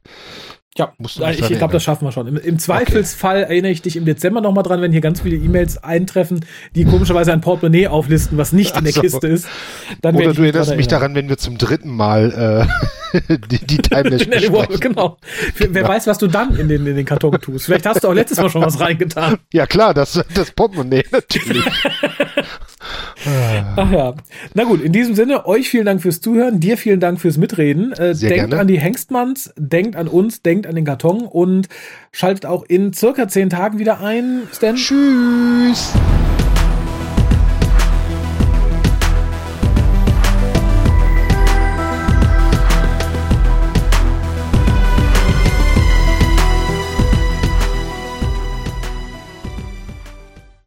Ja, 0.79 0.91
Musst 0.97 1.19
du 1.19 1.27
mich 1.27 1.39
ich, 1.39 1.51
ich 1.51 1.59
glaube, 1.59 1.75
das 1.75 1.83
schaffen 1.83 2.07
wir 2.07 2.13
schon. 2.13 2.27
Im, 2.27 2.37
im 2.39 2.59
Zweifelsfall 2.59 3.43
erinnere 3.43 3.73
ich 3.73 3.83
dich 3.83 3.97
im 3.97 4.07
Dezember 4.07 4.41
nochmal 4.41 4.65
dran, 4.65 4.81
wenn 4.81 4.91
hier 4.91 5.03
ganz 5.03 5.21
viele 5.21 5.37
E-Mails 5.37 5.77
eintreffen, 5.85 6.47
die 6.75 6.87
komischerweise 6.87 7.31
ein 7.31 7.43
Portemonnaie 7.43 7.89
auflisten, 7.89 8.39
was 8.39 8.55
nicht 8.55 8.75
in 8.79 8.85
der 8.85 8.95
so. 8.95 9.03
Kiste 9.03 9.27
ist. 9.27 9.47
Dann 10.01 10.17
Oder 10.17 10.33
du 10.33 10.43
erinnerst 10.43 10.75
mich 10.75 10.89
daran, 10.89 11.15
wenn 11.15 11.29
wir 11.29 11.37
zum 11.37 11.59
dritten 11.59 11.91
Mal 11.91 12.67
äh, 13.13 13.39
die, 13.51 13.67
die 13.67 13.79
wow, 13.91 14.03
besprechen. 14.03 14.79
genau. 14.81 15.19
Wer 15.59 15.87
weiß, 15.87 16.07
was 16.07 16.17
du 16.17 16.27
dann 16.27 16.57
in 16.57 16.71
den, 16.71 16.87
in 16.87 16.97
den 16.97 17.05
Karton 17.05 17.39
tust. 17.39 17.67
Vielleicht 17.67 17.85
hast 17.85 18.03
du 18.03 18.09
auch 18.09 18.15
letztes 18.15 18.39
Mal 18.39 18.49
schon 18.49 18.63
was 18.63 18.81
reingetan. 18.81 19.41
Ja 19.53 19.67
klar, 19.67 19.93
das, 19.93 20.25
das 20.35 20.53
Portemonnaie 20.53 21.05
natürlich. 21.11 21.65
Ach 23.77 23.91
ja. 23.91 24.15
Na 24.55 24.65
gut, 24.65 24.83
in 24.83 24.93
diesem 24.93 25.15
Sinne, 25.15 25.47
euch 25.47 25.69
vielen 25.69 25.87
Dank 25.87 26.03
fürs 26.03 26.21
Zuhören, 26.21 26.61
dir 26.61 26.77
vielen 26.77 27.01
Dank 27.01 27.21
fürs 27.21 27.39
Mitreden. 27.39 27.93
Äh, 27.93 28.15
denkt 28.15 28.35
gerne. 28.35 28.59
an 28.59 28.67
die 28.67 28.79
Hengstmanns, 28.79 29.53
denkt 29.57 29.97
an 29.97 30.09
uns, 30.09 30.43
denkt 30.43 30.67
an 30.67 30.75
den 30.75 30.85
Karton 30.85 31.23
und 31.23 31.69
schaltet 32.11 32.47
auch 32.47 32.65
in 32.65 32.93
circa 32.93 33.29
zehn 33.29 33.51
Tagen 33.51 33.79
wieder 33.79 34.01
ein. 34.01 34.43
Stan. 34.53 34.77
Tschüss. 34.77 35.93